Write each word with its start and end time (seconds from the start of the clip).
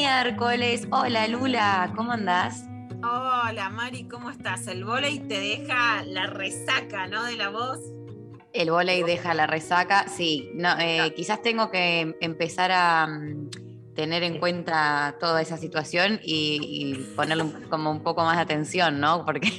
miércoles. 0.00 0.86
Hola 0.90 1.26
Lula, 1.26 1.90
¿cómo 1.96 2.12
andás? 2.12 2.64
Hola 3.02 3.70
Mari, 3.70 4.06
¿cómo 4.06 4.28
estás? 4.30 4.66
El 4.66 4.84
volei 4.84 5.20
te 5.20 5.40
deja 5.40 6.04
la 6.04 6.26
resaca, 6.26 7.06
¿no? 7.06 7.24
De 7.24 7.34
la 7.36 7.48
voz. 7.48 7.78
El 8.52 8.70
volei 8.70 9.02
deja 9.04 9.32
la 9.32 9.46
resaca. 9.46 10.06
Sí, 10.06 10.50
no, 10.54 10.78
eh, 10.78 11.14
quizás 11.16 11.40
tengo 11.40 11.70
que 11.70 12.14
empezar 12.20 12.72
a 12.72 13.06
mm, 13.06 13.94
tener 13.94 14.22
en 14.22 14.38
cuenta 14.38 15.16
toda 15.18 15.40
esa 15.40 15.56
situación 15.56 16.20
y, 16.22 16.58
y 16.62 16.94
ponerle 17.16 17.44
un- 17.44 17.62
como 17.70 17.90
un 17.90 18.02
poco 18.02 18.22
más 18.22 18.36
de 18.36 18.42
atención, 18.42 19.00
¿no? 19.00 19.24
Porque, 19.24 19.50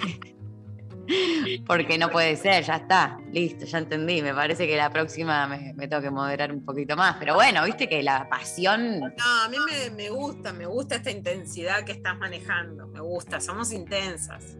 porque 1.65 1.97
no 1.97 2.09
puede 2.09 2.35
ser, 2.35 2.63
ya 2.63 2.75
está, 2.77 3.17
listo, 3.31 3.65
ya 3.65 3.77
entendí. 3.79 4.21
Me 4.21 4.33
parece 4.33 4.67
que 4.67 4.75
la 4.75 4.89
próxima 4.89 5.47
me, 5.47 5.73
me 5.73 5.87
tengo 5.87 6.01
que 6.01 6.09
moderar 6.11 6.51
un 6.51 6.63
poquito 6.63 6.95
más. 6.95 7.15
Pero 7.17 7.35
bueno, 7.35 7.63
viste 7.65 7.87
que 7.87 8.03
la 8.03 8.27
pasión 8.29 8.99
No, 8.99 9.41
a 9.43 9.49
mí 9.49 9.57
me, 9.69 9.89
me 9.91 10.09
gusta, 10.09 10.53
me 10.53 10.65
gusta 10.65 10.95
esta 10.95 11.11
intensidad 11.11 11.83
que 11.85 11.93
estás 11.93 12.17
manejando. 12.17 12.87
Me 12.87 12.99
gusta, 13.01 13.39
somos 13.39 13.71
intensas. 13.71 14.57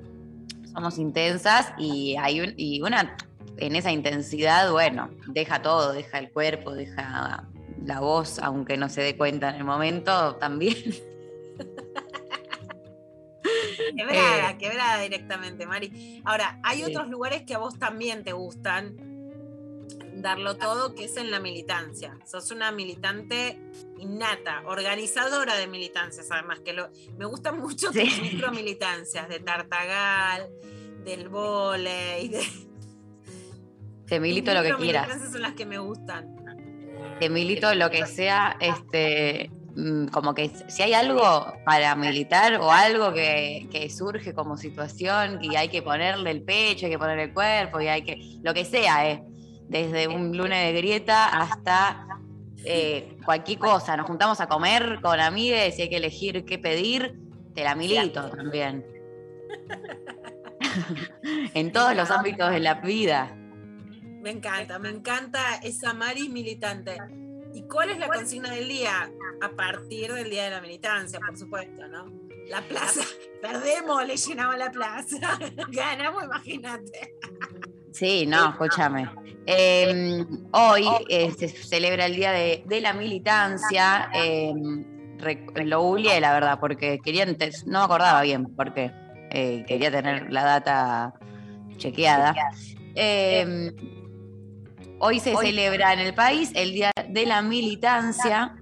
somos 0.73 0.98
intensas 1.00 1.73
y 1.78 2.16
hay 2.20 2.42
un- 2.42 2.54
y 2.56 2.82
una 2.82 3.17
en 3.58 3.76
esa 3.76 3.92
intensidad, 3.92 4.72
bueno, 4.72 5.09
deja 5.30 5.61
todo, 5.64 5.92
deja 5.94 6.20
el 6.20 6.30
cuerpo, 6.32 6.73
deja 6.76 7.48
la 7.84 8.00
voz, 8.00 8.38
aunque 8.39 8.78
no 8.78 8.88
se 8.89 9.02
dé 9.02 9.17
cuenta 9.17 9.50
en 9.50 9.56
el 9.56 9.64
momento, 9.64 10.36
también. 10.36 10.76
Quebrada, 13.95 14.52
Eh. 14.52 14.58
quebrada 14.58 15.02
directamente, 15.02 15.66
Mari. 15.66 16.22
Ahora, 16.25 16.59
hay 16.64 16.83
otros 16.83 17.08
lugares 17.09 17.44
que 17.44 17.53
a 17.56 17.58
vos 17.58 17.78
también 17.80 18.23
te 18.23 18.33
gustan 18.33 18.95
darlo 20.16 20.58
todo, 20.58 20.95
que 20.95 21.06
es 21.06 21.16
en 21.17 21.30
la 21.30 21.39
militancia. 21.39 22.17
Sos 22.25 22.50
una 22.52 22.72
militante 22.72 23.59
innata, 24.00 24.64
organizadora 24.66 25.55
de 25.55 25.67
militancias, 25.67 26.28
además, 26.31 26.59
que 26.61 26.73
lo, 26.73 26.89
me 27.17 27.25
gustan 27.25 27.59
mucho 27.59 27.92
Sí. 27.94 28.03
tus 28.03 28.22
micromilitancias, 28.22 29.30
de 29.30 29.39
Tartagal, 29.39 30.50
del 31.05 31.30
volei, 31.30 32.30
de 32.30 32.42
Te 34.08 34.20
milito 34.20 34.53
lo 34.53 34.64
que 34.64 34.73
quieras, 34.75 35.16
Esas 35.16 35.31
son 35.33 35.42
las 35.42 35.53
que 35.53 35.66
me 35.66 35.78
gustan. 35.78 36.36
te 37.20 37.30
milito 37.30 37.73
lo 37.75 37.89
que 37.92 38.05
sea, 38.08 38.58
este, 38.59 39.52
como 40.11 40.33
que 40.33 40.49
si 40.67 40.82
hay 40.82 40.93
algo 40.93 41.54
para 41.64 41.95
militar 41.95 42.60
o 42.60 42.71
algo 42.71 43.14
que, 43.14 43.67
que 43.71 43.89
surge 43.89 44.33
como 44.33 44.58
situación 44.58 45.43
y 45.43 45.55
hay 45.55 45.70
que 45.70 45.83
ponerle 45.83 46.32
el 46.32 46.42
pecho, 46.42 46.88
hay 46.88 46.92
que 46.92 46.98
ponerle 46.98 47.26
el 47.26 47.33
cuerpo 47.33 47.80
y 47.80 47.88
hay 47.88 48.02
que, 48.02 48.39
lo 48.42 48.55
que 48.55 48.65
sea, 48.65 49.08
eh, 49.08 49.23
desde 49.70 50.08
un 50.08 50.36
lunes 50.36 50.73
de 50.73 50.80
grieta 50.80 51.27
hasta 51.27 52.08
eh, 52.65 53.17
cualquier 53.23 53.60
cosa. 53.60 53.95
Nos 53.95 54.08
juntamos 54.08 54.42
a 54.42 54.48
comer 54.48 54.99
con 55.02 55.20
amigues 55.20 55.77
y 55.77 55.83
hay 55.83 55.89
que 55.89 55.98
elegir 55.98 56.44
qué 56.45 56.58
pedir, 56.58 57.20
te 57.54 57.64
la 57.64 57.76
milito 57.76 58.32
también. 58.32 58.83
en 61.54 61.71
todos 61.71 61.95
los 61.95 62.09
ámbitos 62.09 62.52
de 62.52 62.61
la 62.61 62.76
vida. 62.76 63.32
Me 64.21 64.32
encanta, 64.32 64.80
me 64.80 64.89
encanta 64.89 65.58
esa 65.61 65.94
Mari 65.94 66.30
militante. 66.30 66.98
¿Y 67.58 67.64
cuál 67.64 67.90
es 67.90 67.98
la 67.98 68.08
consigna 68.08 68.52
del 68.52 68.68
día? 68.68 69.12
A 69.42 69.50
partir 69.50 70.14
del 70.14 70.30
día 70.30 70.44
de 70.45 70.50
la 70.52 70.62
militancia, 70.62 71.20
por 71.20 71.36
supuesto, 71.36 71.88
¿no? 71.88 72.06
La 72.50 72.62
plaza. 72.62 73.02
Perdemos, 73.42 74.06
le 74.06 74.16
llenamos 74.16 74.58
la 74.58 74.70
plaza. 74.72 75.18
Ganamos, 75.70 76.23
imagínate. 76.23 77.16
Sí, 77.92 78.28
no, 78.28 78.50
escúchame. 78.52 79.10
Eh, 79.48 80.23
hoy 80.52 80.88
eh, 81.10 81.32
se 81.32 81.48
celebra 81.48 82.06
el 82.06 82.16
Día 82.16 82.32
de, 82.32 82.64
de 82.68 82.82
la 82.82 82.94
Militancia. 82.94 84.10
eh, 84.14 84.54
rec- 85.18 85.64
lo 85.66 85.82
googleé, 85.82 86.20
la 86.22 86.34
verdad, 86.34 86.60
porque 86.60 87.00
quería, 87.04 87.26
no 87.26 87.80
me 87.80 87.86
acordaba 87.86 88.22
bien, 88.22 88.54
porque 88.56 88.92
eh, 89.32 89.64
quería 89.68 89.89
tener 89.89 90.32
la 90.32 90.44
data 90.44 91.14
chequeada. 91.78 92.36
Eh, 92.94 93.72
hoy 94.99 95.19
se 95.19 95.35
celebra 95.35 95.93
en 95.93 95.99
el 95.99 96.13
país 96.13 96.52
el 96.55 96.73
Día 96.73 96.91
de 97.08 97.25
la 97.25 97.41
Militancia 97.41 98.55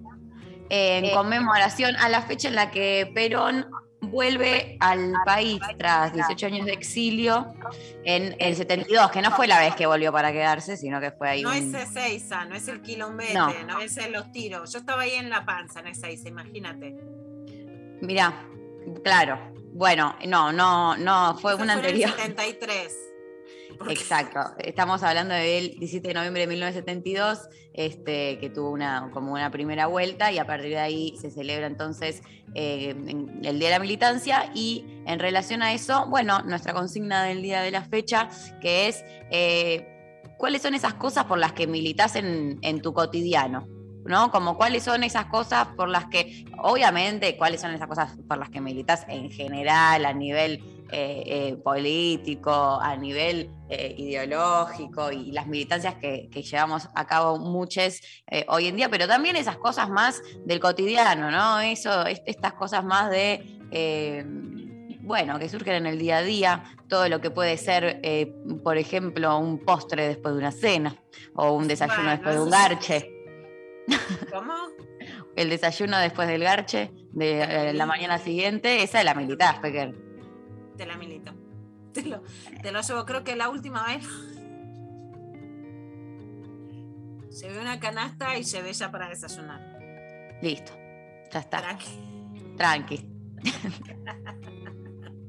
en 0.69 1.13
conmemoración 1.13 1.95
a 1.97 2.09
la 2.09 2.21
fecha 2.21 2.47
en 2.47 2.55
la 2.55 2.71
que 2.71 3.11
Perón 3.13 3.67
vuelve 4.01 4.77
al 4.79 5.13
país 5.25 5.59
tras 5.77 6.13
18 6.13 6.45
años 6.47 6.65
de 6.65 6.73
exilio 6.73 7.53
en 8.03 8.35
el 8.39 8.55
72, 8.55 9.11
que 9.11 9.21
no 9.21 9.31
fue 9.31 9.47
la 9.47 9.59
vez 9.59 9.75
que 9.75 9.85
volvió 9.85 10.11
para 10.11 10.31
quedarse, 10.31 10.77
sino 10.77 10.99
que 10.99 11.11
fue 11.11 11.29
ahí 11.29 11.41
No 11.41 11.49
un... 11.49 11.55
es 11.55 11.89
Ezeiza, 11.89 12.45
no 12.45 12.55
es 12.55 12.67
el 12.67 12.81
quilombete, 12.81 13.33
No. 13.33 13.51
no, 13.67 13.79
es 13.81 13.97
los 14.11 14.31
tiros. 14.31 14.71
Yo 14.73 14.79
estaba 14.79 15.03
ahí 15.03 15.13
en 15.13 15.29
la 15.29 15.45
panza, 15.45 15.79
en 15.79 15.87
Ezeiza, 15.87 16.29
imagínate. 16.29 16.95
Mirá, 18.01 18.33
claro. 19.03 19.39
Bueno, 19.73 20.15
no, 20.27 20.51
no, 20.51 20.95
no, 20.97 21.37
fue 21.37 21.53
Eso 21.53 21.63
una 21.63 21.73
en 21.73 21.79
el 21.79 21.85
anterior. 21.85 22.11
73. 22.11 22.93
Exacto. 23.89 24.39
Estamos 24.59 25.03
hablando 25.03 25.33
del 25.33 25.77
17 25.79 26.07
de 26.07 26.13
noviembre 26.13 26.41
de 26.41 26.47
1972, 26.47 27.49
este, 27.73 28.37
que 28.39 28.49
tuvo 28.49 28.71
una, 28.71 29.09
como 29.13 29.33
una 29.33 29.51
primera 29.51 29.87
vuelta 29.87 30.31
y 30.31 30.37
a 30.37 30.45
partir 30.45 30.69
de 30.69 30.79
ahí 30.79 31.17
se 31.19 31.31
celebra 31.31 31.67
entonces 31.67 32.21
eh, 32.53 32.95
el 33.43 33.59
Día 33.59 33.69
de 33.69 33.75
la 33.75 33.79
Militancia 33.79 34.51
y 34.53 34.85
en 35.05 35.19
relación 35.19 35.61
a 35.61 35.73
eso, 35.73 36.07
bueno, 36.07 36.41
nuestra 36.43 36.73
consigna 36.73 37.23
del 37.23 37.41
día 37.41 37.61
de 37.61 37.71
la 37.71 37.83
fecha, 37.83 38.29
que 38.61 38.87
es 38.87 39.03
eh, 39.31 40.33
cuáles 40.37 40.61
son 40.61 40.73
esas 40.73 40.93
cosas 40.93 41.25
por 41.25 41.37
las 41.37 41.53
que 41.53 41.67
militas 41.67 42.15
en, 42.15 42.59
en 42.61 42.81
tu 42.81 42.93
cotidiano. 42.93 43.74
¿No? 44.05 44.31
Como 44.31 44.55
cuáles 44.55 44.83
son 44.83 45.03
esas 45.03 45.25
cosas 45.25 45.67
por 45.75 45.89
las 45.89 46.05
que, 46.05 46.45
obviamente, 46.59 47.35
cuáles 47.37 47.61
son 47.61 47.71
esas 47.71 47.87
cosas 47.87 48.15
por 48.27 48.37
las 48.37 48.49
que 48.49 48.61
militas 48.61 49.05
en 49.09 49.29
general, 49.31 50.05
a 50.05 50.13
nivel 50.13 50.63
eh, 50.91 51.23
eh, 51.25 51.55
político, 51.63 52.51
a 52.81 52.95
nivel 52.95 53.49
eh, 53.69 53.95
ideológico 53.97 55.11
y 55.11 55.31
las 55.31 55.47
militancias 55.47 55.95
que, 55.95 56.29
que 56.31 56.43
llevamos 56.43 56.87
a 56.93 57.05
cabo 57.07 57.39
muchas 57.39 58.01
hoy 58.47 58.67
en 58.67 58.75
día, 58.75 58.89
pero 58.89 59.07
también 59.07 59.35
esas 59.35 59.57
cosas 59.57 59.89
más 59.89 60.21
del 60.45 60.59
cotidiano, 60.59 61.31
¿no? 61.31 61.59
Eso, 61.59 62.05
est- 62.05 62.23
estas 62.27 62.53
cosas 62.53 62.85
más 62.85 63.09
de, 63.09 63.43
bueno, 65.01 65.37
que 65.39 65.49
surgen 65.49 65.73
en 65.75 65.85
el 65.85 65.99
día 65.99 66.17
a 66.17 66.21
día, 66.23 66.63
todo 66.87 67.09
lo 67.09 67.21
que 67.21 67.29
puede 67.31 67.57
ser, 67.57 67.99
eh, 68.03 68.33
por 68.63 68.77
ejemplo, 68.77 69.37
un 69.37 69.59
postre 69.59 70.07
después 70.07 70.33
de 70.33 70.39
una 70.39 70.51
cena 70.51 70.95
o 71.35 71.51
un 71.51 71.67
desayuno 71.67 71.97
Bueno, 71.97 72.11
después 72.11 72.35
de 72.35 72.41
un 72.41 72.49
garche. 72.49 73.11
¿Cómo? 74.31 74.53
El 75.35 75.49
desayuno 75.49 75.97
después 75.99 76.27
del 76.27 76.43
garche 76.43 76.91
de 77.11 77.41
eh, 77.41 77.73
la 77.73 77.85
mañana 77.85 78.17
siguiente, 78.17 78.83
esa 78.83 78.99
es 78.99 79.05
la 79.05 79.13
militar, 79.13 79.61
Pequer. 79.61 79.95
Te 80.77 80.85
la 80.85 80.97
milito. 80.97 81.33
Te 81.93 82.03
lo, 82.03 82.21
te 82.61 82.71
lo 82.71 82.81
llevo, 82.81 83.05
creo 83.05 83.23
que 83.23 83.35
la 83.35 83.49
última 83.49 83.85
vez. 83.87 84.05
Llevé 87.41 87.59
una 87.59 87.79
canasta 87.79 88.37
y 88.37 88.43
llevé 88.43 88.73
ya 88.73 88.91
para 88.91 89.09
desayunar. 89.09 89.61
Listo, 90.41 90.73
ya 91.31 91.39
está. 91.39 91.59
Tranqui. 91.59 92.55
Tranqui. 92.57 93.09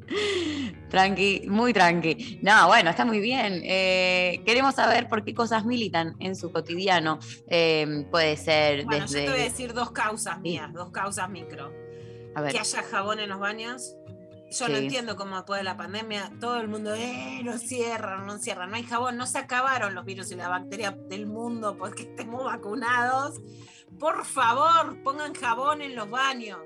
tranqui, 0.90 1.44
muy 1.48 1.72
tranqui. 1.72 2.40
No, 2.42 2.66
bueno, 2.68 2.90
está 2.90 3.04
muy 3.04 3.20
bien. 3.20 3.62
Eh, 3.64 4.42
queremos 4.44 4.74
saber 4.74 5.08
por 5.08 5.24
qué 5.24 5.34
cosas 5.34 5.64
militan 5.64 6.16
en 6.20 6.36
su 6.36 6.52
cotidiano. 6.52 7.18
Eh, 7.48 8.06
puede 8.10 8.36
ser 8.36 8.84
Bueno, 8.84 9.06
yo 9.06 9.12
te 9.12 9.30
voy 9.30 9.40
a 9.40 9.44
decir 9.44 9.72
dos 9.72 9.90
causas 9.90 10.40
mías, 10.40 10.72
dos 10.72 10.90
causas 10.90 11.28
micro. 11.30 11.72
A 12.34 12.40
ver, 12.42 12.52
Que 12.52 12.58
haya 12.58 12.82
jabón 12.82 13.18
en 13.18 13.30
los 13.30 13.40
baños 13.40 13.96
Yo 14.50 14.68
no 14.68 14.76
entiendo 14.76 15.16
cómo 15.16 15.36
después 15.36 15.58
de 15.60 15.64
la 15.64 15.78
pandemia 15.78 16.30
todo 16.38 16.60
el 16.60 16.68
mundo, 16.68 16.94
eh, 16.94 17.40
no 17.42 17.56
cierran, 17.56 18.26
no 18.26 18.38
cierran, 18.38 18.70
no 18.70 18.76
hay 18.76 18.82
jabón, 18.82 19.16
no 19.16 19.26
se 19.26 19.38
acabaron 19.38 19.94
los 19.94 20.04
virus 20.04 20.30
y 20.32 20.36
las 20.36 20.48
bacterias 20.48 20.94
del 21.08 21.26
mundo 21.26 21.76
porque 21.78 22.02
estemos 22.10 22.44
vacunados. 22.44 23.40
Por 23.98 24.24
favor, 24.26 25.02
pongan 25.02 25.34
jabón 25.34 25.80
en 25.80 25.96
los 25.96 26.10
baños. 26.10 26.60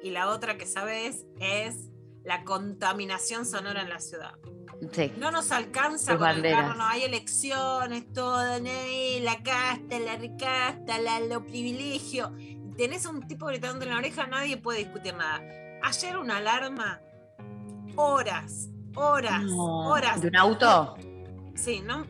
Y 0.00 0.10
la 0.10 0.28
otra 0.28 0.56
que 0.56 0.66
sabes 0.66 1.26
es 1.40 1.90
la 2.28 2.44
contaminación 2.44 3.46
sonora 3.46 3.80
en 3.82 3.88
la 3.88 3.98
ciudad. 4.00 4.34
Sí. 4.92 5.10
No 5.16 5.30
nos 5.32 5.50
alcanza 5.50 6.12
Tus 6.12 6.20
con 6.20 6.28
el 6.44 6.52
carro, 6.52 6.74
no 6.74 6.84
hay 6.84 7.02
elecciones, 7.02 8.12
todo, 8.12 8.60
¿no? 8.60 8.70
La 9.22 9.42
casta, 9.42 9.98
la 9.98 10.16
ricasta, 10.16 10.98
la, 11.00 11.18
lo 11.20 11.44
privilegio. 11.44 12.32
Tenés 12.76 13.06
un 13.06 13.26
tipo 13.26 13.46
gritando 13.46 13.84
en 13.86 13.90
la 13.92 13.96
oreja, 13.96 14.26
nadie 14.26 14.56
puede 14.58 14.80
discutir 14.80 15.14
nada. 15.14 15.40
Ayer 15.82 16.16
una 16.18 16.36
alarma, 16.36 17.00
horas, 17.96 18.68
horas, 18.94 19.42
No. 19.44 19.88
horas. 19.88 20.20
¿De 20.20 20.28
un 20.28 20.36
auto? 20.36 20.96
Sí, 21.56 21.80
¿no? 21.80 22.06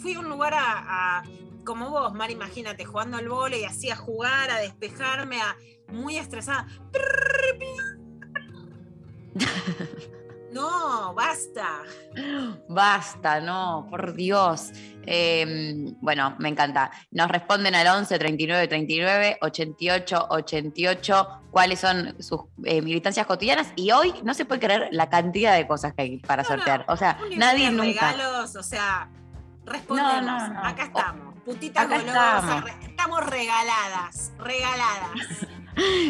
Fui 0.00 0.14
a 0.14 0.20
un 0.20 0.28
lugar 0.28 0.54
a, 0.54 1.18
a- 1.18 1.22
como 1.64 1.90
vos, 1.90 2.12
Mar, 2.14 2.30
imagínate, 2.30 2.84
jugando 2.84 3.16
al 3.16 3.28
vole 3.28 3.60
y 3.60 3.64
así 3.64 3.90
a 3.90 3.96
jugar, 3.96 4.50
a 4.50 4.58
despejarme, 4.58 5.40
a 5.40 5.56
muy 5.88 6.18
estresada. 6.18 6.66
No, 10.52 11.14
basta. 11.14 11.82
Basta, 12.68 13.40
no, 13.40 13.86
por 13.88 14.14
Dios. 14.14 14.70
Eh, 15.06 15.94
bueno, 16.00 16.34
me 16.40 16.48
encanta. 16.48 16.90
Nos 17.12 17.28
responden 17.30 17.76
al 17.76 17.86
11 17.86 18.18
39 18.18 18.66
39 18.66 19.38
88 19.42 20.26
88 20.28 21.28
cuáles 21.52 21.78
son 21.78 22.16
sus 22.20 22.40
eh, 22.64 22.82
militancias 22.82 23.26
cotidianas 23.26 23.68
y 23.76 23.92
hoy 23.92 24.12
no 24.24 24.34
se 24.34 24.44
puede 24.44 24.60
creer 24.60 24.88
la 24.90 25.08
cantidad 25.08 25.54
de 25.54 25.68
cosas 25.68 25.94
que 25.94 26.02
hay 26.02 26.18
para 26.18 26.42
No, 26.42 26.48
sortear. 26.48 26.84
O 26.88 26.96
sea, 26.96 27.16
nadie 27.36 27.70
nunca. 27.70 28.10
regalos, 28.10 28.56
o 28.56 28.62
sea, 28.64 29.08
respondemos. 29.64 30.22
No, 30.24 30.48
no, 30.48 30.54
no. 30.54 30.64
Acá 30.66 30.82
estamos. 30.86 31.30
Putita 31.44 31.82
Acá 31.82 31.98
golosa, 32.00 32.38
estamos. 32.40 32.64
re- 32.64 32.74
estamos 32.88 33.26
regaladas, 33.26 34.32
regaladas. 34.38 35.10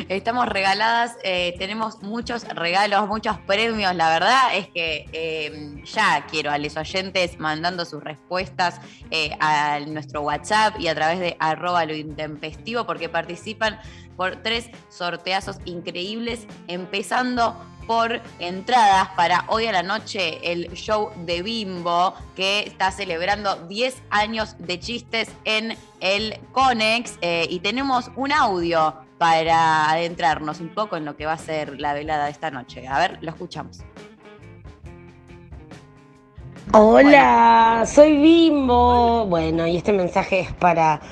Estamos 0.08 0.46
regaladas, 0.48 1.16
eh, 1.22 1.54
tenemos 1.58 2.02
muchos 2.02 2.44
regalos, 2.48 3.08
muchos 3.08 3.38
premios. 3.38 3.94
La 3.94 4.10
verdad 4.10 4.56
es 4.56 4.68
que 4.68 5.08
eh, 5.12 5.82
ya 5.84 6.26
quiero 6.30 6.50
a 6.50 6.58
los 6.58 6.76
oyentes 6.76 7.38
mandando 7.38 7.84
sus 7.84 8.02
respuestas 8.02 8.80
eh, 9.10 9.36
a 9.40 9.80
nuestro 9.80 10.22
WhatsApp 10.22 10.78
y 10.78 10.88
a 10.88 10.94
través 10.94 11.20
de 11.20 11.36
arroba 11.38 11.84
lo 11.84 11.94
intempestivo 11.94 12.86
porque 12.86 13.08
participan 13.08 13.78
por 14.16 14.36
tres 14.36 14.70
sorteazos 14.88 15.56
increíbles, 15.64 16.46
empezando 16.68 17.56
por 17.90 18.20
entradas 18.38 19.08
para 19.16 19.44
hoy 19.48 19.66
a 19.66 19.72
la 19.72 19.82
noche 19.82 20.52
el 20.52 20.72
show 20.74 21.10
de 21.26 21.42
Bimbo 21.42 22.14
que 22.36 22.60
está 22.60 22.92
celebrando 22.92 23.56
10 23.66 24.02
años 24.10 24.54
de 24.58 24.78
chistes 24.78 25.28
en 25.44 25.76
el 25.98 26.38
Conex 26.52 27.18
eh, 27.20 27.48
y 27.50 27.58
tenemos 27.58 28.10
un 28.14 28.30
audio 28.30 28.94
para 29.20 29.90
adentrarnos 29.90 30.60
un 30.60 30.70
poco 30.70 30.96
en 30.96 31.04
lo 31.04 31.14
que 31.14 31.26
va 31.26 31.34
a 31.34 31.38
ser 31.38 31.78
la 31.78 31.92
velada 31.92 32.24
de 32.24 32.30
esta 32.30 32.50
noche. 32.50 32.88
A 32.88 32.98
ver, 32.98 33.18
lo 33.20 33.28
escuchamos. 33.28 33.80
Hola, 36.72 37.84
soy 37.86 38.16
Bimbo. 38.16 39.26
Bueno, 39.26 39.66
y 39.66 39.76
este 39.76 39.92
mensaje 39.92 40.40
es 40.40 40.52
para 40.54 41.02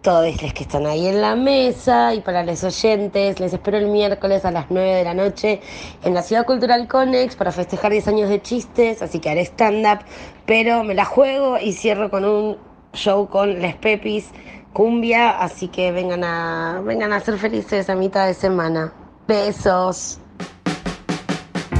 todos 0.00 0.40
los 0.40 0.54
que 0.54 0.62
están 0.62 0.86
ahí 0.86 1.06
en 1.06 1.20
la 1.20 1.36
mesa 1.36 2.14
y 2.14 2.22
para 2.22 2.42
los 2.44 2.64
oyentes. 2.64 3.38
Les 3.38 3.52
espero 3.52 3.76
el 3.76 3.88
miércoles 3.88 4.46
a 4.46 4.52
las 4.52 4.70
9 4.70 4.94
de 4.94 5.04
la 5.04 5.12
noche 5.12 5.60
en 6.02 6.14
la 6.14 6.22
Ciudad 6.22 6.46
Cultural 6.46 6.88
Conex 6.88 7.36
para 7.36 7.52
festejar 7.52 7.92
10 7.92 8.08
años 8.08 8.30
de 8.30 8.40
chistes, 8.40 9.02
así 9.02 9.18
que 9.18 9.28
haré 9.28 9.42
stand-up, 9.42 9.98
pero 10.46 10.82
me 10.82 10.94
la 10.94 11.04
juego 11.04 11.58
y 11.58 11.74
cierro 11.74 12.10
con 12.10 12.24
un 12.24 12.69
show 12.92 13.28
con 13.28 13.60
Les 13.60 13.76
Pepis, 13.76 14.30
cumbia, 14.72 15.38
así 15.40 15.68
que 15.68 15.92
vengan 15.92 16.24
a, 16.24 16.80
vengan 16.84 17.12
a 17.12 17.20
ser 17.20 17.38
felices 17.38 17.88
a 17.90 17.94
mitad 17.94 18.26
de 18.26 18.34
semana. 18.34 18.92
Besos. 19.26 20.18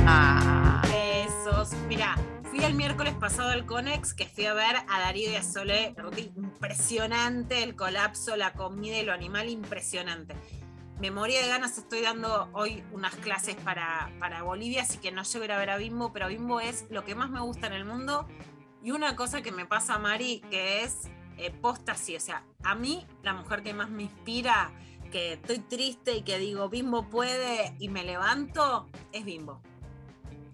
Ah, 0.06 0.82
Besos. 0.84 1.72
Mira, 1.88 2.16
fui 2.44 2.64
el 2.64 2.74
miércoles 2.74 3.14
pasado 3.14 3.50
al 3.50 3.66
Conex, 3.66 4.14
que 4.14 4.26
fui 4.26 4.46
a 4.46 4.54
ver 4.54 4.76
a 4.88 5.00
Darío 5.00 5.30
y 5.30 5.36
a 5.36 5.42
Sole. 5.42 5.94
Impresionante 6.36 7.62
el 7.62 7.74
colapso, 7.74 8.36
la 8.36 8.52
comida 8.52 8.98
y 8.98 9.04
lo 9.04 9.12
animal, 9.12 9.48
impresionante. 9.48 10.34
Me 11.00 11.10
moría 11.10 11.40
de 11.40 11.48
ganas, 11.48 11.78
estoy 11.78 12.02
dando 12.02 12.50
hoy 12.52 12.84
unas 12.92 13.14
clases 13.16 13.56
para, 13.56 14.10
para 14.18 14.42
Bolivia, 14.42 14.82
así 14.82 14.98
que 14.98 15.10
no 15.10 15.22
llego 15.22 15.44
a 15.50 15.56
ver 15.56 15.70
a 15.70 15.78
Bimbo, 15.78 16.12
pero 16.12 16.28
Bimbo 16.28 16.60
es 16.60 16.84
lo 16.90 17.04
que 17.04 17.14
más 17.14 17.30
me 17.30 17.40
gusta 17.40 17.68
en 17.68 17.72
el 17.72 17.86
mundo. 17.86 18.28
Y 18.82 18.92
una 18.92 19.16
cosa 19.16 19.42
que 19.42 19.52
me 19.52 19.66
pasa, 19.66 19.98
Mari, 19.98 20.40
que 20.50 20.82
es 20.82 21.08
eh, 21.36 21.50
posta 21.50 21.92
así, 21.92 22.16
o 22.16 22.20
sea, 22.20 22.44
a 22.62 22.74
mí 22.74 23.06
la 23.22 23.34
mujer 23.34 23.62
que 23.62 23.74
más 23.74 23.90
me 23.90 24.04
inspira, 24.04 24.72
que 25.10 25.34
estoy 25.34 25.58
triste 25.58 26.16
y 26.16 26.22
que 26.22 26.38
digo, 26.38 26.68
Bimbo 26.68 27.08
puede 27.08 27.74
y 27.78 27.88
me 27.88 28.04
levanto, 28.04 28.88
es 29.12 29.24
Bimbo 29.24 29.60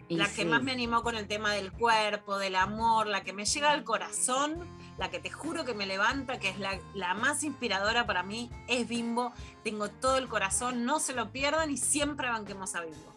y 0.09 0.17
la 0.17 0.27
que 0.27 0.43
sí. 0.43 0.45
más 0.45 0.63
me 0.63 0.73
animó 0.73 1.03
con 1.03 1.17
el 1.17 1.27
tema 1.27 1.53
del 1.53 1.73
cuerpo, 1.73 2.39
del 2.39 2.57
amor, 2.57 3.07
la 3.07 3.25
que 3.25 3.33
me 3.33 3.45
llega 3.45 3.73
al 3.73 3.85
corazón, 3.85 4.65
la 4.99 5.11
que 5.11 5.19
te 5.19 5.31
juro 5.31 5.65
que 5.65 5.75
me 5.75 5.87
levanta, 5.87 6.39
que 6.39 6.49
es 6.49 6.59
la, 6.59 6.79
la 6.95 7.15
más 7.15 7.43
inspiradora 7.43 8.07
para 8.07 8.23
mí, 8.23 8.51
es 8.69 8.87
Bimbo. 8.87 9.33
Tengo 9.65 9.89
todo 9.89 10.17
el 10.17 10.29
corazón, 10.29 10.85
no 10.85 11.01
se 11.01 11.13
lo 11.13 11.33
pierdan 11.33 11.71
y 11.71 11.77
siempre 11.77 12.29
banquemos 12.29 12.75
a 12.77 12.83
Bimbo. 12.83 13.16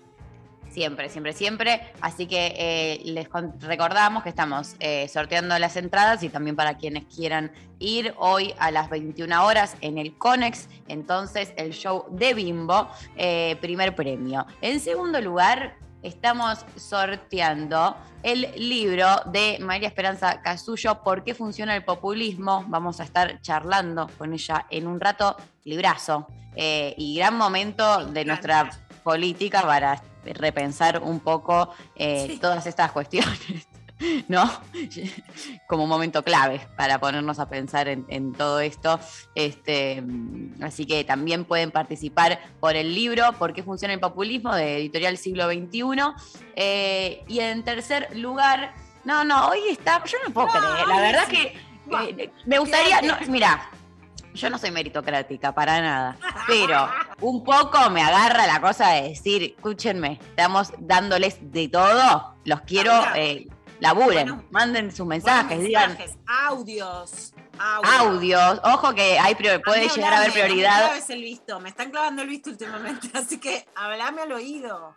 Siempre, 0.71 1.10
siempre, 1.10 1.33
siempre. 1.33 1.81
Así 2.00 2.27
que 2.27 2.54
eh, 2.57 3.01
les 3.06 3.27
recordamos 3.62 4.24
que 4.24 4.30
estamos 4.30 4.75
eh, 4.80 5.07
sorteando 5.07 5.57
las 5.57 5.75
entradas 5.77 6.21
y 6.24 6.30
también 6.30 6.56
para 6.56 6.77
quienes 6.77 7.06
quieran 7.06 7.51
ir 7.80 8.13
hoy 8.18 8.54
a 8.60 8.71
las 8.71 8.89
21 8.89 9.45
horas 9.45 9.75
en 9.81 9.98
el 9.98 10.16
Conex. 10.18 10.68
Entonces, 10.88 11.54
el 11.57 11.71
show 11.71 12.06
de 12.12 12.33
Bimbo, 12.33 12.88
eh, 13.16 13.57
primer 13.62 13.95
premio. 13.95 14.45
En 14.62 14.80
segundo 14.80 15.19
lugar, 15.21 15.75
estamos 16.04 16.66
sorteando 16.75 17.98
el 18.21 18.51
libro 18.56 19.07
de 19.25 19.57
María 19.62 19.88
Esperanza 19.88 20.42
Casullo, 20.42 21.01
¿Por 21.04 21.24
qué 21.24 21.33
funciona 21.33 21.75
el 21.75 21.83
populismo? 21.83 22.63
Vamos 22.68 23.00
a 23.00 23.06
estar 23.06 23.42
charlando 23.42 24.07
con 24.18 24.33
ella 24.33 24.68
en 24.69 24.88
un 24.88 25.00
rato, 25.00 25.36
librazo. 25.63 26.27
y 26.56 27.16
gran 27.18 27.38
momento 27.38 28.06
Me 28.07 28.12
de 28.12 28.25
nuestra 28.25 28.69
política 29.04 29.62
para 29.62 30.01
repensar 30.25 31.01
un 31.04 31.19
poco 31.19 31.74
eh, 31.95 32.25
Sí. 32.27 32.38
todas 32.39 32.66
estas 32.68 32.92
cuestiones, 32.92 33.68
¿no? 34.27 34.50
Como 35.68 35.83
un 35.83 35.89
momento 35.89 36.24
clave 36.24 36.61
para 36.78 36.99
ponernos 36.99 37.40
a 37.40 37.49
pensar 37.49 37.88
en, 37.88 38.06
en 38.09 38.33
todo 38.33 38.59
esto. 38.59 38.99
Este, 39.35 40.02
mm, 40.02 40.64
así 40.64 40.85
que 40.85 41.04
también 41.04 41.45
pueden 41.45 41.71
participar 41.71 42.40
por 42.59 42.76
el 42.76 42.94
libro 42.95 43.33
¿Por 43.33 43.54
qué 43.54 43.64
funciona 43.64 43.94
el 43.94 43.99
populismo? 43.99 44.56
de 44.56 44.78
Editorial 44.78 45.18
Siglo 45.18 45.49
XXI. 45.49 45.81
Eh, 46.56 47.23
y 47.28 47.40
en 47.40 47.64
tercer 47.64 48.09
lugar, 48.18 48.73
no, 49.06 49.23
no, 49.23 49.47
hoy 49.49 49.59
está, 49.69 50.04
yo 50.06 50.18
no 50.28 50.33
puedo 50.33 50.47
No, 50.47 50.54
creer, 50.54 50.88
la 50.88 51.02
verdad 51.02 51.23
sí. 51.30 51.35
que 51.35 52.21
eh, 52.21 52.31
me 52.45 52.59
gustaría, 52.59 53.02
no, 53.02 53.16
mira, 53.30 53.69
yo 54.39 54.49
no 54.49 54.57
soy 54.57 54.71
meritocrática 54.71 55.53
para 55.53 55.81
nada, 55.81 56.17
pero 56.47 56.89
un 57.21 57.43
poco 57.43 57.89
me 57.89 58.01
agarra 58.01 58.47
la 58.47 58.61
cosa 58.61 58.89
de 58.91 59.09
decir, 59.09 59.55
escúchenme, 59.55 60.19
estamos 60.29 60.71
dándoles 60.79 61.37
de 61.51 61.67
todo, 61.67 62.35
los 62.45 62.61
quiero, 62.61 62.91
eh, 63.15 63.47
laburen, 63.79 64.27
Bueno, 64.27 64.43
manden 64.51 64.91
sus 64.95 65.05
mensajes, 65.05 65.59
digan 65.61 65.89
mensajes, 65.89 66.17
audios, 66.27 67.33
audios. 67.59 67.95
audios, 67.99 68.61
ojo 68.63 68.93
que 68.95 69.19
hay 69.19 69.35
puede 69.35 69.87
llegar 69.89 70.13
a 70.13 70.17
haber 70.17 70.29
no 70.29 70.33
prioridad, 70.33 70.95
el 71.09 71.21
visto, 71.21 71.59
me 71.59 71.69
están 71.69 71.91
clavando 71.91 72.21
el 72.21 72.27
visto 72.29 72.49
últimamente, 72.49 73.09
así 73.17 73.37
que 73.39 73.65
hablame 73.75 74.21
al 74.21 74.31
oído. 74.31 74.93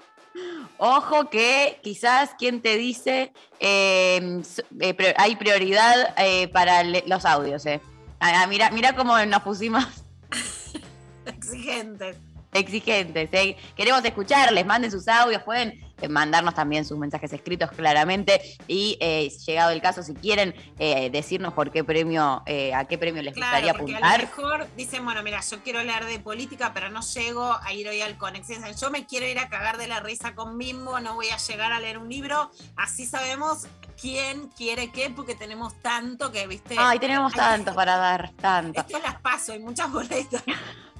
ojo 0.79 1.29
que 1.29 1.79
quizás 1.83 2.31
quien 2.39 2.63
te 2.63 2.77
dice 2.77 3.33
eh, 3.61 4.39
s- 4.41 4.65
eh, 4.81 5.15
hay 5.19 5.37
prioridad 5.37 6.15
eh, 6.17 6.49
para 6.49 6.83
los 6.85 7.25
audios, 7.25 7.67
eh. 7.67 7.81
Ah, 8.25 8.43
ah, 8.43 8.47
mira, 8.47 8.71
mira 8.71 8.95
cómo 8.95 9.19
nos 9.27 9.43
pusimos 9.43 9.85
Exigentes. 11.27 12.17
exigentes. 12.55 13.29
¿eh? 13.33 13.57
Queremos 13.75 14.05
escucharles, 14.05 14.65
manden 14.65 14.93
sus 14.93 15.09
audios, 15.09 15.43
pueden 15.43 15.81
mandarnos 16.09 16.55
también 16.55 16.85
sus 16.85 16.99
mensajes 16.99 17.33
escritos 17.33 17.71
claramente 17.73 18.41
y 18.69 18.97
eh, 19.01 19.31
llegado 19.47 19.71
el 19.71 19.81
caso, 19.81 20.03
si 20.03 20.15
quieren 20.15 20.55
eh, 20.79 21.11
decirnos 21.11 21.53
por 21.55 21.71
qué 21.71 21.85
premio, 21.85 22.43
eh, 22.47 22.75
a 22.75 22.85
qué 22.85 22.99
premio 22.99 23.23
les 23.23 23.35
Claro, 23.35 23.53
gustaría 23.53 23.75
porque 23.75 23.97
a 23.97 24.01
lo 24.01 24.07
apuntar. 24.07 24.21
mejor 24.37 24.67
dicen, 24.77 25.05
bueno, 25.05 25.23
mira, 25.23 25.41
yo 25.41 25.63
quiero 25.63 25.81
hablar 25.81 26.05
de 26.05 26.19
política, 26.19 26.73
pero 26.75 26.91
no 26.91 27.01
llego 27.03 27.59
a 27.63 27.73
ir 27.73 27.89
hoy 27.89 28.01
al 28.01 28.17
Conexión. 28.17 28.63
Yo 28.81 28.91
me 28.91 29.07
quiero 29.07 29.27
ir 29.27 29.39
a 29.39 29.49
cagar 29.49 29.79
de 29.79 29.89
la 29.89 30.01
risa 30.01 30.35
con 30.35 30.59
Bimbo, 30.59 31.01
no 31.01 31.15
voy 31.15 31.29
a 31.29 31.37
llegar 31.37 31.73
a 31.73 31.81
leer 31.81 31.99
un 31.99 32.09
libro. 32.09 32.51
Así 32.77 33.07
sabemos 33.07 33.67
quién 34.01 34.49
quiere 34.49 34.91
qué, 34.91 35.11
porque 35.11 35.35
tenemos 35.35 35.75
tanto 35.81 36.33
que, 36.33 36.47
viste. 36.47 36.77
Ay, 36.79 36.99
tenemos 36.99 37.33
tanto 37.33 37.75
para 37.75 37.97
dar, 37.97 38.31
tanto. 38.41 38.81
Esto 38.87 38.99
las 38.99 39.21
paso, 39.21 39.53
hay 39.53 39.61
muchas 39.61 39.91
boletas. 39.91 40.43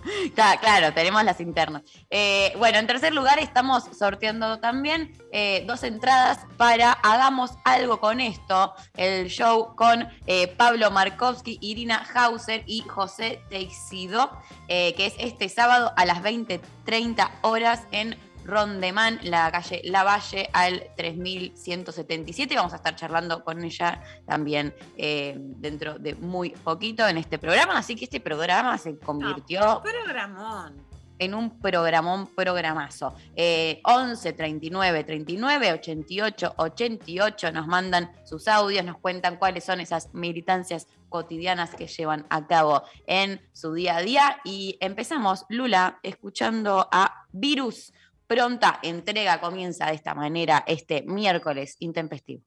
Claro, 0.35 0.93
tenemos 0.93 1.25
las 1.25 1.41
internas. 1.41 1.83
Eh, 2.11 2.53
bueno, 2.59 2.79
en 2.79 2.87
tercer 2.87 3.13
lugar 3.13 3.39
estamos 3.39 3.85
sorteando 3.97 4.59
también 4.59 5.13
eh, 5.33 5.65
dos 5.67 5.83
entradas 5.83 6.41
para 6.57 6.93
Hagamos 6.93 7.53
algo 7.65 8.01
con 8.01 8.21
esto, 8.21 8.75
el 8.97 9.29
show 9.29 9.75
con 9.77 10.09
eh, 10.27 10.49
Pablo 10.49 10.91
Markovsky, 10.91 11.59
Irina 11.61 12.05
Hauser 12.15 12.63
y 12.67 12.81
José 12.83 13.41
Teixido, 13.49 14.31
que 14.69 14.95
es 15.07 15.15
este 15.19 15.49
sábado 15.49 15.93
a 15.97 16.05
las 16.07 16.23
20.30 16.23 17.31
horas 17.43 17.83
en 17.91 18.17
Rondemán, 18.45 19.19
la 19.23 19.51
calle 19.51 19.83
Lavalle 19.85 20.49
al 20.53 20.89
3177. 20.97 22.55
Vamos 22.57 22.73
a 22.73 22.77
estar 22.77 22.97
charlando 22.97 23.45
con 23.45 23.63
ella 23.63 24.03
también 24.27 24.75
eh, 24.97 25.37
dentro 25.39 25.99
de 25.99 26.15
muy 26.15 26.51
poquito 26.51 27.07
en 27.07 27.19
este 27.19 27.39
programa. 27.39 27.79
Así 27.79 27.95
que 27.95 28.05
este 28.05 28.21
programa 28.21 28.77
se 28.79 28.99
convirtió 28.99 29.83
Programón. 29.83 30.75
en 31.19 31.35
un 31.35 31.61
programón 31.61 32.27
programazo. 32.27 33.15
Eh, 33.37 33.81
11 33.85 34.33
39 34.33 35.05
39 35.05 35.73
88 35.73 36.55
88 36.57 37.53
nos 37.53 37.67
mandan 37.67 38.11
sus 38.25 38.49
audios, 38.49 38.85
nos 38.85 38.99
cuentan 38.99 39.37
cuáles 39.37 39.65
son 39.65 39.81
esas 39.81 40.13
militancias 40.15 40.89
cotidianas 41.09 41.75
que 41.75 41.87
llevan 41.87 42.27
a 42.31 42.47
cabo 42.47 42.83
en 43.07 43.41
su 43.53 43.73
día 43.75 43.99
a 43.99 44.03
día. 44.03 44.41
Y 44.45 44.79
empezamos, 44.81 45.45
Lula, 45.49 46.01
escuchando 46.03 46.89
a 46.91 47.27
Virus. 47.31 47.93
Pronta 48.27 48.79
entrega 48.83 49.41
comienza 49.41 49.87
de 49.87 49.95
esta 49.95 50.15
manera 50.15 50.65
este 50.67 51.03
miércoles 51.03 51.77
intempestivo. 51.81 52.43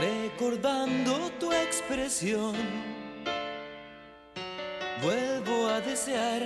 Recordando 0.00 1.30
tu 1.38 1.52
expresión, 1.52 2.54
vuelvo 5.02 5.68
a 5.68 5.80
desear 5.80 6.42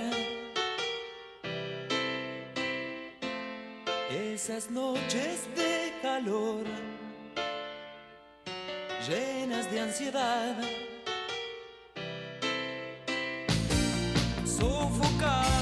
esas 4.11 4.69
noches 4.69 5.47
de 5.55 5.93
calor, 6.01 6.65
llenas 9.07 9.71
de 9.71 9.79
ansiedad, 9.79 10.55
sofocado 14.45 15.56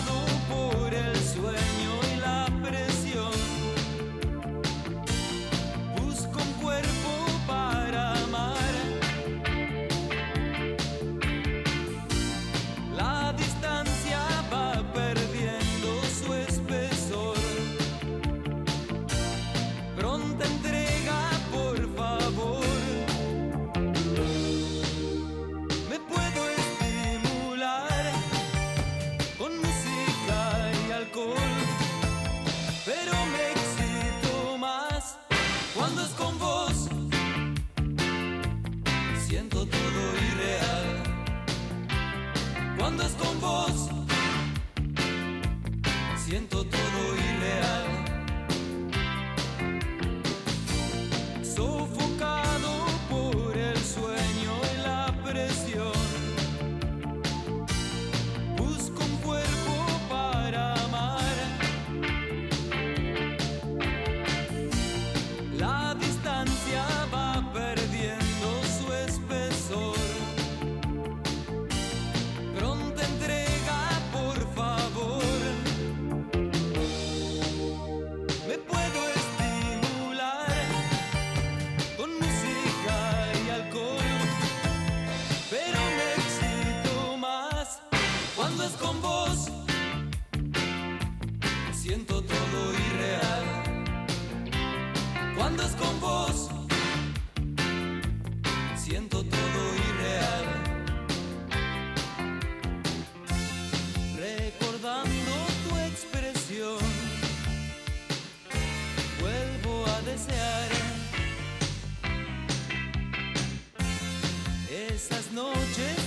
noches 115.36 116.05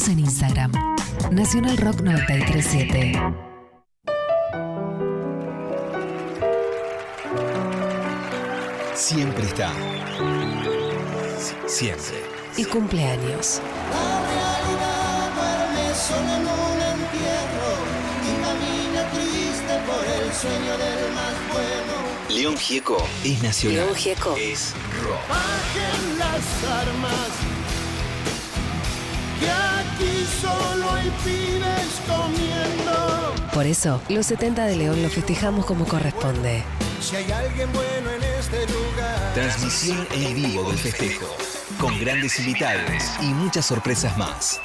Estamos 0.00 0.18
en 0.18 0.24
Instagram. 0.24 0.72
Nacional 1.30 1.76
Rock 1.76 2.00
937. 2.00 3.12
Siempre 8.94 9.44
está. 9.44 9.72
Sie- 11.38 11.68
Siempre. 11.68 12.22
Y 12.56 12.64
cumpleaños. 12.64 13.60
León 22.28 22.56
Gieco 22.56 22.96
es 23.24 23.42
nacional. 23.42 23.84
León 23.86 23.94
Gieco. 23.96 24.36
Es 24.36 24.72
rock. 25.02 25.20
Por 33.60 33.66
eso, 33.66 34.00
los 34.08 34.24
70 34.24 34.64
de 34.64 34.76
León 34.76 35.02
lo 35.02 35.10
festejamos 35.10 35.66
como 35.66 35.84
corresponde. 35.84 36.62
Transmisión 39.34 40.06
en 40.12 40.34
vivo 40.34 40.64
del 40.70 40.78
festejo. 40.78 41.26
Con 41.78 42.00
grandes 42.00 42.38
invitados 42.38 43.02
y 43.20 43.26
muchas 43.26 43.66
sorpresas 43.66 44.16
más. 44.16 44.62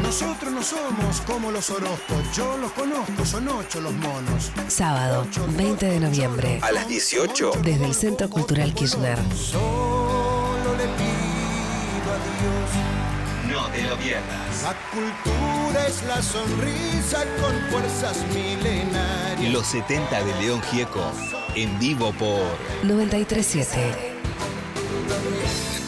Nosotros 0.00 0.52
no 0.52 0.62
somos 0.62 1.20
como 1.22 1.50
los 1.50 1.70
Orozcos, 1.70 2.36
yo 2.36 2.56
los 2.58 2.70
conozco, 2.70 3.24
son 3.24 3.48
ocho 3.48 3.80
los 3.80 3.92
monos. 3.94 4.52
Sábado, 4.68 5.26
20 5.56 5.86
de 5.86 5.98
noviembre. 5.98 6.60
A 6.62 6.70
las 6.70 6.86
18. 6.86 7.50
Desde 7.62 7.84
el 7.84 7.94
Centro 7.94 8.30
Cultural 8.30 8.72
Kirchner. 8.74 9.18
Solo 9.34 10.76
le 10.76 10.84
pido 10.84 12.12
a 12.12 12.18
Dios. 12.38 13.52
No 13.52 13.66
te 13.70 13.82
lo 13.82 13.96
pierdas. 13.96 14.45
La 14.66 14.74
cultura 14.90 15.86
es 15.86 16.02
la 16.08 16.20
sonrisa 16.20 17.24
con 17.40 17.54
fuerzas 17.70 18.26
milenarias. 18.34 19.52
Los 19.52 19.64
70 19.68 20.24
de 20.24 20.34
León 20.40 20.60
Gieco. 20.60 21.12
En 21.54 21.78
vivo 21.78 22.12
por 22.14 22.42
937. 22.82 24.12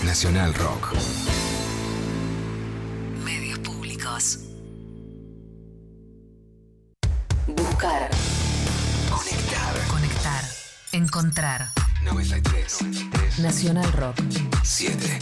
Nacional 0.04 0.54
Rock. 0.54 0.94
Medios 3.24 3.58
públicos. 3.58 4.38
Buscar. 7.48 8.10
Conectar. 9.10 9.88
Conectar. 9.88 10.44
Encontrar. 10.92 11.68
93. 12.04 13.40
Nacional 13.40 13.92
Rock. 13.94 14.14
7. 14.62 15.18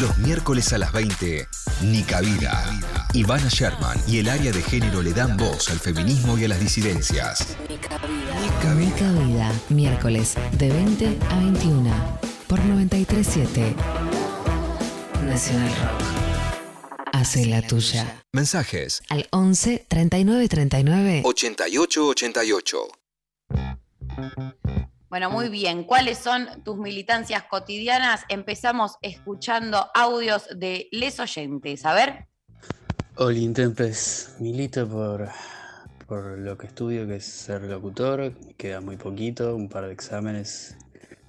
Los 0.00 0.18
miércoles 0.18 0.72
a 0.72 0.78
las 0.78 0.92
20, 0.92 1.46
Nica 1.82 2.20
Vida. 2.20 2.80
Ivana 3.12 3.48
Sherman 3.48 3.96
y 4.08 4.18
el 4.18 4.28
área 4.28 4.50
de 4.50 4.62
género 4.62 5.02
le 5.02 5.12
dan 5.12 5.36
voz 5.36 5.70
al 5.70 5.78
feminismo 5.78 6.36
y 6.36 6.44
a 6.44 6.48
las 6.48 6.58
disidencias. 6.58 7.56
Nica 7.68 7.98
Vida. 7.98 8.74
Mica 8.74 9.12
Vida. 9.12 9.52
Miércoles 9.68 10.34
de 10.52 10.68
20 10.70 11.18
a 11.30 11.38
21. 11.38 12.18
Por 12.48 12.64
937. 12.64 13.76
Nacional 15.26 15.68
Rock. 15.68 16.02
Hace 17.12 17.46
la 17.46 17.62
tuya. 17.62 18.22
Mensajes 18.32 19.02
Al 19.08 19.28
11 19.30 19.86
39 19.88 20.48
39. 20.48 21.22
8888. 21.24 22.78
Bueno, 25.14 25.30
muy 25.30 25.48
bien. 25.48 25.84
¿Cuáles 25.84 26.18
son 26.18 26.48
tus 26.64 26.76
militancias 26.76 27.44
cotidianas? 27.44 28.22
Empezamos 28.28 28.96
escuchando 29.00 29.86
audios 29.94 30.48
de 30.56 30.88
les 30.90 31.20
oyentes. 31.20 31.86
A 31.86 31.94
ver. 31.94 32.26
Hola 33.14 33.38
Intempes, 33.38 34.34
milito 34.40 34.88
por, 34.88 35.28
por 36.08 36.36
lo 36.36 36.58
que 36.58 36.66
estudio, 36.66 37.06
que 37.06 37.14
es 37.14 37.26
ser 37.26 37.62
locutor, 37.62 38.32
queda 38.56 38.80
muy 38.80 38.96
poquito, 38.96 39.54
un 39.54 39.68
par 39.68 39.86
de 39.86 39.92
exámenes, 39.92 40.76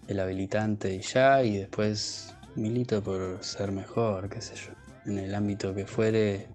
el 0.08 0.20
habilitante 0.20 0.96
y 0.96 1.02
ya, 1.02 1.44
y 1.44 1.58
después 1.60 2.34
milito 2.56 3.04
por 3.04 3.38
ser 3.44 3.72
mejor, 3.72 4.30
qué 4.30 4.42
sé 4.42 4.56
yo, 4.56 4.72
en 5.06 5.20
el 5.20 5.36
ámbito 5.36 5.76
que 5.76 5.86
fuere, 5.86 6.48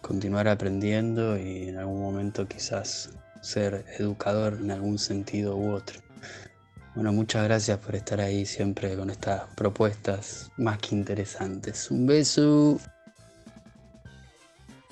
continuar 0.00 0.48
aprendiendo 0.48 1.36
y 1.36 1.68
en 1.68 1.76
algún 1.76 2.00
momento 2.00 2.48
quizás 2.48 3.10
ser 3.42 3.84
educador 3.98 4.54
en 4.62 4.70
algún 4.70 4.98
sentido 4.98 5.58
u 5.58 5.70
otro. 5.70 6.03
Bueno, 6.94 7.12
muchas 7.12 7.44
gracias 7.44 7.78
por 7.78 7.96
estar 7.96 8.20
ahí 8.20 8.46
siempre 8.46 8.96
con 8.96 9.10
estas 9.10 9.42
propuestas 9.56 10.52
más 10.56 10.78
que 10.78 10.94
interesantes. 10.94 11.90
Un 11.90 12.06
beso. 12.06 12.78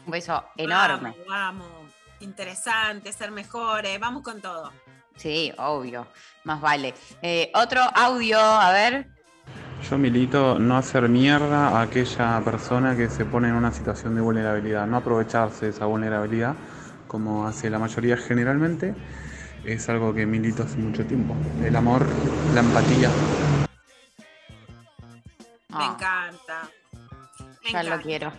Un 0.05 0.11
beso 0.11 0.45
enorme. 0.57 1.15
Vamos, 1.29 1.69
vamos. 1.69 1.93
Interesante, 2.21 3.13
ser 3.13 3.31
mejores. 3.31 4.01
Vamos 4.01 4.23
con 4.23 4.41
todo. 4.41 4.73
Sí, 5.17 5.53
obvio. 5.59 6.09
Más 6.45 6.61
vale. 6.61 6.95
Eh, 7.23 7.53
otro 7.55 7.81
audio, 7.95 8.39
a 8.39 8.73
ver. 8.73 9.09
Yo 9.89 9.99
milito 9.99 10.59
no 10.59 10.77
hacer 10.77 11.09
mierda 11.09 11.69
a 11.69 11.83
aquella 11.83 12.41
persona 12.45 12.97
que 12.97 13.11
se 13.11 13.25
pone 13.25 13.49
en 13.49 13.55
una 13.55 13.73
situación 13.73 14.15
de 14.15 14.21
vulnerabilidad, 14.21 14.87
no 14.87 14.97
aprovecharse 14.97 15.67
de 15.67 15.71
esa 15.73 15.87
vulnerabilidad 15.87 16.55
como 17.09 17.47
hace 17.47 17.69
la 17.69 17.79
mayoría 17.79 18.17
generalmente. 18.17 18.95
Es 19.65 19.89
algo 19.89 20.13
que 20.13 20.27
milito 20.27 20.63
hace 20.65 20.77
mucho 20.79 21.05
tiempo. 21.07 21.37
El 21.65 21.77
amor, 21.77 22.07
la 22.55 22.61
empatía. 22.61 23.09
Me 25.69 25.77
Ah, 25.79 25.95
encanta. 25.97 26.71
Me 27.65 27.73
ya 27.73 27.83
lo 27.83 27.89
encanta. 27.95 28.03
quiero. 28.03 28.33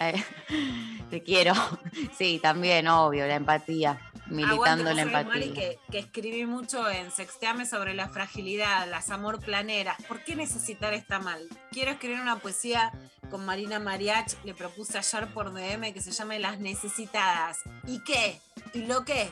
Eh, 0.00 0.24
te 1.10 1.22
quiero. 1.22 1.54
Sí, 2.16 2.38
también, 2.42 2.88
obvio, 2.88 3.26
la 3.26 3.34
empatía. 3.36 3.98
Militando 4.26 4.90
Aguante, 4.90 4.94
la 4.94 5.02
sabés, 5.04 5.26
Mari, 5.26 5.42
empatía. 5.44 5.54
que, 5.70 5.78
que 5.90 5.98
escribí 6.00 6.46
mucho 6.46 6.90
en 6.90 7.10
Sexteame 7.12 7.64
sobre 7.64 7.94
la 7.94 8.08
fragilidad, 8.08 8.88
las 8.90 9.10
amor 9.10 9.38
planeras. 9.40 9.96
¿Por 10.08 10.24
qué 10.24 10.34
necesitar 10.34 10.94
está 10.94 11.20
mal? 11.20 11.40
Quiero 11.70 11.92
escribir 11.92 12.20
una 12.20 12.36
poesía 12.36 12.90
con 13.30 13.44
Marina 13.46 13.78
Mariach, 13.78 14.34
le 14.44 14.52
propuse 14.54 14.98
ayer 14.98 15.28
por 15.32 15.52
DM 15.52 15.92
que 15.92 16.00
se 16.00 16.10
llame 16.10 16.38
Las 16.40 16.58
Necesitadas. 16.58 17.60
¿Y 17.86 18.00
qué? 18.02 18.40
¿Y 18.74 18.86
lo 18.86 19.04
qué? 19.04 19.30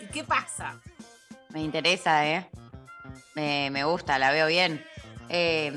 ¿Y 0.00 0.06
qué 0.06 0.24
pasa? 0.24 0.80
Me 1.50 1.62
interesa, 1.62 2.26
¿eh? 2.26 2.48
Me, 3.34 3.70
me 3.70 3.84
gusta, 3.84 4.18
la 4.18 4.30
veo 4.30 4.46
bien. 4.46 4.84
Eh, 5.28 5.72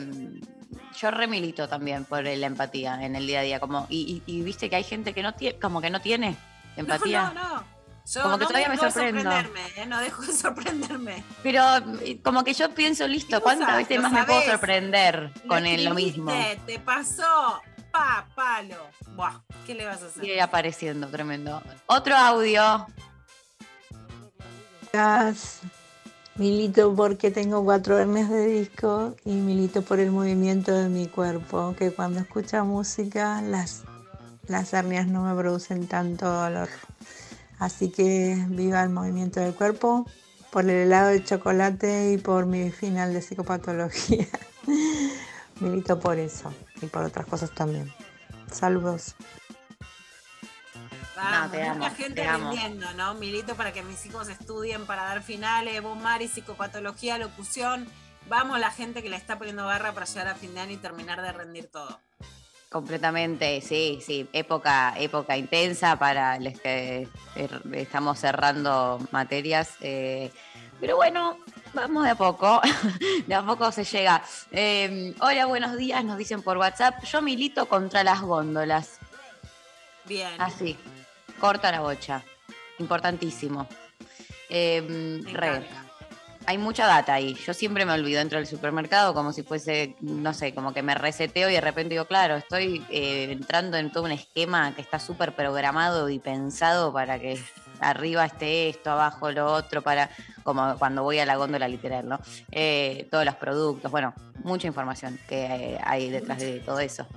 yo 1.00 1.12
remilito 1.12 1.68
también 1.68 2.06
por 2.06 2.24
la 2.24 2.48
empatía 2.48 3.04
en 3.04 3.16
el 3.16 3.26
día 3.28 3.40
a 3.40 3.44
día. 3.44 3.60
Como, 3.60 3.88
y, 3.90 4.24
y- 4.26 4.38
y 4.38 4.42
viste 4.44 4.70
que 4.70 4.76
hay 4.76 4.84
gente 4.84 5.14
que 5.14 5.24
no 5.24 5.34
tiene, 5.34 5.58
como 5.60 5.82
que 5.82 5.90
no 5.90 6.02
tiene 6.02 6.36
empatía. 6.78 7.24
No, 7.24 7.34
no, 7.34 7.50
no. 7.56 7.82
Yo 8.04 8.24
Como 8.24 8.38
que 8.40 8.44
no 8.44 8.48
todavía 8.48 8.68
me 8.68 8.74
dejo 8.74 8.86
de 8.86 8.92
sorprendo. 8.92 9.32
sorprenderme, 9.32 9.62
¿eh? 9.82 9.86
no 9.86 10.00
dejo 10.00 10.22
de 10.24 10.34
sorprenderme. 10.34 11.24
Pero 11.44 11.64
eh, 12.02 12.20
como 12.24 12.44
que 12.44 12.54
yo 12.54 12.70
pienso, 12.72 13.08
listo, 13.08 13.40
¿cuántas 13.42 13.78
veces 13.78 14.02
más 14.02 14.12
me 14.12 14.24
puedo 14.24 14.42
sorprender 14.42 15.32
con 15.48 15.66
el- 15.68 15.86
lo 15.86 15.94
mismo? 15.94 16.32
Te 16.66 16.80
pasó, 16.80 17.62
pa, 17.92 18.26
palo. 18.36 18.76
Buah, 19.16 19.40
¿qué 19.68 19.76
le 19.76 19.86
vas 19.86 20.02
a 20.02 20.08
hacer? 20.08 20.42
Apareciendo, 20.42 21.08
tremendo. 21.10 21.62
Otro 21.86 22.16
audio. 22.18 22.88
Milito 26.36 26.94
porque 26.96 27.32
tengo 27.32 27.64
cuatro 27.64 27.98
hernias 27.98 28.30
de 28.30 28.46
disco 28.48 29.16
y 29.26 29.32
milito 29.32 29.82
por 29.84 30.00
el 30.00 30.12
movimiento 30.12 30.74
de 30.74 30.90
mi 30.90 31.08
cuerpo, 31.08 31.76
que 31.78 31.92
cuando 31.92 32.20
escucho 32.20 32.64
música 32.66 33.42
las, 33.42 33.84
las 34.48 34.74
hernias 34.74 35.08
no 35.08 35.24
me 35.24 35.36
producen 35.40 35.88
tanto 35.88 36.26
dolor. 36.26 36.70
Así 37.60 37.90
que 37.90 38.38
viva 38.50 38.82
el 38.84 38.90
movimiento 38.90 39.40
del 39.40 39.54
cuerpo 39.54 40.06
por 40.52 40.64
el 40.64 40.72
helado 40.72 41.10
de 41.10 41.24
chocolate 41.24 42.14
y 42.14 42.18
por 42.18 42.46
mi 42.46 42.72
final 42.72 43.14
de 43.14 43.22
psicopatología. 43.22 44.28
milito 45.60 46.00
por 46.00 46.18
eso 46.18 46.52
y 46.82 46.88
por 46.88 47.04
otras 47.04 47.28
cosas 47.28 47.52
también. 47.52 47.92
Saludos. 48.52 49.16
Vamos, 51.16 51.52
te 51.52 51.70
mucha 51.74 51.90
gente 51.92 52.22
te 52.22 52.28
amo. 52.28 52.54
¿no? 52.96 53.14
Milito 53.16 53.56
para 53.56 53.74
que 53.74 53.84
mis 53.84 54.06
hijos 54.06 54.30
estudien, 54.30 54.86
para 54.86 55.04
dar 55.04 55.22
finales, 55.22 55.82
vos 55.82 55.98
Mari, 55.98 56.28
psicopatología, 56.28 57.18
locución. 57.18 57.88
Vamos 58.28 58.60
la 58.60 58.72
gente 58.72 59.04
que 59.04 59.10
le 59.10 59.18
está 59.18 59.38
poniendo 59.38 59.66
barra 59.66 59.92
para 59.94 60.06
llegar 60.06 60.28
a 60.30 60.36
fin 60.36 60.54
de 60.54 60.62
año 60.62 60.72
y 60.74 60.78
terminar 60.78 61.22
de 61.22 61.32
rendir 61.34 61.68
todo. 61.68 62.00
Completamente, 62.70 63.60
sí, 63.60 64.00
sí. 64.06 64.30
Época, 64.32 64.94
época 64.98 65.36
intensa 65.36 65.98
para 66.00 66.40
los 66.40 66.58
que 66.60 67.10
er- 67.36 67.76
estamos 67.76 68.18
cerrando 68.20 69.06
materias. 69.12 69.72
eh, 69.82 70.32
pero 70.80 70.96
bueno, 70.96 71.38
vamos 71.74 72.06
de 72.06 72.12
a 72.12 72.16
poco. 72.16 72.62
De 73.28 73.36
a 73.36 73.44
poco 73.46 73.72
se 73.72 73.84
llega. 73.84 74.24
Eh, 74.52 75.14
hola, 75.20 75.46
buenos 75.46 75.76
días, 75.78 76.04
nos 76.06 76.18
dicen 76.18 76.42
por 76.42 76.58
WhatsApp. 76.58 77.04
Yo 77.04 77.22
milito 77.22 77.68
contra 77.68 78.04
las 78.04 78.22
góndolas. 78.22 78.98
Bien. 80.06 80.42
Así. 80.42 80.78
Corta 81.42 81.72
la 81.72 81.82
bocha. 81.82 82.24
importantísimo. 82.78 83.68
Eh, 84.48 85.22
re. 85.34 85.68
Hay 86.46 86.58
mucha 86.58 86.86
data 86.86 87.16
ahí. 87.16 87.36
Yo 87.46 87.54
siempre 87.54 87.86
me 87.86 87.94
olvido 87.94 88.20
dentro 88.20 88.38
del 88.38 88.48
supermercado 88.48 89.14
como 89.14 89.34
si 89.34 89.42
fuese, 89.44 89.96
no 90.02 90.34
sé, 90.34 90.54
como 90.54 90.74
que 90.74 90.84
me 90.84 90.96
reseteo 90.96 91.50
y 91.50 91.54
de 91.54 91.62
repente 91.62 91.96
digo, 91.96 92.06
claro, 92.06 92.36
estoy 92.36 92.86
eh, 92.90 93.30
entrando 93.32 93.78
en 93.78 93.92
todo 93.92 94.06
un 94.06 94.12
esquema 94.12 94.74
que 94.76 94.82
está 94.82 95.00
súper 95.00 95.36
programado 95.36 96.10
y 96.10 96.20
pensado 96.20 96.94
para 96.94 97.20
que 97.20 97.40
arriba 97.82 98.26
esté 98.26 98.70
esto, 98.70 98.92
abajo 98.92 99.32
lo 99.32 99.52
otro, 99.52 99.82
para 99.82 100.10
como 100.44 100.78
cuando 100.78 101.04
voy 101.04 101.20
a 101.20 101.26
la 101.26 101.36
góndola 101.36 101.68
literal, 101.68 102.08
¿no? 102.08 102.20
Eh, 102.52 103.08
todos 103.12 103.26
los 103.26 103.36
productos, 103.36 103.92
bueno, 103.92 104.14
mucha 104.44 104.68
información 104.68 105.20
que 105.28 105.46
eh, 105.46 105.80
hay 105.84 106.10
detrás 106.10 106.40
de 106.40 106.60
todo 106.60 106.80
eso. 106.80 107.08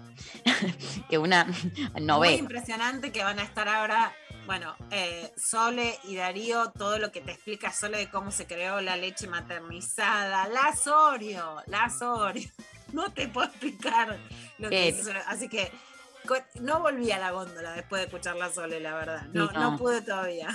que 1.09 1.19
una 1.19 1.47
no 2.01 2.19
Muy 2.19 2.29
ve. 2.29 2.35
impresionante 2.37 3.13
que 3.13 3.23
van 3.25 3.39
a 3.39 3.43
estar 3.43 3.69
ahora, 3.69 4.13
bueno, 4.47 4.75
eh, 4.91 5.33
Sole 5.37 5.99
y 6.05 6.17
Darío, 6.17 6.71
todo 6.73 6.99
lo 6.99 7.11
que 7.11 7.21
te 7.21 7.33
explica 7.33 7.73
Sole 7.73 7.99
de 7.99 8.11
cómo 8.11 8.31
se 8.31 8.47
creó 8.47 8.81
la 8.81 8.97
leche 8.97 9.27
maternizada, 9.27 10.49
la 10.49 10.75
Sorio, 10.77 11.63
la 11.67 11.91
Sorio. 11.91 12.49
No 12.93 13.11
te 13.13 13.27
puedo 13.27 13.49
explicar 13.49 14.17
lo 14.59 14.71
que 14.71 14.89
es 14.89 15.01
eso. 15.01 15.11
Así 15.27 15.49
que 15.49 15.73
no 16.61 16.81
volví 16.81 17.11
a 17.11 17.19
la 17.19 17.31
góndola 17.33 17.73
después 17.73 18.01
de 18.01 18.07
escuchar 18.07 18.37
la 18.37 18.51
Sole, 18.51 18.81
la 18.81 18.95
verdad. 18.95 19.23
No, 19.33 19.47
No. 19.53 19.73
no 19.73 19.79
pude 19.79 20.03
todavía. 20.03 20.49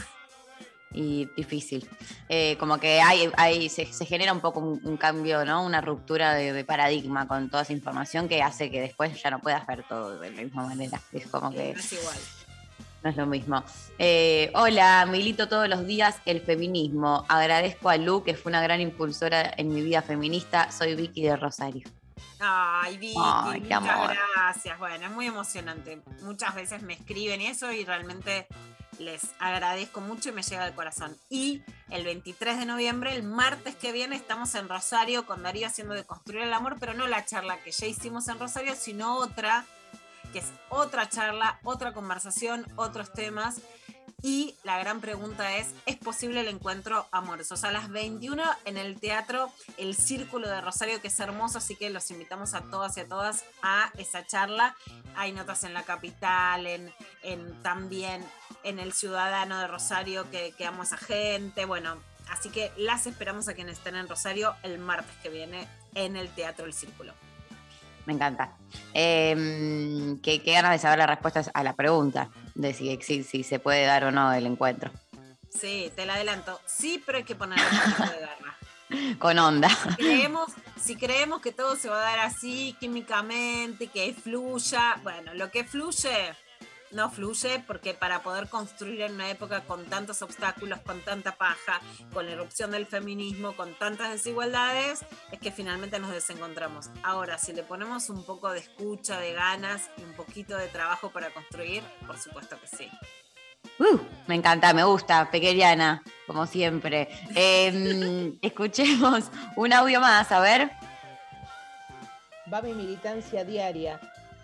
y 0.91 1.25
difícil. 1.37 1.87
Eh, 2.29 2.57
como 2.59 2.79
que 2.79 2.99
hay, 2.99 3.29
hay 3.37 3.69
se, 3.69 3.85
se 3.93 4.05
genera 4.07 4.33
un 4.33 4.39
poco 4.41 4.59
un, 4.59 4.81
un 4.83 4.97
cambio, 4.97 5.45
¿no? 5.45 5.63
Una 5.63 5.81
ruptura 5.81 6.33
de, 6.33 6.51
de 6.51 6.63
paradigma 6.65 7.27
con 7.27 7.49
toda 7.51 7.61
esa 7.61 7.73
información 7.73 8.27
que 8.27 8.41
hace 8.41 8.71
que 8.71 8.81
después 8.81 9.21
ya 9.21 9.29
no 9.29 9.37
puedas 9.39 9.67
ver 9.67 9.83
todo 9.87 10.19
de 10.19 10.31
la 10.31 10.41
misma 10.41 10.65
manera. 10.65 10.99
Es 11.13 11.27
como 11.27 11.51
que 11.51 11.73
No 11.73 11.79
es 11.79 11.93
igual. 11.93 12.17
no 13.03 13.09
es 13.11 13.15
lo 13.17 13.25
mismo. 13.27 13.63
Eh, 13.99 14.51
hola, 14.55 15.05
milito 15.05 15.47
todos 15.47 15.69
los 15.69 15.85
días 15.85 16.15
el 16.25 16.41
feminismo. 16.41 17.23
Agradezco 17.29 17.89
a 17.89 17.97
Lu, 17.97 18.23
que 18.23 18.33
fue 18.33 18.49
una 18.49 18.61
gran 18.63 18.81
impulsora 18.81 19.53
en 19.57 19.69
mi 19.69 19.83
vida 19.83 20.01
feminista. 20.01 20.71
Soy 20.71 20.95
Vicky 20.95 21.21
de 21.21 21.35
Rosario. 21.35 21.87
Ay, 22.39 22.97
Vicky, 22.97 23.15
Ay, 23.17 23.61
muchas 23.61 23.77
amor. 23.77 24.17
gracias. 24.35 24.79
Bueno, 24.79 25.05
es 25.05 25.11
muy 25.11 25.27
emocionante. 25.27 26.01
Muchas 26.21 26.55
veces 26.55 26.81
me 26.81 26.93
escriben 26.93 27.41
y 27.41 27.47
eso 27.47 27.71
y 27.71 27.85
realmente 27.85 28.47
les 28.99 29.29
agradezco 29.39 30.01
mucho 30.01 30.29
y 30.29 30.31
me 30.33 30.43
llega 30.43 30.63
al 30.63 30.75
corazón. 30.75 31.17
Y 31.29 31.61
el 31.89 32.03
23 32.03 32.59
de 32.59 32.65
noviembre, 32.65 33.15
el 33.15 33.23
martes 33.23 33.75
que 33.75 33.91
viene, 33.91 34.15
estamos 34.15 34.53
en 34.55 34.67
Rosario 34.69 35.25
con 35.25 35.41
Darío 35.41 35.67
haciendo 35.67 35.93
de 35.93 36.03
Construir 36.03 36.43
el 36.43 36.53
Amor, 36.53 36.77
pero 36.79 36.93
no 36.93 37.07
la 37.07 37.25
charla 37.25 37.57
que 37.61 37.71
ya 37.71 37.87
hicimos 37.87 38.27
en 38.27 38.39
Rosario, 38.39 38.75
sino 38.75 39.15
otra, 39.15 39.65
que 40.33 40.39
es 40.39 40.51
otra 40.69 41.07
charla, 41.09 41.59
otra 41.63 41.93
conversación, 41.93 42.65
otros 42.75 43.11
temas. 43.13 43.61
Y 44.21 44.55
la 44.63 44.77
gran 44.79 44.99
pregunta 44.99 45.55
es, 45.57 45.73
¿es 45.85 45.95
posible 45.95 46.41
el 46.41 46.47
encuentro 46.49 47.07
amoroso? 47.11 47.55
a 47.63 47.71
las 47.71 47.89
21 47.89 48.43
en 48.65 48.77
el 48.77 48.99
teatro 48.99 49.49
El 49.77 49.95
Círculo 49.95 50.47
de 50.49 50.61
Rosario, 50.61 51.01
que 51.01 51.07
es 51.07 51.19
hermoso, 51.19 51.57
así 51.57 51.75
que 51.75 51.89
los 51.89 52.11
invitamos 52.11 52.53
a 52.53 52.61
todas 52.61 52.97
y 52.97 53.01
a 53.01 53.07
todas 53.07 53.45
a 53.61 53.91
esa 53.97 54.25
charla. 54.25 54.75
Hay 55.15 55.31
notas 55.31 55.63
en 55.63 55.73
La 55.73 55.83
Capital, 55.83 56.67
en, 56.67 56.93
en 57.23 57.61
también 57.63 58.23
en 58.63 58.79
El 58.79 58.93
Ciudadano 58.93 59.59
de 59.59 59.67
Rosario, 59.67 60.29
que, 60.29 60.53
que 60.57 60.65
amo 60.65 60.81
a 60.81 60.85
esa 60.85 60.97
gente. 60.97 61.65
Bueno, 61.65 61.95
así 62.29 62.49
que 62.49 62.71
las 62.77 63.07
esperamos 63.07 63.47
a 63.47 63.53
quienes 63.53 63.77
estén 63.77 63.95
en 63.95 64.07
Rosario 64.07 64.55
el 64.63 64.79
martes 64.79 65.15
que 65.23 65.29
viene 65.29 65.67
en 65.95 66.15
el 66.17 66.29
Teatro 66.29 66.65
El 66.65 66.73
Círculo. 66.73 67.13
Me 68.05 68.13
encanta. 68.13 68.53
Eh, 68.93 70.17
qué, 70.23 70.41
qué 70.41 70.53
ganas 70.53 70.71
de 70.71 70.79
saber 70.79 70.99
las 70.99 71.09
respuestas 71.09 71.51
a 71.53 71.63
la 71.63 71.73
pregunta 71.73 72.29
de 72.59 72.73
si, 72.73 72.97
si, 73.01 73.23
si 73.23 73.43
se 73.43 73.59
puede 73.59 73.85
dar 73.85 74.03
o 74.03 74.11
no 74.11 74.33
el 74.33 74.45
encuentro. 74.45 74.91
Sí, 75.49 75.91
te 75.95 76.05
la 76.05 76.15
adelanto. 76.15 76.59
Sí, 76.65 77.01
pero 77.05 77.19
hay 77.19 77.23
que 77.23 77.35
poco 77.35 78.11
de. 78.11 79.15
Con 79.19 79.37
onda. 79.37 79.69
creemos, 79.97 80.51
si 80.81 80.95
creemos 80.95 81.41
que 81.41 81.51
todo 81.51 81.75
se 81.75 81.89
va 81.89 81.99
a 81.99 82.01
dar 82.01 82.19
así 82.19 82.75
químicamente, 82.79 83.87
que 83.87 84.13
fluya, 84.13 84.99
bueno, 85.03 85.33
lo 85.35 85.51
que 85.51 85.63
fluye 85.63 86.35
no 86.91 87.09
fluye 87.09 87.63
porque 87.67 87.93
para 87.93 88.21
poder 88.21 88.47
construir 88.47 89.01
en 89.01 89.15
una 89.15 89.29
época 89.29 89.61
con 89.61 89.85
tantos 89.85 90.21
obstáculos, 90.21 90.79
con 90.79 91.01
tanta 91.01 91.35
paja, 91.35 91.81
con 92.13 92.25
la 92.25 92.33
erupción 92.33 92.71
del 92.71 92.85
feminismo, 92.85 93.55
con 93.55 93.73
tantas 93.75 94.11
desigualdades, 94.11 95.05
es 95.31 95.39
que 95.39 95.51
finalmente 95.51 95.99
nos 95.99 96.11
desencontramos. 96.11 96.89
Ahora, 97.03 97.37
si 97.37 97.53
le 97.53 97.63
ponemos 97.63 98.09
un 98.09 98.23
poco 98.25 98.51
de 98.51 98.59
escucha, 98.59 99.19
de 99.19 99.33
ganas 99.33 99.89
y 99.97 100.03
un 100.03 100.13
poquito 100.13 100.57
de 100.57 100.67
trabajo 100.67 101.09
para 101.11 101.29
construir, 101.31 101.83
por 102.05 102.17
supuesto 102.17 102.57
que 102.59 102.67
sí. 102.67 102.89
Uh, 103.77 103.99
me 104.27 104.35
encanta, 104.35 104.73
me 104.73 104.83
gusta, 104.83 105.29
pequeñana, 105.31 106.03
como 106.27 106.45
siempre. 106.45 107.07
Eh, 107.35 108.37
escuchemos 108.41 109.25
un 109.55 109.73
audio 109.73 110.01
más, 110.01 110.31
a 110.31 110.39
ver. 110.39 110.71
Va 112.51 112.61
mi 112.61 112.73
militancia 112.73 113.43
diaria. 113.43 113.99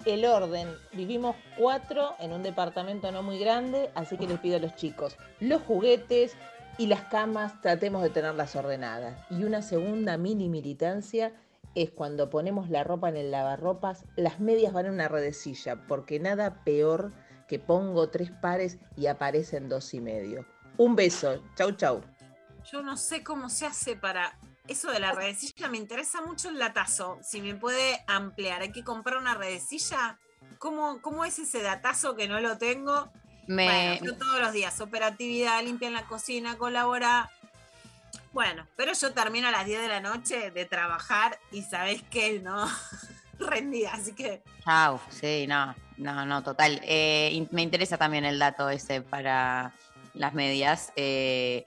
El 0.06 0.26
orden. 0.26 0.70
Vivimos 0.94 1.36
cuatro 1.58 2.16
en 2.20 2.32
un 2.32 2.44
departamento 2.44 3.12
no 3.12 3.24
muy 3.24 3.40
grande, 3.40 3.90
así 3.96 4.18
que 4.18 4.28
les 4.28 4.40
pido 4.40 4.58
a 4.58 4.60
los 4.60 4.76
chicos, 4.76 5.18
los 5.40 5.62
juguetes 5.64 6.36
y 6.78 6.88
las 6.88 7.02
camas 7.06 7.60
tratemos 7.62 8.04
de 8.04 8.10
tenerlas 8.10 8.56
ordenadas. 8.56 9.18
Y 9.32 9.44
una 9.44 9.62
segunda 9.62 10.18
mini 10.18 10.48
militancia 10.48 11.34
es 11.74 11.90
cuando 11.90 12.30
ponemos 12.30 12.70
la 12.70 12.84
ropa 12.84 13.10
en 13.10 13.18
el 13.18 13.32
lavarropas, 13.32 14.06
las 14.16 14.40
medias 14.40 14.74
van 14.74 14.86
en 14.86 14.94
una 14.94 15.08
redecilla, 15.08 15.88
porque 15.88 16.20
nada 16.20 16.64
peor 16.64 17.12
que 17.48 17.60
pongo 17.60 18.10
tres 18.10 18.32
pares 18.32 18.78
y 18.96 19.08
aparecen 19.08 19.70
dos 19.70 19.94
y 19.94 20.02
medio. 20.02 20.46
Un 20.78 20.96
beso. 20.96 21.42
Chau, 21.56 21.72
chau. 21.72 22.02
Yo 22.72 22.82
no 22.82 22.98
sé 22.98 23.24
cómo 23.24 23.50
se 23.50 23.66
hace 23.66 23.96
para. 23.96 24.38
Eso 24.68 24.92
de 24.92 25.00
la 25.00 25.12
redecilla 25.12 25.68
me 25.70 25.78
interesa 25.78 26.22
mucho 26.22 26.50
el 26.50 26.58
datazo. 26.58 27.20
Si 27.22 27.42
me 27.42 27.54
puede 27.56 28.04
ampliar, 28.08 28.62
hay 28.62 28.72
que 28.72 28.84
comprar 28.84 29.18
una 29.18 29.36
redecilla. 29.36 30.18
¿Cómo, 30.58 31.02
cómo 31.02 31.24
es 31.26 31.38
ese 31.40 31.62
datazo 31.62 32.16
que 32.16 32.28
no 32.28 32.40
lo 32.40 32.58
tengo? 32.58 33.12
Me- 33.48 33.66
Bueno, 33.66 34.06
yo 34.06 34.18
todos 34.18 34.40
los 34.40 34.54
días, 34.54 34.80
operatividad, 34.82 35.62
limpia 35.64 35.88
en 35.88 35.94
la 35.94 36.08
cocina, 36.08 36.58
colabora. 36.58 37.30
Bueno, 38.34 38.66
pero 38.76 38.94
yo 38.94 39.14
termino 39.14 39.48
a 39.48 39.52
las 39.52 39.66
10 39.66 39.82
de 39.82 39.88
la 39.88 40.00
noche 40.00 40.52
de 40.52 40.66
trabajar 40.66 41.40
y 41.52 41.62
sabés 41.62 42.02
que 42.04 42.40
no 42.40 42.68
rendida, 43.40 43.94
así 43.94 44.14
que 44.14 44.42
Chau, 44.64 45.00
sí, 45.10 45.46
no, 45.48 45.76
no, 45.98 46.26
no, 46.26 46.42
total. 46.44 46.82
Eh, 46.84 47.48
me 47.52 47.62
interesa 47.62 47.98
también 47.98 48.26
el 48.26 48.40
dato 48.40 48.70
ese 48.70 49.02
para 49.02 49.74
las 50.16 50.34
medias. 50.34 50.92
Eh, 50.96 51.66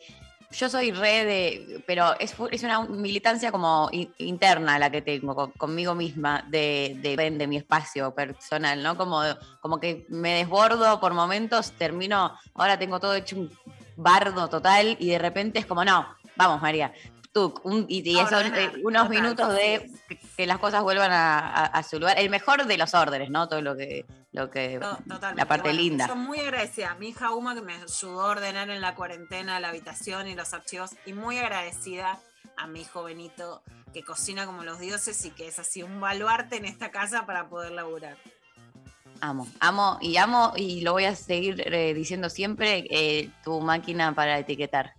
yo 0.51 0.69
soy 0.71 0.93
re 0.93 1.25
de, 1.25 1.83
pero 1.87 2.19
es, 2.19 2.35
es 2.51 2.63
una 2.63 2.83
militancia 2.83 3.53
como 3.53 3.91
interna 4.19 4.79
la 4.79 4.91
que 4.91 5.03
tengo 5.03 5.35
con- 5.35 5.53
conmigo 5.53 5.95
misma 5.95 6.45
de, 6.49 6.97
de, 7.03 7.31
de 7.31 7.47
mi 7.47 7.57
espacio 7.57 8.15
personal, 8.15 8.83
¿no? 8.83 8.97
Como, 8.97 9.23
como 9.61 9.79
que 9.79 10.07
me 10.09 10.35
desbordo 10.37 11.01
por 11.01 11.13
momentos, 11.15 11.73
termino, 11.73 12.33
ahora 12.55 12.79
tengo 12.79 12.99
todo 12.99 13.15
hecho 13.15 13.37
un 13.37 13.51
bardo 13.97 14.49
total 14.49 14.97
y 14.99 15.09
de 15.11 15.19
repente 15.19 15.59
es 15.59 15.67
como, 15.67 15.85
no, 15.85 16.07
vamos 16.37 16.63
María, 16.63 16.93
tú, 17.33 17.55
un- 17.65 17.87
y, 17.89 18.09
y 18.09 18.19
eso, 18.19 18.41
eh, 18.41 18.73
unos 18.85 19.09
minutos 19.09 19.53
de 19.55 19.91
que, 20.09 20.19
que 20.37 20.47
las 20.47 20.59
cosas 20.59 20.83
vuelvan 20.83 21.13
a, 21.13 21.39
a- 21.39 21.65
a 21.67 21.83
su 21.83 21.99
lugar. 21.99 22.19
El 22.19 22.31
mejor 22.31 22.67
de 22.67 22.79
los 22.79 22.95
órdenes, 22.95 23.31
¿no? 23.31 23.49
Todo 23.49 23.63
lo 23.63 23.77
que, 23.77 24.05
lo 24.33 24.51
que 24.51 24.79
to- 24.79 24.97
totalmente. 25.09 25.37
la 25.37 25.47
parte 25.47 25.69
Bueno, 25.69 25.81
linda. 25.83 26.07
Yo 26.09 26.17
muy 26.17 26.41
agradecida. 26.41 26.95
Mi 26.97 27.09
hija 27.11 27.33
Uma 27.33 27.55
que 27.55 27.63
me 27.63 27.75
ayudó 27.75 28.23
a 28.23 28.31
ordenar 28.31 28.71
en 28.71 28.81
la 28.81 28.95
cuarentena 28.95 29.61
la 29.61 29.69
habitación 29.69 30.29
y 30.29 30.35
los 30.35 30.53
archivos. 30.55 30.91
Y 31.07 31.13
muy 31.13 31.39
agradecida 31.39 32.19
a 32.57 32.67
mi 32.67 32.81
hijo 32.83 33.05
Benito 33.05 33.63
que 33.93 34.03
cocina 34.03 34.45
como 34.47 34.65
los 34.65 34.79
dioses 34.81 35.25
y 35.25 35.31
que 35.31 35.49
es 35.49 35.59
así 35.59 35.83
un 35.83 36.01
baluarte 36.01 36.57
en 36.57 36.65
esta 36.67 36.91
casa 36.91 37.25
para 37.27 37.49
poder 37.49 37.73
laburar. 37.73 38.17
Amo, 39.21 39.49
amo 39.59 39.99
y 40.01 40.17
amo 40.17 40.53
y 40.57 40.83
lo 40.83 40.93
voy 40.93 41.05
a 41.05 41.17
seguir 41.17 41.61
eh, 41.75 41.93
diciendo 41.93 42.31
siempre, 42.31 42.85
eh, 42.91 43.31
tu 43.43 43.61
máquina 43.61 44.15
para 44.15 44.39
etiquetar 44.39 44.95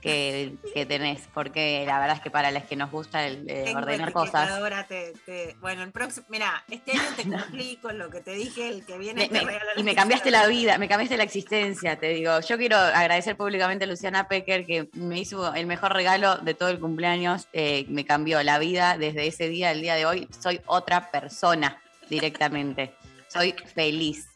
que, 0.00 0.54
que 0.74 0.86
tenés, 0.86 1.28
porque 1.34 1.84
la 1.86 1.98
verdad 2.00 2.16
es 2.16 2.22
que 2.22 2.30
para 2.30 2.50
las 2.50 2.64
que 2.64 2.76
nos 2.76 2.90
gusta 2.90 3.26
el, 3.26 3.48
eh, 3.48 3.72
ordenar 3.76 4.12
cosas. 4.12 4.42
etiquetadora, 4.44 4.86
te- 4.86 5.12
te- 5.26 5.56
bueno, 5.60 5.82
el 5.82 5.92
próximo, 5.92 6.26
mira, 6.30 6.64
este 6.70 6.92
año 6.92 7.02
te 7.16 7.22
cumplí 7.24 7.76
con 7.82 7.98
lo 7.98 8.10
que 8.10 8.20
te 8.20 8.32
dije, 8.32 8.68
el 8.68 8.84
que 8.86 8.98
viene 8.98 9.22
Me- 9.22 9.28
te 9.28 9.34
me- 9.44 9.52
regala 9.52 9.70
y 9.76 9.82
me 9.82 9.94
cambiaste 9.94 10.30
la 10.30 10.46
vida, 10.46 10.78
me 10.78 10.88
cambiaste 10.88 11.16
la 11.16 11.24
existencia, 11.24 11.96
te 11.98 12.08
digo. 12.08 12.40
Yo 12.40 12.56
quiero 12.58 12.76
agradecer 12.76 13.36
públicamente 13.36 13.84
a 13.84 13.88
Luciana 13.88 14.28
Pecker 14.28 14.66
que 14.66 14.88
me 14.94 15.18
hizo 15.18 15.54
el 15.54 15.66
mejor 15.66 15.92
regalo 15.92 16.36
de 16.38 16.54
todo 16.54 16.68
el 16.70 16.78
cumpleaños, 16.80 17.48
eh, 17.52 17.84
me 17.88 18.04
cambió 18.04 18.42
la 18.42 18.58
vida 18.58 18.96
desde 18.98 19.26
ese 19.26 19.48
día 19.48 19.70
al 19.70 19.80
día 19.80 19.94
de 19.94 20.06
hoy. 20.06 20.28
Soy 20.42 20.60
otra 20.66 21.10
persona 21.10 21.80
directamente, 22.08 22.94
soy 23.28 23.54
feliz, 23.74 24.26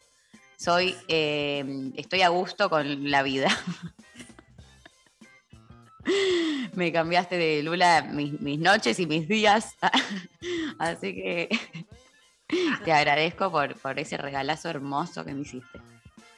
soy, 0.57 0.95
eh, 1.09 1.65
estoy 1.95 2.21
a 2.21 2.29
gusto 2.29 2.69
con 2.69 3.11
la 3.11 3.21
vida. 3.23 3.47
me 6.73 6.91
cambiaste 6.91 7.37
de 7.37 7.63
Lula 7.63 8.03
mis, 8.03 8.39
mis 8.41 8.59
noches 8.59 8.99
y 8.99 9.05
mis 9.07 9.27
días, 9.27 9.75
así 10.79 11.13
que 11.15 11.49
te 12.85 12.93
agradezco 12.93 13.51
por, 13.51 13.75
por 13.79 13.97
ese 13.99 14.17
regalazo 14.17 14.69
hermoso 14.69 15.25
que 15.25 15.33
me 15.33 15.41
hiciste. 15.41 15.81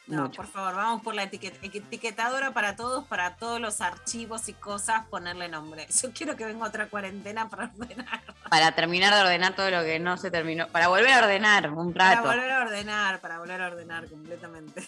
No, 0.07 0.21
Mucho. 0.23 0.37
por 0.37 0.47
favor, 0.47 0.73
vamos 0.75 1.01
por 1.01 1.13
la 1.15 1.29
etiquet- 1.29 1.57
etiquetadora 1.61 2.53
para 2.53 2.77
todos, 2.77 3.05
para 3.07 3.35
todos 3.35 3.59
los 3.59 3.81
archivos 3.81 4.47
y 4.47 4.53
cosas, 4.53 5.05
ponerle 5.09 5.49
nombre. 5.49 5.85
Yo 6.01 6.13
quiero 6.13 6.37
que 6.37 6.45
venga 6.45 6.65
otra 6.65 6.87
cuarentena 6.87 7.49
para 7.49 7.65
ordenar. 7.77 8.21
Para 8.49 8.71
terminar 8.73 9.13
de 9.13 9.19
ordenar 9.19 9.53
todo 9.53 9.69
lo 9.69 9.81
que 9.83 9.99
no 9.99 10.15
se 10.15 10.31
terminó. 10.31 10.69
Para 10.69 10.87
volver 10.87 11.09
a 11.11 11.19
ordenar 11.19 11.69
un 11.73 11.91
Para 11.93 12.15
rato. 12.15 12.29
volver 12.29 12.51
a 12.51 12.61
ordenar, 12.61 13.19
para 13.19 13.39
volver 13.39 13.61
a 13.61 13.67
ordenar 13.67 14.07
completamente. 14.07 14.87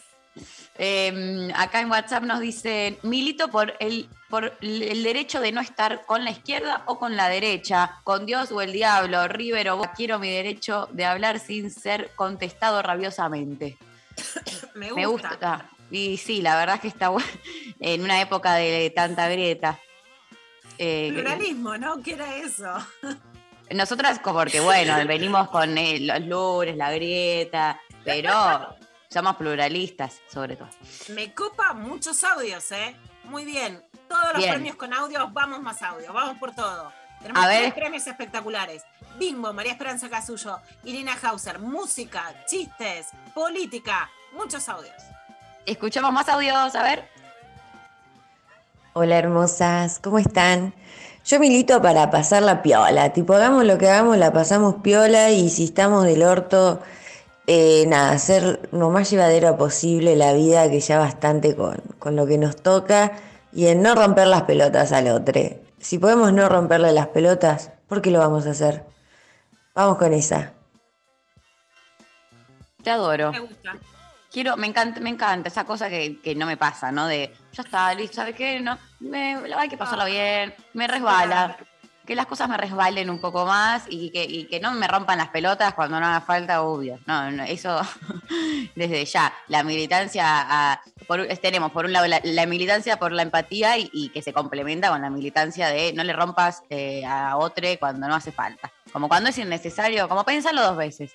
Eh, 0.82 1.52
acá 1.56 1.82
en 1.82 1.92
WhatsApp 1.92 2.24
nos 2.24 2.40
dicen, 2.40 2.98
milito 3.04 3.50
por 3.50 3.74
el, 3.82 4.08
por 4.30 4.58
el 4.62 5.04
derecho 5.04 5.42
de 5.42 5.52
no 5.52 5.60
estar 5.60 6.06
con 6.06 6.24
la 6.24 6.32
izquierda 6.32 6.84
o 6.86 6.98
con 6.98 7.18
la 7.18 7.28
derecha, 7.28 8.00
con 8.06 8.26
Dios 8.26 8.50
o 8.54 8.62
el 8.62 8.72
diablo, 8.72 9.28
River 9.28 9.72
o 9.72 9.78
Boca. 9.78 9.92
quiero 9.94 10.20
mi 10.20 10.32
derecho 10.32 10.88
de 10.94 11.04
hablar 11.04 11.40
sin 11.40 11.70
ser 11.70 12.12
contestado 12.16 12.82
rabiosamente. 12.82 13.78
Me 14.74 14.92
gusta. 14.92 14.96
Me 14.96 15.06
gusta. 15.06 15.70
Y 15.92 16.16
sí, 16.16 16.42
la 16.42 16.56
verdad 16.56 16.76
es 16.76 16.82
que 16.82 16.88
está 16.88 17.10
bueno 17.10 17.28
en 17.82 18.02
una 18.02 18.22
época 18.22 18.54
de 18.54 18.90
tanta 18.96 19.28
grieta. 19.28 19.78
Eh, 20.78 21.10
Pluralismo, 21.12 21.78
¿no? 21.78 22.02
¿Qué 22.02 22.14
era 22.14 22.38
eso? 22.38 22.74
nosotras, 23.72 24.20
como 24.20 24.40
porque 24.40 24.62
bueno, 24.62 24.96
venimos 25.06 25.50
con 25.50 25.78
eh, 25.78 26.00
los 26.00 26.22
lunes, 26.22 26.78
la 26.78 26.90
grieta, 26.94 27.82
pero 28.06 28.78
somos 29.10 29.36
pluralistas, 29.38 30.22
sobre 30.32 30.56
todo. 30.56 30.70
Me 31.16 31.34
copa 31.34 31.74
muchos 31.74 32.24
audios, 32.24 32.72
¿eh? 32.72 32.96
Muy 33.24 33.44
bien. 33.44 33.84
Todos 34.08 34.34
los 34.34 34.38
Bien. 34.38 34.54
premios 34.54 34.76
con 34.76 34.94
audios, 34.94 35.34
vamos 35.34 35.62
más 35.62 35.82
audio, 35.82 36.14
vamos 36.14 36.38
por 36.38 36.54
todo. 36.54 36.92
Tenemos 37.22 37.44
A 37.44 37.48
tres 37.48 37.74
premios 37.74 38.08
espectaculares. 38.08 38.84
Bimbo, 39.18 39.52
María 39.52 39.74
Esperanza 39.74 40.10
Casullo, 40.10 40.60
Irina 40.84 41.18
Hauser, 41.22 41.60
música, 41.60 42.34
chistes, 42.48 43.08
política, 43.34 44.10
muchos 44.34 44.70
audios. 44.70 44.96
Escuchamos 45.66 46.14
más 46.14 46.30
audios, 46.30 46.76
a 46.76 46.84
ver. 46.84 47.08
Hola 48.94 49.18
hermosas, 49.18 50.00
¿cómo 50.00 50.18
están? 50.18 50.74
Yo 51.26 51.40
milito 51.40 51.82
para 51.82 52.10
pasar 52.10 52.42
la 52.44 52.62
piola, 52.62 53.14
tipo 53.14 53.34
hagamos 53.34 53.66
lo 53.66 53.78
que 53.78 53.90
hagamos, 53.90 54.18
la 54.18 54.32
pasamos 54.34 54.76
piola 54.82 55.30
y 55.32 55.50
si 55.50 55.66
estamos 55.66 56.06
del 56.06 56.24
orto, 56.24 56.82
eh, 57.48 57.86
nada, 57.88 58.12
hacer 58.12 58.70
lo 58.72 58.90
más 58.90 59.10
llevadera 59.10 59.58
posible 59.58 60.16
la 60.16 60.34
vida 60.34 60.70
que 60.70 60.80
ya 60.80 61.00
bastante 61.00 61.56
con, 61.56 61.82
con 61.98 62.16
lo 62.16 62.28
que 62.28 62.38
nos 62.38 62.56
toca 62.58 63.14
y 63.52 63.68
en 63.68 63.82
no 63.82 63.96
romper 63.96 64.28
las 64.28 64.44
pelotas 64.44 64.92
al 64.92 65.08
otro. 65.08 65.42
Si 65.80 65.98
podemos 65.98 66.34
no 66.34 66.50
romperle 66.50 66.92
las 66.92 67.08
pelotas, 67.08 67.72
¿por 67.88 68.02
qué 68.02 68.12
lo 68.12 68.20
vamos 68.20 68.46
a 68.46 68.52
hacer? 68.52 68.86
Vamos 69.74 69.98
con 69.98 70.14
esa. 70.14 70.54
Te 72.84 72.92
adoro. 72.92 73.32
Me 73.32 73.40
gusta. 73.40 73.78
Quiero, 74.32 74.58
me 74.58 74.68
encanta, 74.68 75.00
me 75.00 75.10
encanta 75.10 75.50
esa 75.50 75.64
cosa 75.64 75.90
que, 75.90 76.20
que 76.22 76.36
no 76.36 76.46
me 76.46 76.56
pasa, 76.56 76.92
¿no? 76.92 77.08
De, 77.08 77.34
ya 77.52 77.64
está, 77.64 77.94
listo, 77.96 78.18
¿sabes 78.18 78.36
qué? 78.36 78.60
No, 78.60 78.78
me, 79.00 79.38
hay 79.58 79.70
que 79.70 79.78
pasarlo 79.78 80.06
bien, 80.06 80.54
me 80.74 80.88
resbala. 80.88 81.58
Que 82.10 82.16
las 82.16 82.26
cosas 82.26 82.50
me 82.50 82.58
resbalen 82.58 83.08
un 83.12 83.20
poco 83.20 83.46
más 83.46 83.84
y 83.88 84.10
que, 84.10 84.60
no 84.60 84.72
me 84.72 84.88
rompan 84.88 85.20
las 85.20 85.28
pelotas 85.28 85.76
cuando 85.76 86.00
no 86.00 86.08
haga 86.08 86.22
falta, 86.22 86.64
obvio. 86.64 86.98
No, 87.06 87.30
no, 87.30 87.44
eso 87.44 87.80
desde 88.76 89.06
ya. 89.06 89.32
La 89.48 89.62
militancia, 89.62 90.82
por, 91.06 91.28
tenemos 91.38 91.72
por 91.72 91.86
un 91.86 91.94
lado 91.94 92.08
la, 92.08 92.46
militancia 92.48 92.98
por 92.98 93.12
la 93.12 93.22
empatía 93.22 93.78
y, 93.78 93.92
y 93.94 94.10
que 94.10 94.24
se 94.24 94.34
complementa 94.34 94.90
con 94.90 95.04
la 95.04 95.12
militancia 95.12 95.68
de 95.68 95.94
no 95.94 96.04
le 96.04 96.14
rompas 96.14 96.64
eh, 96.72 97.06
a 97.06 97.38
otro 97.38 97.68
cuando 97.80 98.08
no 98.08 98.16
hace 98.16 98.32
falta. 98.32 98.74
Como 98.92 99.08
cuando 99.08 99.30
es 99.30 99.38
innecesario, 99.38 100.10
como 100.10 100.24
pensarlo 100.24 100.64
dos 100.64 100.78
veces. 100.78 101.12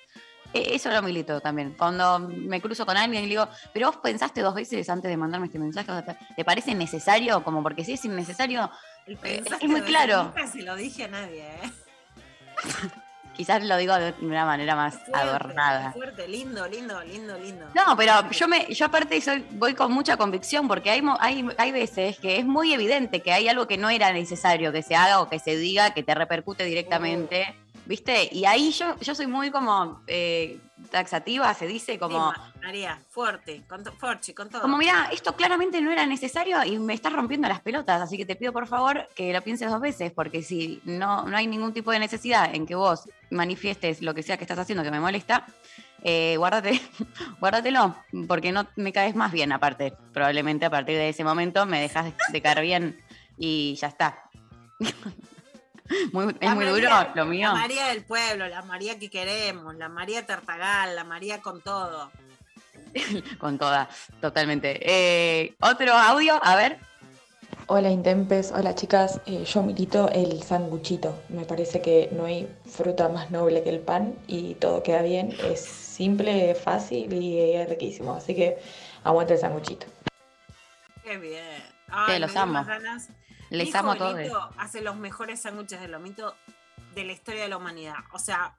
E- 0.54 0.74
Eso 0.74 0.90
lo 0.90 1.02
milito 1.02 1.40
también. 1.40 1.74
Cuando 1.76 2.20
me 2.20 2.60
cruzo 2.60 2.86
con 2.86 2.96
alguien 2.96 3.24
y 3.24 3.26
le 3.26 3.30
digo, 3.30 3.48
pero 3.72 3.88
vos 3.88 3.96
pensaste 3.98 4.40
dos 4.40 4.54
veces 4.54 4.88
antes 4.88 5.10
de 5.10 5.16
mandarme 5.16 5.46
este 5.46 5.58
mensaje, 5.58 5.90
¿te 6.36 6.44
parece 6.44 6.74
necesario? 6.74 7.42
Como 7.42 7.62
porque 7.62 7.84
si 7.84 7.92
es 7.94 8.04
innecesario, 8.04 8.70
eh, 9.06 9.42
es 9.60 9.68
muy 9.68 9.82
claro. 9.82 10.24
Nunca 10.24 10.46
se 10.46 10.62
lo 10.62 10.76
dije 10.76 11.04
a 11.04 11.08
nadie, 11.08 11.42
¿eh? 11.42 11.72
Quizás 13.34 13.64
lo 13.64 13.76
digo 13.76 13.92
de 13.96 14.14
una 14.20 14.44
manera 14.44 14.76
más 14.76 14.94
Fuerte, 14.94 15.16
adornada. 15.16 15.90
Fuerte, 15.90 16.28
lindo, 16.28 16.68
lindo, 16.68 17.02
lindo, 17.02 17.36
lindo. 17.36 17.66
No, 17.74 17.96
pero 17.96 18.30
yo 18.30 18.46
me, 18.46 18.72
yo 18.72 18.86
aparte 18.86 19.20
soy, 19.20 19.44
voy 19.50 19.74
con 19.74 19.90
mucha 19.90 20.16
convicción 20.16 20.68
porque 20.68 20.90
hay, 20.90 21.02
hay, 21.18 21.48
hay 21.58 21.72
veces 21.72 22.16
que 22.20 22.38
es 22.38 22.44
muy 22.46 22.72
evidente 22.72 23.22
que 23.22 23.32
hay 23.32 23.48
algo 23.48 23.66
que 23.66 23.76
no 23.76 23.90
era 23.90 24.12
necesario 24.12 24.70
que 24.70 24.82
se 24.84 24.94
haga 24.94 25.20
o 25.20 25.28
que 25.28 25.40
se 25.40 25.56
diga, 25.56 25.92
que 25.94 26.04
te 26.04 26.14
repercute 26.14 26.64
directamente, 26.64 27.56
¿viste? 27.86 28.28
Y 28.32 28.44
ahí 28.44 28.70
yo, 28.70 28.98
yo 29.00 29.14
soy 29.14 29.26
muy 29.26 29.50
como 29.50 30.02
eh, 30.06 30.58
taxativa, 30.90 31.52
se 31.54 31.66
dice 31.66 31.98
como... 31.98 32.32
María, 32.62 32.98
fuerte, 33.10 33.64
con 33.68 33.84
Forchi, 33.84 34.32
con 34.32 34.48
todo. 34.48 34.62
Como 34.62 34.78
mira, 34.78 35.10
esto 35.12 35.34
claramente 35.36 35.80
no 35.80 35.90
era 35.90 36.06
necesario 36.06 36.64
y 36.64 36.78
me 36.78 36.94
estás 36.94 37.12
rompiendo 37.12 37.48
las 37.48 37.60
pelotas, 37.60 38.00
así 38.00 38.16
que 38.16 38.24
te 38.24 38.36
pido 38.36 38.52
por 38.52 38.66
favor 38.66 39.08
que 39.14 39.32
lo 39.32 39.42
pienses 39.42 39.70
dos 39.70 39.80
veces, 39.80 40.12
porque 40.12 40.42
si 40.42 40.80
no, 40.84 41.24
no 41.24 41.36
hay 41.36 41.46
ningún 41.46 41.72
tipo 41.72 41.90
de 41.90 41.98
necesidad 41.98 42.54
en 42.54 42.66
que 42.66 42.74
vos 42.74 43.08
manifiestes 43.30 44.02
lo 44.02 44.14
que 44.14 44.22
sea 44.22 44.36
que 44.36 44.44
estás 44.44 44.58
haciendo 44.58 44.82
que 44.82 44.90
me 44.90 45.00
molesta, 45.00 45.46
eh, 46.02 46.36
guárdate, 46.36 46.80
guárdatelo, 47.40 47.94
porque 48.28 48.52
no 48.52 48.66
me 48.76 48.92
caes 48.92 49.14
más 49.14 49.32
bien 49.32 49.52
aparte. 49.52 49.94
Probablemente 50.12 50.66
a 50.66 50.70
partir 50.70 50.96
de 50.96 51.08
ese 51.10 51.24
momento 51.24 51.66
me 51.66 51.80
dejas 51.80 52.06
de, 52.06 52.14
de 52.30 52.42
caer 52.42 52.60
bien 52.62 53.00
y 53.36 53.74
ya 53.76 53.88
está. 53.88 54.30
Muy- 56.12 56.34
es 56.40 56.48
La 56.48 56.54
muy 56.54 56.64
María- 56.66 56.88
duro 57.04 57.12
lo 57.14 57.24
mío. 57.26 57.48
La 57.48 57.54
María 57.54 57.86
del 57.88 58.04
pueblo, 58.04 58.48
la 58.48 58.62
María 58.62 58.98
que 58.98 59.10
queremos, 59.10 59.74
la 59.76 59.88
María 59.88 60.24
Tartagal, 60.26 60.96
la 60.96 61.04
María 61.04 61.40
con 61.42 61.60
todo. 61.60 62.10
Con 63.40 63.58
toda, 63.58 63.88
totalmente. 64.20 64.78
Eh, 64.82 65.54
Otro 65.60 65.92
audio, 65.94 66.38
a 66.42 66.54
ver. 66.54 66.78
Hola 67.66 67.90
Intempes, 67.90 68.52
hola 68.52 68.74
chicas, 68.74 69.20
Eh, 69.26 69.44
yo 69.44 69.62
milito 69.62 70.08
el 70.10 70.42
sanguchito. 70.42 71.22
Me 71.28 71.44
parece 71.44 71.80
que 71.82 72.08
no 72.12 72.26
hay 72.26 72.48
fruta 72.70 73.08
más 73.08 73.30
noble 73.32 73.62
que 73.64 73.70
el 73.70 73.80
pan 73.80 74.14
y 74.28 74.54
todo 74.54 74.82
queda 74.82 75.02
bien. 75.02 75.34
Es 75.42 75.60
simple, 75.64 76.54
fácil 76.54 77.12
y 77.12 77.40
es 77.54 77.68
riquísimo. 77.68 78.14
Así 78.14 78.34
que 78.34 78.58
aguanta 79.02 79.32
el 79.34 79.40
sanguchito. 79.40 79.86
Qué 81.02 81.16
bien. 81.18 81.42
Sí, 81.86 81.90
Ay, 81.90 82.18
los 82.20 82.36
amo. 82.36 82.64
ganas. 82.64 83.08
Les 83.50 83.72
Mi 83.72 83.78
amo 83.78 83.92
a 83.92 83.96
todos. 83.96 84.18
Hace 84.58 84.80
los 84.80 84.96
mejores 84.96 85.42
sándwiches 85.42 85.80
de 85.80 85.88
lomito 85.88 86.34
de 86.94 87.04
la 87.04 87.12
historia 87.12 87.42
de 87.42 87.48
la 87.48 87.56
humanidad. 87.56 87.96
O 88.12 88.18
sea, 88.18 88.54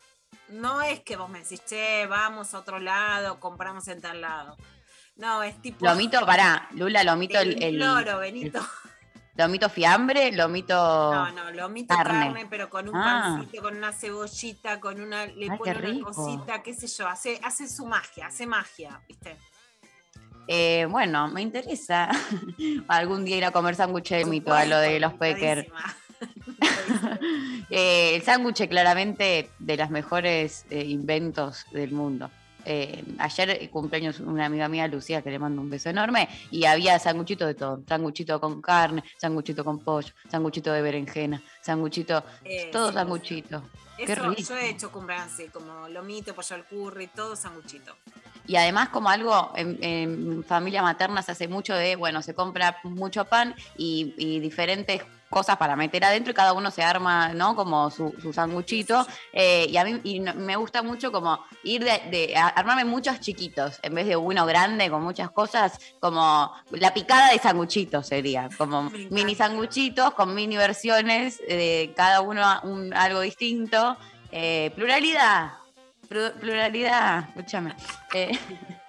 no 0.50 0.82
es 0.82 1.00
que 1.02 1.16
vos 1.16 1.30
me 1.30 1.40
decís, 1.40 1.64
che, 1.66 2.06
vamos 2.08 2.54
a 2.54 2.60
otro 2.60 2.80
lado, 2.80 3.40
compramos 3.40 3.88
en 3.88 4.02
tal 4.02 4.22
lado. 4.22 4.58
No, 5.16 5.42
es 5.44 5.62
tipo. 5.62 5.86
Lomito, 5.86 6.26
pará, 6.26 6.68
Lula, 6.72 7.04
lomito 7.04 7.40
el, 7.40 7.62
el- 7.64 7.76
imploro, 7.76 8.20
Benito. 8.20 8.60
lomito 9.38 9.70
fiambre, 9.70 10.32
lomito 10.34 10.74
No, 10.76 11.32
no, 11.32 11.52
lomito 11.52 11.96
carne, 11.96 12.26
carne. 12.28 12.48
pero 12.50 12.70
con 12.70 12.88
un 12.90 12.96
Ah. 12.98 13.38
pancito, 13.38 13.62
con 13.64 13.78
una 13.78 13.92
cebollita, 13.94 14.80
con 14.82 15.00
una. 15.02 15.26
Le 15.26 15.50
Ay, 15.52 15.58
pone 15.58 15.74
qué 15.80 15.88
una 15.92 16.06
cosita, 16.12 16.62
qué 16.64 16.74
sé 16.74 16.88
yo. 16.88 17.08
Hace, 17.08 17.40
hace 17.44 17.68
su 17.70 17.86
magia, 17.86 18.28
hace 18.28 18.46
magia, 18.46 19.02
¿viste? 19.08 19.38
Eh, 20.48 20.88
bueno, 20.90 21.28
me 21.28 21.42
interesa 21.42 22.10
algún 22.88 23.26
día 23.26 23.38
ir 23.38 23.46
a 23.46 23.52
comer 23.52 23.76
sándwich 23.76 24.10
de 24.10 24.26
mito 24.26 24.54
a 24.54 24.66
lo 24.66 24.80
de 24.80 25.00
los 25.00 25.14
Pecker. 25.14 25.68
Eh, 27.70 28.16
el 28.16 28.22
sándwich 28.22 28.68
claramente 28.70 29.50
de 29.60 29.78
los 29.78 29.90
mejores 29.90 30.66
eh, 30.70 30.86
inventos 30.86 31.66
del 31.72 31.92
mundo. 31.92 32.30
Eh, 32.66 33.04
ayer 33.20 33.50
eh, 33.52 33.70
cumpleaños 33.70 34.20
una 34.20 34.46
amiga 34.48 34.68
mía, 34.68 34.88
Lucía, 34.88 35.22
que 35.22 35.30
le 35.30 35.40
mando 35.40 35.62
un 35.62 35.70
beso 35.70 35.90
enorme, 35.90 36.28
y 36.52 36.66
había 36.66 36.98
sanguchito 37.00 37.46
de 37.46 37.54
todo, 37.54 37.82
sanguchito 37.88 38.40
con 38.40 38.62
carne, 38.62 39.04
sanguchito 39.18 39.64
con 39.64 39.80
pollo, 39.80 40.14
sanguchito 40.30 40.72
de 40.74 40.82
berenjena, 40.82 41.42
sanguchito, 41.62 42.24
Eh, 42.44 42.70
todo 42.72 42.90
sí, 42.90 42.96
sanguchito. 42.96 43.64
Qué 43.98 44.04
Eso, 44.12 44.30
rico. 44.30 44.42
yo 44.50 44.58
he 44.58 44.70
hecho 44.70 44.92
cumpleaños 44.92 45.32
así, 45.34 45.48
como 45.48 45.88
lomito, 45.88 46.34
pollo 46.36 46.56
al 46.56 46.66
curry, 46.66 47.08
todo 47.08 47.36
sanguchito. 47.36 47.96
Y 48.48 48.58
además 48.58 48.90
como 48.90 49.10
algo 49.10 49.52
en, 49.56 49.78
en 49.82 50.44
familia 50.44 50.82
materna 50.82 51.22
se 51.22 51.32
hace 51.32 51.48
mucho 51.48 51.74
de, 51.74 51.96
bueno, 51.96 52.22
se 52.22 52.36
compra 52.36 52.78
mucho 52.84 53.26
pan 53.26 53.56
y, 53.78 54.14
y 54.18 54.40
diferentes 54.40 55.02
cosas 55.36 55.58
para 55.58 55.76
meter 55.76 56.02
adentro 56.06 56.32
y 56.32 56.34
cada 56.34 56.54
uno 56.54 56.72
se 56.72 56.82
arma, 56.82 57.34
¿no? 57.34 57.58
Como 57.58 57.92
su, 57.92 58.16
su 58.22 58.32
sanguchito. 58.32 59.06
Eh, 59.34 59.68
y 59.70 59.76
a 59.76 59.84
mí 59.84 60.00
y 60.06 60.22
me 60.22 60.56
gusta 60.56 60.82
mucho 60.82 61.12
como 61.12 61.44
ir 61.64 61.84
de, 61.84 62.34
armarme 62.38 62.86
muchos 62.86 63.20
chiquitos 63.20 63.78
en 63.82 63.96
vez 63.96 64.08
de 64.08 64.16
uno 64.16 64.46
grande 64.46 64.90
con 64.90 65.04
muchas 65.04 65.30
cosas, 65.32 65.78
como 66.00 66.54
la 66.72 66.94
picada 66.94 67.32
de 67.32 67.40
sanguchitos 67.40 68.08
sería, 68.08 68.48
como 68.58 68.90
mini 69.10 69.36
sanguchitos 69.36 70.14
con 70.14 70.34
mini 70.34 70.56
versiones, 70.56 71.40
de 71.40 71.92
cada 71.98 72.22
uno 72.22 72.42
un, 72.64 72.94
algo 72.94 73.20
distinto. 73.20 73.98
Eh, 74.32 74.72
pluralidad, 74.74 75.52
Plu- 76.08 76.32
pluralidad, 76.40 77.28
escúchame. 77.28 77.76
Eh, 78.14 78.32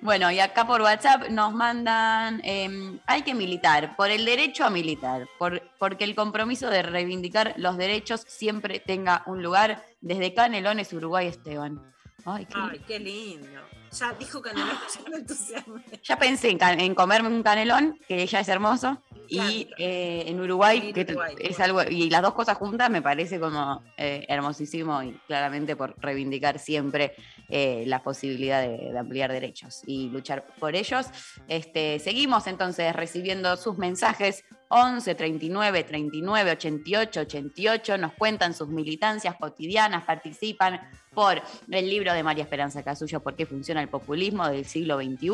bueno, 0.00 0.30
y 0.30 0.40
acá 0.40 0.66
por 0.66 0.82
WhatsApp 0.82 1.28
nos 1.28 1.52
mandan, 1.52 2.40
eh, 2.44 2.98
hay 3.06 3.22
que 3.22 3.34
militar, 3.34 3.94
por 3.96 4.10
el 4.10 4.24
derecho 4.24 4.64
a 4.64 4.70
militar, 4.70 5.28
por, 5.38 5.62
porque 5.78 6.04
el 6.04 6.14
compromiso 6.14 6.70
de 6.70 6.82
reivindicar 6.82 7.54
los 7.56 7.76
derechos 7.76 8.24
siempre 8.26 8.80
tenga 8.80 9.22
un 9.26 9.42
lugar 9.42 9.84
desde 10.00 10.34
Canelones, 10.34 10.92
Uruguay, 10.92 11.26
Esteban. 11.26 11.80
Ay, 12.24 12.46
qué 12.46 12.54
Ay, 12.56 12.80
qué 12.86 12.98
lindo. 12.98 13.60
Ya 13.92 14.12
dijo 14.14 14.40
canelón, 14.40 14.68
ya 14.94 15.10
me 15.10 15.16
entusiasmé. 15.16 15.82
Ya 16.02 16.18
pensé 16.18 16.56
en, 16.58 16.94
comerme 16.94 17.28
un 17.28 17.42
canelón, 17.42 17.98
que 18.08 18.26
ya 18.26 18.40
es 18.40 18.48
hermoso, 18.48 19.02
y 19.28 19.68
eh, 19.78 20.24
en 20.26 20.40
Uruguay, 20.40 20.92
que 20.92 21.02
Uruguay, 21.02 21.34
es 21.38 21.60
algo, 21.60 21.82
y 21.82 22.10
las 22.10 22.22
dos 22.22 22.34
cosas 22.34 22.56
juntas 22.56 22.90
me 22.90 23.02
parece 23.02 23.38
como 23.38 23.82
eh, 23.96 24.24
hermosísimo 24.28 25.02
y 25.02 25.12
claramente 25.26 25.76
por 25.76 25.94
reivindicar 25.98 26.58
siempre 26.58 27.14
eh, 27.48 27.84
la 27.86 28.02
posibilidad 28.02 28.62
de, 28.62 28.92
de 28.92 28.98
ampliar 28.98 29.30
derechos 29.30 29.82
y 29.86 30.08
luchar 30.08 30.44
por 30.58 30.74
ellos. 30.74 31.06
Este, 31.48 31.98
seguimos 31.98 32.46
entonces 32.46 32.94
recibiendo 32.94 33.56
sus 33.56 33.78
mensajes 33.78 34.44
11 34.74 35.14
39 35.14 35.84
39 35.84 36.50
88 36.52 37.20
88, 37.20 37.98
nos 37.98 38.14
cuentan 38.14 38.54
sus 38.54 38.68
militancias 38.68 39.36
cotidianas, 39.36 40.04
participan 40.04 40.80
por 41.12 41.42
el 41.70 41.90
libro 41.90 42.14
de 42.14 42.22
María 42.22 42.44
Esperanza 42.44 42.82
Casullo, 42.82 43.20
¿Por 43.20 43.36
qué 43.36 43.44
funciona 43.44 43.82
el 43.82 43.88
populismo 43.88 44.48
del 44.48 44.64
siglo 44.64 44.96
XXI? 44.96 45.28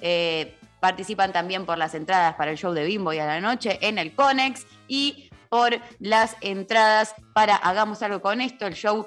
Eh, 0.00 0.56
participan 0.80 1.30
también 1.30 1.66
por 1.66 1.76
las 1.76 1.94
entradas 1.94 2.34
para 2.36 2.52
el 2.52 2.56
show 2.56 2.72
de 2.72 2.84
Bimbo 2.84 3.12
y 3.12 3.18
a 3.18 3.26
la 3.26 3.40
noche 3.40 3.78
en 3.82 3.98
el 3.98 4.14
Conex 4.14 4.66
y 4.88 5.28
por 5.50 5.78
las 5.98 6.36
entradas 6.40 7.14
para 7.34 7.56
Hagamos 7.56 8.02
algo 8.02 8.22
con 8.22 8.40
esto, 8.40 8.66
el 8.66 8.74
show 8.74 9.06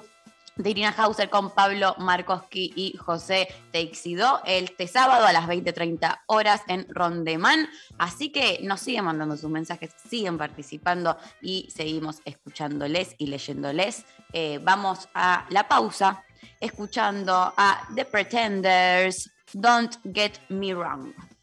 de 0.56 0.70
Irina 0.70 0.94
Hauser 0.96 1.30
con 1.30 1.50
Pablo 1.50 1.94
Markoski 1.98 2.72
y 2.76 2.96
José 2.96 3.48
Teixidó 3.72 4.40
este 4.44 4.86
sábado 4.86 5.26
a 5.26 5.32
las 5.32 5.46
20.30 5.46 6.22
horas 6.26 6.62
en 6.68 6.86
Rondemán. 6.88 7.68
Así 7.98 8.30
que 8.30 8.60
nos 8.62 8.80
siguen 8.80 9.04
mandando 9.04 9.36
sus 9.36 9.50
mensajes, 9.50 9.90
siguen 10.08 10.38
participando 10.38 11.16
y 11.42 11.68
seguimos 11.74 12.20
escuchándoles 12.24 13.14
y 13.18 13.26
leyéndoles. 13.26 14.04
Eh, 14.32 14.60
vamos 14.62 15.08
a 15.14 15.46
la 15.50 15.68
pausa 15.68 16.22
escuchando 16.60 17.52
a 17.56 17.88
The 17.94 18.04
Pretenders, 18.04 19.30
Don't 19.52 19.96
Get 20.12 20.38
Me 20.48 20.74
Wrong. 20.74 21.33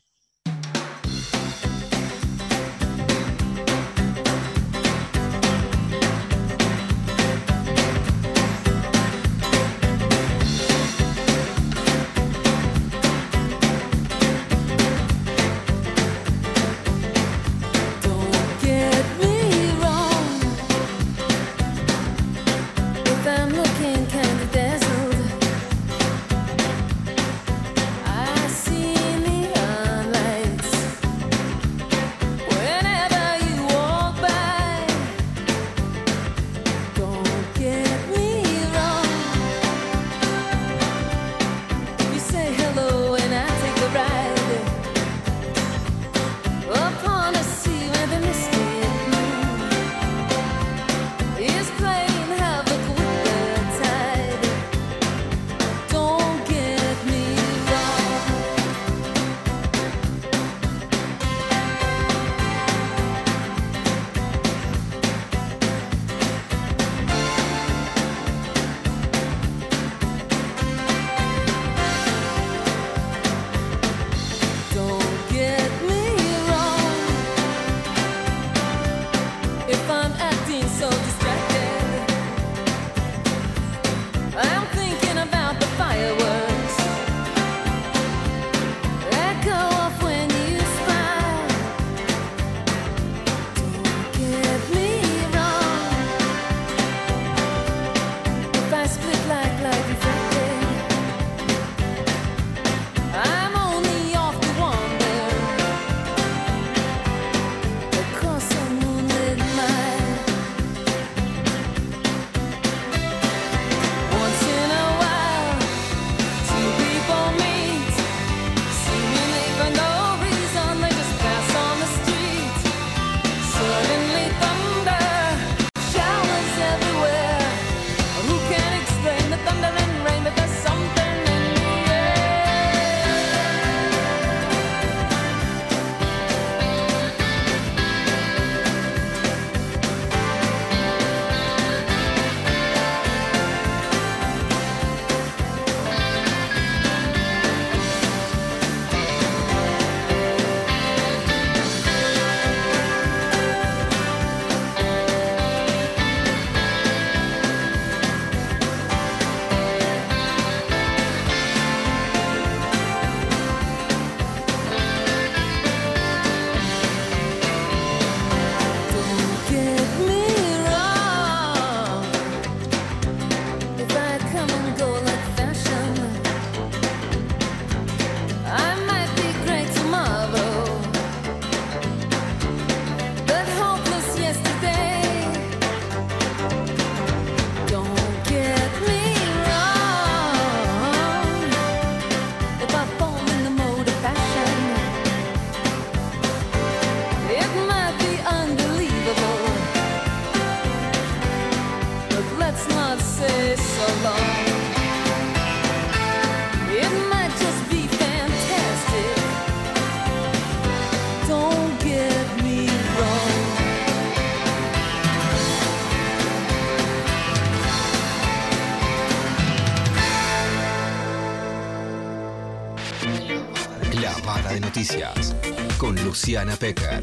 Luciana 226.32 226.56
Pecker. 226.56 227.02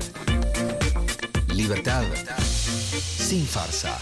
Libertad 1.55 2.03
sin 2.89 3.45
farsa. 3.45 3.95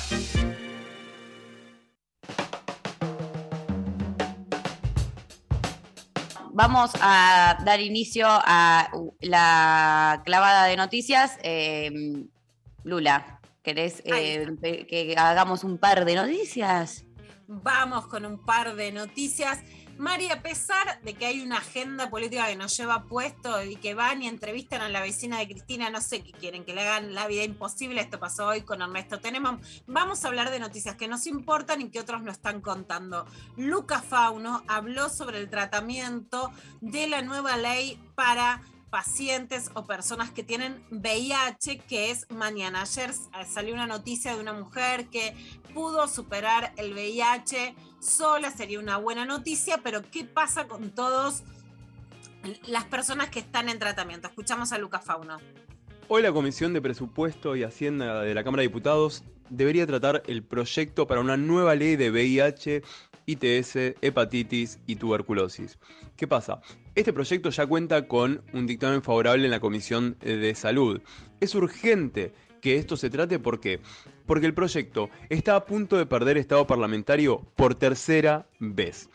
vamos 6.52 6.92
a 7.00 7.58
dar 7.64 7.80
inicio 7.80 8.28
a 8.28 8.88
la 9.20 10.22
clavada 10.24 10.66
de 10.66 10.76
noticias. 10.76 11.38
Eh, 11.42 11.90
Lula, 12.84 13.40
¿querés 13.64 14.02
eh, 14.04 14.86
que 14.88 15.16
hagamos 15.18 15.64
un 15.64 15.78
par 15.78 16.04
de 16.04 16.14
noticias? 16.14 17.04
Vamos 17.48 18.06
con 18.06 18.24
un 18.26 18.44
par 18.44 18.76
de 18.76 18.92
noticias. 18.92 19.58
Mari, 19.98 20.30
a 20.30 20.42
pesar 20.42 21.00
de 21.02 21.14
que 21.14 21.24
hay 21.24 21.40
una 21.40 21.56
agenda 21.56 22.10
política 22.10 22.48
que 22.48 22.56
nos 22.56 22.76
lleva 22.76 23.04
puesto 23.04 23.62
y 23.62 23.76
que 23.76 23.94
van 23.94 24.22
y 24.22 24.28
entrevistan 24.28 24.82
a 24.82 24.90
la 24.90 25.00
vecina 25.00 25.38
de 25.38 25.48
Cristina, 25.48 25.88
no 25.88 26.02
sé 26.02 26.22
qué 26.22 26.32
quieren, 26.32 26.66
que 26.66 26.74
le 26.74 26.82
hagan 26.82 27.14
la 27.14 27.26
vida 27.26 27.44
imposible, 27.44 28.02
esto 28.02 28.18
pasó 28.18 28.46
hoy 28.46 28.60
con 28.60 28.82
Ernesto 28.82 29.20
Tenemos, 29.20 29.58
vamos 29.86 30.22
a 30.22 30.28
hablar 30.28 30.50
de 30.50 30.60
noticias 30.60 30.96
que 30.96 31.08
nos 31.08 31.26
importan 31.26 31.80
y 31.80 31.88
que 31.88 31.98
otros 31.98 32.22
no 32.22 32.30
están 32.30 32.60
contando. 32.60 33.26
Lucas 33.56 34.04
Fauno 34.04 34.62
habló 34.68 35.08
sobre 35.08 35.38
el 35.38 35.48
tratamiento 35.48 36.52
de 36.82 37.06
la 37.06 37.22
nueva 37.22 37.56
ley 37.56 37.98
para 38.14 38.60
pacientes 38.90 39.70
o 39.74 39.84
personas 39.84 40.30
que 40.30 40.42
tienen 40.42 40.84
VIH, 40.90 41.78
que 41.88 42.10
es 42.10 42.26
mañana. 42.30 42.82
Ayer 42.82 43.10
eh, 43.10 43.44
salió 43.44 43.74
una 43.74 43.86
noticia 43.86 44.34
de 44.34 44.40
una 44.40 44.52
mujer 44.52 45.08
que 45.08 45.34
pudo 45.74 46.08
superar 46.08 46.72
el 46.76 46.92
VIH 46.92 47.74
sola, 48.06 48.50
sería 48.50 48.78
una 48.78 48.96
buena 48.96 49.24
noticia, 49.24 49.80
pero 49.82 50.02
¿qué 50.10 50.24
pasa 50.24 50.66
con 50.66 50.90
todas 50.90 51.42
las 52.66 52.84
personas 52.84 53.28
que 53.28 53.40
están 53.40 53.68
en 53.68 53.78
tratamiento? 53.78 54.28
Escuchamos 54.28 54.72
a 54.72 54.78
Lucas 54.78 55.04
Fauno. 55.04 55.38
Hoy 56.08 56.22
la 56.22 56.32
Comisión 56.32 56.72
de 56.72 56.80
Presupuesto 56.80 57.56
y 57.56 57.64
Hacienda 57.64 58.22
de 58.22 58.34
la 58.34 58.44
Cámara 58.44 58.62
de 58.62 58.68
Diputados 58.68 59.24
debería 59.50 59.86
tratar 59.86 60.22
el 60.26 60.44
proyecto 60.44 61.06
para 61.06 61.20
una 61.20 61.36
nueva 61.36 61.74
ley 61.74 61.96
de 61.96 62.10
VIH, 62.10 62.82
ITS, 63.26 63.76
hepatitis 64.00 64.78
y 64.86 64.96
tuberculosis. 64.96 65.78
¿Qué 66.16 66.28
pasa? 66.28 66.60
Este 66.94 67.12
proyecto 67.12 67.50
ya 67.50 67.66
cuenta 67.66 68.06
con 68.06 68.42
un 68.52 68.66
dictamen 68.66 69.02
favorable 69.02 69.44
en 69.44 69.50
la 69.50 69.60
Comisión 69.60 70.16
de 70.20 70.54
Salud. 70.54 71.02
Es 71.40 71.56
urgente 71.56 72.32
que 72.66 72.78
esto 72.78 72.96
se 72.96 73.10
trate 73.10 73.38
¿por 73.38 73.60
qué? 73.60 73.78
Porque 74.26 74.44
el 74.46 74.52
proyecto 74.52 75.08
está 75.28 75.54
a 75.54 75.66
punto 75.66 75.96
de 75.96 76.04
perder 76.04 76.36
estado 76.36 76.66
parlamentario 76.66 77.46
por 77.54 77.76
tercera 77.76 78.48
vez. 78.58 79.08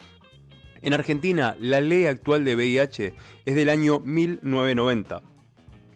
En 0.82 0.94
Argentina, 0.94 1.58
la 1.60 1.82
ley 1.82 2.06
actual 2.06 2.46
de 2.46 2.56
VIH 2.56 3.14
es 3.46 3.56
del 3.56 3.68
año 3.68 4.00
1990. 4.00 5.22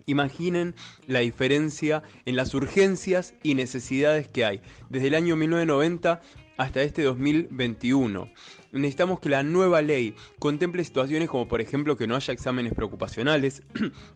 Imaginen 0.05 0.75
la 1.07 1.19
diferencia 1.19 2.03
en 2.25 2.35
las 2.35 2.53
urgencias 2.53 3.33
y 3.41 3.55
necesidades 3.55 4.27
que 4.27 4.43
hay 4.43 4.61
desde 4.89 5.07
el 5.07 5.15
año 5.15 5.37
1990 5.37 6.21
hasta 6.57 6.81
este 6.81 7.03
2021. 7.03 8.29
Necesitamos 8.73 9.21
que 9.21 9.29
la 9.29 9.43
nueva 9.43 9.81
ley 9.81 10.13
contemple 10.39 10.83
situaciones 10.83 11.29
como 11.29 11.47
por 11.47 11.61
ejemplo 11.61 11.95
que 11.95 12.05
no 12.05 12.17
haya 12.17 12.33
exámenes 12.33 12.73
preocupacionales. 12.73 13.63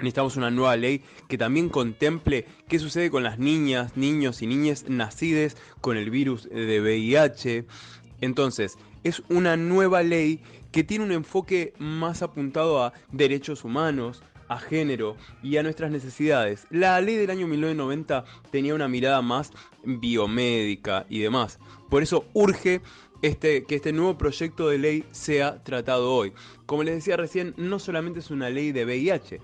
Necesitamos 0.00 0.36
una 0.36 0.50
nueva 0.50 0.76
ley 0.76 1.02
que 1.28 1.38
también 1.38 1.68
contemple 1.68 2.46
qué 2.68 2.78
sucede 2.78 3.10
con 3.10 3.22
las 3.22 3.38
niñas, 3.38 3.96
niños 3.96 4.42
y 4.42 4.46
niñas 4.46 4.86
nacidas 4.88 5.56
con 5.80 5.96
el 5.96 6.10
virus 6.10 6.48
de 6.48 6.80
VIH. 6.80 7.66
Entonces, 8.20 8.78
es 9.04 9.22
una 9.28 9.56
nueva 9.56 10.02
ley 10.02 10.40
que 10.72 10.84
tiene 10.84 11.04
un 11.04 11.12
enfoque 11.12 11.74
más 11.78 12.22
apuntado 12.22 12.82
a 12.82 12.92
derechos 13.12 13.64
humanos, 13.64 14.22
a 14.48 14.58
género 14.58 15.16
y 15.42 15.56
a 15.56 15.62
nuestras 15.62 15.90
necesidades. 15.90 16.66
La 16.70 17.00
ley 17.00 17.16
del 17.16 17.30
año 17.30 17.46
1990 17.46 18.24
tenía 18.50 18.74
una 18.74 18.88
mirada 18.88 19.22
más 19.22 19.52
biomédica 19.84 21.06
y 21.08 21.20
demás. 21.20 21.58
Por 21.88 22.02
eso 22.02 22.24
urge 22.32 22.80
este, 23.22 23.64
que 23.64 23.76
este 23.76 23.92
nuevo 23.92 24.18
proyecto 24.18 24.68
de 24.68 24.78
ley 24.78 25.04
sea 25.12 25.62
tratado 25.62 26.12
hoy. 26.12 26.32
Como 26.66 26.82
les 26.82 26.96
decía 26.96 27.16
recién, 27.16 27.54
no 27.56 27.78
solamente 27.78 28.20
es 28.20 28.30
una 28.30 28.50
ley 28.50 28.72
de 28.72 28.84
VIH, 28.84 29.40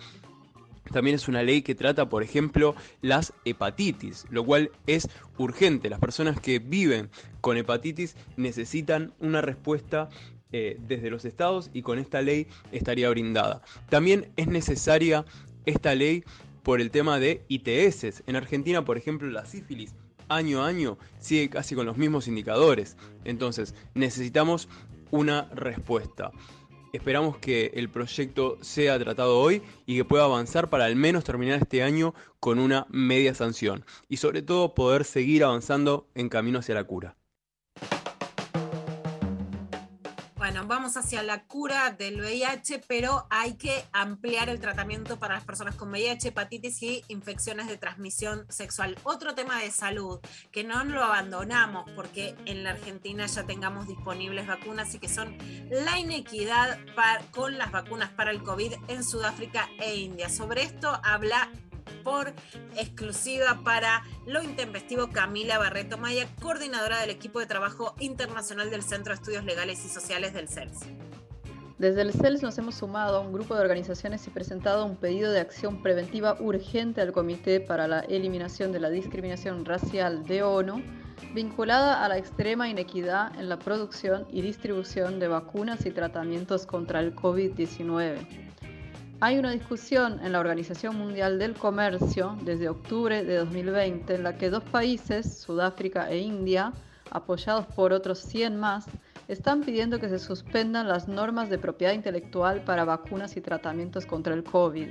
también 0.92 1.16
es 1.16 1.28
una 1.28 1.42
ley 1.42 1.62
que 1.62 1.74
trata, 1.74 2.08
por 2.08 2.22
ejemplo, 2.22 2.74
las 3.02 3.32
hepatitis, 3.44 4.26
lo 4.30 4.44
cual 4.44 4.70
es 4.86 5.08
urgente. 5.38 5.90
Las 5.90 6.00
personas 6.00 6.40
que 6.40 6.58
viven 6.58 7.10
con 7.40 7.56
hepatitis 7.56 8.16
necesitan 8.36 9.12
una 9.20 9.40
respuesta 9.40 10.08
eh, 10.52 10.78
desde 10.86 11.10
los 11.10 11.24
estados 11.24 11.70
y 11.72 11.82
con 11.82 11.98
esta 11.98 12.22
ley 12.22 12.46
estaría 12.72 13.10
brindada. 13.10 13.62
También 13.88 14.30
es 14.36 14.46
necesaria 14.46 15.24
esta 15.64 15.94
ley 15.94 16.24
por 16.62 16.80
el 16.80 16.90
tema 16.90 17.18
de 17.18 17.42
ITS. 17.48 18.22
En 18.26 18.36
Argentina, 18.36 18.84
por 18.84 18.96
ejemplo, 18.96 19.28
la 19.28 19.44
sífilis 19.44 19.94
año 20.28 20.62
a 20.62 20.68
año 20.68 20.98
sigue 21.18 21.48
casi 21.48 21.74
con 21.74 21.86
los 21.86 21.96
mismos 21.96 22.28
indicadores. 22.28 22.96
Entonces, 23.24 23.74
necesitamos 23.94 24.68
una 25.10 25.48
respuesta. 25.54 26.32
Esperamos 26.96 27.36
que 27.36 27.72
el 27.74 27.90
proyecto 27.90 28.56
sea 28.62 28.98
tratado 28.98 29.38
hoy 29.38 29.60
y 29.84 29.96
que 29.96 30.06
pueda 30.06 30.24
avanzar 30.24 30.70
para 30.70 30.86
al 30.86 30.96
menos 30.96 31.24
terminar 31.24 31.60
este 31.60 31.82
año 31.82 32.14
con 32.40 32.58
una 32.58 32.86
media 32.88 33.34
sanción 33.34 33.84
y 34.08 34.16
sobre 34.16 34.40
todo 34.40 34.74
poder 34.74 35.04
seguir 35.04 35.44
avanzando 35.44 36.08
en 36.14 36.30
camino 36.30 36.60
hacia 36.60 36.74
la 36.74 36.84
cura. 36.84 37.15
Vamos 40.66 40.96
hacia 40.96 41.22
la 41.22 41.44
cura 41.44 41.90
del 41.90 42.20
VIH, 42.20 42.82
pero 42.86 43.26
hay 43.30 43.54
que 43.54 43.84
ampliar 43.92 44.48
el 44.48 44.60
tratamiento 44.60 45.18
para 45.18 45.34
las 45.34 45.44
personas 45.44 45.74
con 45.74 45.90
VIH, 45.90 46.28
hepatitis 46.28 46.82
y 46.82 47.04
infecciones 47.08 47.68
de 47.68 47.76
transmisión 47.76 48.46
sexual. 48.48 48.96
Otro 49.02 49.34
tema 49.34 49.60
de 49.60 49.70
salud 49.70 50.20
que 50.52 50.64
no 50.64 50.84
lo 50.84 51.02
abandonamos 51.02 51.90
porque 51.92 52.34
en 52.44 52.64
la 52.64 52.70
Argentina 52.70 53.26
ya 53.26 53.44
tengamos 53.44 53.86
disponibles 53.86 54.46
vacunas 54.46 54.94
y 54.94 54.98
que 54.98 55.08
son 55.08 55.36
la 55.70 55.98
inequidad 55.98 56.78
con 57.30 57.58
las 57.58 57.70
vacunas 57.70 58.10
para 58.10 58.30
el 58.30 58.42
COVID 58.42 58.74
en 58.88 59.04
Sudáfrica 59.04 59.68
e 59.78 59.96
India. 59.96 60.28
Sobre 60.28 60.62
esto 60.62 61.00
habla 61.02 61.50
exclusiva 62.76 63.60
para 63.64 64.02
lo 64.26 64.42
intempestivo 64.42 65.08
Camila 65.10 65.58
Barreto 65.58 65.98
Maya, 65.98 66.28
coordinadora 66.40 67.00
del 67.00 67.10
equipo 67.10 67.40
de 67.40 67.46
trabajo 67.46 67.94
internacional 67.98 68.70
del 68.70 68.82
Centro 68.82 69.12
de 69.12 69.20
Estudios 69.20 69.44
Legales 69.44 69.84
y 69.84 69.88
Sociales 69.88 70.32
del 70.32 70.48
CELS. 70.48 70.80
Desde 71.78 72.02
el 72.02 72.12
CELS 72.12 72.42
nos 72.42 72.56
hemos 72.58 72.76
sumado 72.76 73.18
a 73.18 73.20
un 73.20 73.32
grupo 73.32 73.54
de 73.54 73.60
organizaciones 73.60 74.26
y 74.26 74.30
presentado 74.30 74.86
un 74.86 74.96
pedido 74.96 75.30
de 75.30 75.40
acción 75.40 75.82
preventiva 75.82 76.36
urgente 76.40 77.00
al 77.00 77.12
Comité 77.12 77.60
para 77.60 77.86
la 77.86 78.00
Eliminación 78.00 78.72
de 78.72 78.80
la 78.80 78.88
Discriminación 78.88 79.64
Racial 79.64 80.24
de 80.24 80.42
ONU, 80.42 80.82
vinculada 81.34 82.04
a 82.04 82.08
la 82.08 82.18
extrema 82.18 82.68
inequidad 82.68 83.38
en 83.38 83.48
la 83.48 83.58
producción 83.58 84.26
y 84.30 84.40
distribución 84.42 85.18
de 85.18 85.28
vacunas 85.28 85.84
y 85.84 85.90
tratamientos 85.90 86.64
contra 86.66 87.00
el 87.00 87.14
COVID-19. 87.14 88.45
Hay 89.20 89.38
una 89.38 89.50
discusión 89.50 90.20
en 90.22 90.32
la 90.32 90.40
Organización 90.40 90.96
Mundial 90.98 91.38
del 91.38 91.54
Comercio 91.54 92.36
desde 92.42 92.68
octubre 92.68 93.24
de 93.24 93.36
2020 93.36 94.14
en 94.14 94.22
la 94.22 94.36
que 94.36 94.50
dos 94.50 94.62
países, 94.64 95.38
Sudáfrica 95.38 96.10
e 96.10 96.18
India, 96.18 96.72
apoyados 97.10 97.64
por 97.66 97.94
otros 97.94 98.18
100 98.18 98.56
más, 98.58 98.84
están 99.26 99.62
pidiendo 99.62 99.98
que 99.98 100.10
se 100.10 100.18
suspendan 100.18 100.86
las 100.86 101.08
normas 101.08 101.48
de 101.48 101.56
propiedad 101.58 101.94
intelectual 101.94 102.62
para 102.62 102.84
vacunas 102.84 103.36
y 103.38 103.40
tratamientos 103.40 104.04
contra 104.04 104.34
el 104.34 104.44
COVID. 104.44 104.88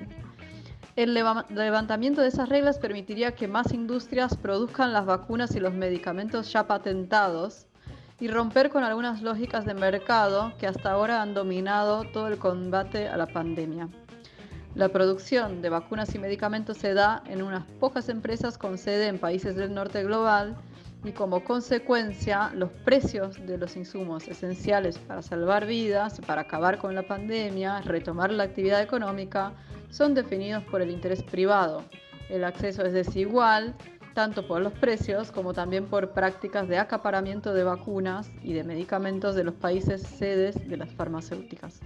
El 0.96 1.14
leva- 1.14 1.46
levantamiento 1.50 2.22
de 2.22 2.30
esas 2.30 2.50
reglas 2.50 2.80
permitiría 2.80 3.36
que 3.36 3.48
más 3.48 3.74
industrias 3.74 4.36
produzcan 4.36 4.92
las 4.92 5.06
vacunas 5.06 5.56
y 5.56 5.60
los 5.60 5.74
medicamentos 5.74 6.52
ya 6.52 6.66
patentados 6.66 7.68
y 8.20 8.28
romper 8.30 8.70
con 8.72 8.84
algunas 8.84 9.22
lógicas 9.22 9.66
de 9.66 9.74
mercado 9.76 10.54
que 10.58 10.66
hasta 10.68 10.92
ahora 10.92 11.22
han 11.22 11.34
dominado 11.36 12.06
todo 12.06 12.28
el 12.28 12.38
combate 12.40 13.08
a 13.08 13.18
la 13.18 13.28
pandemia. 13.28 13.88
La 14.76 14.90
producción 14.90 15.62
de 15.62 15.70
vacunas 15.70 16.14
y 16.16 16.20
medicamentos 16.20 16.76
se 16.76 16.94
da 16.94 17.24
en 17.28 17.42
unas 17.42 17.64
pocas 17.80 18.10
empresas 18.10 18.58
con 18.58 18.78
sede 18.78 19.08
en 19.08 19.20
países 19.20 19.56
del 19.56 19.74
norte 19.74 20.04
global 20.04 20.58
y 21.06 21.14
como 21.14 21.46
consecuencia 21.46 22.52
los 22.54 22.72
precios 22.84 23.38
de 23.48 23.58
los 23.58 23.78
insumos 23.78 24.28
esenciales 24.28 24.98
para 24.98 25.22
salvar 25.22 25.66
vidas, 25.66 26.20
para 26.28 26.42
acabar 26.42 26.78
con 26.78 26.94
la 26.94 27.04
pandemia, 27.04 27.84
retomar 27.84 28.34
la 28.34 28.44
actividad 28.44 28.82
económica, 28.82 29.54
son 29.92 30.14
definidos 30.14 30.66
por 30.66 30.82
el 30.82 30.92
interés 30.92 31.24
privado. 31.24 31.86
El 32.30 32.44
acceso 32.44 32.84
es 32.84 32.92
desigual, 32.92 33.76
tanto 34.14 34.46
por 34.46 34.62
los 34.62 34.74
precios 34.74 35.32
como 35.32 35.54
también 35.54 35.86
por 35.86 36.10
prácticas 36.10 36.68
de 36.68 36.80
acaparamiento 36.80 37.54
de 37.54 37.64
vacunas 37.64 38.30
y 38.44 38.52
de 38.52 38.66
medicamentos 38.66 39.36
de 39.36 39.46
los 39.46 39.54
países 39.54 40.02
sedes 40.02 40.68
de 40.68 40.76
las 40.76 40.92
farmacéuticas. 40.92 41.80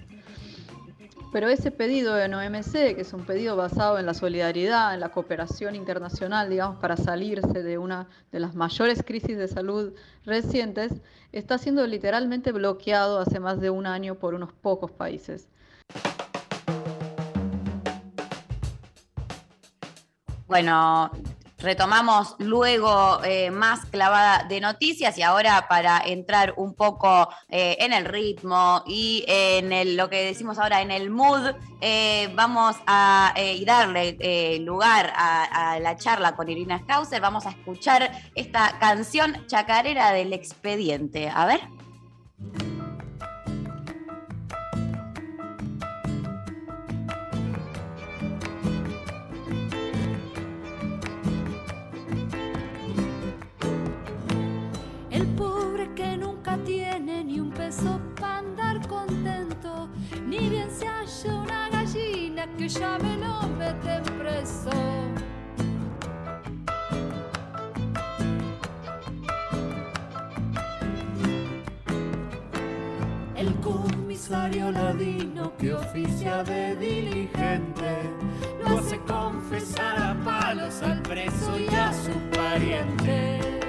Pero 1.32 1.48
ese 1.48 1.70
pedido 1.70 2.20
en 2.20 2.34
OMC, 2.34 2.96
que 2.96 3.02
es 3.02 3.14
un 3.14 3.24
pedido 3.24 3.56
basado 3.56 4.00
en 4.00 4.08
la 4.08 4.16
solidaridad, 4.16 4.96
en 4.96 5.00
la 5.00 5.10
cooperación 5.10 5.76
internacional, 5.76 6.50
digamos, 6.50 6.80
para 6.80 6.98
salirse 6.98 7.62
de 7.62 7.78
una 7.78 8.08
de 8.32 8.40
las 8.40 8.56
mayores 8.56 9.04
crisis 9.04 9.38
de 9.38 9.48
salud 9.48 9.94
recientes, 10.26 10.92
está 11.32 11.60
siendo 11.60 11.86
literalmente 11.86 12.52
bloqueado 12.52 13.20
hace 13.20 13.40
más 13.40 13.62
de 13.62 13.70
un 13.70 13.86
año 13.86 14.16
por 14.16 14.34
unos 14.34 14.54
pocos 14.54 14.90
países. 14.90 15.48
Bueno, 20.48 21.12
retomamos 21.60 22.36
luego 22.40 23.24
eh, 23.24 23.52
más 23.52 23.86
clavada 23.86 24.44
de 24.44 24.62
noticias 24.62 25.18
y 25.18 25.24
ahora 25.24 25.68
para 25.68 26.00
entrar 26.06 26.54
un 26.58 26.74
poco 26.74 27.30
eh, 27.50 27.78
en 27.80 27.94
el 27.94 28.06
ritmo 28.06 28.84
y 28.86 29.24
en 29.28 29.72
el- 29.74 29.98
lo 29.98 30.10
que 30.10 30.24
decimos 30.26 30.58
ahora 30.60 30.82
en 30.82 30.92
el 30.92 31.10
mood, 31.10 31.52
eh, 31.82 32.32
vamos 32.36 32.76
a 32.88 33.34
darle 33.66 34.60
lugar 34.60 35.14
a, 35.16 35.80
la 35.80 35.98
charla 35.98 36.36
con 36.36 36.50
Irina 36.50 36.84
Hauser. 36.88 37.22
Vamos 37.22 37.46
a 37.46 37.52
escuchar 37.52 38.12
esta 38.36 38.78
canción 38.80 39.46
chacarera 39.48 40.12
del 40.12 40.34
expediente. 40.34 41.30
A 41.30 41.46
ver. 41.46 41.62
Peso 57.70 58.00
para 58.20 58.40
andar 58.40 58.88
contento, 58.88 59.88
ni 60.26 60.50
bien 60.50 60.72
se 60.72 60.88
halla 60.88 61.36
una 61.36 61.70
gallina 61.70 62.48
que 62.58 62.68
ya 62.68 62.98
me 62.98 63.16
lo 63.18 63.48
meten 63.60 64.04
preso. 64.18 64.72
El 73.36 73.54
comisario 73.62 74.72
ladino 74.72 75.56
que 75.60 75.76
oficia 75.76 76.44
de 76.44 76.76
diligente 76.76 77.94
lo 78.68 78.80
hace 78.80 78.98
confesar 79.02 79.96
a 80.02 80.16
palos 80.26 80.82
al 80.82 81.04
preso 81.04 81.60
y 81.60 81.68
a 81.76 81.94
sus 81.94 82.18
parientes. 82.36 83.69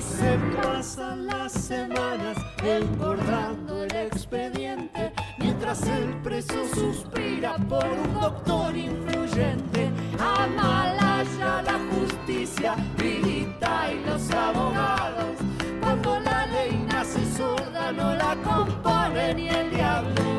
Se 0.00 0.38
pasan 0.62 1.26
las 1.26 1.52
semanas 1.52 2.36
engordando 2.64 3.84
el 3.84 3.94
expediente 3.94 5.12
mientras 5.38 5.82
el 5.82 6.14
preso 6.22 6.66
suspira 6.74 7.56
por 7.68 7.84
un 7.84 8.14
doctor 8.18 8.74
influyente. 8.74 9.90
Amalaya 10.18 11.62
la 11.62 11.78
justicia, 11.92 12.76
grita 12.96 13.92
y 13.92 14.06
los 14.06 14.30
abogados. 14.30 15.36
Cuando 15.80 16.18
la 16.20 16.46
ley 16.46 16.82
nace 16.90 17.20
sorda 17.36 17.92
no 17.92 18.14
la 18.14 18.36
compone 18.42 19.34
ni 19.34 19.48
el 19.48 19.70
diablo. 19.70 20.29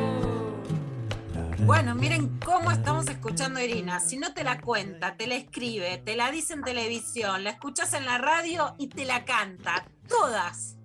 Bueno, 1.72 1.96
miren 1.96 2.38
cómo 2.44 2.70
estamos 2.70 3.08
escuchando 3.08 3.58
a 3.58 3.64
Irina. 3.64 4.02
Si 4.02 4.18
no 4.18 4.34
te 4.34 4.44
la 4.44 4.60
cuenta, 4.60 5.16
te 5.16 5.26
la 5.26 5.36
escribe, 5.36 6.00
te 6.00 6.18
la 6.18 6.30
dice 6.30 6.52
en 6.52 6.64
televisión, 6.64 7.46
la 7.46 7.52
escuchas 7.52 7.94
en 7.94 8.06
la 8.06 8.18
radio 8.18 8.76
y 8.78 8.88
te 8.88 9.06
la 9.06 9.24
canta. 9.24 9.86
Todas, 10.06 10.76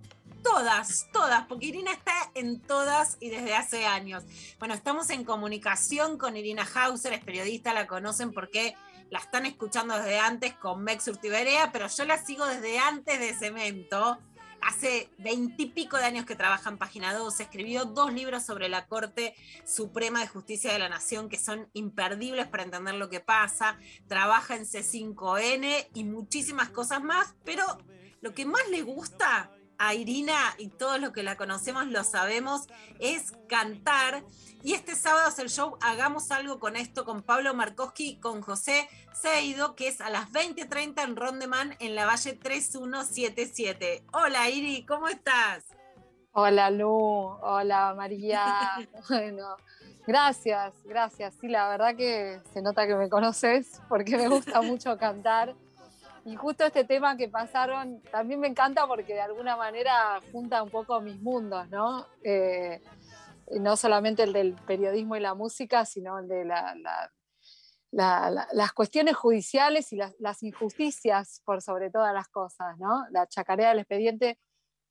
todas, 0.45 1.09
todas, 1.13 1.45
porque 1.49 1.67
Irina 1.67 1.91
está 1.91 2.13
en 2.35 2.61
todas 2.61 3.17
y 3.19 3.31
desde 3.31 3.57
hace 3.57 3.85
años. 3.85 4.23
Bueno, 4.61 4.75
estamos 4.75 5.11
en 5.11 5.25
comunicación 5.25 6.19
con 6.19 6.37
Irina 6.37 6.65
Hauser, 6.73 7.15
es 7.15 7.25
periodista, 7.25 7.75
la 7.75 7.89
conocen 7.89 8.33
porque 8.33 8.77
la 9.11 9.19
están 9.19 9.45
escuchando 9.45 9.97
desde 9.97 10.21
antes 10.21 10.55
con 10.55 10.85
Mex 10.85 11.09
Urtiberea, 11.09 11.73
pero 11.73 11.89
yo 11.89 12.05
la 12.05 12.25
sigo 12.25 12.47
desde 12.47 12.79
antes 12.79 13.19
de 13.19 13.35
Cemento. 13.35 14.21
Hace 14.67 15.09
veintipico 15.19 15.97
de 15.97 16.07
años 16.07 16.27
que 16.27 16.35
trabaja 16.35 16.71
en 16.71 16.77
Página 16.77 17.15
2, 17.15 17.39
escribió 17.39 17.85
dos 17.85 18.13
libros 18.13 18.45
sobre 18.45 18.69
la 18.69 18.89
Corte 18.89 19.37
Suprema 19.65 20.19
de 20.19 20.27
Justicia 20.27 20.73
de 20.73 20.81
la 20.81 20.89
Nación 20.89 21.29
que 21.29 21.39
son 21.39 21.69
imperdibles 21.73 22.49
para 22.49 22.65
entender 22.65 22.95
lo 22.95 23.09
que 23.09 23.21
pasa, 23.21 23.79
trabaja 24.09 24.57
en 24.57 24.65
C5N 24.65 25.87
y 25.95 26.03
muchísimas 26.03 26.69
cosas 26.71 27.01
más, 27.01 27.37
pero 27.45 27.63
lo 28.21 28.35
que 28.35 28.45
más 28.45 28.69
le 28.69 28.83
gusta 28.83 29.53
a 29.79 29.95
Irina 29.95 30.37
y 30.59 30.69
todos 30.69 31.01
los 31.01 31.13
que 31.13 31.23
la 31.23 31.37
conocemos 31.37 31.87
lo 31.87 32.05
sabemos 32.05 32.67
es 32.99 33.33
cantar. 33.49 34.25
Y 34.63 34.75
este 34.75 34.97
sábado 34.97 35.29
es 35.29 35.39
el 35.39 35.49
show 35.49 35.77
Hagamos 35.81 36.31
algo 36.31 36.59
con 36.59 36.77
esto 36.77 37.05
con 37.05 37.23
Pablo 37.23 37.55
Markowski 37.55 38.11
y 38.11 38.17
con 38.17 38.43
José 38.43 38.89
Seido, 39.13 39.77
que 39.77 39.89
es 39.89 40.01
a 40.01 40.11
las 40.11 40.31
20:30 40.33 41.03
en 41.05 41.17
Rondeman 41.17 41.77
en 41.79 41.95
la 41.95 42.07
Valle 42.07 42.33
3177. 42.33 44.05
Hola 44.13 44.49
Iri, 44.49 44.85
¿cómo 44.85 45.09
estás? 45.09 45.65
Hola 46.33 46.71
Lu, 46.71 46.89
hola 46.89 47.95
María. 47.97 48.45
Bueno, 49.09 49.57
gracias, 50.07 50.75
gracias. 50.85 51.35
Sí, 51.41 51.49
la 51.49 51.69
verdad 51.69 51.97
que 51.97 52.41
se 52.53 52.61
nota 52.61 52.87
que 52.87 52.95
me 52.95 53.09
conoces 53.09 53.81
porque 53.89 54.17
me 54.17 54.29
gusta 54.29 54.61
mucho 54.63 54.99
cantar. 54.99 55.55
Y 56.27 56.35
justo 56.35 56.65
este 56.65 56.83
tema 56.85 57.17
que 57.17 57.29
pasaron 57.29 58.03
también 58.11 58.41
me 58.41 58.49
encanta 58.49 58.85
porque 58.89 59.15
de 59.15 59.21
alguna 59.21 59.57
manera 59.57 60.21
junta 60.33 60.61
un 60.61 60.71
poco 60.71 61.01
mis 61.01 61.23
mundos, 61.23 61.69
¿no? 61.71 62.05
Eh, 62.25 62.83
no 63.61 63.77
solamente 63.77 64.25
el 64.25 64.33
del 64.33 64.55
periodismo 64.67 65.15
y 65.15 65.21
la 65.21 65.35
música, 65.35 65.85
sino 65.85 66.19
el 66.19 66.27
de 66.27 66.45
la- 66.45 66.75
la- 66.75 67.13
la- 67.93 68.31
la- 68.31 68.49
las 68.51 68.73
cuestiones 68.73 69.15
judiciales 69.15 69.93
y 69.93 69.97
las, 70.19 70.43
injusticias 70.43 71.43
por 71.45 71.63
sobre 71.63 71.91
todas 71.93 72.13
las 72.13 72.27
cosas, 72.27 72.77
¿no? 72.79 73.05
La 73.11 73.29
chacarea 73.29 73.69
del 73.69 73.79
expediente 73.79 74.41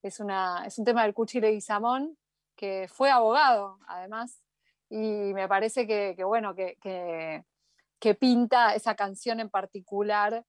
es, 0.01 0.21
una, 0.21 0.63
es 0.65 0.79
un 0.79 0.85
tema 0.85 1.03
del 1.03 1.13
Cuchi 1.13 1.41
Leguizamón, 1.41 2.17
que 2.55 2.87
fue 2.87 3.11
abogado, 3.11 3.77
además, 3.89 4.41
y 4.89 5.33
me 5.33 5.49
parece 5.49 5.85
que, 5.85 6.15
bueno, 6.23 6.55
que- 6.55 6.77
que 7.99 8.15
pinta 8.15 8.73
esa 8.73 8.95
canción 8.95 9.41
en 9.41 9.49
particular 9.49 10.45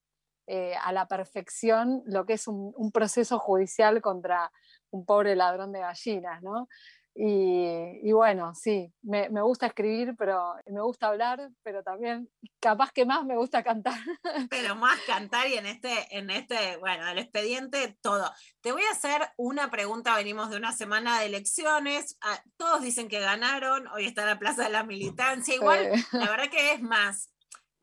eh, 0.47 0.75
a 0.83 0.93
la 0.93 1.07
perfección 1.09 2.03
lo 2.07 2.25
que 2.27 2.35
es 2.35 2.47
un, 2.49 2.73
un 2.77 2.93
proceso 2.93 3.39
judicial 3.39 4.01
contra 4.01 4.51
un 4.91 5.05
pobre 5.05 5.35
ladrón 5.37 5.73
de 5.73 5.81
gallinas, 5.81 6.43
¿no? 6.43 6.69
Y, 7.19 7.99
y 8.03 8.13
bueno, 8.13 8.55
sí, 8.55 8.93
me, 9.01 9.31
me 9.31 9.41
gusta 9.41 9.65
escribir, 9.67 10.15
pero 10.19 10.55
me 10.67 10.83
gusta 10.83 11.07
hablar, 11.07 11.49
pero 11.63 11.83
también 11.83 12.29
capaz 12.61 12.93
que 12.93 13.07
más 13.07 13.25
me 13.25 13.37
gusta 13.39 13.63
cantar. 13.63 13.95
Pero 14.51 14.75
más 14.77 15.01
cantar 15.07 15.49
y 15.49 15.55
en 15.55 15.65
este, 15.65 15.95
en 16.11 16.29
este, 16.29 16.77
bueno, 16.77 17.09
el 17.09 17.19
expediente, 17.19 17.97
todo. 18.03 18.31
Te 18.61 18.71
voy 18.73 18.83
a 18.83 18.91
hacer 18.93 19.23
una 19.39 19.71
pregunta, 19.71 20.15
venimos 20.15 20.51
de 20.51 20.59
una 20.59 20.73
semana 20.73 21.19
de 21.21 21.27
elecciones, 21.27 22.19
ah, 22.21 22.39
todos 22.59 22.83
dicen 22.83 23.09
que 23.09 23.21
ganaron, 23.21 23.87
hoy 23.89 24.05
está 24.05 24.27
la 24.27 24.39
Plaza 24.39 24.65
de 24.65 24.71
la 24.71 24.85
Militancia, 24.85 25.55
igual, 25.55 25.91
Sí. 25.95 26.19
la 26.19 26.29
verdad 26.31 26.51
que 26.51 26.73
es 26.73 26.83
más, 26.83 27.31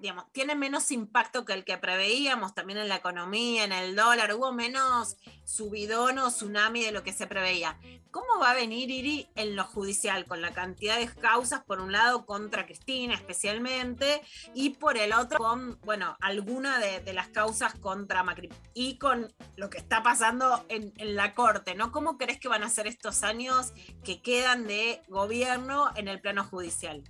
digamos, 0.04 0.26
tiene 0.34 0.54
menos 0.54 0.92
impacto 0.92 1.46
que 1.46 1.54
el 1.54 1.64
que 1.64 1.78
preveíamos, 1.78 2.54
también 2.54 2.78
en 2.78 2.90
la 2.90 2.98
economía, 2.98 3.64
en 3.64 3.72
el 3.72 3.96
dólar, 3.96 4.34
hubo 4.34 4.52
menos 4.52 5.16
subidón 5.46 6.20
o 6.20 6.28
tsunami 6.28 6.84
de 6.84 6.92
lo 6.92 7.04
que 7.04 7.14
se 7.14 7.26
preveía. 7.26 7.80
¿Cómo 8.12 8.38
va 8.38 8.52
a 8.52 8.54
venir 8.54 8.92
Iri 8.92 9.30
en 9.36 9.56
lo 9.56 9.64
judicial 9.64 10.26
con 10.26 10.42
la 10.42 10.54
cantidad 10.54 10.98
de 10.98 11.08
causas, 11.08 11.64
por 11.64 11.80
un 11.80 11.94
lado, 11.94 12.26
contra 12.26 12.66
Cristina 12.66 13.14
especialmente, 13.14 14.22
y 14.54 14.72
por 14.72 14.98
el 14.98 15.14
otro, 15.14 15.40
con, 15.40 15.80
bueno, 15.86 16.18
alguna 16.20 16.80
de, 16.80 17.14
las 17.14 17.30
causas 17.30 17.74
contra 17.76 18.24
Macri, 18.24 18.50
y 18.74 18.98
con 18.98 19.34
lo 19.56 19.70
que 19.70 19.78
está 19.78 20.04
pasando 20.04 20.66
en, 20.68 20.92
en 20.98 21.16
la 21.16 21.34
Corte, 21.34 21.76
¿no? 21.76 21.94
¿Cómo 21.94 22.18
crees 22.18 22.42
que 22.42 22.50
van 22.50 22.64
a 22.64 22.70
ser 22.70 22.88
estos 22.88 23.24
años 23.24 23.72
que 24.04 24.22
quedan 24.22 24.68
de 24.68 25.02
gobierno 25.08 25.92
en 25.96 26.10
el 26.10 26.20
plano 26.20 26.44
judicial? 26.44 27.06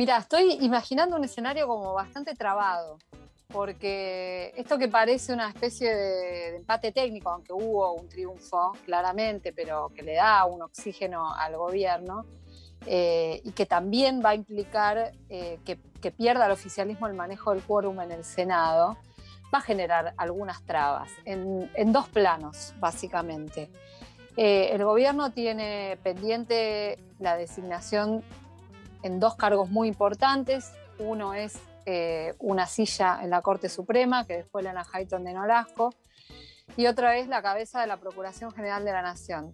Mira, 0.00 0.16
estoy 0.16 0.56
imaginando 0.62 1.14
un 1.16 1.24
escenario 1.24 1.66
como 1.68 1.92
bastante 1.92 2.34
trabado, 2.34 2.96
porque 3.52 4.50
esto 4.56 4.78
que 4.78 4.88
parece 4.88 5.34
una 5.34 5.50
especie 5.50 5.94
de, 5.94 6.56
empate 6.56 6.90
técnico, 6.90 7.28
aunque 7.28 7.52
hubo 7.52 7.92
un 7.92 8.08
triunfo 8.08 8.72
claramente, 8.86 9.52
pero 9.52 9.90
que 9.94 10.00
le 10.00 10.14
da 10.14 10.46
un 10.46 10.62
oxígeno 10.62 11.34
al 11.34 11.54
gobierno, 11.58 12.24
eh, 12.86 13.42
y 13.44 13.52
que 13.52 13.66
también 13.66 14.22
va 14.24 14.30
a 14.30 14.34
implicar 14.36 15.12
eh, 15.28 15.58
que, 15.66 16.10
pierda 16.10 16.46
el 16.46 16.52
oficialismo 16.52 17.06
el 17.06 17.12
manejo 17.12 17.50
del 17.52 17.62
quórum 17.62 18.00
en 18.00 18.12
el 18.12 18.24
Senado, 18.24 18.96
va 19.54 19.58
a 19.58 19.60
generar 19.60 20.14
algunas 20.16 20.62
trabas 20.62 21.10
en, 21.26 21.70
en 21.74 21.92
dos 21.92 22.08
planos, 22.08 22.72
básicamente. 22.80 23.68
Eh, 24.38 24.70
el 24.72 24.82
gobierno 24.82 25.30
tiene 25.32 25.98
pendiente 26.02 26.98
la 27.18 27.36
designación 27.36 28.24
en 29.02 29.20
dos 29.20 29.36
cargos 29.36 29.70
muy 29.70 29.88
importantes. 29.88 30.72
Uno 30.98 31.34
es 31.34 31.58
eh, 31.86 32.34
una 32.38 32.66
silla 32.66 33.20
en 33.22 33.30
la 33.30 33.42
Corte 33.42 33.68
Suprema, 33.68 34.26
que 34.26 34.36
después 34.36 34.64
la 34.64 34.86
Hayton 34.92 35.24
de 35.24 35.32
Nolasco, 35.32 35.94
y 36.76 36.86
otra 36.86 37.16
es 37.16 37.28
la 37.28 37.42
cabeza 37.42 37.80
de 37.80 37.86
la 37.86 37.96
Procuración 37.96 38.52
General 38.52 38.84
de 38.84 38.92
la 38.92 39.02
Nación. 39.02 39.52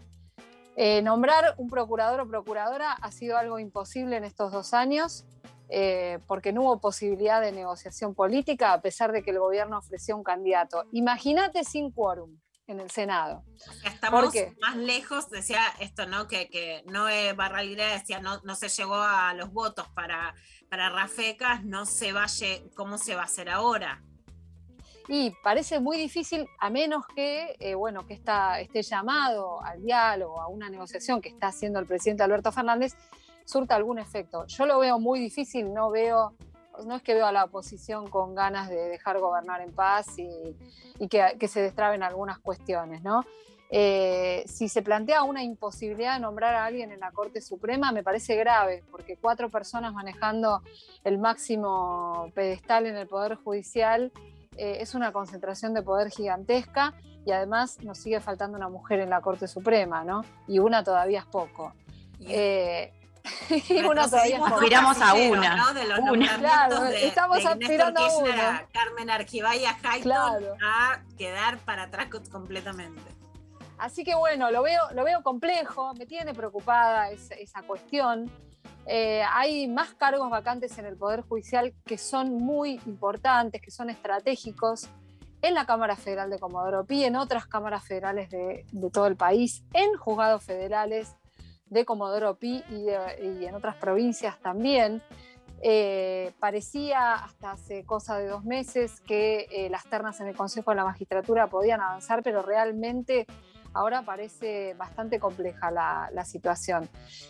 Eh, 0.77 1.01
nombrar 1.01 1.55
un 1.57 1.71
procurador 1.71 2.21
o 2.21 2.29
procuradora 2.29 2.93
ha 2.93 3.11
sido 3.11 3.39
algo 3.39 3.59
imposible 3.59 4.17
en 4.17 4.25
estos 4.25 4.53
dos 4.53 4.75
años, 4.75 5.25
eh, 5.69 6.19
porque 6.27 6.53
no 6.53 6.63
hubo 6.63 6.81
posibilidad 6.81 7.41
de 7.41 7.53
negociación 7.53 8.15
política, 8.15 8.73
a 8.73 8.81
pesar 8.81 9.13
de 9.13 9.23
que 9.23 9.31
el 9.31 9.39
gobierno 9.39 9.79
ofreció 9.79 10.17
un 10.17 10.23
candidato. 10.23 10.85
Imagínate 10.93 11.65
sin 11.65 11.91
quórum. 11.91 12.37
En 12.67 12.81
el 12.81 12.91
Senado. 12.91 13.45
Estamos 13.85 14.35
más 14.61 14.77
lejos, 14.77 15.31
decía 15.31 15.63
esto, 15.81 16.07
¿no? 16.07 16.27
Que, 16.27 16.49
que 16.49 16.83
Noé 16.87 17.33
Barralira 17.33 17.93
decía, 17.93 18.21
no, 18.21 18.41
no 18.43 18.55
se 18.55 18.69
llegó 18.69 18.97
a 18.97 19.35
los 19.35 19.53
votos 19.53 19.89
para, 19.95 20.35
para 20.69 20.91
Rafecas, 20.91 21.65
no 21.65 21.87
se 21.87 22.13
va 22.13 22.25
a 22.25 22.29
¿cómo 22.75 22.99
se 22.99 23.15
va 23.15 23.23
a 23.23 23.25
hacer 23.27 23.49
ahora? 23.49 24.03
Y 25.09 25.31
parece 25.43 25.79
muy 25.79 25.97
difícil, 25.97 26.49
a 26.59 26.69
menos 26.69 27.07
que, 27.15 27.57
eh, 27.61 27.75
bueno, 27.75 28.07
que 28.07 28.15
esta, 28.15 28.61
este 28.61 28.83
llamado 28.83 29.63
al 29.63 29.81
diálogo, 29.83 30.41
a 30.41 30.49
una 30.49 30.69
negociación 30.69 31.21
que 31.21 31.29
está 31.29 31.49
haciendo 31.49 31.79
el 31.79 31.87
presidente 31.87 32.25
Alberto 32.25 32.51
Fernández, 32.51 32.97
surta 33.45 33.77
algún 33.77 34.01
efecto. 34.01 34.47
Yo 34.47 34.67
lo 34.67 34.81
veo 34.81 34.99
muy 34.99 35.21
difícil, 35.21 35.73
no 35.73 35.91
veo, 35.91 36.35
no 36.85 36.97
es 36.97 37.03
que 37.03 37.15
veo 37.15 37.27
a 37.27 37.33
la 37.33 37.45
oposición 37.45 38.09
con 38.09 38.35
ganas 38.35 38.69
de 38.69 38.77
dejar 38.89 39.19
gobernar 39.19 39.61
en 39.61 39.73
paz 39.73 40.19
y, 40.19 40.57
y 40.99 41.09
que, 41.09 41.37
que 41.39 41.49
se 41.49 41.61
destraben 41.61 42.03
algunas 42.03 42.39
cuestiones, 42.39 43.03
¿no? 43.03 43.25
Eh, 43.69 44.45
si 44.47 44.69
se 44.69 44.83
plantea 44.83 45.25
una 45.25 45.43
imposibilidad 45.43 46.15
de 46.15 46.21
nombrar 46.21 46.55
a 46.55 46.65
alguien 46.65 46.93
en 46.93 47.01
la 47.01 47.11
Corte 47.11 47.41
Suprema, 47.41 47.91
me 47.91 48.05
parece 48.05 48.37
grave, 48.37 48.85
porque 48.91 49.17
cuatro 49.17 49.51
personas 49.51 49.93
manejando 49.93 50.63
el 51.03 51.19
máximo 51.19 52.31
pedestal 52.35 52.87
en 52.87 52.97
el 52.97 53.09
Poder 53.09 53.35
Judicial 53.35 54.13
eh, 54.57 54.79
es 54.81 54.95
una 54.95 55.13
concentración 55.13 55.75
de 55.75 55.83
poder 55.83 56.11
gigantesca 56.11 56.95
y 57.25 57.33
además 57.33 57.83
nos 57.83 57.99
sigue 57.99 58.21
faltando 58.21 58.57
una 58.57 58.69
mujer 58.69 59.01
en 59.01 59.11
la 59.11 59.21
Corte 59.21 59.49
Suprema, 59.49 60.05
¿no? 60.05 60.25
Y 60.47 60.61
una 60.61 60.85
todavía 60.85 61.21
es 61.21 61.27
poco. 61.27 61.73
Eh, 62.21 62.93
y 63.69 63.79
una 63.85 64.09
todavía. 64.09 64.41
Aspiramos 64.45 65.01
a 65.01 65.15
una. 65.15 65.57
¿no? 65.57 65.75
De 65.75 65.85
los 65.87 65.99
Una. 66.01 66.39
Claro, 66.39 66.81
de, 66.83 67.07
estamos 67.07 67.39
de 67.43 67.49
aspirando 67.49 68.01
a 68.01 68.17
una. 68.19 68.67
Carmen 68.73 69.11
Argibay 69.11 69.61
y 69.63 69.65
a 69.67 69.71
Hayton 69.83 70.03
Claro. 70.03 70.57
a 70.65 71.01
quedar 71.19 71.59
para 71.59 71.85
atrás 71.85 72.09
co- 72.11 72.21
completamente. 72.31 73.03
Así 73.79 74.05
que 74.05 74.15
bueno, 74.15 74.51
lo 74.51 74.63
veo, 74.63 74.81
lo 74.95 75.05
veo 75.05 75.23
complejo, 75.23 75.93
me 75.95 76.07
tiene 76.07 76.33
preocupada 76.35 77.11
es- 77.11 77.31
esa 77.33 77.63
cuestión. 77.63 78.31
Eh, 78.87 79.23
hay 79.33 79.67
más 79.69 79.95
cargos 79.95 80.31
vacantes 80.31 80.79
en 80.79 80.87
el 80.87 80.97
Poder 80.97 81.23
Judicial 81.23 81.75
que 81.85 81.99
son 81.99 82.35
muy 82.35 82.81
importantes, 82.87 83.61
que 83.61 83.71
son 83.71 83.91
estratégicos 83.91 84.89
en 85.43 85.55
la 85.55 85.67
Cámara 85.67 85.97
Federal 85.97 86.31
de 86.31 86.39
Comodoro 86.39 86.85
Pi, 86.87 87.05
en 87.05 87.17
otras 87.17 87.47
cámaras 87.47 87.85
federales 87.85 88.31
de, 88.31 88.65
de 88.71 88.91
todo 88.91 89.07
el 89.09 89.17
país, 89.17 89.65
en 89.75 89.93
juzgados 89.99 90.43
federales 90.45 91.15
de 91.67 91.85
Comodoro 91.85 92.37
Pi 92.37 92.63
y, 92.71 93.45
en 93.45 93.55
otras 93.55 93.77
provincias 93.77 94.39
también. 94.41 95.03
Eh, 95.63 96.33
parecía 96.39 97.15
hasta 97.15 97.53
hace 97.53 97.85
cosa 97.85 98.19
de 98.19 98.29
dos 98.29 98.45
meses 98.45 99.01
que 99.01 99.47
eh, 99.51 99.71
las 99.71 99.85
ternas 99.85 100.21
en 100.21 100.29
el 100.29 100.37
Consejo 100.37 100.71
de 100.71 100.77
la 100.77 100.85
Magistratura 100.85 101.47
podían 101.47 101.81
avanzar, 101.81 102.23
pero 102.23 102.43
realmente 102.43 103.27
ahora 103.73 104.03
parece 104.03 104.75
bastante 104.75 105.19
compleja 105.19 105.71
la, 105.71 106.11
la 106.13 106.25
situación. 106.25 106.89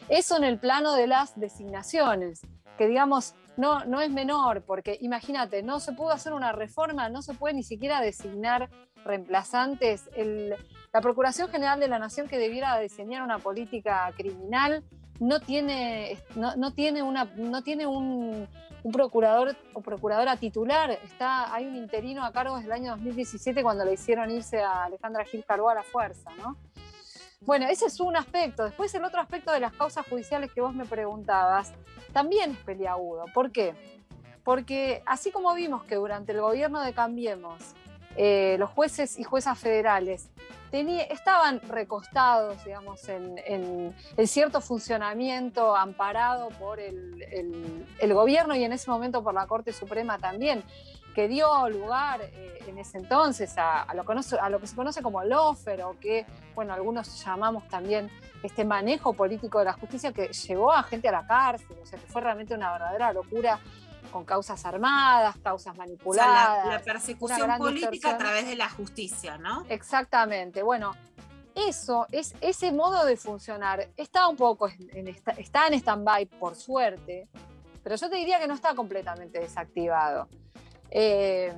Eso 0.08 0.36
en 0.36 0.44
el 0.44 0.58
plano 0.58 0.94
de 0.94 1.06
las 1.06 1.38
designaciones, 1.38 2.42
que 2.76 2.88
digamos 2.88 3.34
no, 3.56 3.84
no 3.84 4.00
es 4.00 4.10
menor, 4.10 4.62
porque 4.62 4.98
imagínate, 5.00 5.62
no 5.62 5.80
se 5.80 5.92
pudo 5.92 6.10
hacer 6.10 6.32
una 6.32 6.52
reforma, 6.52 7.08
no 7.08 7.22
se 7.22 7.34
puede 7.34 7.54
ni 7.54 7.62
siquiera 7.62 8.00
designar 8.00 8.68
reemplazantes. 9.06 10.10
La 10.92 11.00
Procuración 11.00 11.48
General 11.48 11.80
de 11.80 11.88
la 11.88 11.98
Nación 11.98 12.28
que 12.28 12.38
debiera 12.38 12.78
diseñar 12.78 13.22
una 13.22 13.38
política 13.38 14.12
criminal 14.16 14.82
no 15.20 15.40
tiene, 15.40 16.18
no, 16.34 16.56
no 16.56 16.72
tiene, 16.72 17.02
una, 17.02 17.24
no 17.36 17.62
tiene 17.62 17.86
un, 17.86 18.46
un 18.82 18.92
procurador 18.92 19.56
o 19.72 19.80
procuradora 19.80 20.36
titular. 20.36 20.90
Está, 20.90 21.52
hay 21.52 21.66
un 21.66 21.76
interino 21.76 22.24
a 22.24 22.32
cargo 22.32 22.56
desde 22.56 22.66
el 22.66 22.72
año 22.72 22.90
2017 22.92 23.62
cuando 23.62 23.84
le 23.84 23.94
hicieron 23.94 24.30
irse 24.30 24.62
a 24.62 24.84
Alejandra 24.84 25.24
Gil 25.24 25.44
Carbó 25.44 25.70
a 25.70 25.74
la 25.74 25.82
fuerza, 25.82 26.30
¿no? 26.38 26.56
Bueno, 27.40 27.66
ese 27.68 27.86
es 27.86 28.00
un 28.00 28.16
aspecto. 28.16 28.64
Después 28.64 28.94
el 28.94 29.04
otro 29.04 29.20
aspecto 29.20 29.52
de 29.52 29.60
las 29.60 29.72
causas 29.72 30.06
judiciales 30.06 30.52
que 30.52 30.60
vos 30.60 30.74
me 30.74 30.84
preguntabas 30.84 31.72
también 32.12 32.52
es 32.52 32.58
peliagudo. 32.58 33.24
¿Por 33.34 33.52
qué? 33.52 33.74
Porque 34.42 35.02
así 35.04 35.30
como 35.30 35.52
vimos 35.54 35.84
que 35.84 35.96
durante 35.96 36.32
el 36.32 36.40
gobierno 36.40 36.80
de 36.80 36.92
Cambiemos 36.92 37.74
eh, 38.16 38.56
los 38.58 38.70
jueces 38.70 39.18
y 39.18 39.24
juezas 39.24 39.58
federales 39.58 40.30
estaban 41.10 41.60
recostados, 41.68 42.62
digamos, 42.64 43.08
en, 43.08 43.38
en- 43.46 43.94
cierto 44.26 44.60
funcionamiento 44.60 45.76
amparado 45.76 46.48
por 46.58 46.80
el, 46.80 47.22
el- 47.30 47.86
el 47.98 48.14
gobierno 48.14 48.54
y 48.54 48.64
en 48.64 48.72
ese 48.72 48.90
momento 48.90 49.22
por 49.22 49.32
la 49.34 49.46
Corte 49.46 49.72
Suprema 49.72 50.18
también, 50.18 50.62
que 51.14 51.28
dio 51.28 51.68
lugar 51.70 52.20
eh, 52.22 52.58
en 52.66 52.76
ese 52.78 52.98
entonces 52.98 53.54
a, 53.56 53.86
lo 53.94 54.04
que 54.60 54.66
se 54.66 54.76
conoce 54.76 55.00
como 55.02 55.24
lofer 55.24 55.82
o 55.84 55.98
que, 55.98 56.26
bueno, 56.54 56.74
algunos 56.74 57.24
llamamos 57.24 57.66
también 57.68 58.10
este 58.42 58.64
manejo 58.66 59.14
político 59.14 59.60
de 59.60 59.64
la 59.66 59.72
justicia 59.72 60.12
que 60.12 60.28
llevó 60.28 60.72
a 60.72 60.82
gente 60.82 61.08
a 61.08 61.12
la 61.12 61.26
cárcel, 61.26 61.76
o 61.82 61.86
sea, 61.86 61.98
que 61.98 62.06
fue 62.06 62.20
realmente 62.20 62.52
una 62.54 62.70
verdadera 62.72 63.12
locura 63.14 63.58
con 64.16 64.24
causas 64.24 64.64
armadas, 64.64 65.36
causas 65.42 65.72
O 65.72 65.74
sea, 65.74 65.84
manipuladas. 65.84 66.66
la, 66.66 66.80
persecución 66.80 67.50
política 67.58 68.12
a 68.12 68.16
través 68.16 68.46
de 68.46 68.56
la 68.56 68.70
justicia, 68.70 69.36
¿no? 69.36 69.66
Exactamente. 69.68 70.62
Bueno, 70.62 70.96
eso, 71.54 72.06
es, 72.10 72.34
ese 72.40 72.72
modo 72.72 73.04
de 73.04 73.18
funcionar 73.18 73.90
está 73.94 74.26
un 74.26 74.36
poco 74.36 74.68
en, 74.68 74.88
en 74.96 75.08
esta- 75.08 75.32
está 75.32 75.66
en 75.66 75.74
stand-by, 75.74 76.24
por 76.26 76.54
suerte, 76.56 77.28
pero 77.82 77.96
yo 77.96 78.08
te 78.08 78.16
diría 78.16 78.40
que 78.40 78.48
no 78.48 78.54
está 78.54 78.74
completamente 78.74 79.38
desactivado. 79.38 80.28
Eh, 80.90 81.54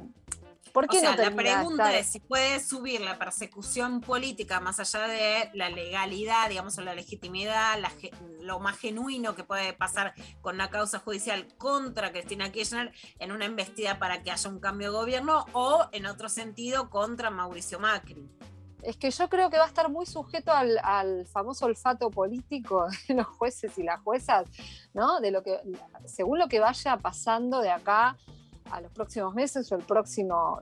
¿Por 0.72 0.88
qué 0.88 0.98
o 0.98 1.00
sea, 1.00 1.16
no 1.16 1.22
la 1.22 1.30
pregunta 1.30 1.96
es 1.96 2.08
si 2.08 2.20
puede 2.20 2.60
subir 2.60 3.00
la 3.00 3.18
persecución 3.18 4.00
política 4.00 4.60
más 4.60 4.80
allá 4.80 5.06
de 5.08 5.50
la 5.54 5.68
legalidad, 5.70 6.48
digamos, 6.48 6.78
o 6.78 6.82
la 6.82 6.94
legitimidad, 6.94 7.78
la 7.78 7.92
lo 8.40 8.60
más 8.60 8.78
genuino 8.78 9.34
que 9.34 9.44
puede 9.44 9.72
pasar 9.72 10.14
con 10.40 10.54
una 10.54 10.70
causa 10.70 10.98
judicial 10.98 11.46
contra 11.58 12.12
Cristina 12.12 12.50
Kirchner 12.50 12.92
en 13.18 13.32
una 13.32 13.44
embestida 13.44 13.98
para 13.98 14.22
que 14.22 14.30
haya 14.30 14.50
un 14.50 14.58
cambio 14.58 14.90
de 14.90 14.98
gobierno 14.98 15.44
o 15.52 15.88
en 15.92 16.06
otro 16.06 16.28
sentido 16.28 16.90
contra 16.90 17.30
Mauricio 17.30 17.78
Macri. 17.78 18.28
Es 18.82 18.96
que 18.96 19.10
yo 19.10 19.28
creo 19.28 19.50
que 19.50 19.58
va 19.58 19.64
a 19.64 19.68
estar 19.68 19.90
muy 19.90 20.06
sujeto 20.06 20.52
al, 20.52 20.78
al 20.82 21.26
famoso 21.26 21.66
olfato 21.66 22.10
político 22.10 22.86
de 23.08 23.14
los 23.14 23.26
jueces 23.26 23.76
y 23.76 23.82
las 23.82 24.00
juezas, 24.00 24.48
¿no? 24.94 25.20
De 25.20 25.30
lo 25.30 25.42
que, 25.42 25.60
según 26.06 26.38
lo 26.38 26.48
que 26.48 26.60
vaya 26.60 26.96
pasando 26.96 27.60
de 27.60 27.70
acá 27.70 28.16
a 28.70 28.80
los 28.80 28.92
próximos 28.92 29.34
meses 29.34 29.70
o 29.72 29.76
el 29.76 29.82
próximo, 29.82 30.60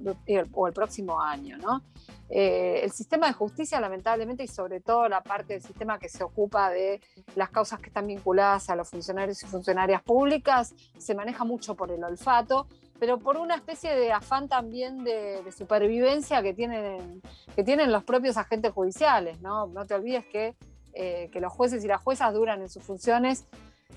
o 0.53 0.67
el 0.67 0.73
próximo 0.73 1.21
año, 1.21 1.59
¿no? 1.59 1.83
Eh, 2.29 2.81
el 2.83 2.91
sistema 2.91 3.29
de 3.29 3.35
justicia, 3.35 3.81
lamentablemente, 3.81 4.43
y 4.43 4.49
sobre 4.49 4.81
todo 4.81 5.09
la 5.09 5.23
parte 5.23 5.55
del 5.55 5.63
sistema 5.63 5.99
que 5.99 6.09
se 6.09 6.25
ocupa 6.25 6.71
de 6.71 7.01
las 7.37 7.51
causas 7.51 7.79
que 7.79 7.87
están 7.87 8.07
vinculadas 8.07 8.69
a 8.69 8.77
los 8.77 8.89
funcionarios 8.89 9.43
y 9.43 9.47
funcionarias 9.47 10.03
públicas, 10.03 10.75
se 10.99 11.15
maneja 11.15 11.45
mucho 11.45 11.75
por 11.75 11.91
el 11.93 12.03
olfato, 12.03 12.67
pero 12.99 13.19
por 13.19 13.37
una 13.37 13.55
especie 13.55 13.95
de 13.95 14.13
afán 14.13 14.49
también 14.49 15.05
de, 15.05 15.43
de 15.43 15.53
supervivencia 15.53 16.43
que 16.43 16.55
tienen, 16.55 17.23
que 17.55 17.63
tienen 17.63 17.93
los 17.93 18.03
propios 18.05 18.37
agentes 18.37 18.73
judiciales, 18.73 19.41
¿no? 19.41 19.67
No 19.67 19.87
te 19.87 19.95
olvides 19.95 20.25
que, 20.27 20.57
eh, 20.95 21.29
que 21.33 21.41
los 21.41 21.53
jueces 21.53 21.85
y 21.85 21.89
las 21.89 22.01
juezas 22.01 22.33
duran 22.33 22.61
en 22.63 22.69
sus 22.69 22.83
funciones 22.83 23.47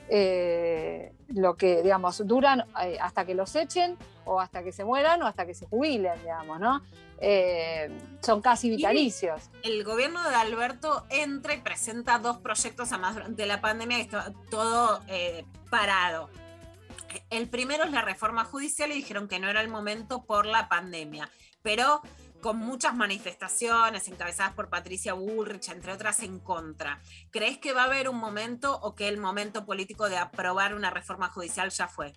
eh, 0.09 1.13
lo 1.27 1.55
que, 1.55 1.83
digamos, 1.83 2.25
duran 2.25 2.65
eh, 2.81 2.97
hasta 2.99 3.25
que 3.25 3.35
los 3.35 3.55
echen 3.55 3.95
o 4.25 4.39
hasta 4.39 4.63
que 4.63 4.71
se 4.71 4.83
mueran 4.83 5.21
o 5.21 5.27
hasta 5.27 5.45
que 5.45 5.53
se 5.53 5.67
jubilen, 5.67 6.19
digamos, 6.21 6.59
¿no? 6.59 6.81
Eh, 7.21 7.91
son 8.21 8.41
casi 8.41 8.69
vitalicios. 8.69 9.49
El 9.61 9.83
gobierno 9.83 10.27
de 10.27 10.35
Alberto 10.35 11.05
entra 11.09 11.53
y 11.53 11.61
presenta 11.61 12.17
dos 12.17 12.37
proyectos, 12.37 12.91
además 12.91 13.15
durante 13.15 13.45
la 13.45 13.61
pandemia, 13.61 13.97
que 13.97 14.03
estaba 14.03 14.33
todo 14.49 15.01
parado. 15.69 16.29
El 17.29 17.47
primero 17.49 17.83
es 17.83 17.91
la 17.91 18.01
reforma 18.01 18.45
judicial 18.45 18.91
y 18.91 18.95
dijeron 18.95 19.27
que 19.27 19.39
no 19.39 19.47
era 19.47 19.61
el 19.61 19.67
momento 19.67 20.23
por 20.23 20.45
la 20.45 20.69
pandemia, 20.69 21.29
pero 21.61 22.01
con 22.41 22.57
muchas 22.57 22.95
manifestaciones 22.95 24.07
encabezadas 24.07 24.53
por 24.53 24.69
Patricia 24.69 25.13
Bullrich, 25.13 25.69
entre 25.69 25.91
otras, 25.93 26.21
en 26.23 26.39
contra. 26.39 26.99
¿Crees 27.31 27.57
que 27.57 27.73
va 27.73 27.83
a 27.83 27.85
haber 27.85 28.07
un 28.09 28.17
momento 28.17 28.77
o 28.81 28.95
que 28.95 29.07
el 29.07 29.17
momento 29.17 29.65
político 29.65 30.07
de 30.09 30.17
aprobar 30.17 30.73
una 30.73 30.89
reforma 30.89 31.29
judicial 31.29 31.69
ya 31.69 31.87
fue? 31.87 32.13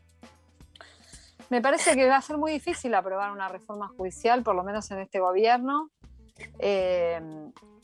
Me 1.51 1.61
parece 1.61 1.95
que 1.95 2.09
va 2.09 2.17
a 2.17 2.23
ser 2.23 2.39
muy 2.39 2.53
difícil 2.53 2.95
aprobar 2.95 3.31
una 3.33 3.49
reforma 3.49 3.89
judicial, 3.89 4.43
por 4.43 4.55
lo 4.55 4.63
menos 4.63 4.91
en 4.91 5.01
este 5.01 5.19
gobierno. 5.21 5.91
Eh, 6.59 7.21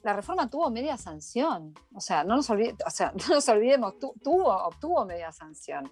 la 0.02 0.12
reforma 0.14 0.48
tuvo 0.48 0.70
media 0.70 0.96
sanción, 0.96 1.74
o 1.94 2.00
sea, 2.00 2.24
no 2.24 2.36
nos, 2.36 2.48
olvide- 2.48 2.76
o 2.86 2.90
sea, 2.90 3.12
no 3.28 3.34
nos 3.34 3.48
olvidemos, 3.48 3.98
tu- 3.98 4.14
tuvo, 4.22 4.50
obtuvo 4.64 5.04
media 5.04 5.32
sanción. 5.32 5.90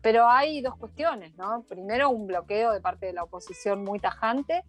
Pero 0.00 0.28
hay 0.28 0.62
dos 0.62 0.76
cuestiones, 0.76 1.36
¿no? 1.36 1.62
Primero, 1.68 2.08
un 2.10 2.26
bloqueo 2.26 2.72
de 2.72 2.80
parte 2.80 3.06
de 3.06 3.12
la 3.12 3.22
oposición 3.22 3.84
muy 3.84 4.00
tajante 4.00 4.64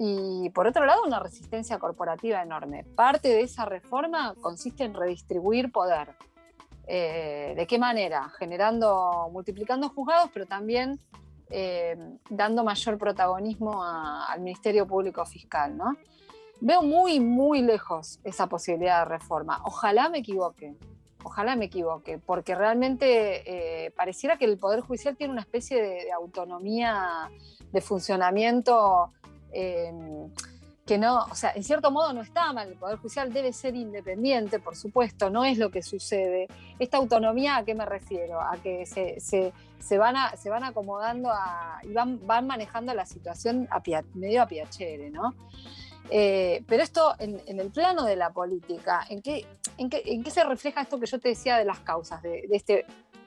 y 0.00 0.50
por 0.50 0.66
otro 0.66 0.86
lado, 0.86 1.02
una 1.04 1.18
resistencia 1.18 1.78
corporativa 1.78 2.40
enorme. 2.40 2.84
Parte 2.84 3.28
de 3.28 3.40
esa 3.40 3.64
reforma 3.64 4.34
consiste 4.40 4.84
en 4.84 4.94
redistribuir 4.94 5.72
poder. 5.72 6.14
Eh, 6.86 7.54
¿De 7.56 7.66
qué 7.66 7.78
manera? 7.78 8.30
Generando, 8.38 9.28
multiplicando 9.32 9.88
juzgados, 9.88 10.30
pero 10.32 10.46
también 10.46 11.00
eh, 11.50 11.96
dando 12.30 12.62
mayor 12.62 12.96
protagonismo 12.96 13.82
al 13.82 14.40
Ministerio 14.40 14.86
Público 14.86 15.26
Fiscal, 15.26 15.76
¿no? 15.76 15.96
veo 16.60 16.82
muy, 16.82 17.20
muy 17.20 17.62
lejos 17.62 18.20
esa 18.24 18.46
posibilidad 18.46 19.00
de 19.00 19.16
reforma. 19.16 19.60
Ojalá 19.64 20.08
me 20.08 20.18
equivoque, 20.18 20.74
ojalá 21.22 21.56
me 21.56 21.66
equivoque, 21.66 22.18
porque 22.18 22.54
realmente 22.54 23.86
eh, 23.86 23.90
pareciera 23.92 24.36
que 24.36 24.44
el 24.44 24.58
Poder 24.58 24.80
Judicial 24.80 25.16
tiene 25.16 25.32
una 25.32 25.42
especie 25.42 25.80
de 25.82 26.12
autonomía 26.12 27.30
de 27.72 27.80
funcionamiento 27.80 29.12
eh, 29.52 29.92
que 30.86 30.96
no, 30.96 31.24
o 31.30 31.34
sea, 31.34 31.52
en 31.54 31.62
cierto 31.64 31.90
modo 31.90 32.14
no 32.14 32.22
está 32.22 32.50
mal, 32.54 32.68
el 32.68 32.76
Poder 32.78 32.96
Judicial 32.96 33.30
debe 33.30 33.52
ser 33.52 33.76
independiente, 33.76 34.58
por 34.58 34.74
supuesto, 34.74 35.28
no 35.28 35.44
es 35.44 35.58
lo 35.58 35.70
que 35.70 35.82
sucede. 35.82 36.48
Esta 36.78 36.96
autonomía, 36.96 37.58
¿a 37.58 37.64
qué 37.64 37.74
me 37.74 37.84
refiero? 37.84 38.40
A 38.40 38.56
que 38.56 38.86
se, 38.86 39.20
se- 39.20 39.52
se 39.78 39.98
van, 39.98 40.16
se 40.38 40.48
van 40.50 40.64
acomodando 40.64 41.30
a, 41.30 41.78
y 41.82 41.92
van, 41.92 42.26
van 42.26 42.46
manejando 42.46 42.94
la 42.94 43.04
situación 43.04 43.68
medio 44.14 44.42
a 44.42 44.46
piacere, 44.46 45.10
¿no? 45.10 45.34
Eh, 46.10 46.64
pero 46.66 46.82
esto 46.82 47.14
en, 47.18 47.40
en 47.46 47.60
el 47.60 47.70
plano 47.70 48.04
de 48.04 48.16
la 48.16 48.30
política, 48.30 49.04
¿en 49.10 49.20
qué, 49.20 49.44
en, 49.76 49.90
qué, 49.90 50.02
en 50.06 50.24
qué 50.24 50.30
se 50.30 50.42
refleja 50.42 50.80
esto 50.80 50.98
que 50.98 51.04
yo 51.06 51.20
te 51.20 51.28
decía 51.28 51.58
de 51.58 51.66
las 51.66 51.80
causas, 51.80 52.22
de 52.22 52.48
este, 52.50 52.86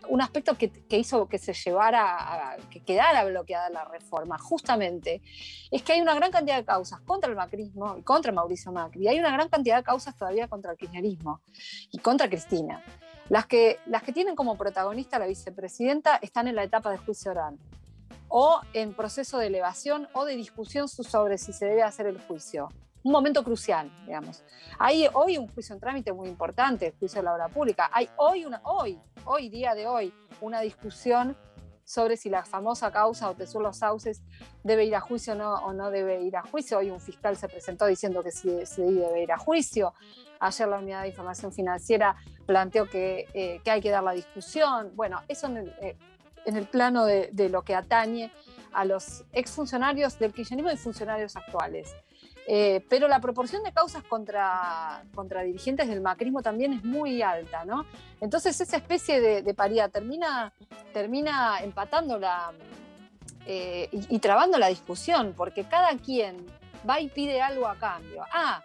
un 0.10 0.22
aspecto 0.22 0.56
que, 0.58 0.72
hizo 0.90 1.28
que 1.28 1.38
se 1.38 1.54
llevara, 1.54 2.54
a, 2.54 2.58
que 2.70 2.82
quedara 2.82 3.24
bloqueada 3.26 3.70
la 3.70 3.86
reforma, 3.86 4.38
justamente, 4.38 5.22
es 5.70 5.82
que 5.84 5.94
hay 5.94 6.02
una 6.02 6.14
gran 6.14 6.32
cantidad 6.32 6.58
de 6.58 6.66
causas 6.66 7.02
contra 7.02 7.30
el 7.30 7.36
macrismo 7.36 7.98
y 7.98 8.04
contra 8.04 8.32
Mauricio 8.32 8.72
Macri, 8.72 9.04
y 9.04 9.08
hay 9.08 9.20
una 9.20 9.32
gran 9.32 9.50
cantidad 9.50 9.78
de 9.78 9.84
causas 9.84 10.16
todavía 10.16 10.48
contra 10.48 10.72
el 10.72 10.78
kirchnerismo 10.78 11.42
y 11.92 11.98
contra 12.00 12.30
Cristina. 12.30 12.84
Las 13.30 13.46
que, 13.46 13.80
las 13.86 14.04
que 14.04 14.12
tienen 14.12 14.36
como 14.36 14.58
protagonista 14.58 15.16
a 15.16 15.20
la 15.20 15.28
vicepresidenta 15.28 16.18
están 16.18 16.48
en 16.48 16.56
la 16.56 16.64
etapa 16.64 16.92
de 16.92 16.98
juicio 16.98 17.32
oral 17.32 17.58
o 18.28 18.62
en 18.74 18.94
proceso 18.94 19.38
de 19.38 19.48
elevación 19.48 20.08
o 20.14 20.26
de 20.26 20.36
discusión 20.36 20.88
sobre 20.88 21.38
si 21.38 21.54
se 21.54 21.66
debe 21.66 21.84
hacer 21.84 22.08
el 22.08 22.20
juicio. 22.20 22.70
Un 23.04 23.12
momento 23.12 23.44
crucial, 23.44 23.92
digamos. 24.06 24.44
Hay 24.78 25.08
hoy 25.14 25.38
un 25.38 25.48
juicio 25.48 25.74
en 25.74 25.80
trámite 25.80 26.14
muy 26.14 26.30
importante, 26.30 26.88
el 26.88 26.94
juicio 27.00 27.22
de 27.22 27.26
la 27.26 27.34
obra 27.34 27.48
pública. 27.48 27.90
Hay 27.92 28.08
hoy, 28.18 28.46
una, 28.46 28.62
hoy, 28.64 29.00
hoy, 29.26 29.50
día 29.50 29.74
de 29.74 29.88
hoy, 29.88 30.14
una 30.40 30.62
discusión 30.62 31.36
sobre 31.84 32.16
si 32.16 32.30
la 32.30 32.46
famosa 32.46 32.92
causa 32.92 33.30
Otesur 33.30 33.62
Los 33.62 33.78
Sauces 33.78 34.22
debe 34.64 34.86
ir 34.86 34.96
a 34.96 35.02
juicio 35.02 35.34
o 35.34 35.36
no, 35.36 35.54
o 35.56 35.74
no 35.74 35.90
debe 35.90 36.22
ir 36.22 36.38
a 36.38 36.44
juicio. 36.44 36.78
Hoy 36.78 36.92
un 36.92 37.00
fiscal 37.00 37.36
se 37.36 37.50
presentó 37.50 37.88
diciendo 37.88 38.24
que 38.24 38.32
sí, 38.32 38.66
sí 38.66 38.84
debe 38.84 39.24
ir 39.24 39.32
a 39.32 39.38
juicio. 39.38 39.94
Ayer 40.40 40.68
la 40.68 40.78
Unidad 40.78 41.02
de 41.02 41.10
Información 41.10 41.52
Financiera 41.52 42.16
planteó 42.46 42.86
que, 42.86 43.28
eh, 43.34 43.62
que 43.64 43.72
hay 43.72 43.82
que 43.82 43.90
dar 43.90 44.04
la 44.04 44.12
discusión. 44.12 44.92
Bueno, 44.96 45.22
eso 45.28 45.48
en 45.48 45.58
el, 45.58 45.70
eh, 45.82 45.98
en 46.46 46.56
el 46.56 46.68
plano 46.68 47.06
de, 47.06 47.30
de 47.34 47.50
lo 47.50 47.64
que 47.64 47.74
atañe 47.74 48.32
a 48.74 48.86
los 48.86 49.26
exfuncionarios 49.34 50.18
del 50.20 50.34
kirchnerismo 50.34 50.72
y 50.72 50.78
funcionarios 50.78 51.36
actuales. 51.36 51.96
Eh, 52.54 52.86
pero 52.90 53.08
la 53.08 53.22
proporción 53.22 53.64
de 53.64 53.72
causas 53.72 54.04
contra, 54.04 55.06
contra 55.16 55.42
dirigentes 55.42 55.88
del 55.88 56.02
macrismo 56.02 56.42
también 56.42 56.74
es 56.74 56.84
muy 56.84 57.22
alta, 57.22 57.64
¿no? 57.64 57.86
Entonces 58.20 58.60
esa 58.60 58.76
especie 58.76 59.22
de, 59.22 59.54
paridad 59.54 59.90
termina, 59.90 60.52
termina 60.92 61.62
empatando 61.62 62.20
la, 62.20 62.52
eh, 63.46 63.88
y, 63.94 64.16
y 64.18 64.20
trabando 64.20 64.58
la 64.58 64.68
discusión, 64.68 65.34
porque 65.38 65.64
cada 65.64 65.96
quien 65.96 66.46
va 66.88 67.00
y 67.00 67.08
pide 67.08 67.42
algo 67.42 67.68
a 67.68 67.78
cambio. 67.78 68.26
Ah, 68.34 68.62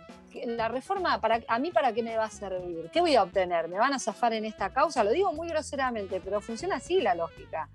la 0.47 0.67
reforma, 0.67 1.21
para, 1.21 1.41
¿a 1.47 1.59
mí 1.61 1.71
para 1.71 1.93
qué 1.93 2.03
me 2.03 2.17
va 2.17 2.25
a 2.25 2.31
servir? 2.31 2.91
¿Qué 2.93 3.01
voy 3.01 3.15
a 3.15 3.23
obtener? 3.23 3.69
¿Me 3.69 3.79
van 3.79 3.93
a 3.93 4.01
zafar 4.01 4.33
en 4.33 4.45
esta 4.47 4.71
causa? 4.71 5.05
Lo 5.05 5.13
digo 5.13 5.33
muy 5.33 5.47
groseramente, 5.49 6.21
pero 6.21 6.41
funciona 6.41 6.77
así 6.77 7.01
la 7.01 7.15
lógica. 7.15 7.69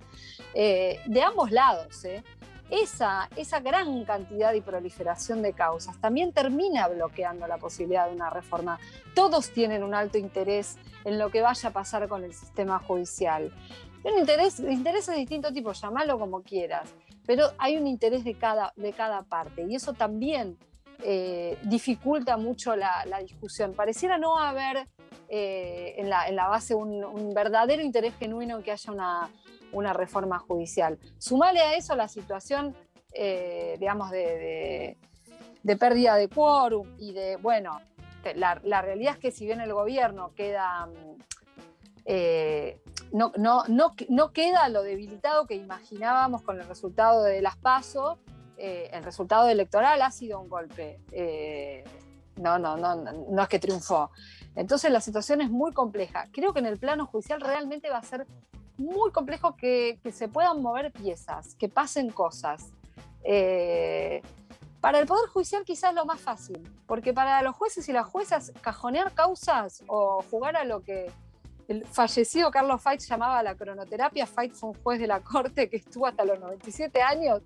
Eh, 0.54 1.00
de 1.06 1.22
ambos 1.22 1.52
lados, 1.52 2.04
¿eh? 2.04 2.22
Esa, 2.72 3.30
esa 3.36 3.60
gran 3.60 4.06
cantidad 4.06 4.54
y 4.54 4.62
proliferación 4.62 5.42
de 5.42 5.52
causas 5.52 6.00
también 6.00 6.32
termina 6.32 6.88
bloqueando 6.88 7.46
la 7.46 7.58
posibilidad 7.58 8.08
de 8.08 8.16
una 8.16 8.30
reforma. 8.30 8.80
Todos 9.14 9.50
tienen 9.50 9.84
un 9.84 9.94
alto 9.94 10.18
interés 10.18 10.78
en 11.04 11.20
lo 11.20 11.30
que 11.32 11.42
vaya 11.42 11.68
a 11.68 11.74
pasar 11.74 12.08
con 12.08 12.24
el 12.24 12.34
sistema 12.34 12.80
judicial. 12.80 13.54
Un 14.06 14.18
interés, 14.18 14.62
interés 14.62 15.06
de 15.08 15.16
distinto 15.16 15.52
tipo, 15.52 15.74
llamalo 15.74 16.18
como 16.18 16.44
quieras, 16.44 16.90
pero 17.26 17.52
hay 17.58 17.76
un 17.76 17.88
interés 17.88 18.24
de 18.24 18.36
cada, 18.36 18.72
de 18.78 18.94
cada 18.94 19.24
parte 19.24 19.66
y 19.68 19.76
eso 19.76 19.92
también 19.92 20.58
eh, 21.04 21.58
dificulta 21.64 22.38
mucho 22.38 22.78
la, 22.78 23.04
la 23.06 23.20
discusión. 23.20 23.74
Pareciera 23.74 24.18
no 24.18 24.40
haber 24.40 24.88
eh, 25.28 25.96
en, 25.98 26.10
la, 26.10 26.28
en 26.30 26.38
la 26.38 26.48
base 26.48 26.74
un, 26.74 27.04
un 27.04 27.34
verdadero 27.34 27.82
interés 27.82 28.14
genuino 28.18 28.58
en 28.58 28.64
que 28.64 28.72
haya 28.72 28.92
una, 28.94 29.30
una 29.72 29.94
reforma 29.94 30.40
judicial. 30.40 30.98
Sumale 31.18 31.62
a 31.62 31.76
eso 31.76 31.96
la 31.96 32.08
situación, 32.08 32.76
eh, 33.14 33.76
digamos, 33.80 34.12
de, 34.12 34.98
de- 35.64 35.78
pérdida 35.78 36.16
de 36.16 36.28
quórum 36.28 36.88
y 36.98 37.14
de, 37.14 37.38
bueno, 37.38 37.80
la, 38.36 38.82
realidad 38.82 39.14
es 39.14 39.20
que 39.20 39.32
si 39.32 39.46
bien 39.46 39.62
el 39.62 39.74
gobierno 39.74 40.34
queda, 40.36 40.90
eh, 42.06 42.80
no, 43.12 43.32
no, 43.38 43.64
no, 43.68 44.32
queda 44.34 44.70
lo 44.70 44.84
debilitado 44.84 45.48
que 45.48 45.56
imaginábamos 45.56 46.42
con 46.42 46.60
el 46.60 46.68
resultado 46.68 47.24
de 47.24 47.42
las 47.42 47.58
PASO, 47.58 48.20
eh, 48.58 48.90
el 48.94 49.04
resultado 49.04 49.50
electoral 49.50 50.02
ha 50.02 50.12
sido 50.12 50.40
un 50.40 50.50
golpe. 50.50 51.00
no, 52.38 52.60
no, 52.60 52.78
no, 52.78 52.96
no 52.96 53.42
es 53.42 53.48
que 53.48 53.60
triunfó. 53.60 54.12
Entonces 54.56 54.92
la 54.92 55.02
situación 55.02 55.42
es 55.42 55.50
muy 55.50 55.72
compleja. 55.74 56.28
Creo 56.32 56.54
que 56.54 56.60
en 56.60 56.66
el 56.66 56.78
plano 56.78 57.06
judicial 57.06 57.42
realmente 57.42 57.90
va 57.90 57.98
a 57.98 58.04
ser 58.04 58.28
muy 58.78 59.12
complejo 59.12 59.56
que, 59.56 60.00
que 60.04 60.12
se 60.12 60.28
puedan 60.28 60.62
mover 60.62 60.92
piezas, 60.92 61.56
que 61.56 61.70
pasen 61.70 62.10
cosas. 62.10 62.72
Eh, 63.24 64.22
para 64.82 65.00
el 65.00 65.06
Poder 65.06 65.30
Judicial 65.30 65.64
quizás 65.64 65.94
lo 65.94 66.06
más 66.06 66.20
fácil, 66.20 66.60
porque 66.88 67.14
para 67.14 67.42
los 67.44 67.56
jueces 67.56 67.88
y 67.88 67.94
las 67.94 68.08
juezas 68.08 68.52
cajonear 68.62 69.14
causas 69.14 69.84
o 69.88 70.24
jugar 70.24 70.56
a 70.58 70.64
lo 70.64 70.82
que 70.82 71.12
el 71.68 71.86
fallecido 71.86 72.52
Carlos 72.52 72.82
Fait 72.82 73.00
llamaba 73.00 73.44
la 73.44 73.56
cronoterapia, 73.56 74.26
Fait 74.26 74.52
fue 74.52 74.70
un 74.70 74.76
juez 74.82 75.00
de 75.00 75.08
la 75.08 75.22
Corte 75.22 75.70
que 75.70 75.78
estuvo 75.78 76.08
hasta 76.08 76.26
los 76.26 76.40
97 76.40 77.02
años. 77.02 77.42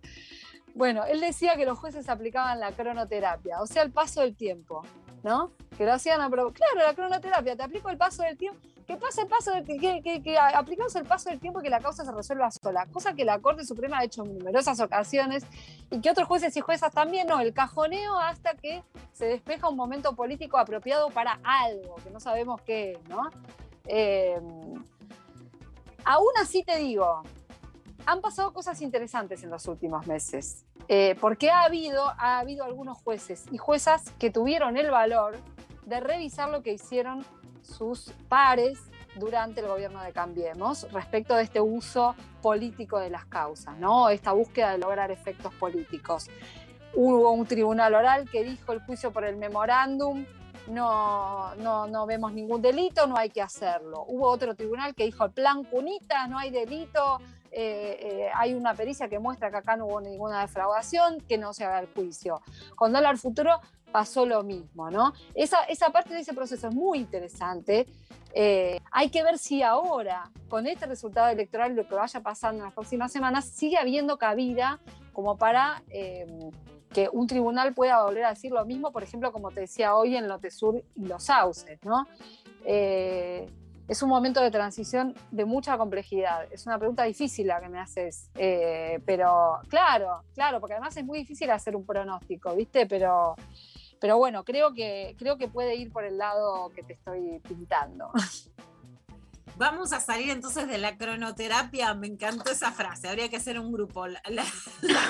Bueno, 0.73 1.05
él 1.05 1.21
decía 1.21 1.55
que 1.55 1.65
los 1.65 1.77
jueces 1.77 2.09
aplicaban 2.09 2.59
la 2.59 2.71
cronoterapia, 2.71 3.61
o 3.61 3.67
sea, 3.67 3.83
el 3.83 3.91
paso 3.91 4.21
del 4.21 4.35
tiempo, 4.35 4.81
¿no? 5.23 5.51
Que 5.77 5.85
lo 5.85 5.93
hacían 5.93 6.21
a 6.21 6.29
Claro, 6.29 6.53
la 6.77 6.93
cronoterapia, 6.93 7.55
te 7.55 7.63
aplico 7.63 7.89
el 7.89 7.97
paso 7.97 8.23
del 8.23 8.37
tiempo, 8.37 8.59
que 8.87 8.97
pase 8.97 9.21
el 9.21 9.27
paso 9.27 9.51
del 9.51 9.65
que, 9.65 10.37
aplicamos 10.37 10.95
el 10.95 11.05
paso 11.05 11.29
del 11.29 11.39
tiempo 11.39 11.59
y 11.59 11.63
que 11.63 11.69
la 11.69 11.79
causa 11.79 12.05
se 12.05 12.11
resuelva 12.11 12.49
sola, 12.51 12.85
cosa 12.91 13.13
que 13.13 13.25
la 13.25 13.39
Corte 13.39 13.65
Suprema 13.65 13.99
ha 13.99 14.03
hecho 14.03 14.23
en 14.23 14.37
numerosas 14.37 14.79
ocasiones 14.79 15.45
y 15.89 16.01
que 16.01 16.09
otros 16.09 16.27
jueces 16.27 16.55
y 16.55 16.61
juezas 16.61 16.93
también 16.93 17.27
no, 17.27 17.39
el 17.39 17.53
cajoneo 17.53 18.19
hasta 18.19 18.55
que 18.55 18.83
se 19.11 19.25
despeja 19.25 19.69
un 19.69 19.75
momento 19.75 20.15
político 20.15 20.57
apropiado 20.57 21.09
para 21.09 21.39
algo, 21.43 21.95
que 22.03 22.11
no 22.11 22.19
sabemos 22.19 22.61
qué, 22.61 22.93
es, 22.93 23.09
¿no? 23.09 23.29
Eh, 23.85 24.39
aún 26.03 26.31
así 26.39 26.63
te 26.63 26.77
digo, 26.77 27.23
han 28.05 28.21
pasado 28.21 28.53
cosas 28.53 28.81
interesantes 28.81 29.43
en 29.43 29.49
los 29.49 29.67
últimos 29.67 30.05
meses, 30.05 30.63
eh, 30.87 31.15
porque 31.19 31.49
ha 31.49 31.63
habido, 31.63 32.09
ha 32.19 32.37
habido 32.37 32.63
algunos 32.63 32.99
jueces 32.99 33.45
y 33.51 33.57
juezas 33.57 34.11
que 34.19 34.29
tuvieron 34.29 34.77
el 34.77 34.91
valor 34.91 35.37
de 35.85 35.99
revisar 35.99 36.49
lo 36.49 36.61
que 36.61 36.73
hicieron 36.73 37.25
sus 37.65 38.11
pares 38.29 38.79
durante 39.15 39.61
el 39.61 39.67
gobierno 39.67 40.01
de 40.01 40.11
Cambiemos 40.11 40.91
respecto 40.91 41.35
de 41.35 41.43
este 41.43 41.61
uso 41.61 42.15
político 42.41 42.99
de 42.99 43.09
las 43.09 43.25
causas, 43.25 43.75
esta 44.11 44.31
búsqueda 44.33 44.71
de 44.71 44.77
lograr 44.77 45.11
efectos 45.11 45.53
políticos. 45.55 46.29
Hubo 46.93 47.31
un 47.31 47.45
tribunal 47.45 47.93
oral 47.93 48.29
que 48.29 48.43
dijo 48.43 48.71
el 48.71 48.79
juicio 48.81 49.11
por 49.11 49.25
el 49.25 49.35
memorándum 49.35 50.25
no, 50.67 51.53
no, 51.55 51.87
no 51.87 52.05
vemos 52.05 52.33
ningún 52.33 52.61
delito, 52.61 53.07
no 53.07 53.17
hay 53.17 53.29
que 53.29 53.41
hacerlo. 53.41 54.03
Hubo 54.07 54.27
otro 54.29 54.55
tribunal 54.55 54.95
que 54.95 55.05
dijo 55.05 55.25
el 55.25 55.31
plan 55.31 55.63
Cunita, 55.63 56.27
no 56.27 56.39
hay 56.39 56.49
delito, 56.49 57.19
eh, 57.51 57.97
eh, 58.01 58.29
hay 58.33 58.53
una 58.53 58.73
pericia 58.73 59.07
que 59.07 59.19
muestra 59.19 59.51
que 59.51 59.57
acá 59.57 59.75
no 59.75 59.85
hubo 59.85 60.01
ninguna 60.01 60.41
defraudación, 60.41 61.21
que 61.21 61.37
no 61.37 61.53
se 61.53 61.65
haga 61.65 61.79
el 61.79 61.87
juicio. 61.87 62.41
Con 62.75 62.93
dólar 62.93 63.17
futuro 63.17 63.61
pasó 63.95 64.25
lo 64.25 64.43
mismo, 64.43 64.91
¿no? 64.91 65.13
Esa, 65.33 65.63
esa 65.69 65.89
parte 65.89 66.13
de 66.13 66.19
ese 66.19 66.33
proceso 66.33 66.67
es 66.67 66.75
muy 66.75 66.99
interesante. 66.99 67.87
Eh, 68.33 68.77
hay 68.91 69.09
que 69.09 69.23
ver 69.23 69.37
si 69.37 69.63
ahora, 69.63 70.29
con 70.49 70.67
este 70.67 70.85
resultado 70.85 71.29
electoral 71.29 71.77
lo 71.77 71.87
que 71.87 71.95
vaya 71.95 72.19
pasando 72.19 72.57
en 72.57 72.65
las 72.65 72.73
próximas 72.73 73.13
semanas, 73.13 73.45
sigue 73.45 73.77
habiendo 73.77 74.17
cabida 74.17 74.81
como 75.13 75.37
para 75.37 75.81
eh, 75.87 76.27
que 76.91 77.07
un 77.09 77.25
tribunal 77.25 77.73
pueda 77.73 78.03
volver 78.03 78.25
a 78.25 78.31
decir 78.31 78.51
lo 78.51 78.65
mismo, 78.65 78.91
por 78.91 79.01
ejemplo, 79.01 79.31
como 79.31 79.49
te 79.51 79.61
decía 79.61 79.95
hoy 79.95 80.17
en 80.17 80.27
Lotesur 80.27 80.83
y 80.93 81.05
Los 81.05 81.23
Sauces, 81.23 81.79
¿no? 81.85 82.05
Eh, 82.65 83.47
es 83.87 84.03
un 84.03 84.09
momento 84.09 84.41
de 84.41 84.51
transición 84.51 85.15
de 85.31 85.45
mucha 85.45 85.77
complejidad. 85.77 86.51
Es 86.51 86.65
una 86.65 86.77
pregunta 86.77 87.03
difícil 87.03 87.47
la 87.47 87.61
que 87.61 87.69
me 87.69 87.79
haces, 87.79 88.29
pero 89.05 89.59
claro, 89.69 90.23
claro, 90.33 90.59
porque 90.59 90.73
además 90.73 90.97
es 90.97 91.05
muy 91.05 91.19
difícil 91.19 91.49
hacer 91.49 91.77
un 91.77 91.85
pronóstico, 91.85 92.53
¿viste? 92.55 92.87
Pero, 92.87 93.35
pero 94.05 94.19
bueno, 94.19 94.43
creo 94.43 94.71
que, 94.71 95.15
creo 95.17 95.35
que 95.35 95.47
puede 95.47 95.77
ir 95.77 95.91
por 95.91 96.03
el 96.05 96.19
lado 96.19 96.69
que 96.75 96.83
te 96.83 96.93
estoy 96.93 97.39
pintando. 97.39 98.11
Vamos 99.57 99.93
a 99.93 100.01
salir 100.01 100.29
entonces 100.31 100.67
de 100.67 100.77
la 100.77 100.97
cronoterapia. 100.97 101.93
Me 101.93 102.07
encantó 102.07 102.51
esa 102.51 102.73
frase. 102.73 103.07
Habría 103.07 103.29
que 103.29 103.37
hacer 103.37 103.57
un 103.57 103.71
grupo. 103.71 104.05
La, 104.05 104.21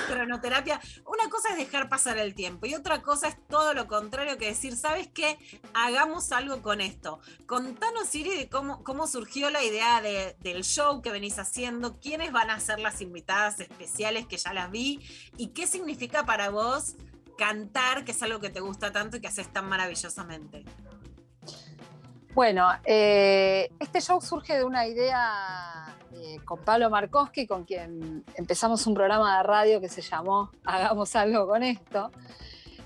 cronoterapia. 0.06 0.80
Una 1.04 1.28
cosa 1.28 1.50
es 1.50 1.56
dejar 1.56 1.88
pasar 1.88 2.16
el 2.18 2.34
tiempo 2.34 2.66
y 2.66 2.74
otra 2.74 3.02
cosa 3.02 3.28
es 3.28 3.36
todo 3.48 3.74
lo 3.74 3.88
contrario 3.88 4.38
que 4.38 4.46
decir, 4.46 4.76
¿sabes 4.76 5.08
qué? 5.08 5.36
Hagamos 5.74 6.30
algo 6.30 6.62
con 6.62 6.80
esto. 6.80 7.18
Contanos, 7.46 8.06
Siri, 8.06 8.36
de 8.36 8.48
cómo, 8.48 8.84
cómo 8.84 9.08
surgió 9.08 9.50
la 9.50 9.64
idea 9.64 10.00
de- 10.00 10.36
del 10.38 10.62
show 10.62 11.02
que 11.02 11.10
venís 11.10 11.38
haciendo, 11.40 11.98
quiénes 11.98 12.30
van 12.30 12.50
a 12.50 12.60
ser 12.60 12.78
las 12.78 13.00
invitadas 13.00 13.58
especiales 13.58 14.26
que 14.26 14.36
ya 14.36 14.54
las 14.54 14.70
vi 14.70 15.00
y 15.36 15.48
qué 15.48 15.66
significa 15.66 16.24
para 16.24 16.50
vos 16.50 16.94
cantar, 17.36 18.04
que 18.04 18.12
es 18.12 18.22
algo 18.22 18.40
que 18.40 18.50
te 18.50 18.60
gusta 18.60 18.92
tanto 18.92 19.16
y 19.16 19.20
que 19.20 19.28
haces 19.28 19.52
tan 19.52 19.68
maravillosamente. 19.68 20.64
Bueno, 22.34 22.68
eh, 22.84 23.70
este 23.80 24.00
show 24.00 24.20
surge 24.20 24.58
de 24.58 24.64
una 24.64 24.86
idea 24.86 25.96
eh, 26.12 26.38
con 26.44 26.58
Pablo 26.60 26.90
Markowski, 26.90 27.46
con 27.46 27.64
quien 27.64 28.24
empezamos 28.34 28.86
un 28.86 28.94
programa 28.94 29.38
de 29.38 29.42
radio 29.42 29.80
que 29.80 29.88
se 29.88 30.02
llamó 30.02 30.50
Hagamos 30.64 31.16
algo 31.16 31.46
con 31.46 31.62
esto. 31.62 32.10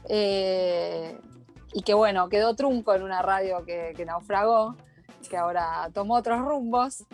Eh, 0.09 1.19
y 1.73 1.83
que 1.83 1.95
bueno, 1.95 2.29
quedó 2.29 2.55
trunco 2.55 2.95
en 2.95 3.03
una 3.03 3.23
radio 3.23 3.65
que, 3.65 3.93
que 3.97 4.05
naufragó, 4.05 4.77
que 5.29 5.37
ahora 5.37 5.91
tomó 5.93 6.15
otros 6.15 6.39
rumbos. 6.41 7.05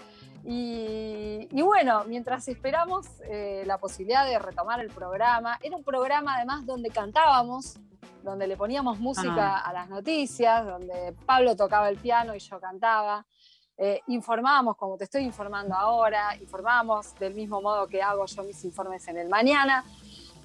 Y, 0.49 1.49
y 1.51 1.63
bueno, 1.63 2.05
mientras 2.05 2.47
esperamos 2.47 3.07
eh, 3.25 3.65
la 3.67 3.79
posibilidad 3.79 4.25
de 4.25 4.39
retomar 4.39 4.79
el 4.79 4.91
programa, 4.91 5.59
era 5.61 5.75
un 5.75 5.83
programa 5.83 6.37
además 6.37 6.65
donde 6.65 6.89
cantábamos, 6.91 7.81
donde 8.23 8.47
le 8.47 8.57
poníamos 8.57 9.01
música 9.01 9.57
Ah. 9.57 9.69
a 9.69 9.73
las 9.73 9.89
noticias, 9.89 10.65
donde 10.65 11.15
Pablo 11.27 11.57
tocaba 11.57 11.89
el 11.89 11.97
piano 11.97 12.33
y 12.35 12.39
yo 12.39 12.61
cantaba. 12.61 13.27
Eh, 13.77 14.01
informábamos, 14.07 14.77
como 14.77 14.97
te 14.97 15.05
estoy 15.05 15.25
informando 15.25 15.75
ahora, 15.75 16.37
informábamos 16.41 17.15
del 17.17 17.35
mismo 17.35 17.61
modo 17.61 17.89
que 17.89 18.01
hago 18.01 18.25
yo 18.27 18.45
mis 18.45 18.65
informes 18.65 19.07
en 19.09 19.19
el 19.19 19.29
mañana. 19.29 19.85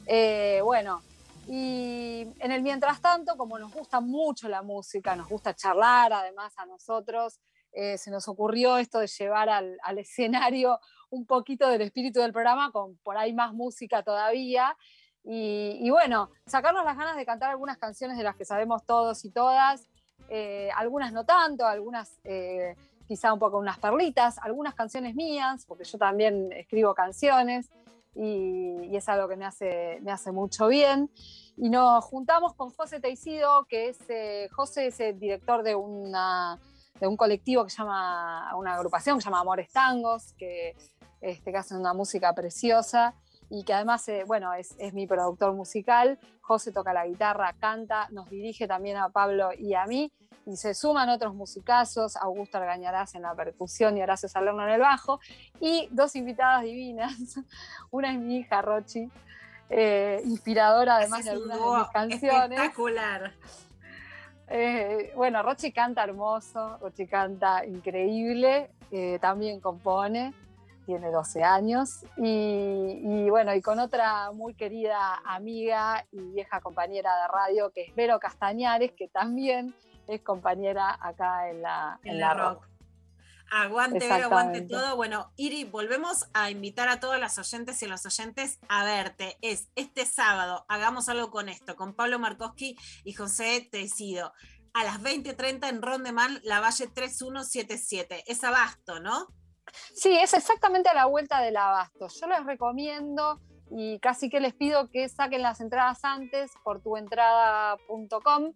Eh, 0.08 0.62
bueno, 0.64 1.04
y 1.48 2.28
en 2.40 2.52
el 2.52 2.64
mientras 2.64 3.00
tanto, 3.02 3.38
como 3.38 3.60
nos 3.60 3.72
gusta 3.72 4.00
mucho 4.00 4.50
la 4.50 4.64
música, 4.64 5.16
nos 5.16 5.30
gusta 5.30 5.54
charlar 5.54 6.12
además 6.12 6.54
a 6.58 6.66
nosotros, 6.66 7.40
eh, 7.74 7.98
se 7.98 8.12
nos 8.12 8.28
ocurrió 8.28 8.78
esto 8.78 9.00
de 9.00 9.08
llevar 9.08 9.50
al, 9.50 9.78
al 9.84 9.98
escenario 10.00 10.80
un 11.10 11.26
poquito 11.26 11.70
del 11.70 11.82
espíritu 11.82 12.20
del 12.20 12.32
programa 12.32 12.72
con 12.72 12.98
por 12.98 13.18
ahí 13.18 13.34
más 13.34 13.54
música 13.54 14.04
todavía. 14.04 14.76
Y, 15.24 15.78
y 15.80 15.90
bueno, 15.92 16.32
sacarnos 16.48 16.84
las 16.84 16.98
ganas 16.98 17.16
de 17.16 17.26
cantar 17.26 17.52
algunas 17.52 17.78
canciones 17.78 18.18
de 18.18 18.24
las 18.24 18.36
que 18.36 18.46
sabemos 18.46 18.86
todos 18.86 19.24
y 19.24 19.30
todas, 19.30 19.88
eh, 20.30 20.70
algunas 20.76 21.12
no 21.12 21.26
tanto, 21.26 21.66
algunas 21.66 22.20
eh, 22.24 22.76
quizá 23.08 23.34
un 23.34 23.40
poco 23.40 23.58
unas 23.58 23.78
perlitas, 23.78 24.38
algunas 24.40 24.74
canciones 24.74 25.16
mías, 25.16 25.66
porque 25.66 25.84
yo 25.84 25.98
también 25.98 26.52
escribo 26.54 26.96
canciones 26.96 27.70
y, 28.16 28.86
y 28.86 28.96
es 28.96 29.10
algo 29.10 29.28
que 29.28 29.36
me 29.36 29.46
hace, 29.46 30.00
me 30.02 30.12
hace 30.12 30.32
mucho 30.32 30.68
bien. 30.68 31.10
Y 31.58 31.70
nos 31.70 32.04
juntamos 32.06 32.56
con 32.56 32.70
José 32.70 33.00
Teixido, 33.00 33.66
que 33.66 33.90
es, 33.90 34.00
eh, 34.10 34.48
José 34.54 34.88
es 34.88 35.00
el 35.02 35.20
director 35.20 35.64
de, 35.64 35.76
una, 35.76 36.58
de 37.02 37.08
un 37.08 37.18
colectivo 37.18 37.64
que 37.64 37.72
se 37.72 37.80
llama, 37.80 38.56
una 38.56 38.76
agrupación 38.76 39.18
que 39.18 39.24
se 39.24 39.26
llama 39.26 39.40
Amores 39.40 39.72
Tangos, 39.72 40.34
que, 40.38 40.78
este, 41.20 41.52
que 41.52 41.58
hacen 41.58 41.80
una 41.80 41.94
música 41.94 42.32
preciosa 42.34 43.16
y 43.50 43.64
que 43.64 43.74
además, 43.74 44.08
eh, 44.08 44.24
bueno, 44.26 44.54
es, 44.54 44.76
es 44.78 44.94
mi 44.94 45.08
productor 45.08 45.54
musical. 45.54 46.20
José 46.42 46.72
toca 46.72 46.94
la 46.94 47.08
guitarra, 47.08 47.54
canta, 47.60 48.08
nos 48.12 48.30
dirige 48.30 48.68
también 48.68 48.98
a 48.98 49.10
Pablo 49.10 49.50
y 49.58 49.74
a 49.74 49.88
mí. 49.88 50.14
Y 50.46 50.58
se 50.58 50.76
suman 50.76 51.10
otros 51.10 51.34
musicazos, 51.34 52.16
Augusto 52.18 52.60
Argañarás 52.60 53.16
en 53.16 53.24
la 53.24 53.34
percusión 53.34 53.98
y 53.98 54.04
Horacio 54.04 54.30
Salerno 54.30 54.64
en 54.64 54.70
el 54.70 54.80
bajo, 54.80 55.20
y 55.60 55.88
dos 55.92 56.16
invitadas 56.16 56.64
divinas. 56.64 57.14
Una 57.92 58.14
es 58.14 58.20
mi 58.20 58.38
hija 58.38 58.62
Rochi, 58.62 59.10
eh, 59.70 60.22
inspiradora 60.26 60.98
además 60.98 61.26
de 61.26 61.32
algunas 61.32 61.60
de 61.60 61.66
mis 61.66 61.88
canciones. 61.88 62.60
Espectacular. 62.60 63.34
Eh, 64.54 65.14
bueno, 65.16 65.42
Rochi 65.44 65.72
canta 65.72 66.04
hermoso, 66.04 66.78
Rochi 66.82 67.08
canta 67.08 67.66
increíble, 67.66 68.72
eh, 68.92 69.18
también 69.22 69.62
compone, 69.62 70.34
tiene 70.86 71.10
12 71.10 71.42
años 71.42 72.04
y, 72.18 73.00
y 73.02 73.30
bueno, 73.30 73.56
y 73.56 73.62
con 73.62 73.80
otra 73.80 74.32
muy 74.34 74.54
querida 74.54 75.22
amiga 75.24 76.06
y 76.12 76.20
vieja 76.34 76.60
compañera 76.60 77.16
de 77.22 77.28
radio 77.30 77.72
que 77.72 77.84
es 77.84 77.96
Vero 77.96 78.20
Castañares, 78.20 78.92
que 78.92 79.08
también 79.08 79.74
es 80.08 80.22
compañera 80.22 80.98
acá 81.00 81.50
en 81.50 81.62
la, 81.62 82.00
En 82.04 82.12
en 82.12 82.20
la 82.20 82.34
la 82.34 82.50
rock. 82.50 82.71
Aguante, 83.54 84.10
aguante 84.10 84.62
todo. 84.62 84.96
Bueno, 84.96 85.34
Iri, 85.36 85.66
volvemos 85.66 86.26
a 86.34 86.50
invitar 86.50 86.88
a 86.88 87.02
todas 87.02 87.20
las 87.20 87.38
oyentes 87.38 87.84
y 87.84 87.86
los 87.86 88.06
oyentes 88.06 88.60
a 88.70 88.86
verte. 88.86 89.38
Es 89.42 89.68
este 89.76 90.06
sábado, 90.06 90.66
hagamos 90.70 91.10
algo 91.10 91.32
con 91.32 91.50
esto, 91.50 91.76
con 91.76 91.94
Pablo 91.94 92.18
Markowski 92.18 92.78
y 93.04 93.12
José 93.12 93.68
Tecido. 93.70 94.32
A 94.74 94.86
las 94.86 95.02
20.30 95.02 95.68
en 95.68 95.82
Rondemán, 95.82 96.40
La 96.44 96.62
Valle 96.62 96.88
3177. 96.88 98.24
Es 98.26 98.42
abasto, 98.46 99.02
¿no? 99.02 99.28
Sí, 99.94 100.18
es 100.18 100.34
exactamente 100.34 100.88
a 100.88 100.94
la 100.94 101.08
vuelta 101.08 101.42
del 101.42 101.58
abasto. 101.58 102.08
Yo 102.08 102.28
les 102.28 102.46
recomiendo 102.46 103.42
y 103.70 104.00
casi 104.00 104.30
que 104.30 104.40
les 104.40 104.54
pido 104.54 104.90
que 104.90 105.10
saquen 105.10 105.42
las 105.42 105.60
entradas 105.60 106.00
antes 106.06 106.52
por 106.64 106.82
tuentrada.com. 106.82 108.54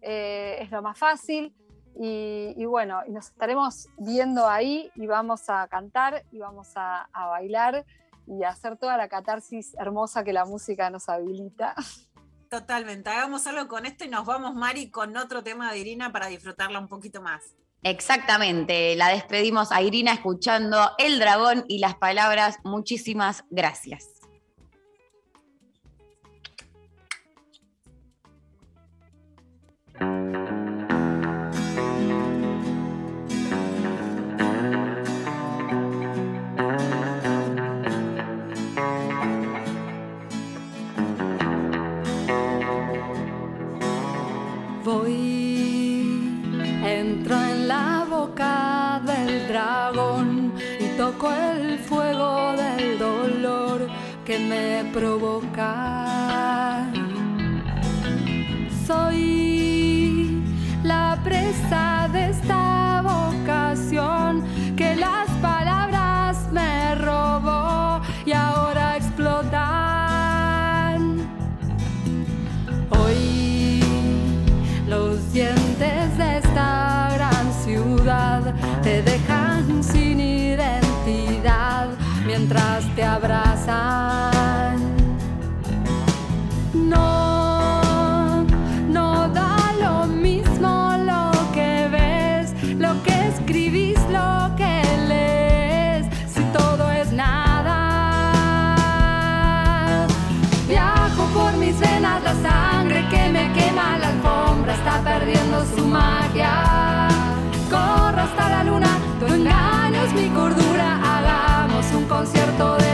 eh, 0.00 0.56
es 0.60 0.70
lo 0.70 0.80
más 0.80 0.98
fácil. 0.98 1.54
Y, 1.96 2.54
y 2.56 2.64
bueno, 2.64 3.00
y 3.06 3.10
nos 3.10 3.28
estaremos 3.28 3.88
viendo 3.98 4.48
ahí 4.48 4.90
y 4.94 5.06
vamos 5.06 5.48
a 5.48 5.66
cantar 5.68 6.24
y 6.30 6.38
vamos 6.38 6.68
a, 6.76 7.08
a 7.12 7.26
bailar 7.26 7.84
y 8.26 8.42
a 8.44 8.50
hacer 8.50 8.76
toda 8.76 8.96
la 8.96 9.08
catarsis 9.08 9.74
hermosa 9.78 10.22
que 10.24 10.32
la 10.32 10.44
música 10.44 10.90
nos 10.90 11.08
habilita. 11.08 11.74
Totalmente. 12.50 13.10
Hagamos 13.10 13.46
algo 13.46 13.68
con 13.68 13.84
esto 13.84 14.04
y 14.04 14.08
nos 14.08 14.24
vamos, 14.24 14.54
Mari, 14.54 14.90
con 14.90 15.16
otro 15.16 15.42
tema 15.42 15.70
de 15.72 15.78
Irina 15.78 16.12
para 16.12 16.28
disfrutarla 16.28 16.78
un 16.78 16.88
poquito 16.88 17.20
más. 17.20 17.54
Exactamente, 17.82 18.96
la 18.96 19.08
despedimos 19.08 19.70
a 19.70 19.82
Irina 19.82 20.12
escuchando 20.12 20.90
El 20.98 21.20
Dragón 21.20 21.64
y 21.68 21.78
las 21.78 21.94
palabras 21.94 22.58
muchísimas 22.64 23.44
gracias. 23.50 24.17
Me 54.48 54.84
provoca. 54.92 56.07
Mi 110.14 110.28
cordura. 110.28 111.00
Hagamos 111.02 111.86
un 111.94 112.04
concierto 112.04 112.76
del 112.76 112.87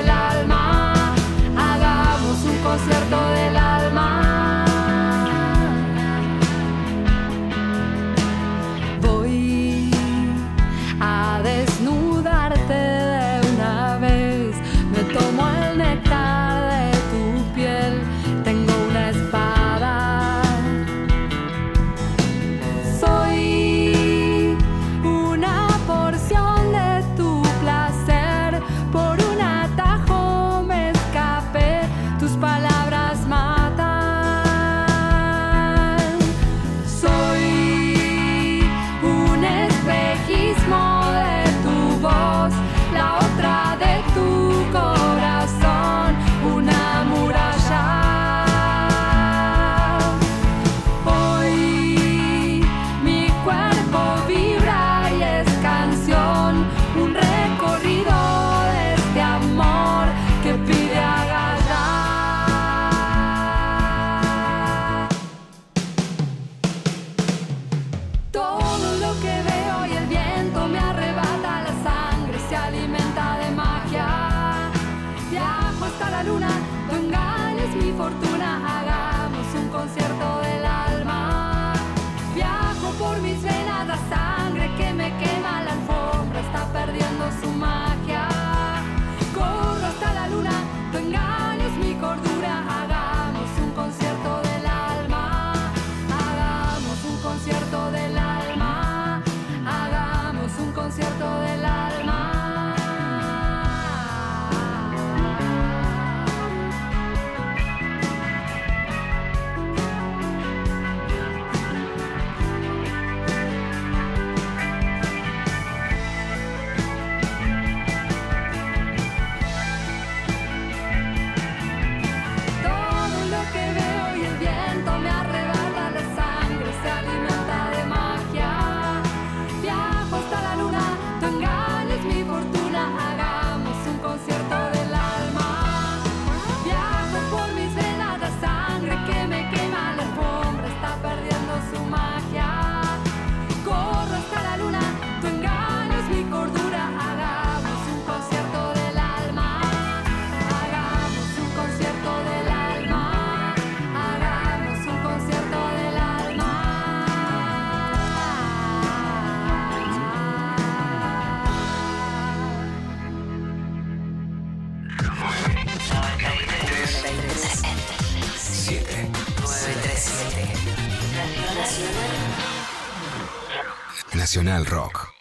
Nacional 174.34 174.66
Rock. 174.66 175.12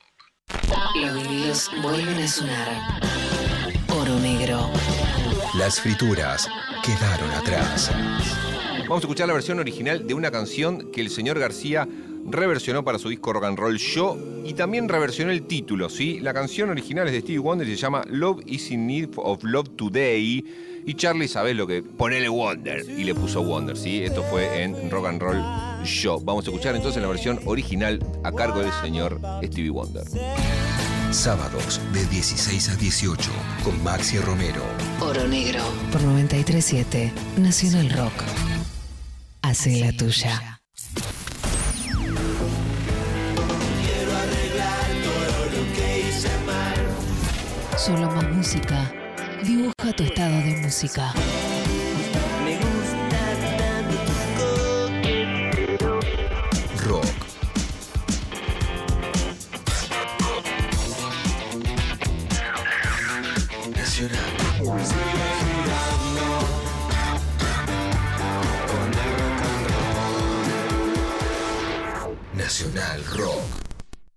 Los 0.96 1.14
vinilos 1.14 1.70
vuelven 1.84 2.18
a 2.18 2.28
sonar. 2.28 2.68
Oro 3.90 4.20
negro. 4.20 4.72
Las 5.56 5.80
frituras 5.80 6.50
quedaron 6.84 7.30
atrás. 7.30 7.92
Vamos 8.80 9.04
a 9.04 9.06
escuchar 9.06 9.28
la 9.28 9.36
versión 9.36 9.60
original 9.60 10.08
de 10.08 10.16
una 10.16 10.32
canción 10.32 10.92
que 10.92 11.02
el 11.02 11.12
señor 11.12 11.38
García 11.38 11.88
reversionó 12.26 12.84
para 12.84 12.98
su 12.98 13.10
disco 13.10 13.34
Rock 13.34 13.44
and 13.44 13.60
Roll 13.60 13.78
Show 13.78 14.42
y 14.44 14.56
también 14.56 14.90
reversionó 14.90 15.32
el 15.32 15.44
título, 15.44 15.90
¿sí? 15.90 16.20
La 16.20 16.34
canción 16.34 16.72
original 16.72 17.06
es 17.06 17.14
de 17.14 17.20
Stevie 17.20 17.38
Wonder 17.38 17.68
y 17.68 17.76
se 17.76 17.82
llama 17.84 18.04
Love 18.10 18.42
is 18.48 18.72
in 18.72 18.88
Need 18.88 19.10
of 19.18 19.44
Love 19.44 19.76
Today 19.76 20.44
y 20.86 20.96
Charlie, 20.96 21.28
¿sabes 21.28 21.56
lo 21.56 21.68
que? 21.68 21.82
Ponele 21.82 22.30
Wonder 22.30 22.86
y 22.90 23.04
le 23.04 23.16
puso 23.16 23.44
Wonder, 23.44 23.78
¿sí? 23.78 24.04
Esto 24.04 24.24
fue 24.24 24.64
en 24.64 24.90
Rock 24.90 25.08
and 25.08 25.22
Roll 25.22 25.42
Show. 25.86 26.22
Vamos 26.24 26.46
a 26.46 26.50
escuchar 26.50 26.76
entonces 26.76 27.02
la 27.02 27.08
versión 27.08 27.40
original 27.46 28.00
a 28.24 28.32
cargo 28.32 28.60
del 28.60 28.72
señor 28.82 29.20
Stevie 29.44 29.70
Wonder. 29.70 30.04
Sábados 31.12 31.80
de 31.94 32.06
16 32.08 32.70
a 32.70 32.76
18 32.76 33.30
con 33.64 33.84
Maxi 33.84 34.18
Romero. 34.18 34.64
Oro 35.00 35.28
negro. 35.28 35.62
Por 35.92 36.02
937 36.02 37.14
Nacional 37.38 37.90
Rock. 37.92 38.14
Hace 39.42 39.80
la 39.80 39.92
tuya. 39.92 40.62
Quiero 43.82 44.12
arreglar 44.12 44.86
todo 45.04 45.46
lo 45.46 45.74
que 45.76 46.08
hice 46.08 46.30
mal. 46.46 47.78
Solo 47.78 48.10
más 48.12 48.30
música. 48.32 49.03
Dibuja 49.46 49.92
tu 49.96 50.04
estado 50.04 50.38
de 50.38 50.62
música. 50.62 51.14
Rock. 56.86 57.06
Nacional. 63.76 64.20
Nacional 72.34 73.04
Rock. 73.18 73.42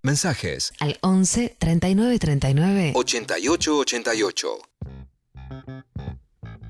Mensajes 0.02 0.72
Al 0.78 0.98
11 1.02 1.56
39 1.58 2.18
39 2.18 2.92
88 2.94 3.76
88. 3.78 4.75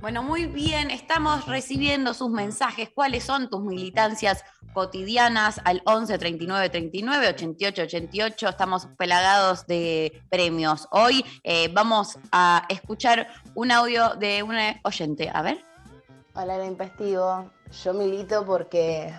Bueno, 0.01 0.23
muy 0.23 0.47
bien, 0.47 0.91
estamos 0.91 1.47
recibiendo 1.47 2.15
sus 2.15 2.31
mensajes. 2.31 2.91
¿Cuáles 2.95 3.25
son 3.25 3.51
tus 3.51 3.63
militancias 3.63 4.45
cotidianas? 4.73 5.61
Al 5.65 5.83
11 5.85 6.19
39 6.19 6.69
39 6.69 7.29
88 7.29 7.83
88. 7.83 8.49
Estamos 8.49 8.87
pelagados 8.99 9.67
de 9.67 10.23
premios. 10.31 10.87
Hoy 10.93 11.25
eh, 11.43 11.69
vamos 11.73 12.19
a 12.31 12.67
escuchar 12.69 13.27
un 13.55 13.73
audio 13.73 14.15
de 14.15 14.43
una 14.43 14.79
oyente. 14.85 15.31
A 15.33 15.43
ver. 15.43 15.65
Hola, 16.35 16.57
el 16.57 16.67
Impestivo. 16.67 17.51
Yo 17.83 17.95
milito 17.95 18.45
porque, 18.45 19.13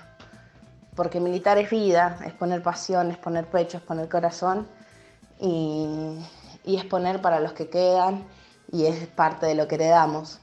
porque 0.96 1.20
militar 1.20 1.58
es 1.58 1.70
vida, 1.70 2.18
es 2.26 2.34
poner 2.34 2.62
pasión, 2.62 3.12
es 3.12 3.18
poner 3.18 3.48
pecho, 3.48 3.78
es 3.78 3.84
poner 3.84 4.08
corazón 4.08 4.68
y, 5.42 6.18
y 6.64 6.78
es 6.78 6.86
poner 6.86 7.22
para 7.22 7.40
los 7.40 7.52
que 7.54 7.70
quedan 7.70 8.24
y 8.72 8.86
es 8.86 9.08
parte 9.08 9.46
de 9.46 9.56
lo 9.56 9.68
que 9.68 9.76
heredamos. 9.76 10.40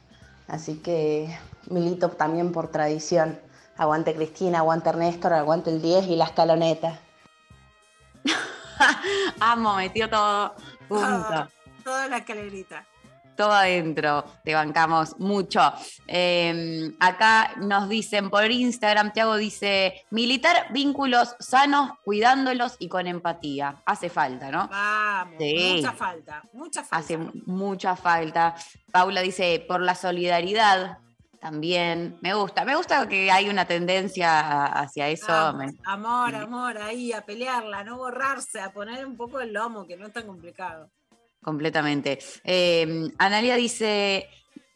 Así 0.49 0.77
que 0.77 1.37
milito 1.71 2.11
también 2.11 2.53
por 2.53 2.69
tradición. 2.69 3.39
Aguante 3.77 4.15
Cristina, 4.15 4.59
aguante 4.59 4.91
Ernesto, 4.91 5.29
aguante 5.29 5.71
el 5.71 5.83
10 5.83 6.07
y 6.09 6.17
la 6.17 6.27
escaloneta. 6.27 7.01
Amo, 9.41 9.77
metió 9.77 10.09
todo 10.09 10.55
junto. 10.89 11.05
Ah, 11.05 11.49
toda 11.83 12.09
la 12.09 12.19
escalerita. 12.19 12.87
Todo 13.37 13.53
adentro, 13.53 14.25
te 14.45 14.55
bancamos 14.55 15.19
mucho. 15.19 15.61
Eh, 16.07 16.93
acá 17.01 17.53
nos 17.57 17.89
dicen 17.89 18.31
por 18.31 18.51
Instagram, 18.51 19.13
Tiago 19.13 19.37
dice, 19.37 20.05
militar 20.11 20.67
vínculos 20.71 21.35
sanos, 21.41 21.93
cuidándolos 22.05 22.77
y 22.79 22.89
con 22.89 23.07
empatía. 23.07 23.83
Hace 23.87 24.09
falta, 24.11 24.51
¿no? 24.51 24.69
Vamos, 24.69 25.35
Sí. 25.39 25.75
mucha 25.77 25.93
falta, 25.93 26.43
mucha 26.53 26.83
falta. 26.85 26.97
Hace 26.97 27.19
mucha 27.47 27.97
falta. 27.97 28.55
Paula 28.93 29.21
dice, 29.21 29.65
por 29.67 29.81
la 29.81 29.95
solidaridad 29.95 30.99
también. 31.41 32.17
Me 32.23 32.33
gusta, 32.33 32.65
me 32.65 32.75
gusta 32.75 33.07
que 33.07 33.31
hay 33.31 33.51
una 33.51 33.67
tendencia 33.67 34.65
hacia 34.65 35.09
eso. 35.09 35.27
Vamos, 35.29 35.73
amor, 35.85 36.35
amor, 36.35 36.79
ahí, 36.79 37.13
a 37.13 37.21
pelearla, 37.21 37.81
a 37.81 37.85
no 37.85 37.99
borrarse, 37.99 38.61
a 38.61 38.73
poner 38.73 39.05
un 39.05 39.15
poco 39.17 39.41
el 39.41 39.53
lomo, 39.53 39.87
que 39.87 39.97
no 39.99 40.07
es 40.07 40.13
tan 40.15 40.27
complicado. 40.27 40.89
Completamente. 41.45 42.19
Eh, 42.43 43.09
Analia 43.19 43.55
dice, 43.57 44.29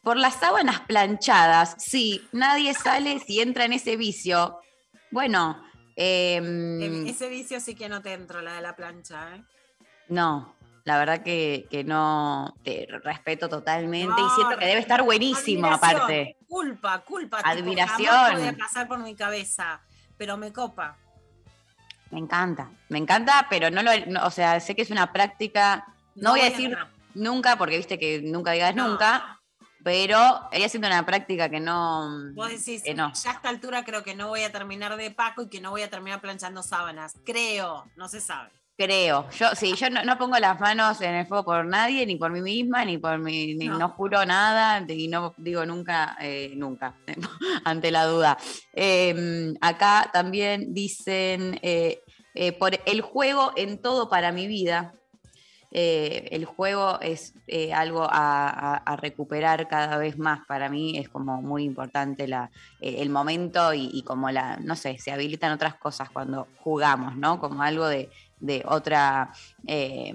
por 0.03 0.15
las 0.15 0.35
sábanas 0.35 0.81
planchadas, 0.81 1.75
sí, 1.79 2.25
nadie 2.31 2.73
sale 2.73 3.19
si 3.19 3.41
entra 3.41 3.65
en 3.65 3.73
ese 3.73 3.97
vicio. 3.97 4.59
Bueno, 5.11 5.61
em, 5.95 7.07
Ese 7.07 7.27
vicio 7.27 7.59
sí 7.59 7.75
que 7.75 7.89
no 7.89 8.01
te 8.01 8.13
entro, 8.13 8.41
la 8.41 8.53
de 8.53 8.61
la 8.61 8.75
plancha, 8.75 9.35
¿eh? 9.35 9.43
no, 10.07 10.55
la 10.85 10.97
verdad 10.97 11.21
que, 11.21 11.67
que 11.69 11.83
no, 11.83 12.55
te 12.63 12.87
respeto 13.03 13.49
totalmente 13.49 14.21
y 14.21 14.29
siento 14.35 14.57
que 14.57 14.65
debe 14.65 14.79
estar 14.79 15.03
buenísimo 15.03 15.67
aparte. 15.67 16.37
Culpa, 16.47 16.99
culpa. 16.99 17.37
tipo, 17.37 17.49
Admiración. 17.49 18.07
jamás 18.07 18.33
podía 18.33 18.57
pasar 18.57 18.87
por 18.87 18.99
mi 18.99 19.15
cabeza, 19.15 19.81
pero 20.17 20.37
me 20.37 20.51
copa. 20.53 20.97
Me 22.11 22.17
encanta, 22.19 22.71
me 22.87 22.97
encanta, 22.97 23.45
pero 23.49 23.69
no 23.69 23.83
lo, 23.83 23.91
no, 24.07 24.25
o 24.25 24.31
sea, 24.31 24.59
sé 24.59 24.75
que 24.75 24.81
es 24.81 24.89
una 24.89 25.13
práctica, 25.13 25.85
no, 26.21 26.31
voy 26.31 26.39
a 26.39 26.43
voy 26.43 26.47
a 26.47 26.49
decir 26.51 26.77
nunca, 27.15 27.57
porque 27.57 27.77
viste 27.77 27.97
que 27.99 28.21
nunca 28.21 28.51
digas 28.51 28.75
No. 28.75 28.87
nunca, 28.89 29.41
pero 29.83 30.17
ella 30.51 30.67
siendo 30.69 30.87
una 30.87 31.05
práctica 31.05 31.49
que 31.49 31.59
no, 31.59 32.09
Vos 32.33 32.49
decís, 32.49 32.83
que 32.83 32.93
no. 32.93 33.11
ya 33.13 33.31
a 33.31 33.33
esta 33.33 33.49
altura 33.49 33.83
creo 33.85 34.03
que 34.03 34.15
no 34.15 34.27
voy 34.27 34.43
a 34.43 34.51
terminar 34.51 34.95
de 34.97 35.11
Paco 35.11 35.43
y 35.43 35.49
que 35.49 35.61
no 35.61 35.71
voy 35.71 35.81
a 35.83 35.89
terminar 35.89 36.19
planchando 36.21 36.61
sábanas. 36.63 37.13
Creo, 37.25 37.85
no 37.95 38.07
se 38.09 38.19
sabe. 38.21 38.49
Creo. 38.77 39.29
Yo, 39.31 39.47
sí, 39.55 39.73
yo 39.75 39.89
no, 39.89 40.05
no 40.05 40.17
pongo 40.17 40.37
las 40.39 40.57
manos 40.61 41.01
en 41.01 41.13
el 41.13 41.25
fuego 41.27 41.43
por 41.43 41.65
nadie, 41.65 42.05
ni 42.05 42.15
por 42.15 42.31
mí 42.31 42.39
misma, 42.39 42.85
ni 42.85 42.97
por 42.97 43.17
mi, 43.19 43.53
ni, 43.55 43.67
No. 43.67 43.77
no. 43.77 43.89
juro 43.89 44.25
nada, 44.25 44.85
y 44.87 45.09
no 45.09 45.33
digo 45.37 45.65
nunca, 45.65 46.15
eh, 46.21 46.53
nunca, 46.55 46.95
ante 47.65 47.91
la 47.91 48.05
duda. 48.05 48.37
Eh, 48.73 49.53
acá 49.59 50.09
también 50.13 50.73
dicen 50.73 51.59
eh, 51.61 52.01
eh, 52.35 52.53
por 52.53 52.79
el 52.85 53.01
juego 53.01 53.51
en 53.57 53.81
todo 53.81 54.07
para 54.09 54.31
mi 54.31 54.47
vida. 54.47 54.93
Eh, 55.71 56.29
el 56.31 56.45
juego 56.45 56.99
es 56.99 57.33
eh, 57.47 57.73
algo 57.73 58.03
a, 58.09 58.77
a- 58.77 58.95
recuperar 58.95 59.67
cada 59.67 59.97
vez 59.97 60.17
más. 60.17 60.39
Para 60.47 60.67
mí 60.69 60.97
es 60.97 61.09
como 61.09 61.41
muy 61.41 61.63
importante 61.63 62.27
la, 62.27 62.49
eh, 62.81 62.95
el 62.99 63.09
momento 63.09 63.73
y, 63.73 63.89
y 63.93 64.01
como 64.03 64.31
la, 64.31 64.57
no 64.57 64.75
sé, 64.75 64.97
se 64.97 65.11
habilitan 65.11 65.51
otras 65.51 65.75
cosas 65.75 66.09
cuando 66.09 66.47
jugamos, 66.63 67.15
¿no? 67.15 67.39
Como 67.39 67.61
algo 67.61 67.87
de, 67.87 68.09
de 68.39 68.63
otra 68.67 69.31
eh, 69.67 70.13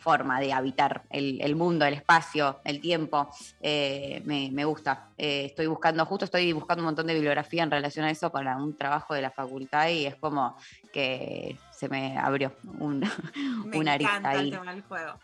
forma 0.00 0.40
de 0.40 0.52
habitar 0.52 1.02
el, 1.10 1.40
el 1.40 1.54
mundo, 1.54 1.84
el 1.84 1.94
espacio, 1.94 2.60
el 2.64 2.80
tiempo. 2.80 3.30
Eh, 3.60 4.22
me, 4.24 4.50
me 4.50 4.64
gusta. 4.64 5.08
Eh, 5.16 5.44
estoy 5.46 5.66
buscando, 5.66 6.04
justo 6.06 6.24
estoy 6.24 6.52
buscando 6.52 6.82
un 6.82 6.86
montón 6.86 7.06
de 7.06 7.14
bibliografía 7.14 7.62
en 7.62 7.70
relación 7.70 8.06
a 8.06 8.10
eso 8.10 8.32
para 8.32 8.56
un 8.56 8.76
trabajo 8.76 9.14
de 9.14 9.22
la 9.22 9.30
facultad 9.30 9.88
y 9.88 10.06
es 10.06 10.16
como 10.16 10.56
que 10.92 11.56
se 11.70 11.88
me 11.88 12.16
abrió 12.18 12.52
un, 12.78 13.00
Me 13.66 13.78
una 13.78 13.92
arista 13.92 14.20
ahí. 14.24 14.48
el 14.48 14.50
tema 14.50 14.72
del 14.72 14.82
juego. 14.82 15.18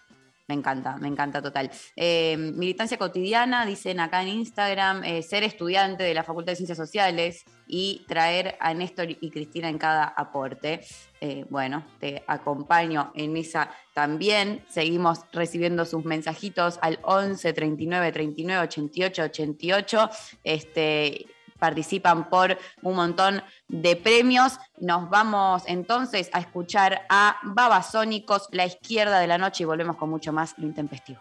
Me 0.49 0.55
encanta, 0.55 0.97
me 0.99 1.09
encanta 1.09 1.43
total. 1.43 1.71
Eh, 1.97 2.37
militancia 2.37 2.97
cotidiana, 2.97 3.67
dicen 3.67 3.99
acá 3.99 4.23
en 4.23 4.29
Instagram, 4.29 5.03
eh, 5.03 5.23
ser 5.23 5.43
estudiante 5.43 6.05
de 6.05 6.15
la 6.15 6.23
Facultad 6.23 6.53
de 6.53 6.57
Ciencias 6.57 6.79
Sociales 6.79 7.45
y 7.67 8.05
traer 8.07 8.57
a 8.61 8.73
Néstor 8.73 9.11
y 9.11 9.31
Cristina 9.31 9.69
en 9.69 9.79
cada 9.79 10.05
aporte. 10.05 10.83
Eh, 11.21 11.45
bueno, 11.51 11.85
te 11.99 12.23
acompaño 12.29 13.11
en 13.17 13.37
esa 13.37 13.71
también. 13.93 14.65
Seguimos 14.69 15.25
recibiendo 15.33 15.85
sus 15.85 16.05
mensajitos 16.05 16.79
al 16.81 17.01
11 17.03 17.53
39 17.53 18.13
39 18.13 18.63
88 18.63 19.23
88. 19.25 20.11
Este, 20.45 21.27
participan 21.59 22.29
por 22.29 22.59
un 22.83 22.97
montón 22.97 23.43
de 23.69 23.97
premios. 23.97 24.59
Nos 24.79 25.09
vamos 25.11 25.63
entonces 25.67 26.31
a 26.33 26.41
escuchar 26.41 27.03
a 27.09 27.37
Babasónicos, 27.43 28.49
La 28.53 28.67
Izquierda 28.67 29.19
de 29.19 29.27
la 29.27 29.39
Noche, 29.39 29.63
y 29.63 29.67
volvemos 29.67 29.97
con 29.97 30.11
mucho 30.11 30.33
más 30.33 30.57
Lo 30.59 30.67
Intempestivo. 30.67 31.21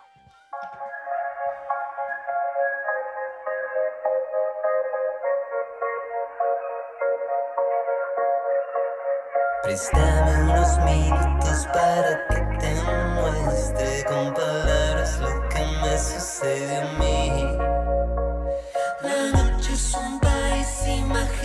Préstame 9.65 10.43
unos 10.43 10.77
minutos 10.85 11.67
para 11.73 12.27
que 12.27 12.57
te 12.59 12.75
muestre 13.15 14.03
con 14.07 14.31
palabras 14.35 15.19
lo 15.19 15.49
que 15.49 15.65
me 15.81 15.97
sucede 15.97 16.77
a 16.77 16.99
mí. 16.99 17.74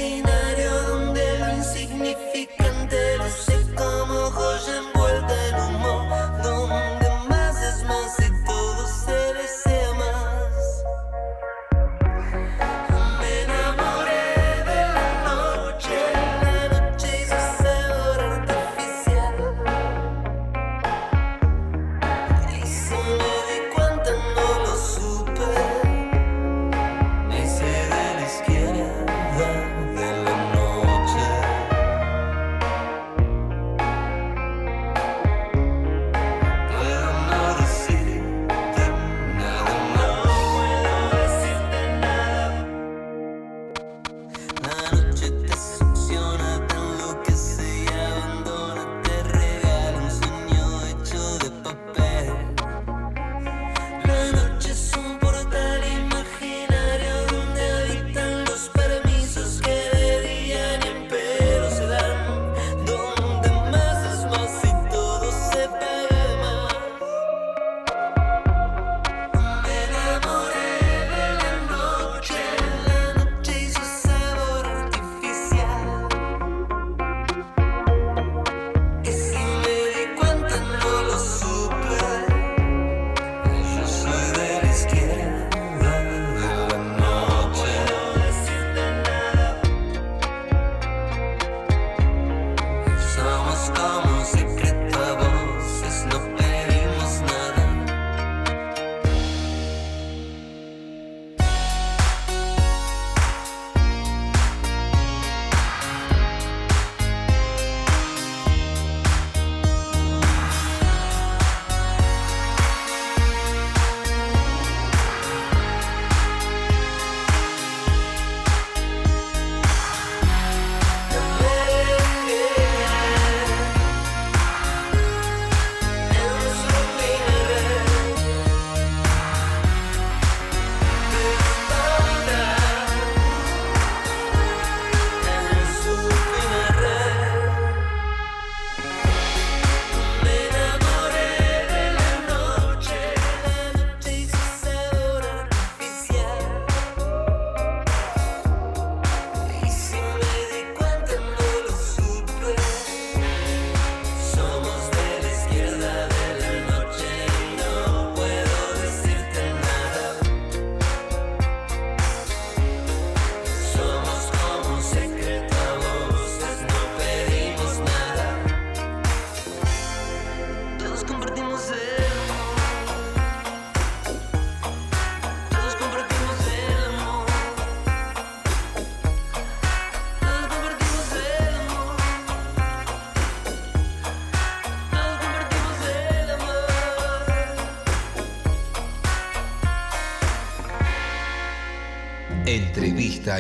Imaginario 0.01 0.31
donde 0.33 0.50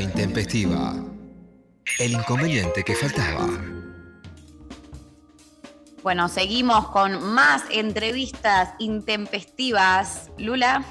Intempestiva. 0.00 0.94
El 1.98 2.12
inconveniente 2.12 2.82
que 2.82 2.94
faltaba. 2.94 3.46
Bueno, 6.02 6.28
seguimos 6.28 6.88
con 6.88 7.22
más 7.22 7.64
entrevistas 7.70 8.70
intempestivas. 8.78 10.30
Lula. 10.38 10.84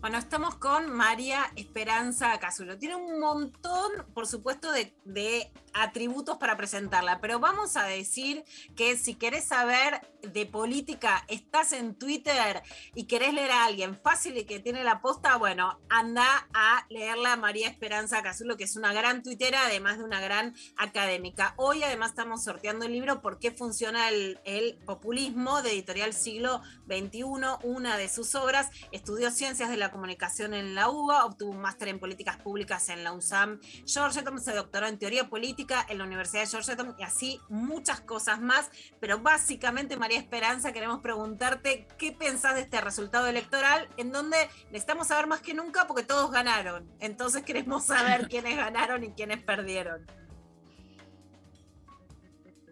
Bueno, 0.00 0.18
estamos 0.18 0.56
con 0.56 0.90
María 0.94 1.50
Esperanza 1.56 2.38
Casulo. 2.38 2.76
Tiene 2.76 2.96
un 2.96 3.20
montón, 3.20 3.90
por 4.12 4.26
supuesto, 4.26 4.70
de, 4.70 4.94
de 5.04 5.50
atributos 5.72 6.38
para 6.38 6.56
presentarla, 6.56 7.20
pero 7.20 7.38
vamos 7.38 7.76
a 7.76 7.84
decir 7.84 8.44
que 8.76 8.96
si 8.96 9.14
querés 9.14 9.44
saber 9.44 10.00
de 10.22 10.46
política, 10.46 11.24
estás 11.28 11.72
en 11.72 11.94
Twitter 11.94 12.62
y 12.94 13.04
querés 13.04 13.34
leer 13.34 13.50
a 13.50 13.64
alguien 13.64 13.98
fácil 13.98 14.36
y 14.36 14.44
que 14.44 14.60
tiene 14.60 14.84
la 14.84 15.00
posta, 15.00 15.36
bueno, 15.36 15.80
anda 15.88 16.48
a 16.52 16.86
leerla 16.90 17.34
a 17.34 17.36
María 17.36 17.68
Esperanza 17.68 18.22
Casulo, 18.22 18.56
que 18.56 18.64
es 18.64 18.76
una 18.76 18.92
gran 18.92 19.22
tuitera, 19.22 19.66
además 19.66 19.98
de 19.98 20.04
una 20.04 20.20
gran 20.20 20.54
académica. 20.76 21.54
Hoy 21.56 21.82
además 21.82 22.10
estamos 22.10 22.44
sorteando 22.44 22.86
el 22.86 22.92
libro 22.92 23.22
¿Por 23.22 23.38
qué 23.38 23.50
funciona 23.50 24.08
el, 24.08 24.40
el 24.44 24.76
populismo? 24.84 25.60
de 25.62 25.72
editorial 25.72 26.12
siglo 26.12 26.60
XXI, 26.86 27.24
una 27.64 27.96
de 27.96 28.08
sus 28.08 28.34
obras. 28.34 28.70
Estudió 28.92 29.30
ciencias 29.30 29.70
de 29.70 29.76
la 29.76 29.90
comunicación 29.90 30.54
en 30.54 30.74
la 30.74 30.88
UBA, 30.88 31.24
obtuvo 31.24 31.50
un 31.50 31.60
máster 31.60 31.88
en 31.88 31.98
políticas 31.98 32.36
públicas 32.36 32.88
en 32.88 33.04
la 33.04 33.12
USAM 33.12 33.60
Georgetown, 33.86 34.40
se 34.40 34.52
doctoró 34.52 34.86
en 34.86 34.98
teoría 34.98 35.28
política 35.28 35.69
en 35.88 35.98
la 35.98 36.04
Universidad 36.04 36.42
de 36.42 36.48
Georgetown 36.48 36.94
y 36.98 37.02
así 37.02 37.40
muchas 37.48 38.00
cosas 38.00 38.40
más. 38.40 38.70
Pero 39.00 39.18
básicamente, 39.18 39.96
María 39.96 40.18
Esperanza, 40.18 40.72
queremos 40.72 41.00
preguntarte 41.00 41.86
qué 41.98 42.12
pensás 42.12 42.54
de 42.54 42.62
este 42.62 42.80
resultado 42.80 43.26
electoral 43.26 43.88
en 43.96 44.12
donde 44.12 44.36
necesitamos 44.66 45.08
saber 45.08 45.26
más 45.26 45.40
que 45.40 45.54
nunca 45.54 45.86
porque 45.86 46.02
todos 46.02 46.30
ganaron. 46.30 46.88
Entonces 47.00 47.42
queremos 47.42 47.84
saber 47.84 48.28
quiénes 48.30 48.56
ganaron 48.56 49.04
y 49.04 49.10
quiénes 49.10 49.42
perdieron. 49.42 50.06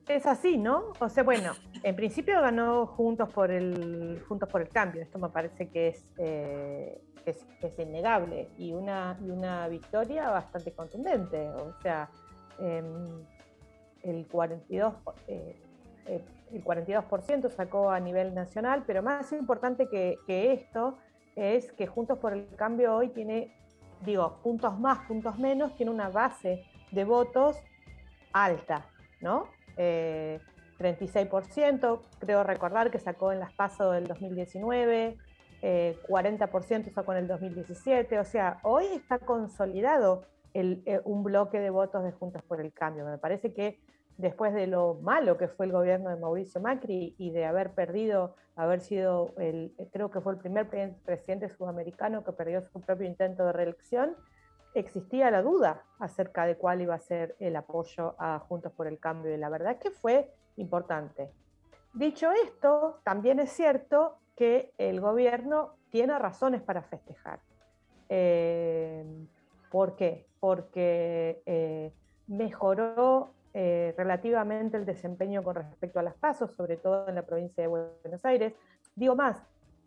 Es 0.09 0.25
así, 0.25 0.57
¿no? 0.57 0.95
O 1.01 1.09
sea, 1.11 1.23
bueno, 1.23 1.53
en 1.83 1.95
principio 1.95 2.41
ganó 2.41 2.87
Juntos 2.87 3.29
por 3.31 3.51
el, 3.51 4.25
Juntos 4.27 4.49
por 4.49 4.63
el 4.63 4.71
Cambio. 4.71 5.03
Esto 5.03 5.19
me 5.19 5.29
parece 5.29 5.69
que 5.69 5.89
es, 5.89 6.03
eh, 6.17 7.03
que 7.25 7.33
es, 7.33 7.45
que 7.61 7.67
es 7.67 7.79
innegable 7.79 8.49
y 8.57 8.73
una, 8.73 9.19
y 9.21 9.29
una 9.29 9.69
victoria 9.69 10.31
bastante 10.31 10.73
contundente. 10.73 11.51
O 11.51 11.75
sea, 11.83 12.09
el 12.59 14.29
42%, 14.29 15.15
eh, 15.27 15.57
eh, 16.07 16.25
el 16.53 16.65
42% 16.65 17.51
sacó 17.51 17.91
a 17.91 18.01
nivel 18.01 18.35
nacional, 18.35 18.85
pero 18.87 19.03
más 19.03 19.33
importante 19.33 19.89
que, 19.89 20.17
que 20.27 20.53
esto 20.53 20.99
es 21.37 21.73
que 21.73 21.87
Juntos 21.87 22.19
por 22.19 22.33
el 22.33 22.49
Cambio 22.57 22.97
hoy 22.97 23.09
tiene, 23.09 23.55
digo, 24.05 24.39
puntos 24.43 24.79
más, 24.79 25.07
puntos 25.07 25.39
menos, 25.39 25.75
tiene 25.77 25.93
una 25.93 26.09
base 26.09 26.65
de 26.91 27.05
votos 27.05 27.57
alta, 28.33 28.87
¿no? 29.21 29.49
Eh, 29.77 30.41
36%, 30.79 32.01
creo 32.21 32.45
recordar 32.45 32.91
que 32.91 32.99
sacó 32.99 33.33
en 33.33 33.41
las 33.41 33.53
PASO 33.53 33.93
del 33.93 34.07
2019, 34.07 35.17
eh, 35.61 35.99
40% 36.09 36.93
sacó 36.93 37.13
en 37.13 37.19
el 37.19 37.29
2017, 37.29 38.19
o 38.19 38.25
sea, 38.25 38.59
hoy 38.63 38.87
está 38.95 39.19
consolidado 39.19 40.23
eh, 40.55 41.01
un 41.05 41.23
bloque 41.23 41.61
de 41.61 41.71
votos 41.71 42.05
de 42.05 42.13
Juntos 42.13 42.43
por 42.43 42.61
el 42.61 42.73
Cambio. 42.73 43.05
Me 43.05 43.19
parece 43.19 43.53
que 43.53 43.81
después 44.17 44.53
de 44.53 44.67
lo 44.67 44.95
malo 44.95 45.37
que 45.39 45.49
fue 45.49 45.67
el 45.67 45.73
gobierno 45.73 46.11
de 46.11 46.17
Mauricio 46.17 46.61
Macri 46.61 47.15
y 47.19 47.31
de 47.31 47.45
haber 47.45 47.73
perdido, 47.75 48.35
haber 48.57 48.81
sido, 48.81 49.33
el, 49.39 49.73
creo 49.93 50.11
que 50.11 50.21
fue 50.21 50.33
el 50.33 50.39
primer 50.39 50.69
pre- 50.69 50.95
presidente 51.05 51.49
sudamericano 51.49 52.25
que 52.25 52.33
perdió 52.33 52.63
su 52.63 52.81
propio 52.81 53.07
intento 53.07 53.45
de 53.47 53.53
reelección, 53.53 54.17
existía 54.75 55.31
la 55.31 55.43
duda 55.43 55.85
acerca 55.99 56.47
de 56.47 56.57
cuál 56.57 56.81
iba 56.83 56.95
a 56.95 56.99
ser 56.99 57.37
el 57.39 57.57
apoyo 57.57 58.17
a 58.19 58.39
Juntos 58.41 58.73
por 58.73 58.87
el 58.87 58.99
Cambio 58.99 59.33
y 59.33 59.39
la 59.39 59.49
verdad 59.49 59.79
que 59.79 59.91
fue 59.91 60.33
importante. 60.57 61.31
Dicho 61.95 62.31
esto, 62.45 63.01
también 63.05 63.39
es 63.41 63.51
cierto 63.51 64.19
que 64.37 64.73
el 64.79 65.01
gobierno 65.01 65.75
tiene 65.91 66.19
razones 66.19 66.61
para 66.63 66.83
festejar. 66.83 67.41
Eh, 68.09 69.05
¿Por 69.71 69.97
qué? 69.97 70.28
Porque 70.41 71.43
eh, 71.47 71.93
mejoró 72.27 73.33
eh, 73.55 73.95
relativamente 73.97 74.77
el 74.77 74.85
desempeño 74.85 75.43
con 75.43 75.57
respecto 75.57 75.99
a 75.99 76.03
las 76.03 76.15
pasos, 76.15 76.55
sobre 76.55 76.77
todo 76.77 77.09
en 77.09 77.15
la 77.15 77.23
provincia 77.23 77.63
de 77.63 77.69
Buenos 77.69 78.25
Aires. 78.25 78.55
Digo 78.95 79.17
más, 79.17 79.43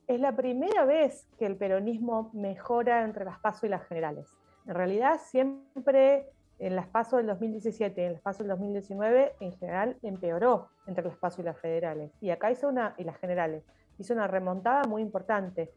es 0.07 0.19
la 0.19 0.36
primera 0.36 0.86
vez 0.86 1.28
que 1.38 1.45
el 1.45 1.56
peronismo 1.56 2.32
mejora 2.34 3.03
entre 3.03 3.23
las 3.23 3.40
pasos 3.40 3.65
y 3.65 3.69
las 3.69 3.84
generales. 3.88 4.28
En 4.68 4.76
realidad, 4.76 5.19
siempre 5.23 6.28
en 6.60 6.76
las 6.76 6.88
pasos 6.88 7.18
del 7.18 7.28
2017 7.28 8.02
y 8.02 8.06
en 8.06 8.14
las 8.14 8.22
pasos 8.22 8.40
del 8.40 8.49
2019, 8.49 9.34
en 9.40 9.52
general 9.53 9.98
empeoró 10.03 10.69
entre 10.86 11.06
las 11.06 11.18
pasos 11.18 11.40
y 11.40 11.44
las 11.44 11.57
federales. 11.57 12.11
Y 12.19 12.30
acá 12.30 12.52
hizo 12.52 12.68
una, 12.68 12.94
y 12.98 13.03
las 13.03 13.18
generales, 13.18 13.64
hizo 13.98 14.14
una 14.14 14.28
remontada 14.28 14.84
muy 14.84 15.02
importante 15.02 15.72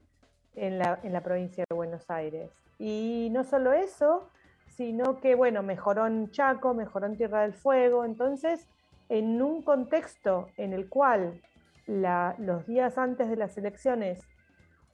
en 0.54 0.78
la, 0.78 1.00
en 1.02 1.12
la 1.12 1.22
provincia 1.22 1.64
de 1.68 1.74
Buenos 1.74 2.10
Aires. 2.10 2.50
Y 2.78 3.28
no 3.32 3.44
solo 3.44 3.72
eso, 3.72 4.28
sino 4.76 5.20
que, 5.20 5.34
bueno, 5.34 5.62
mejoró 5.62 6.06
en 6.06 6.30
Chaco, 6.30 6.74
mejoró 6.74 7.06
en 7.06 7.16
Tierra 7.16 7.42
del 7.42 7.54
Fuego. 7.54 8.04
Entonces, 8.04 8.68
en 9.08 9.40
un 9.40 9.62
contexto 9.62 10.48
en 10.56 10.72
el 10.72 10.88
cual 10.88 11.40
los 11.86 12.66
días 12.66 12.96
antes 12.98 13.28
de 13.28 13.36
las 13.36 13.56
elecciones 13.58 14.20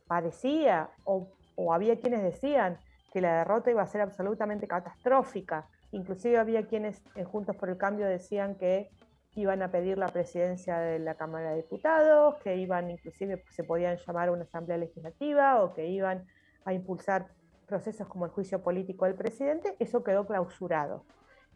parecía 0.07 0.91
o, 1.05 1.29
o 1.55 1.73
había 1.73 2.01
quienes 2.01 2.23
decían 2.23 2.79
que 3.13 3.21
la 3.21 3.39
derrota 3.39 3.71
iba 3.71 3.83
a 3.83 3.87
ser 3.87 4.01
absolutamente 4.01 4.67
catastrófica, 4.67 5.69
inclusive 5.93 6.39
había 6.39 6.67
quienes 6.67 7.03
en 7.15 7.25
Juntos 7.25 7.57
por 7.57 7.69
el 7.69 7.77
Cambio 7.77 8.07
decían 8.07 8.57
que 8.57 8.91
iban 9.37 9.63
a 9.63 9.71
pedir 9.71 9.99
la 9.99 10.09
presidencia 10.09 10.79
de 10.79 10.99
la 10.99 11.15
Cámara 11.15 11.51
de 11.51 11.59
Diputados, 11.59 12.37
que 12.43 12.57
iban 12.57 12.91
inclusive 12.91 13.45
se 13.51 13.65
podían 13.65 13.97
llamar 13.97 14.29
a 14.29 14.33
una 14.33 14.43
asamblea 14.43 14.77
legislativa 14.77 15.63
o 15.63 15.73
que 15.73 15.87
iban 15.87 16.27
a 16.65 16.73
impulsar 16.73 17.29
procesos 17.71 18.07
como 18.09 18.27
el 18.27 18.31
juicio 18.33 18.63
político 18.63 19.07
del 19.07 19.15
presidente, 19.15 19.77
eso 19.79 20.05
quedó 20.05 20.27
clausurado. 20.27 21.05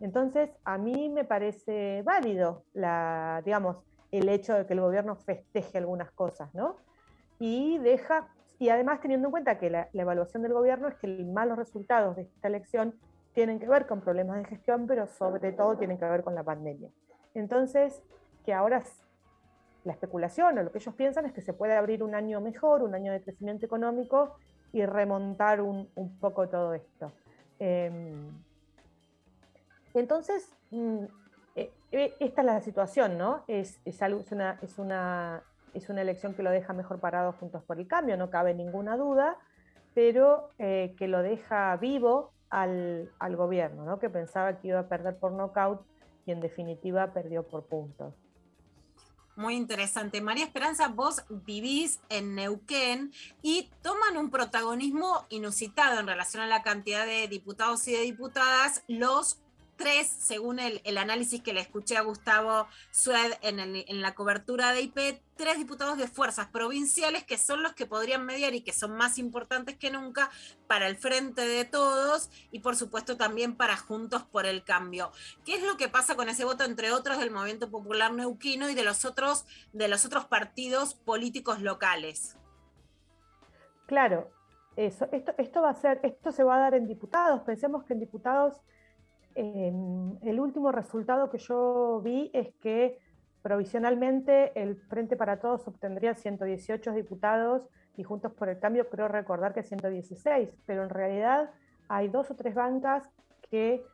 Entonces, 0.01 0.51
a 0.65 0.79
mí 0.79 1.09
me 1.09 1.25
parece 1.25 2.03
válido 2.03 2.65
la, 2.73 3.43
digamos, 3.45 3.77
el 4.11 4.29
hecho 4.29 4.55
de 4.55 4.67
que 4.67 4.73
el 4.73 4.81
gobierno 4.81 5.17
festeje 5.17 5.79
algunas 5.79 6.11
cosas, 6.13 6.55
¿no? 6.55 6.77
Y 7.39 7.79
deja, 7.79 8.29
y 8.59 8.69
además 8.71 9.01
teniendo 9.01 9.29
en 9.29 9.33
cuenta 9.33 9.59
que 9.59 9.71
la, 9.71 9.89
la 9.93 10.03
evaluación 10.03 10.43
del 10.43 10.53
gobierno 10.53 10.89
es 10.89 10.95
que 10.95 11.09
los 11.09 11.27
malos 11.27 11.59
resultados 11.59 12.17
de 12.17 12.23
esta 12.23 12.49
elección 12.49 12.95
tienen 13.35 13.59
que 13.59 13.69
ver 13.69 13.87
con 13.87 14.01
problemas 14.01 14.39
de 14.39 14.45
gestión, 14.45 14.87
pero 14.87 15.07
sobre 15.07 15.53
todo 15.53 15.77
tienen 15.77 15.99
que 15.99 16.05
ver 16.05 16.23
con 16.23 16.35
la 16.35 16.45
pandemia. 16.45 16.91
Entonces, 17.35 18.03
que 18.45 18.55
ahora 18.55 18.83
la 19.85 19.93
especulación 19.93 20.59
o 20.59 20.63
lo 20.63 20.73
que 20.73 20.79
ellos 20.79 20.95
piensan 20.95 21.27
es 21.27 21.33
que 21.33 21.43
se 21.43 21.53
puede 21.53 21.75
abrir 21.75 22.03
un 22.03 22.15
año 22.15 22.41
mejor, 22.41 22.83
un 22.83 22.95
año 22.95 23.13
de 23.13 23.21
crecimiento 23.21 23.67
económico 23.67 24.37
y 24.75 24.85
remontar 24.85 25.61
un, 25.61 25.89
un 25.95 26.19
poco 26.19 26.49
todo 26.49 26.75
esto. 26.75 27.13
Em, 27.61 28.29
entonces, 29.95 30.53
mm, 30.73 31.05
eh, 31.55 31.73
eh, 31.93 32.15
esta 32.19 32.41
es 32.41 32.45
la 32.45 32.61
situación, 32.61 33.17
¿no? 33.17 33.45
Es, 33.47 33.81
es 33.85 34.01
una, 34.33 34.59
es, 34.61 34.79
una, 34.81 35.45
es 35.75 35.89
una 35.89 36.03
elección 36.03 36.35
que 36.35 36.43
lo 36.43 36.51
deja 36.51 36.73
mejor 36.73 36.99
parado 36.99 37.33
juntos 37.35 37.63
por 37.63 37.79
el 37.79 37.87
cambio, 37.87 38.17
no 38.17 38.31
cabe 38.31 38.53
ninguna 38.53 38.97
duda, 38.97 39.39
pero 39.95 40.51
eh, 40.59 40.97
que 40.99 41.07
lo 41.07 41.23
deja 41.23 41.77
vivo 41.77 42.33
al, 42.51 43.13
al 43.21 43.37
gobierno, 43.37 43.85
¿no? 43.85 44.01
Que 44.01 44.11
pensaba 44.11 44.59
que 44.59 44.69
iba 44.69 44.81
a 44.81 44.89
perder 44.89 45.19
por 45.19 45.31
nocaut 45.31 45.83
y 46.27 46.33
en 46.33 46.41
definitiva 46.41 47.13
perdió 47.13 47.45
por 47.45 47.67
puntos. 47.67 48.13
Muy 49.37 49.57
interesante. 49.57 50.21
María 50.21 50.45
Esperanza, 50.45 50.89
vos 50.89 51.23
vivís 51.29 51.99
en 52.09 52.37
Neuquén 52.37 53.13
y 53.43 53.69
toman 53.83 54.17
un 54.17 54.31
protagonismo 54.31 55.27
inusitado 55.29 55.99
en 55.99 56.07
relación 56.07 56.43
a 56.43 56.47
la 56.47 56.63
cantidad 56.63 57.05
de 57.05 57.27
diputados 57.27 57.87
y 57.89 57.93
de 57.93 58.03
diputadas 58.03 58.85
los 58.87 59.41
tres, 59.77 60.07
según 60.09 60.59
el, 60.59 60.99
análisis 60.99 61.43
que 61.43 61.53
le 61.53 61.61
escuché 61.61 61.97
a 61.97 62.03
Gustavo 62.03 62.69
Sued 62.91 63.35
en, 63.43 63.59
en 63.59 64.01
la 64.01 64.15
cobertura 64.15 64.73
de 64.73 64.83
IP, 64.83 65.21
tres 65.37 65.59
diputados 65.59 65.99
de 65.99 66.07
fuerzas 66.07 66.47
provinciales 66.47 67.25
que 67.25 67.39
son 67.39 67.63
los 67.63 67.73
que 67.73 67.87
podrían 67.87 68.25
mediar 68.25 68.55
y 68.55 68.61
que 68.61 68.73
son 68.73 68.97
más 68.97 69.19
importantes 69.19 69.77
que 69.77 69.91
nunca 69.91 70.31
para 70.67 70.87
el 70.87 70.97
frente 70.97 71.43
de 71.43 71.65
todos 71.65 72.31
y 72.51 72.61
por 72.61 72.77
supuesto 72.77 73.17
también 73.17 73.57
para 73.57 73.77
Juntos 73.77 74.23
por 74.23 74.47
el 74.47 74.65
Cambio. 74.65 75.11
¿Qué 75.45 75.57
es 75.57 75.63
lo 75.63 75.77
que 75.77 75.89
pasa 75.89 76.17
con 76.17 76.29
ese 76.29 76.45
voto, 76.45 76.65
entre 76.65 76.93
otros, 76.93 77.19
del 77.19 77.31
Movimiento 77.31 77.71
Popular 77.71 78.13
Neuquino 78.13 78.69
y 78.71 78.75
de 78.75 78.85
los 78.85 79.05
otros, 79.05 79.47
de 79.73 79.89
los 79.89 80.05
otros 80.05 80.25
partidos 80.27 80.95
políticos 80.95 81.61
locales? 81.61 82.37
Claro, 83.87 84.31
eso, 84.77 85.07
esto, 85.13 85.35
esto 85.39 85.63
va 85.63 85.71
a 85.71 85.75
ser, 85.75 86.01
esto 86.03 86.33
se 86.33 86.45
va 86.45 86.57
a 86.57 86.61
dar 86.61 86.75
en 86.75 86.87
diputados. 86.87 87.43
Pensemos 87.43 87.85
que 87.85 87.93
en 87.93 88.01
diputados 88.01 88.61
eh, 89.35 89.73
el 90.23 90.41
último 90.41 90.73
resultado 90.73 91.31
que 91.31 91.39
yo 91.39 92.01
vi 92.03 92.31
es 92.33 92.55
que 92.61 92.99
provisionalmente 93.43 94.53
el 94.61 94.77
Frente 94.77 95.17
para 95.17 95.39
Todos 95.39 95.67
obtendría 95.69 96.15
118 96.15 96.93
diputados 96.93 97.63
y 97.97 98.03
Juntos 98.03 98.33
por 98.33 98.49
el 98.49 98.59
Cambio 98.59 98.89
creo 98.89 99.09
recordar 99.09 99.53
que 99.53 99.63
116, 99.63 100.51
pero 100.67 100.83
en 100.83 100.91
realidad 100.91 101.51
hay 101.89 102.09
dos 102.09 102.31
o 102.31 102.35
tres 102.35 102.55
bancas 102.55 103.09
que 103.51 103.85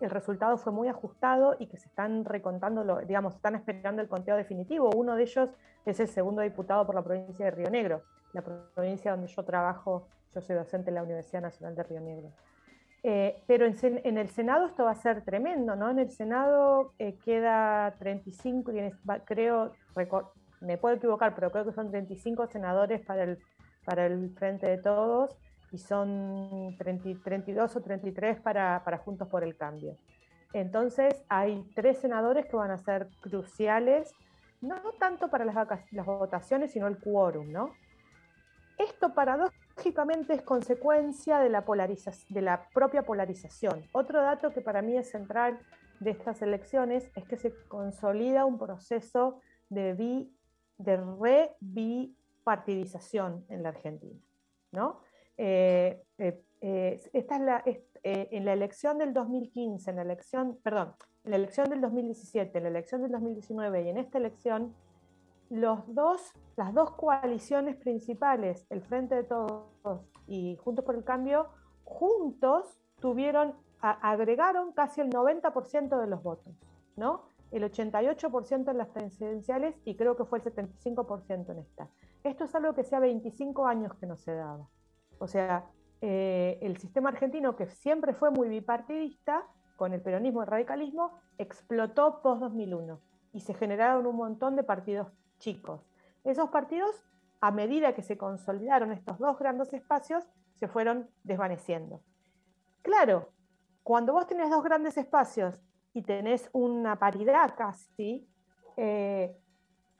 el 0.00 0.10
resultado 0.10 0.56
fue 0.56 0.72
muy 0.72 0.88
ajustado 0.88 1.56
y 1.58 1.66
que 1.66 1.76
se 1.76 1.88
están 1.88 2.24
recontando, 2.24 3.00
digamos, 3.06 3.34
están 3.34 3.54
esperando 3.54 4.00
el 4.00 4.08
conteo 4.08 4.36
definitivo. 4.36 4.90
Uno 4.96 5.14
de 5.14 5.22
ellos 5.22 5.50
es 5.84 6.00
el 6.00 6.08
segundo 6.08 6.42
diputado 6.42 6.86
por 6.86 6.94
la 6.94 7.02
provincia 7.02 7.44
de 7.44 7.50
Río 7.50 7.70
Negro, 7.70 8.02
la 8.32 8.42
provincia 8.42 9.12
donde 9.12 9.26
yo 9.26 9.44
trabajo, 9.44 10.08
yo 10.34 10.40
soy 10.40 10.56
docente 10.56 10.90
en 10.90 10.94
la 10.94 11.02
Universidad 11.02 11.42
Nacional 11.42 11.74
de 11.74 11.82
Río 11.82 12.00
Negro. 12.00 12.30
Eh, 13.02 13.42
pero 13.46 13.64
en, 13.66 13.74
en 14.04 14.18
el 14.18 14.28
Senado 14.28 14.66
esto 14.66 14.84
va 14.84 14.90
a 14.90 14.94
ser 14.94 15.22
tremendo, 15.24 15.74
¿no? 15.74 15.90
En 15.90 15.98
el 15.98 16.10
Senado 16.10 16.92
eh, 16.98 17.16
queda 17.24 17.94
35, 17.98 18.72
tienes- 18.72 18.94
va- 19.08 19.20
creo, 19.20 19.72
me 20.60 20.76
puedo 20.76 20.96
equivocar, 20.96 21.34
pero 21.34 21.50
creo 21.50 21.64
que 21.64 21.72
son 21.72 21.90
35 21.90 22.46
senadores 22.48 23.00
para 23.00 23.24
el, 23.24 23.38
para 23.86 24.04
el 24.06 24.30
Frente 24.34 24.66
de 24.66 24.78
Todos 24.78 25.34
y 25.72 25.78
son 25.78 26.76
30 26.78 27.08
32 27.24 27.74
o 27.76 27.80
33 27.80 28.40
para, 28.40 28.82
para 28.84 28.98
Juntos 28.98 29.28
por 29.28 29.44
el 29.44 29.56
Cambio. 29.56 29.96
Entonces 30.52 31.24
hay 31.28 31.64
tres 31.74 31.98
senadores 32.00 32.44
que 32.46 32.56
van 32.56 32.70
a 32.72 32.78
ser 32.78 33.08
cruciales, 33.20 34.12
no 34.60 34.76
tanto 34.98 35.28
para 35.30 35.44
las, 35.46 35.56
las 35.92 36.04
votaciones, 36.04 36.72
sino 36.72 36.86
el 36.86 36.98
quórum, 36.98 37.50
¿no? 37.50 37.70
Esto 38.78 39.14
paradójicamente 39.74 40.34
es 40.34 40.42
consecuencia 40.42 41.38
de 41.38 41.48
la, 41.48 41.64
de 42.28 42.42
la 42.42 42.68
propia 42.72 43.02
polarización. 43.02 43.84
Otro 43.92 44.20
dato 44.20 44.52
que 44.52 44.60
para 44.60 44.82
mí 44.82 44.96
es 44.96 45.10
central 45.10 45.58
de 46.00 46.10
estas 46.10 46.42
elecciones 46.42 47.08
es 47.14 47.24
que 47.24 47.36
se 47.36 47.54
consolida 47.68 48.44
un 48.44 48.58
proceso 48.58 49.40
de, 49.68 49.94
bi, 49.94 50.34
de 50.78 50.96
rebipartidización 50.96 53.44
en 53.48 53.62
la 53.62 53.68
Argentina. 53.70 54.18
¿no? 54.72 55.00
Eh, 55.36 56.02
eh, 56.18 57.00
esta 57.12 57.36
es 57.36 57.42
la, 57.42 57.62
eh, 57.64 57.84
en 58.02 58.44
la 58.44 58.52
elección 58.52 58.98
del 58.98 59.12
2015, 59.12 59.90
en 59.90 59.96
la 59.96 60.02
elección, 60.02 60.58
perdón, 60.62 60.94
en 61.24 61.30
la 61.30 61.36
elección 61.36 61.68
del 61.68 61.80
2017, 61.80 62.58
en 62.58 62.64
la 62.64 62.70
elección 62.70 63.02
del 63.02 63.12
2019 63.12 63.82
y 63.82 63.88
en 63.88 63.98
esta 63.98 64.18
elección, 64.18 64.74
los 65.50 65.80
dos, 65.94 66.32
las 66.56 66.72
dos 66.72 66.92
coaliciones 66.92 67.76
principales, 67.76 68.66
el 68.70 68.82
Frente 68.82 69.14
de 69.16 69.24
Todos 69.24 69.66
y 70.26 70.56
Juntos 70.56 70.84
por 70.84 70.94
el 70.94 71.04
Cambio, 71.04 71.48
juntos 71.84 72.80
tuvieron, 73.00 73.54
a- 73.80 74.10
agregaron 74.10 74.72
casi 74.72 75.00
el 75.00 75.10
90% 75.10 75.98
de 76.00 76.06
los 76.06 76.22
votos, 76.22 76.54
¿no? 76.96 77.24
El 77.50 77.64
88% 77.64 78.70
en 78.70 78.78
las 78.78 78.88
presidenciales 78.88 79.74
y 79.84 79.96
creo 79.96 80.16
que 80.16 80.24
fue 80.24 80.38
el 80.38 80.44
75% 80.44 81.50
en 81.50 81.58
esta. 81.58 81.88
Esto 82.22 82.44
es 82.44 82.54
algo 82.54 82.74
que 82.74 82.82
hacía 82.82 83.00
25 83.00 83.66
años 83.66 83.92
que 83.94 84.06
no 84.06 84.16
se 84.16 84.34
daba. 84.34 84.68
O 85.18 85.26
sea, 85.26 85.66
eh, 86.00 86.58
el 86.62 86.76
sistema 86.76 87.08
argentino, 87.08 87.56
que 87.56 87.66
siempre 87.66 88.14
fue 88.14 88.30
muy 88.30 88.48
bipartidista, 88.48 89.44
con 89.76 89.92
el 89.94 90.00
peronismo 90.00 90.40
y 90.40 90.44
el 90.44 90.50
radicalismo, 90.50 91.12
explotó 91.38 92.20
post-2001 92.22 93.00
y 93.32 93.40
se 93.40 93.54
generaron 93.54 94.06
un 94.06 94.16
montón 94.16 94.54
de 94.54 94.62
partidos 94.62 95.08
chicos. 95.40 95.84
Esos 96.22 96.50
partidos, 96.50 96.94
a 97.40 97.50
medida 97.50 97.94
que 97.94 98.02
se 98.02 98.16
consolidaron 98.16 98.92
estos 98.92 99.18
dos 99.18 99.36
grandes 99.38 99.72
espacios, 99.72 100.24
se 100.54 100.68
fueron 100.68 101.10
desvaneciendo. 101.24 102.02
Claro, 102.82 103.32
cuando 103.82 104.12
vos 104.12 104.26
tenés 104.26 104.50
dos 104.50 104.62
grandes 104.62 104.96
espacios 104.96 105.60
y 105.92 106.02
tenés 106.02 106.48
una 106.52 106.98
paridad 106.98 107.54
casi, 107.56 108.28
eh, 108.76 109.36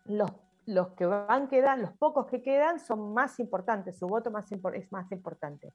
los, 0.05 0.31
los 0.67 0.89
que 0.91 1.07
van 1.07 1.49
quedan, 1.49 1.83
los 1.83 1.93
pocos 1.93 2.27
que 2.27 2.43
quedan 2.43 2.79
son 2.79 3.13
más 3.13 3.41
importantes, 3.41 3.99
su 3.99 4.07
voto 4.07 4.31
más 4.31 4.53
es 4.53 4.93
más 4.93 5.11
importante. 5.11 5.73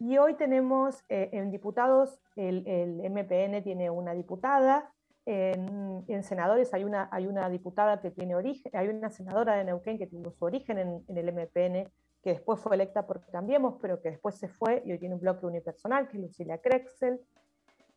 Y 0.00 0.18
hoy 0.18 0.34
tenemos 0.34 1.04
eh, 1.08 1.30
en 1.32 1.50
diputados, 1.52 2.18
el 2.34 3.00
MPN 3.10 3.62
tiene 3.62 3.90
una 3.90 4.12
diputada, 4.12 4.93
en, 5.26 6.04
en 6.06 6.22
senadores 6.22 6.72
hay 6.74 6.84
una, 6.84 7.08
hay 7.10 7.26
una 7.26 7.48
diputada 7.48 8.00
que 8.00 8.10
tiene 8.10 8.34
origen, 8.34 8.70
hay 8.74 8.88
una 8.88 9.10
senadora 9.10 9.54
de 9.56 9.64
Neuquén 9.64 9.98
que 9.98 10.06
tuvo 10.06 10.30
su 10.32 10.44
origen 10.44 10.78
en, 10.78 11.04
en 11.08 11.16
el 11.18 11.32
MPN, 11.32 11.90
que 12.22 12.30
después 12.30 12.60
fue 12.60 12.74
electa 12.76 13.06
por 13.06 13.24
Cambiemos, 13.30 13.76
pero 13.80 14.00
que 14.00 14.10
después 14.10 14.34
se 14.36 14.48
fue 14.48 14.82
y 14.84 14.92
hoy 14.92 14.98
tiene 14.98 15.14
un 15.14 15.20
bloque 15.20 15.46
unipersonal, 15.46 16.08
que 16.08 16.16
es 16.18 16.22
Lucila 16.22 16.58
Krexel. 16.58 17.20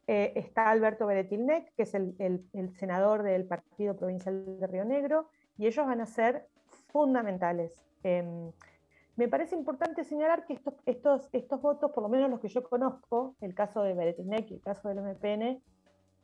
Eh, 0.08 0.34
está 0.36 0.70
Alberto 0.70 1.06
Beretilnec, 1.06 1.74
que 1.76 1.84
es 1.84 1.94
el, 1.94 2.16
el- 2.20 2.46
el 2.54 2.74
senador 2.76 3.24
del 3.24 3.46
Partido 3.46 3.96
Provincial 3.98 4.60
de 4.60 4.68
Río 4.68 4.86
Negro, 4.86 5.28
y 5.58 5.68
ellos 5.68 5.86
van 5.86 6.00
a 6.02 6.06
ser 6.06 6.48
fundamentales. 6.92 7.74
Em, 8.04 8.52
me 9.18 9.28
parece 9.28 9.56
importante 9.56 10.04
señalar 10.04 10.46
que 10.46 10.54
estos, 10.54 10.76
estos, 10.86 11.30
estos 11.34 11.62
votos, 11.62 11.92
por 11.92 12.04
lo 12.04 12.10
menos 12.10 12.30
los 12.30 12.40
que 12.40 12.48
yo 12.48 12.64
conozco, 12.64 13.36
el 13.42 13.54
caso 13.54 13.82
de 13.82 13.94
Beretilnec 13.96 14.50
y 14.52 14.54
el 14.56 14.62
caso 14.62 14.88
del 14.90 15.00
MPN, 15.00 15.62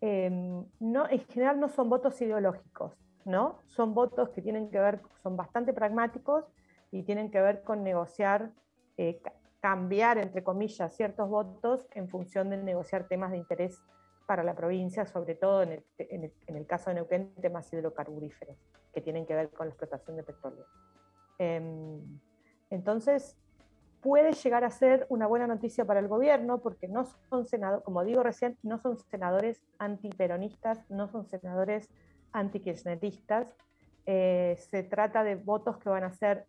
em, 0.05 0.65
no, 0.81 1.07
en 1.09 1.19
general 1.27 1.61
no 1.61 1.69
son 1.69 1.89
votos 1.89 2.21
ideológicos, 2.21 2.91
¿no? 3.23 3.59
Son 3.67 3.93
votos 3.93 4.31
que 4.31 4.41
tienen 4.41 4.69
que 4.69 4.77
ver, 4.77 4.99
son 5.21 5.37
bastante 5.37 5.71
pragmáticos 5.71 6.43
y 6.91 7.03
tienen 7.03 7.31
que 7.31 7.39
ver 7.41 7.63
con 7.63 7.83
negociar, 7.83 8.51
eh, 8.97 9.21
ca- 9.23 9.31
cambiar, 9.61 10.17
entre 10.17 10.43
comillas, 10.43 10.93
ciertos 10.93 11.29
votos 11.29 11.87
en 11.91 12.09
función 12.09 12.49
de 12.49 12.57
negociar 12.57 13.07
temas 13.07 13.31
de 13.31 13.37
interés 13.37 13.81
para 14.25 14.43
la 14.43 14.53
provincia, 14.55 15.05
sobre 15.05 15.35
todo 15.35 15.63
en 15.63 15.71
el, 15.71 15.85
en 15.97 16.23
el- 16.25 16.33
en 16.47 16.57
el 16.57 16.65
caso 16.67 16.89
de 16.89 16.95
Neuquén, 16.95 17.33
temas 17.41 17.71
hidrocarburíferos, 17.71 18.57
que 18.93 18.99
tienen 18.99 19.25
que 19.25 19.35
ver 19.35 19.51
con 19.51 19.67
la 19.67 19.71
explotación 19.71 20.17
de 20.17 20.23
petróleo. 20.23 20.65
Em, 21.37 22.19
entonces, 22.69 23.37
puede 24.03 24.33
llegar 24.33 24.63
a 24.65 24.69
ser 24.69 25.07
una 25.09 25.25
buena 25.27 25.47
noticia 25.47 25.85
para 25.85 25.99
el 26.01 26.07
gobierno 26.07 26.59
porque 26.61 26.87
no 26.87 27.05
son 27.29 27.47
senadores, 27.47 27.83
como 27.85 28.03
digo 28.03 28.21
recién, 28.21 28.57
no 28.61 28.77
son 28.77 28.97
senadores 28.97 29.61
antiperonistas, 29.79 30.79
no 30.89 31.07
son 31.07 31.25
senadores 31.27 31.87
antikirchneristas. 32.33 33.47
Eh, 34.05 34.57
se 34.69 34.83
trata 34.83 35.23
de 35.23 35.35
votos 35.35 35.77
que 35.77 35.89
van 35.89 36.03
a 36.03 36.11
ser 36.11 36.45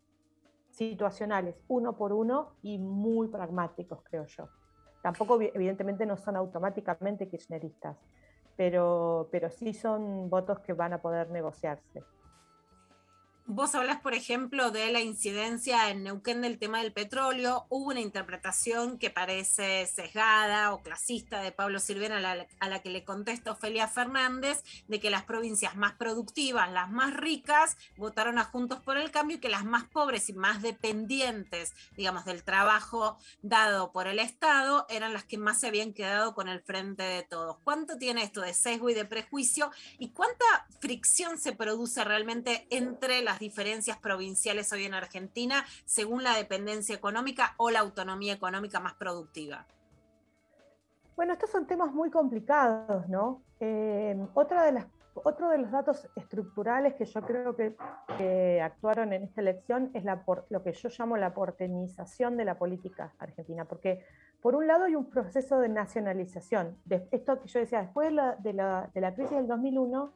situacionales, 0.70 1.54
uno 1.68 1.96
por 1.96 2.12
uno 2.12 2.56
y 2.62 2.78
muy 2.78 3.28
pragmáticos, 3.28 4.02
creo 4.02 4.26
yo. 4.26 4.48
Tampoco, 5.02 5.38
vi- 5.38 5.52
evidentemente, 5.54 6.04
no 6.04 6.16
son 6.16 6.34
automáticamente 6.36 7.28
kirchneristas, 7.28 7.96
pero, 8.56 9.28
pero 9.30 9.48
sí 9.50 9.72
son 9.72 10.28
votos 10.28 10.58
que 10.60 10.72
van 10.72 10.92
a 10.94 11.00
poder 11.00 11.30
negociarse. 11.30 12.02
Vos 13.46 13.74
hablas, 13.74 14.00
por 14.00 14.14
ejemplo, 14.14 14.70
de 14.70 14.90
la 14.90 15.02
incidencia 15.02 15.90
en 15.90 16.02
Neuquén 16.02 16.40
del 16.40 16.58
tema 16.58 16.80
del 16.80 16.94
petróleo. 16.94 17.66
Hubo 17.68 17.90
una 17.90 18.00
interpretación 18.00 18.98
que 18.98 19.10
parece 19.10 19.86
sesgada 19.86 20.72
o 20.72 20.80
clasista 20.80 21.42
de 21.42 21.52
Pablo 21.52 21.78
Silvera, 21.78 22.16
a 22.16 22.20
la, 22.20 22.46
a 22.58 22.68
la 22.70 22.80
que 22.80 22.88
le 22.88 23.04
contesta 23.04 23.50
Ofelia 23.50 23.86
Fernández, 23.86 24.64
de 24.88 24.98
que 24.98 25.10
las 25.10 25.24
provincias 25.24 25.76
más 25.76 25.92
productivas, 25.92 26.72
las 26.72 26.90
más 26.90 27.12
ricas, 27.12 27.76
votaron 27.98 28.38
a 28.38 28.44
Juntos 28.44 28.80
por 28.80 28.96
el 28.96 29.10
Cambio 29.10 29.36
y 29.36 29.40
que 29.40 29.50
las 29.50 29.66
más 29.66 29.84
pobres 29.84 30.30
y 30.30 30.32
más 30.32 30.62
dependientes, 30.62 31.74
digamos, 31.98 32.24
del 32.24 32.44
trabajo 32.44 33.18
dado 33.42 33.92
por 33.92 34.06
el 34.06 34.20
Estado, 34.20 34.86
eran 34.88 35.12
las 35.12 35.24
que 35.24 35.36
más 35.36 35.60
se 35.60 35.66
habían 35.66 35.92
quedado 35.92 36.34
con 36.34 36.48
el 36.48 36.62
frente 36.62 37.02
de 37.02 37.22
todos. 37.24 37.58
¿Cuánto 37.62 37.98
tiene 37.98 38.22
esto 38.22 38.40
de 38.40 38.54
sesgo 38.54 38.88
y 38.88 38.94
de 38.94 39.04
prejuicio? 39.04 39.70
¿Y 39.98 40.12
cuánta 40.12 40.46
fricción 40.80 41.36
se 41.36 41.52
produce 41.52 42.02
realmente 42.04 42.66
entre 42.70 43.20
las 43.34 43.40
diferencias 43.40 43.98
provinciales 43.98 44.72
hoy 44.72 44.84
en 44.84 44.94
Argentina 44.94 45.64
según 45.84 46.22
la 46.22 46.36
dependencia 46.36 46.94
económica 46.94 47.54
o 47.56 47.68
la 47.68 47.80
autonomía 47.80 48.32
económica 48.32 48.78
más 48.78 48.94
productiva? 48.94 49.66
Bueno, 51.16 51.32
estos 51.32 51.50
son 51.50 51.66
temas 51.66 51.92
muy 51.92 52.10
complicados, 52.10 53.08
¿no? 53.08 53.42
Eh, 53.58 54.16
otra 54.34 54.62
de 54.64 54.72
las, 54.72 54.86
otro 55.14 55.48
de 55.48 55.58
los 55.58 55.72
datos 55.72 56.08
estructurales 56.14 56.94
que 56.94 57.06
yo 57.06 57.22
creo 57.22 57.56
que, 57.56 57.74
actuaron 58.62 59.12
en 59.12 59.24
esta 59.24 59.40
elección 59.40 59.90
es 59.94 60.04
la 60.04 60.24
lo 60.50 60.62
que 60.62 60.72
yo 60.72 60.88
llamo 60.96 61.16
la 61.16 61.34
porteñización 61.34 62.36
de 62.36 62.44
la 62.44 62.56
política 62.56 63.14
argentina, 63.18 63.64
porque 63.64 64.04
por 64.40 64.54
un 64.54 64.68
lado 64.68 64.84
hay 64.84 64.94
un 64.94 65.10
proceso 65.10 65.58
de 65.58 65.68
nacionalización. 65.70 66.76
Esto 67.10 67.40
que 67.40 67.48
yo 67.48 67.58
decía, 67.58 67.80
después 67.82 68.10
de 68.10 68.14
la, 68.14 68.36
de 68.36 68.52
la- 68.52 68.90
de 68.94 69.00
la 69.00 69.12
crisis 69.12 69.36
del 69.36 69.48
2001, 69.48 70.12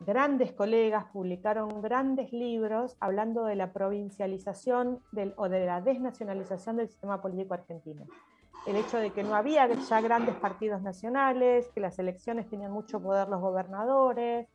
grandes 0.00 0.52
colegas 0.52 1.04
publicaron 1.12 1.82
grandes 1.82 2.32
libros 2.32 2.96
hablando 3.00 3.44
de 3.44 3.56
la 3.56 3.72
provincialización 3.72 5.00
o 5.36 5.48
de 5.48 5.66
la 5.66 5.80
desnacionalización 5.80 6.76
del 6.76 6.88
sistema 6.88 7.20
político 7.20 7.54
argentino 7.54 8.06
el 8.66 8.76
hecho 8.76 8.98
de 8.98 9.10
que 9.10 9.22
no 9.22 9.34
había 9.34 9.66
ya 9.68 10.00
grandes 10.00 10.34
partidos 10.36 10.82
nacionales, 10.82 11.68
que 11.74 11.80
las 11.80 11.98
elecciones 11.98 12.48
tenían 12.48 12.70
mucho 12.70 13.00
poder 13.00 13.28
los 13.28 13.40
gobernadores. 13.40 14.48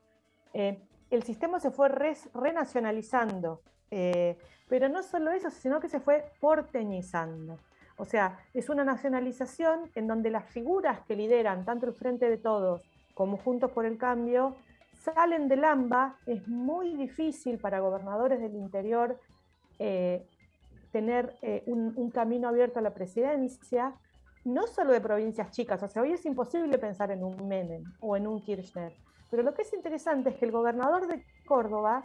Eh, 0.53 0.79
el 1.09 1.23
sistema 1.23 1.59
se 1.59 1.71
fue 1.71 1.89
renacionalizando, 2.33 3.61
eh, 3.91 4.37
pero 4.67 4.89
no 4.89 5.03
solo 5.03 5.31
eso, 5.31 5.49
sino 5.49 5.79
que 5.79 5.89
se 5.89 5.99
fue 5.99 6.31
porteñizando. 6.39 7.57
O 7.97 8.05
sea, 8.05 8.39
es 8.53 8.69
una 8.69 8.83
nacionalización 8.83 9.89
en 9.95 10.07
donde 10.07 10.29
las 10.29 10.45
figuras 10.45 10.99
que 11.07 11.15
lideran 11.15 11.65
tanto 11.65 11.85
el 11.87 11.93
Frente 11.93 12.29
de 12.29 12.37
Todos 12.37 12.83
como 13.13 13.37
Juntos 13.37 13.71
por 13.71 13.85
el 13.85 13.97
Cambio 13.97 14.55
salen 15.05 15.47
del 15.47 15.63
AMBA. 15.63 16.17
Es 16.25 16.47
muy 16.47 16.95
difícil 16.95 17.59
para 17.59 17.79
gobernadores 17.79 18.39
del 18.41 18.55
interior 18.55 19.19
eh, 19.79 20.25
tener 20.91 21.35
eh, 21.41 21.63
un, 21.67 22.09
camino 22.11 22.47
abierto 22.47 22.79
a 22.79 22.81
la 22.81 22.93
presidencia. 22.93 23.93
no 24.45 24.67
solo 24.67 24.91
de 24.93 25.01
provincias 25.01 25.51
chicas, 25.51 25.81
o 25.83 25.87
sea, 25.87 26.01
hoy 26.01 26.13
es 26.13 26.25
imposible 26.25 26.77
pensar 26.77 27.11
en 27.11 27.23
un 27.23 27.47
Menem 27.47 27.83
o 27.99 28.15
en 28.15 28.27
un 28.27 28.41
Kirchner, 28.41 28.93
pero 29.31 29.41
lo 29.41 29.53
que 29.53 29.63
es 29.63 29.73
interesante 29.73 30.29
es 30.29 30.35
que 30.35 30.45
el 30.45 30.51
gobernador 30.51 31.07
de 31.07 31.25
Córdoba 31.45 32.03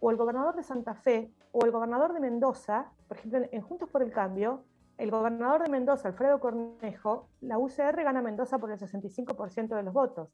o 0.00 0.10
el 0.10 0.16
gobernador 0.16 0.56
de 0.56 0.62
Santa 0.62 0.94
Fe 0.94 1.30
o 1.52 1.64
el 1.64 1.70
gobernador 1.70 2.14
de 2.14 2.20
Mendoza, 2.20 2.90
por 3.06 3.18
ejemplo, 3.18 3.40
en 3.52 3.60
Juntos 3.60 3.88
por 3.90 4.02
el 4.02 4.10
Cambio, 4.10 4.64
el 4.96 5.10
gobernador 5.10 5.62
de 5.62 5.70
Mendoza, 5.70 6.08
Alfredo 6.08 6.40
Cornejo, 6.40 7.28
la 7.40 7.58
UCR 7.58 8.02
gana 8.02 8.22
Mendoza 8.22 8.58
por 8.58 8.70
el 8.70 8.78
65% 8.78 9.76
de 9.76 9.82
los 9.82 9.92
votos. 9.92 10.30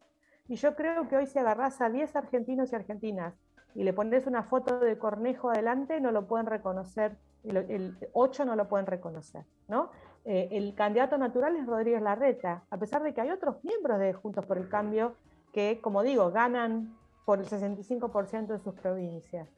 Y 0.50 0.56
yo 0.56 0.74
creo 0.74 1.06
que 1.06 1.16
hoy 1.16 1.26
si 1.26 1.38
agarrás 1.38 1.80
a 1.80 1.88
10 1.90 2.16
argentinos 2.16 2.72
y 2.72 2.74
argentinas 2.74 3.34
y 3.76 3.84
le 3.84 3.92
pones 3.92 4.26
una 4.26 4.42
foto 4.42 4.80
de 4.80 4.98
Cornejo 4.98 5.48
adelante, 5.48 6.00
no 6.00 6.10
lo 6.10 6.26
pueden 6.26 6.46
reconocer, 6.46 7.16
el, 7.44 7.56
el 7.56 7.96
8 8.14 8.44
no 8.44 8.56
lo 8.56 8.66
pueden 8.68 8.86
reconocer, 8.86 9.44
¿no? 9.68 9.92
Eh, 10.24 10.48
el 10.50 10.74
candidato 10.74 11.16
natural 11.18 11.54
es 11.54 11.66
Rodríguez 11.66 12.02
Larreta, 12.02 12.64
a 12.68 12.76
pesar 12.78 13.04
de 13.04 13.14
que 13.14 13.20
hay 13.20 13.30
otros 13.30 13.62
miembros 13.62 14.00
de 14.00 14.12
Juntos 14.12 14.44
por 14.44 14.58
el 14.58 14.68
Cambio 14.68 15.14
que, 15.52 15.80
como 15.80 16.02
digo, 16.02 16.32
ganan 16.32 16.96
por 17.24 17.38
el 17.38 17.46
65% 17.46 18.48
de 18.48 18.58
sus 18.58 18.74
provincias. 18.74 19.48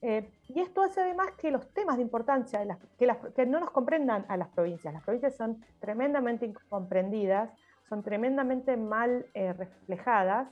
Eh, 0.00 0.28
y 0.48 0.58
esto 0.60 0.82
hace 0.82 1.02
además 1.02 1.30
que 1.38 1.52
los 1.52 1.72
temas 1.72 1.98
de 1.98 2.02
importancia, 2.02 2.58
de 2.58 2.66
las- 2.66 2.78
que, 2.98 3.06
las- 3.06 3.18
que 3.36 3.46
no 3.46 3.60
nos 3.60 3.70
comprendan 3.70 4.26
a 4.28 4.36
las 4.36 4.48
provincias. 4.48 4.92
Las 4.92 5.04
provincias 5.04 5.36
son 5.36 5.64
tremendamente 5.78 6.46
incomprendidas, 6.46 7.52
son 7.92 8.02
tremendamente 8.02 8.74
mal 8.78 9.26
eh, 9.34 9.52
reflejadas. 9.52 10.48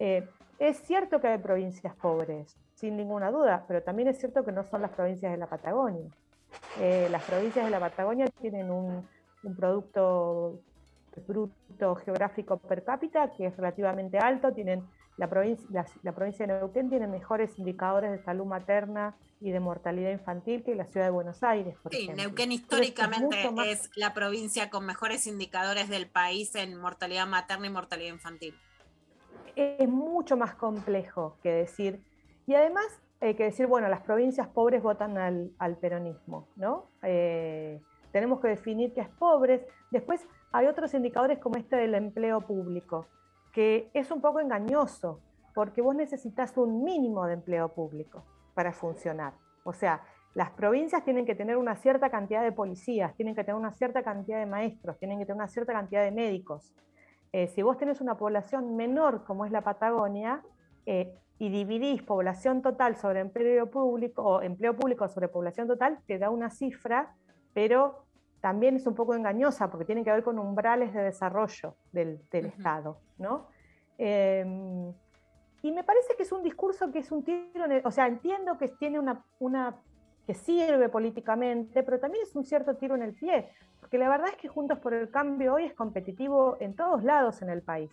Eh, 0.00 0.28
es 0.58 0.76
cierto 0.78 1.20
que 1.20 1.28
hay 1.28 1.38
provincias 1.38 1.94
pobres, 1.94 2.56
sin 2.74 2.96
ninguna 2.96 3.30
duda, 3.30 3.64
pero 3.68 3.80
también 3.80 4.08
es 4.08 4.18
cierto 4.18 4.44
que 4.44 4.50
no 4.50 4.64
son 4.64 4.82
las 4.82 4.90
provincias 4.90 5.30
de 5.30 5.38
la 5.38 5.46
Patagonia. 5.46 6.10
Eh, 6.80 7.06
las 7.12 7.22
provincias 7.22 7.64
de 7.64 7.70
la 7.70 7.78
Patagonia 7.78 8.26
tienen 8.40 8.72
un, 8.72 9.06
un 9.44 9.56
producto 9.56 10.58
bruto 11.28 11.94
geográfico 11.94 12.56
per 12.56 12.82
cápita 12.82 13.30
que 13.36 13.46
es 13.46 13.56
relativamente 13.56 14.18
alto, 14.18 14.52
tienen 14.52 14.82
la 15.20 15.28
provincia, 15.28 15.66
la, 15.70 15.86
la 16.02 16.12
provincia 16.14 16.46
de 16.46 16.54
Neuquén 16.54 16.88
tiene 16.88 17.06
mejores 17.06 17.58
indicadores 17.58 18.10
de 18.10 18.22
salud 18.24 18.46
materna 18.46 19.14
y 19.42 19.50
de 19.50 19.60
mortalidad 19.60 20.10
infantil 20.10 20.62
que 20.64 20.74
la 20.74 20.86
ciudad 20.86 21.06
de 21.06 21.10
Buenos 21.12 21.42
Aires, 21.42 21.76
por 21.82 21.92
Sí, 21.94 22.04
ejemplo. 22.04 22.24
Neuquén 22.24 22.52
es 22.52 22.60
históricamente 22.60 23.50
más- 23.50 23.66
es 23.66 23.90
la 23.96 24.14
provincia 24.14 24.70
con 24.70 24.86
mejores 24.86 25.26
indicadores 25.26 25.88
del 25.90 26.08
país 26.08 26.54
en 26.54 26.80
mortalidad 26.80 27.26
materna 27.26 27.66
y 27.66 27.70
mortalidad 27.70 28.12
infantil. 28.14 28.54
es 29.56 29.88
mucho 29.88 30.36
más 30.38 30.54
complejo 30.54 31.36
que 31.42 31.50
decir. 31.50 32.02
Y 32.46 32.54
además, 32.54 32.86
eh, 33.20 33.36
que 33.36 33.44
decir, 33.44 33.66
bueno, 33.66 33.88
las 33.88 34.00
provincias 34.00 34.48
pobres 34.48 34.82
votan 34.82 35.18
al, 35.18 35.50
al 35.58 35.76
peronismo, 35.76 36.48
¿no? 36.56 36.86
Eh, 37.02 37.80
tenemos 38.12 38.40
que 38.40 38.48
definir 38.48 38.94
qué 38.94 39.02
es 39.02 39.08
pobres. 39.08 39.60
Después 39.90 40.26
hay 40.52 40.66
otros 40.66 40.94
indicadores 40.94 41.38
como 41.40 41.56
este 41.56 41.76
del 41.76 41.94
empleo 41.94 42.40
público, 42.40 43.06
que 43.52 43.90
es 43.94 44.10
un 44.10 44.20
poco 44.20 44.40
engañoso, 44.40 45.20
porque 45.54 45.82
vos 45.82 45.94
necesitas 45.94 46.56
un 46.56 46.84
mínimo 46.84 47.26
de 47.26 47.34
empleo 47.34 47.68
público 47.68 48.24
para 48.54 48.72
funcionar. 48.72 49.34
O 49.64 49.72
sea, 49.72 50.02
las 50.34 50.50
provincias 50.50 51.04
tienen 51.04 51.26
que 51.26 51.34
tener 51.34 51.56
una 51.56 51.74
cierta 51.76 52.08
cantidad 52.08 52.42
de 52.42 52.52
policías, 52.52 53.14
tienen 53.16 53.34
que 53.34 53.42
tener 53.42 53.56
una 53.56 53.72
cierta 53.72 54.02
cantidad 54.02 54.38
de 54.38 54.46
maestros, 54.46 54.98
tienen 54.98 55.18
que 55.18 55.24
tener 55.24 55.36
una 55.36 55.48
cierta 55.48 55.72
cantidad 55.72 56.04
de 56.04 56.12
médicos. 56.12 56.72
Eh, 57.32 57.48
si 57.48 57.62
vos 57.62 57.76
tenés 57.78 58.00
una 58.00 58.16
población 58.16 58.76
menor 58.76 59.24
como 59.24 59.44
es 59.44 59.52
la 59.52 59.62
Patagonia 59.62 60.42
eh, 60.86 61.12
y 61.38 61.48
dividís 61.48 62.02
población 62.02 62.62
total 62.62 62.96
sobre 62.96 63.20
empleo 63.20 63.70
público 63.70 64.22
o 64.22 64.42
empleo 64.42 64.76
público 64.76 65.08
sobre 65.08 65.28
población 65.28 65.66
total, 65.66 65.98
te 66.06 66.18
da 66.18 66.30
una 66.30 66.50
cifra, 66.50 67.14
pero 67.52 68.04
también 68.40 68.76
es 68.76 68.86
un 68.86 68.94
poco 68.94 69.14
engañosa 69.14 69.70
porque 69.70 69.84
tiene 69.84 70.04
que 70.04 70.10
ver 70.10 70.22
con 70.22 70.38
umbrales 70.38 70.92
de 70.94 71.02
desarrollo 71.02 71.76
del, 71.92 72.20
del 72.30 72.46
Estado, 72.46 72.98
¿no? 73.18 73.48
Eh, 73.98 74.92
y 75.62 75.72
me 75.72 75.84
parece 75.84 76.14
que 76.16 76.22
es 76.22 76.32
un 76.32 76.42
discurso 76.42 76.90
que 76.90 77.00
es 77.00 77.12
un 77.12 77.22
tiro 77.22 77.64
en 77.64 77.72
el, 77.72 77.82
o 77.84 77.90
sea, 77.90 78.06
entiendo 78.06 78.56
que 78.56 78.68
tiene 78.68 78.98
una, 78.98 79.22
una 79.38 79.76
que 80.26 80.34
sirve 80.34 80.88
políticamente, 80.88 81.82
pero 81.82 82.00
también 82.00 82.24
es 82.24 82.34
un 82.34 82.44
cierto 82.44 82.76
tiro 82.76 82.94
en 82.94 83.02
el 83.02 83.14
pie, 83.14 83.50
porque 83.78 83.98
la 83.98 84.08
verdad 84.08 84.28
es 84.28 84.36
que 84.36 84.48
Juntos 84.48 84.78
por 84.78 84.94
el 84.94 85.10
Cambio 85.10 85.54
hoy 85.54 85.64
es 85.64 85.74
competitivo 85.74 86.56
en 86.60 86.74
todos 86.74 87.02
lados 87.02 87.42
en 87.42 87.50
el 87.50 87.62
país. 87.62 87.90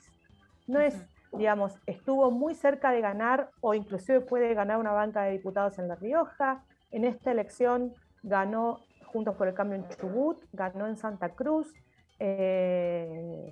No 0.66 0.80
es, 0.80 1.06
digamos, 1.34 1.80
estuvo 1.86 2.32
muy 2.32 2.54
cerca 2.54 2.92
de 2.92 3.02
ganar 3.02 3.52
o 3.62 3.74
inclusive 3.74 4.22
puede 4.22 4.54
ganar 4.54 4.78
una 4.78 4.92
banca 4.92 5.24
de 5.24 5.32
diputados 5.32 5.80
en 5.80 5.88
La 5.88 5.96
Rioja. 5.96 6.64
En 6.92 7.06
esta 7.06 7.32
elección 7.32 7.94
ganó 8.22 8.80
Juntos 9.18 9.36
por 9.36 9.48
el 9.48 9.56
Cambio 9.56 9.78
en 9.80 9.88
Chubut, 9.90 10.44
ganó 10.54 10.86
en 10.86 10.96
Santa 10.96 11.30
Cruz. 11.30 11.74
Eh, 12.20 13.52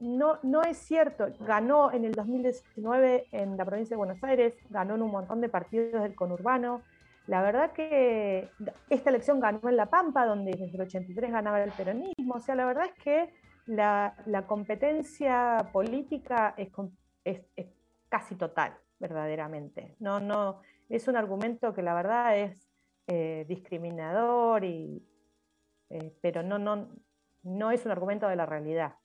no, 0.00 0.40
no 0.42 0.62
es 0.62 0.78
cierto, 0.78 1.28
ganó 1.38 1.92
en 1.92 2.04
el 2.04 2.10
2019 2.12 3.28
en 3.30 3.56
la 3.56 3.64
provincia 3.64 3.94
de 3.94 3.98
Buenos 3.98 4.20
Aires, 4.24 4.52
ganó 4.68 4.96
en 4.96 5.02
un 5.02 5.12
montón 5.12 5.40
de 5.40 5.48
partidos 5.48 6.02
del 6.02 6.16
conurbano. 6.16 6.82
La 7.28 7.40
verdad 7.40 7.70
que 7.70 8.50
esta 8.90 9.10
elección 9.10 9.38
ganó 9.38 9.60
en 9.68 9.76
La 9.76 9.86
Pampa, 9.86 10.26
donde 10.26 10.50
desde 10.50 10.74
el 10.74 10.80
83 10.80 11.30
ganaba 11.30 11.62
el 11.62 11.70
peronismo. 11.70 12.34
O 12.34 12.40
sea, 12.40 12.56
la 12.56 12.66
verdad 12.66 12.86
es 12.86 13.02
que 13.04 13.32
la, 13.66 14.16
la 14.26 14.44
competencia 14.48 15.68
política 15.72 16.52
es, 16.56 16.70
es- 17.24 17.46
es 17.54 17.66
casi 18.08 18.34
total, 18.34 18.72
verdaderamente. 18.98 19.94
No, 20.00 20.18
no, 20.18 20.62
es 20.88 21.06
un 21.06 21.14
argumento 21.16 21.72
que 21.74 21.82
la 21.82 21.94
verdad 21.94 22.36
es 22.36 22.65
eh, 23.06 23.44
discriminador, 23.48 24.64
y, 24.64 25.06
eh, 25.90 26.16
pero 26.20 26.42
no, 26.42 26.58
no, 26.58 26.88
no 27.42 27.70
es 27.70 27.84
un 27.84 27.92
argumento 27.92 28.28
de 28.28 28.36
la 28.36 28.46
realidad. 28.46 28.96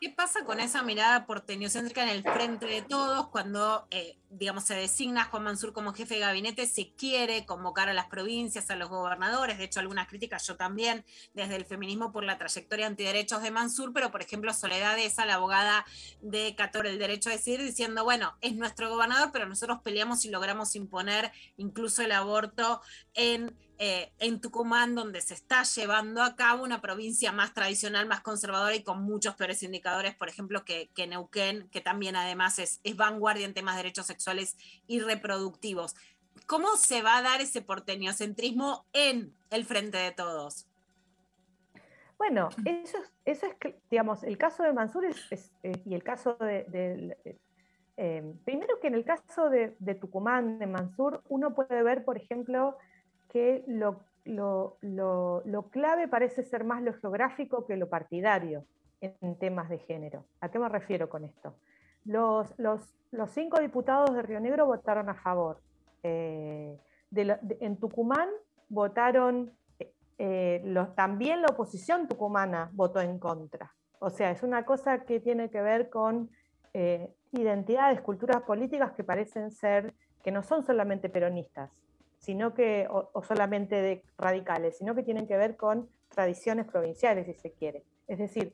¿Qué 0.00 0.10
pasa 0.10 0.44
con 0.44 0.60
esa 0.60 0.82
mirada 0.82 1.26
porteñocéntrica 1.26 2.02
en 2.02 2.10
el 2.10 2.22
frente 2.22 2.66
de 2.66 2.82
todos 2.82 3.28
cuando, 3.28 3.86
eh, 3.90 4.18
digamos, 4.28 4.64
se 4.64 4.74
designa 4.74 5.24
Juan 5.24 5.44
Mansur 5.44 5.72
como 5.72 5.94
jefe 5.94 6.14
de 6.14 6.20
gabinete? 6.20 6.66
Se 6.66 6.92
quiere 6.92 7.46
convocar 7.46 7.88
a 7.88 7.94
las 7.94 8.06
provincias, 8.06 8.70
a 8.70 8.76
los 8.76 8.90
gobernadores. 8.90 9.56
De 9.56 9.64
hecho, 9.64 9.80
algunas 9.80 10.06
críticas 10.06 10.46
yo 10.46 10.56
también, 10.56 11.04
desde 11.32 11.56
el 11.56 11.64
feminismo, 11.64 12.12
por 12.12 12.24
la 12.24 12.36
trayectoria 12.36 12.86
antiderechos 12.86 13.42
de 13.42 13.50
Mansur, 13.50 13.92
pero 13.94 14.10
por 14.10 14.20
ejemplo, 14.20 14.52
Soledad 14.52 14.98
Esa, 14.98 15.24
la 15.24 15.34
abogada 15.34 15.86
de 16.20 16.54
Cator, 16.54 16.86
el 16.86 16.98
derecho 16.98 17.30
a 17.30 17.32
decidir, 17.32 17.62
diciendo, 17.62 18.04
bueno, 18.04 18.36
es 18.42 18.54
nuestro 18.54 18.90
gobernador, 18.90 19.30
pero 19.32 19.46
nosotros 19.46 19.80
peleamos 19.82 20.24
y 20.26 20.30
logramos 20.30 20.76
imponer 20.76 21.32
incluso 21.56 22.02
el 22.02 22.12
aborto 22.12 22.82
en 23.14 23.56
eh, 23.78 24.10
en 24.20 24.40
Tucumán, 24.40 24.94
donde 24.94 25.20
se 25.20 25.34
está 25.34 25.62
llevando 25.62 26.22
a 26.22 26.34
cabo 26.34 26.64
una 26.64 26.80
provincia 26.80 27.30
más 27.30 27.52
tradicional, 27.52 28.06
más 28.06 28.22
conservadora 28.22 28.74
y 28.74 28.82
con 28.82 29.02
muchos 29.02 29.34
peores 29.34 29.62
indicadores, 29.62 30.14
por 30.14 30.30
ejemplo, 30.30 30.64
que, 30.64 30.88
Neuquén, 31.06 31.68
que 31.68 31.82
también 31.82 32.16
además 32.16 32.58
es, 32.58 32.80
vanguardia 32.96 33.44
en 33.44 33.52
temas 33.52 33.74
de 33.74 33.82
derechos 33.82 34.06
sexuales 34.06 34.56
y 34.86 35.00
reproductivos. 35.00 35.94
¿Cómo 36.46 36.76
se 36.76 37.02
va 37.02 37.18
a 37.18 37.22
dar 37.22 37.42
ese 37.42 37.60
porteñocentrismo 37.60 38.86
en 38.94 39.34
el 39.50 39.66
frente 39.66 39.98
de 39.98 40.12
todos? 40.12 40.66
Bueno, 42.16 42.48
eso 42.64 42.96
es, 42.96 43.12
eso 43.26 43.46
es 43.46 43.74
digamos, 43.90 44.22
el 44.22 44.38
caso 44.38 44.62
de 44.62 44.72
Mansur 44.72 45.04
eh, 45.04 45.82
y 45.84 45.94
el 45.94 46.02
caso 46.02 46.34
de, 46.40 47.14
eh, 47.98 48.34
primero 48.46 48.80
que 48.80 48.86
en 48.86 48.94
el 48.94 49.04
caso 49.04 49.50
de 49.50 49.94
Tucumán, 50.00 50.58
de 50.58 50.66
Mansur, 50.66 51.22
uno 51.28 51.54
puede 51.54 51.82
ver, 51.82 52.06
por 52.06 52.16
ejemplo, 52.16 52.78
que 53.28 53.64
lo, 53.66 54.00
lo- 54.24 54.78
lo- 54.80 55.42
lo 55.44 55.68
clave 55.70 56.08
parece 56.08 56.42
ser 56.42 56.64
más 56.64 56.82
lo 56.82 56.94
geográfico 56.94 57.66
que 57.66 57.76
lo 57.76 57.88
partidario 57.88 58.64
en 59.00 59.38
temas 59.38 59.68
de 59.68 59.78
género. 59.78 60.24
¿A 60.40 60.50
qué 60.50 60.58
me 60.58 60.68
refiero 60.68 61.08
con 61.08 61.24
esto? 61.24 61.54
Los, 62.04 62.54
los- 62.58 62.94
los 63.10 63.30
cinco 63.30 63.60
diputados 63.60 64.14
de 64.14 64.22
Río 64.22 64.40
Negro 64.40 64.66
votaron 64.66 65.08
a 65.08 65.14
favor. 65.14 65.60
Eh, 66.02 66.78
en 67.12 67.76
Tucumán 67.78 68.28
votaron, 68.68 69.52
eh, 70.18 70.62
también 70.96 71.40
la 71.42 71.48
oposición 71.48 72.08
tucumana 72.08 72.70
votó 72.72 73.00
en 73.00 73.18
contra. 73.18 73.72
O 73.98 74.10
sea, 74.10 74.30
es 74.30 74.42
una 74.42 74.64
cosa 74.64 75.04
que 75.04 75.20
tiene 75.20 75.50
que 75.50 75.60
ver 75.62 75.88
con 75.88 76.30
eh, 76.74 77.14
identidades, 77.32 78.00
culturas 78.02 78.42
políticas 78.42 78.92
que 78.92 79.04
parecen 79.04 79.50
ser, 79.50 79.94
que 80.22 80.30
no 80.32 80.42
son 80.42 80.62
solamente 80.64 81.08
peronistas, 81.08 81.70
sino 82.26 82.54
que, 82.54 82.88
o, 82.90 83.22
solamente 83.22 83.80
de 83.80 84.02
radicales, 84.18 84.78
sino 84.78 84.96
que 84.96 85.04
tienen 85.04 85.28
que 85.28 85.36
ver 85.36 85.56
con 85.56 85.88
tradiciones 86.08 86.66
provinciales, 86.66 87.26
si 87.26 87.34
se 87.34 87.52
quiere. 87.52 87.84
Es 88.08 88.18
decir, 88.18 88.52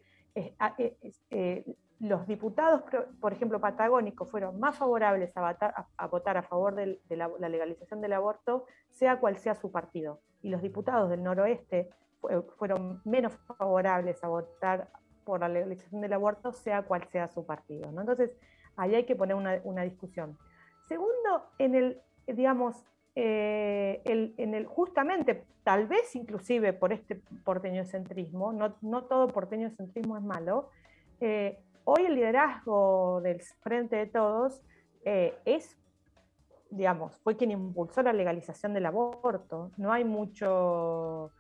es- 1.01 1.23
eh, 1.31 1.65
los 1.99 2.27
diputados, 2.27 2.83
por 3.19 3.33
ejemplo, 3.33 3.61
patagónicos, 3.61 4.31
fueron 4.31 4.61
más 4.61 4.77
favorables 4.77 5.35
a 5.39 5.55
votar 6.11 6.37
a, 6.37 6.43
favor 6.43 6.75
de 6.75 7.01
la, 7.17 7.31
legalización 7.49 8.03
del 8.03 8.13
aborto, 8.13 8.67
sea 8.91 9.19
cual 9.21 9.39
sea 9.39 9.55
su 9.55 9.71
partido. 9.73 10.21
Y 10.43 10.51
los 10.51 10.61
diputados 10.61 11.09
del 11.09 11.23
noroeste 11.23 11.89
fue- 12.21 12.43
fueron 12.59 13.01
menos 13.07 13.33
favorables 13.57 14.23
a 14.23 14.29
votar 14.29 14.91
por 15.25 15.41
la 15.41 15.49
legalización 15.49 16.03
del 16.03 16.13
aborto, 16.13 16.53
sea 16.53 16.83
cual 16.83 17.09
sea 17.11 17.29
su 17.29 17.47
partido. 17.47 17.91
¿no? 17.91 18.03
Entonces, 18.03 18.37
ahí 18.77 18.95
hay 18.97 19.05
que 19.07 19.17
poner 19.17 19.35
una, 19.35 19.63
una 19.65 19.83
discusión. 19.83 20.37
Segundo, 20.89 21.47
en 21.59 21.75
el, 21.75 22.03
digamos, 22.27 22.85
eh, 23.15 24.01
el- 24.05 24.35
en 24.39 24.55
el, 24.55 24.67
justamente, 24.67 25.45
tal 25.65 25.87
vez 25.87 26.15
inclusive 26.17 26.73
por 26.73 26.93
este 26.93 27.21
porteñocentrismo, 27.45 28.53
no, 28.53 28.77
no 28.81 29.05
todo 29.05 29.29
porteñocentrismo 29.29 30.17
es 30.17 30.23
malo, 30.23 30.71
eh, 31.21 31.59
hoy 31.85 32.07
el 32.07 32.15
liderazgo 32.15 33.21
del 33.23 33.41
Frente 33.61 33.97
de 33.97 34.07
Todos 34.07 34.63
eh, 35.05 35.35
es, 35.45 35.77
digamos, 36.71 37.19
fue 37.19 37.37
quien 37.37 37.51
impulsó 37.51 38.03
la 38.03 38.13
legalización 38.13 38.73
del 38.75 38.87
aborto. 38.87 39.73
No 39.77 39.93
hay 39.93 40.05
mucho... 40.05 41.31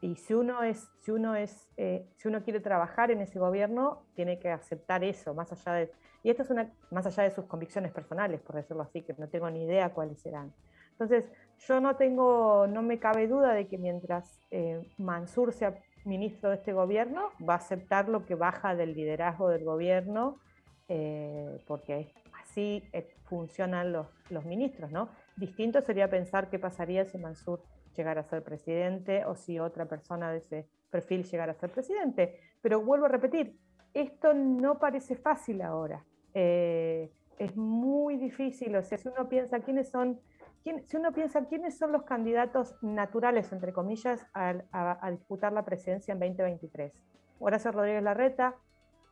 Y 0.00 0.16
si 0.16 0.34
uno 0.34 0.64
es, 0.64 0.90
si 1.00 1.12
uno 1.12 1.36
es, 1.36 1.70
eh, 1.76 2.04
si 2.16 2.26
uno 2.26 2.42
quiere 2.42 2.58
trabajar 2.58 3.12
en 3.12 3.20
ese 3.20 3.38
gobierno, 3.38 4.02
tiene 4.16 4.40
que 4.40 4.50
aceptar 4.50 5.04
eso, 5.04 5.32
más 5.32 5.52
allá 5.52 5.72
de, 5.74 5.92
y 6.24 6.30
esto 6.30 6.42
es 6.42 6.50
una, 6.50 6.72
más 6.90 7.06
allá 7.06 7.22
de 7.22 7.30
sus 7.30 7.44
convicciones 7.44 7.92
personales, 7.92 8.40
por 8.40 8.56
decirlo 8.56 8.82
así, 8.82 9.02
que 9.02 9.14
no 9.16 9.28
tengo 9.28 9.48
ni 9.48 9.62
idea 9.62 9.94
cuáles 9.94 10.20
serán. 10.20 10.52
Entonces, 10.92 11.30
yo 11.68 11.80
no 11.80 11.96
tengo, 11.96 12.66
no 12.66 12.82
me 12.82 12.98
cabe 12.98 13.28
duda 13.28 13.54
de 13.54 13.68
que 13.68 13.78
mientras 13.78 14.40
eh, 14.50 14.80
Mansur 14.98 15.52
sea 15.52 15.78
ministro 16.04 16.50
de 16.50 16.56
este 16.56 16.72
gobierno, 16.72 17.30
va 17.48 17.54
a 17.54 17.58
aceptar 17.58 18.08
lo 18.08 18.26
que 18.26 18.34
baja 18.34 18.74
del 18.74 18.94
liderazgo 18.94 19.48
del 19.48 19.64
gobierno, 19.64 20.40
eh, 20.88 21.62
porque 21.66 22.12
así 22.42 22.82
eh, 22.92 23.14
funcionan 23.24 23.92
los, 23.92 24.08
los 24.30 24.44
ministros, 24.44 24.90
¿no? 24.90 25.10
Distinto 25.36 25.80
sería 25.80 26.10
pensar 26.10 26.50
qué 26.50 26.58
pasaría 26.58 27.04
si 27.04 27.18
Mansur 27.18 27.62
llegara 27.96 28.22
a 28.22 28.24
ser 28.24 28.42
presidente 28.42 29.24
o 29.24 29.36
si 29.36 29.60
otra 29.60 29.86
persona 29.86 30.32
de 30.32 30.38
ese 30.38 30.68
perfil 30.90 31.24
llegara 31.24 31.52
a 31.52 31.54
ser 31.54 31.70
presidente. 31.70 32.40
Pero 32.60 32.82
vuelvo 32.82 33.06
a 33.06 33.08
repetir, 33.08 33.56
esto 33.94 34.34
no 34.34 34.78
parece 34.78 35.14
fácil 35.14 35.62
ahora. 35.62 36.04
Es 36.34 37.56
muy 37.56 38.16
difícil, 38.16 38.74
o 38.76 38.82
sea, 38.82 38.98
si 38.98 39.08
uno 39.08 39.28
piensa 39.28 39.60
quiénes 39.60 39.90
son, 39.90 40.20
si 40.64 40.96
uno 40.96 41.12
piensa 41.12 41.44
quiénes 41.46 41.76
son 41.76 41.92
los 41.92 42.04
candidatos 42.04 42.76
naturales, 42.82 43.52
entre 43.52 43.72
comillas, 43.72 44.24
a, 44.32 45.10
disputar 45.10 45.52
la 45.52 45.64
presidencia 45.64 46.12
en 46.12 46.20
2023. 46.20 46.92
Horacio 47.40 47.72
Rodríguez 47.72 48.02
Larreta, 48.02 48.54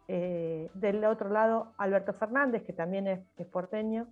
eh, 0.07 0.71
del 0.75 1.05
otro 1.05 1.29
lado 1.29 1.73
Alberto 1.79 2.13
Fernández, 2.13 2.63
que 2.63 2.73
también 2.73 3.09
es, 3.09 3.21
porteño. 3.49 4.07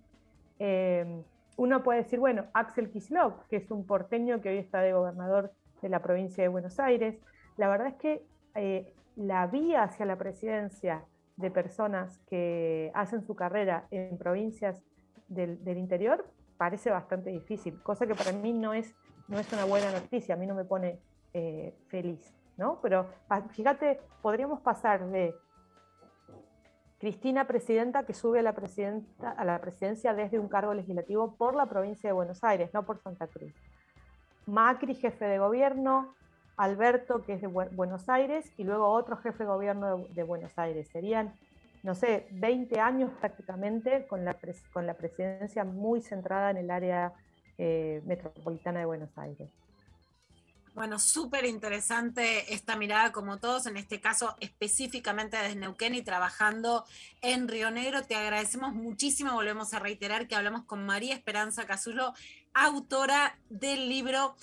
Eh, 0.59 1.23
uno 1.55 1.83
puede 1.83 2.03
decir, 2.03 2.19
bueno, 2.19 2.45
Axel 2.53 2.89
Kislov, 2.89 3.47
que 3.47 3.57
es 3.57 3.71
un 3.71 3.85
porteño 3.85 4.41
que 4.41 4.49
hoy 4.49 4.57
está 4.57 4.81
de 4.81 4.93
gobernador 4.93 5.53
de 5.81 5.89
la 5.89 6.01
provincia 6.01 6.43
de 6.43 6.49
Buenos 6.49 6.79
Aires. 6.79 7.17
La 7.55 7.69
verdad 7.69 7.87
es 7.87 7.95
que 7.95 8.25
eh, 8.55 8.93
la 9.15 9.47
vía 9.47 9.83
hacia 9.83 10.05
la 10.05 10.17
presidencia 10.17 11.05
de 11.37 11.51
personas 11.51 12.19
que 12.29 12.91
hacen 12.93 13.23
su 13.23 13.35
carrera 13.35 13.87
en 13.91 14.17
provincias 14.17 14.81
del 15.29 15.77
interior 15.77 16.25
parece 16.59 16.91
bastante 16.91 17.29
difícil, 17.29 17.81
cosa 17.81 18.05
que 18.05 18.13
para 18.13 18.33
mí 18.33 18.51
no 18.51 18.73
es, 18.73 18.93
no 19.29 19.39
es 19.39 19.51
una 19.53 19.63
buena 19.63 19.91
noticia, 19.91 20.35
a 20.35 20.37
mí 20.37 20.45
no 20.45 20.53
me 20.53 20.65
pone 20.65 20.99
eh, 21.33 21.73
feliz, 21.87 22.33
¿no? 22.57 22.79
Pero 22.81 23.07
fíjate, 23.51 24.01
podríamos 24.21 24.59
pasar 24.59 25.07
de 25.07 25.33
Cristina 26.99 27.47
presidenta 27.47 28.03
que 28.05 28.13
sube 28.13 28.39
a 28.39 28.43
la, 28.43 28.53
presidenta, 28.53 29.31
a 29.31 29.45
la 29.45 29.61
presidencia 29.61 30.13
desde 30.13 30.37
un 30.37 30.49
cargo 30.49 30.73
legislativo 30.73 31.33
por 31.37 31.55
la 31.55 31.65
provincia 31.67 32.09
de 32.09 32.13
Buenos 32.13 32.43
Aires, 32.43 32.71
no 32.73 32.83
por 32.85 32.99
Santa 32.99 33.27
Cruz. 33.27 33.53
Macri, 34.45 34.95
jefe 34.95 35.25
de 35.25 35.39
gobierno, 35.39 36.13
Alberto, 36.57 37.21
que 37.21 37.33
es 37.35 37.41
de 37.41 37.47
Bu- 37.47 37.73
Buenos 37.73 38.09
Aires, 38.09 38.51
y 38.57 38.65
luego 38.65 38.89
otro 38.89 39.15
jefe 39.15 39.43
de 39.45 39.49
gobierno 39.49 39.99
de 40.09 40.23
Buenos 40.23 40.59
Aires. 40.59 40.89
Serían, 40.91 41.33
no 41.83 41.95
sé, 41.95 42.27
20 42.31 42.79
años 42.79 43.11
prácticamente 43.19 44.07
con 44.07 44.25
la, 44.25 44.33
presidencia 44.33 45.63
muy 45.63 46.01
centrada 46.01 46.51
en 46.51 46.57
el 46.57 46.71
área 46.71 47.13
eh, 47.57 48.01
metropolitana 48.05 48.79
de 48.79 48.85
Buenos 48.85 49.17
Aires. 49.17 49.49
Bueno, 50.75 50.99
súper 50.99 51.45
interesante 51.45 52.53
esta 52.53 52.75
mirada, 52.75 53.11
como 53.11 53.37
todos, 53.39 53.65
en 53.65 53.75
este 53.75 53.99
caso 53.99 54.35
específicamente 54.39 55.35
desde 55.35 55.55
Neuquén 55.55 55.95
y 55.95 56.01
trabajando 56.01 56.85
en 57.21 57.47
Río 57.47 57.69
Negro. 57.71 58.03
Te 58.03 58.15
agradecemos 58.15 58.73
muchísimo. 58.73 59.33
Volvemos 59.33 59.73
a 59.73 59.79
reiterar 59.79 60.27
que 60.27 60.35
hablamos 60.35 60.63
con 60.65 60.85
María 60.85 61.15
Esperanza 61.15 61.65
Casulo, 61.65 62.13
autora 62.53 63.37
del 63.49 63.89
libro 63.89 64.35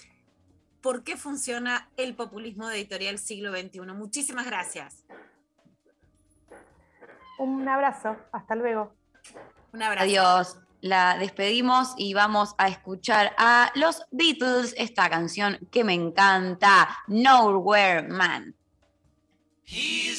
¿Por 0.86 1.02
qué 1.02 1.16
funciona 1.16 1.90
el 1.96 2.14
populismo 2.14 2.68
de 2.68 2.76
editorial 2.76 3.18
siglo 3.18 3.50
XXI? 3.50 3.80
Muchísimas 3.92 4.46
gracias. 4.46 5.02
Un 7.38 7.68
abrazo, 7.68 8.16
hasta 8.32 8.54
luego. 8.54 8.92
Un 9.72 9.82
abrazo. 9.82 10.04
Adiós. 10.04 10.58
La 10.82 11.16
despedimos 11.18 11.94
y 11.96 12.14
vamos 12.14 12.54
a 12.58 12.68
escuchar 12.68 13.34
a 13.38 13.72
los 13.74 14.02
Beatles 14.10 14.74
esta 14.76 15.08
canción 15.08 15.58
que 15.72 15.82
me 15.82 15.94
encanta, 15.94 16.98
Nowhere 17.08 18.02
Man. 18.02 18.54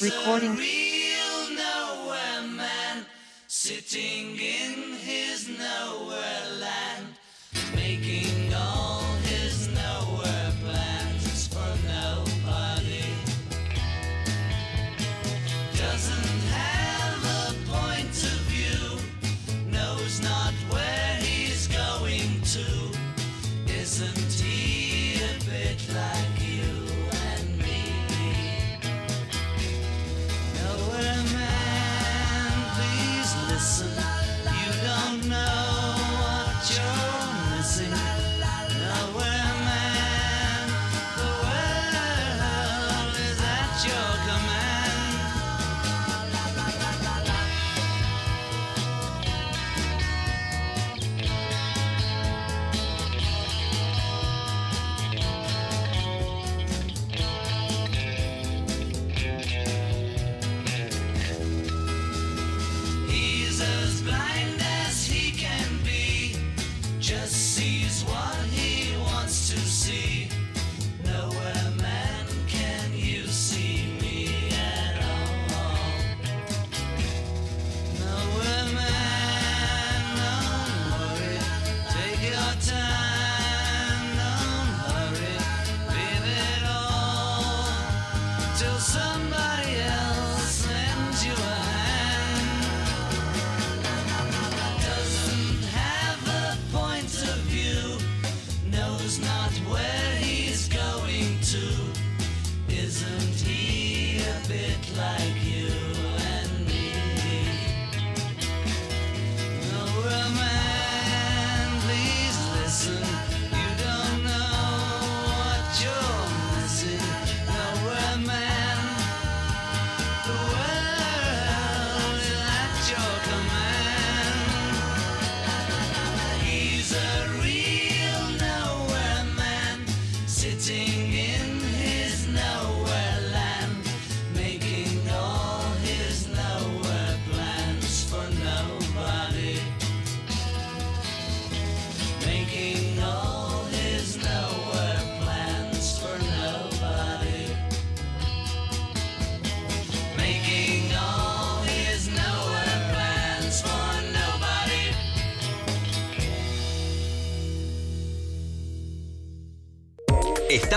Recording. 0.00 0.56
real 0.56 1.48
nowhere 1.56 2.42
man 2.54 3.06
sitting 3.46 4.36
in 4.38 4.87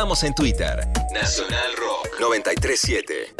Estamos 0.01 0.23
en 0.23 0.33
Twitter. 0.33 0.87
Nacional 1.13 1.75
Rock 1.77 2.19
937. 2.19 3.35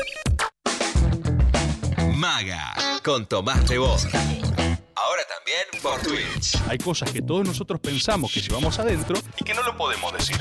Maga 2.13 2.75
con 3.03 3.25
Tomás 3.25 3.67
Rebos. 3.67 4.05
Ahora 4.05 5.23
también 5.25 5.65
por 5.81 5.99
Twitch. 6.01 6.61
Hay 6.69 6.77
cosas 6.77 7.11
que 7.11 7.23
todos 7.23 7.47
nosotros 7.47 7.79
pensamos 7.79 8.31
que 8.31 8.41
llevamos 8.41 8.77
adentro 8.77 9.19
y 9.39 9.43
que 9.43 9.55
no 9.55 9.63
lo 9.63 9.75
podemos 9.75 10.13
decir. 10.13 10.37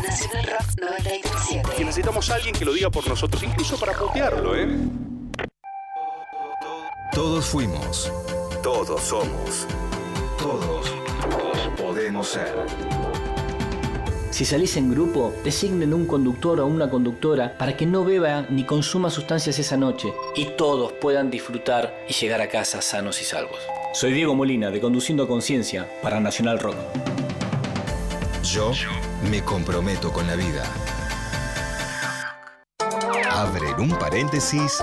Nacional 0.00 0.46
Rock 0.46 0.80
937. 0.80 1.82
Y 1.82 1.84
necesitamos 1.84 2.30
a 2.30 2.36
alguien 2.36 2.54
que 2.54 2.64
lo 2.64 2.72
diga 2.72 2.88
por 2.88 3.08
nosotros, 3.08 3.42
incluso 3.42 3.76
para 3.80 3.94
putearlo, 3.94 4.54
¿eh? 4.54 4.68
Todos 7.10 7.46
fuimos. 7.46 8.12
Todos 8.62 9.02
somos. 9.02 9.66
Todos, 10.38 10.86
todos 11.28 11.58
podemos 11.76 12.28
ser. 12.28 12.54
Si 14.38 14.44
salís 14.44 14.76
en 14.76 14.88
grupo, 14.88 15.34
designen 15.42 15.92
un 15.92 16.06
conductor 16.06 16.60
o 16.60 16.66
una 16.68 16.88
conductora 16.88 17.58
para 17.58 17.76
que 17.76 17.86
no 17.86 18.04
beba 18.04 18.46
ni 18.48 18.62
consuma 18.62 19.10
sustancias 19.10 19.58
esa 19.58 19.76
noche 19.76 20.14
y 20.36 20.44
todos 20.56 20.92
puedan 20.92 21.28
disfrutar 21.28 21.92
y 22.08 22.12
llegar 22.12 22.40
a 22.40 22.48
casa 22.48 22.80
sanos 22.80 23.20
y 23.20 23.24
salvos. 23.24 23.58
Soy 23.92 24.12
Diego 24.12 24.36
Molina 24.36 24.70
de 24.70 24.80
Conduciendo 24.80 25.24
a 25.24 25.26
Conciencia 25.26 25.88
para 26.04 26.20
Nacional 26.20 26.60
Rock. 26.60 26.76
Yo 28.44 28.70
me 29.28 29.42
comprometo 29.42 30.12
con 30.12 30.24
la 30.28 30.36
vida. 30.36 30.62
Abren 33.32 33.80
un 33.80 33.90
paréntesis 33.98 34.78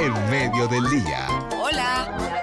en 0.00 0.30
medio 0.30 0.66
del 0.66 0.82
día. 0.90 1.28
Hola. 1.62 2.34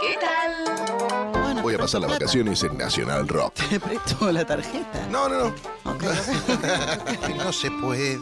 ¿Qué 0.00 0.16
tal? 0.18 1.60
Voy 1.62 1.74
a 1.74 1.78
pasar 1.78 2.00
las 2.00 2.10
vacaciones 2.10 2.62
en 2.62 2.78
Nacional 2.78 3.28
Rock. 3.28 3.52
¿Te 3.68 3.78
presto 3.78 4.32
la 4.32 4.46
tarjeta? 4.46 5.06
No, 5.10 5.28
no, 5.28 5.50
no. 5.50 5.79
no 7.36 7.52
se 7.52 7.70
puede. 7.70 8.18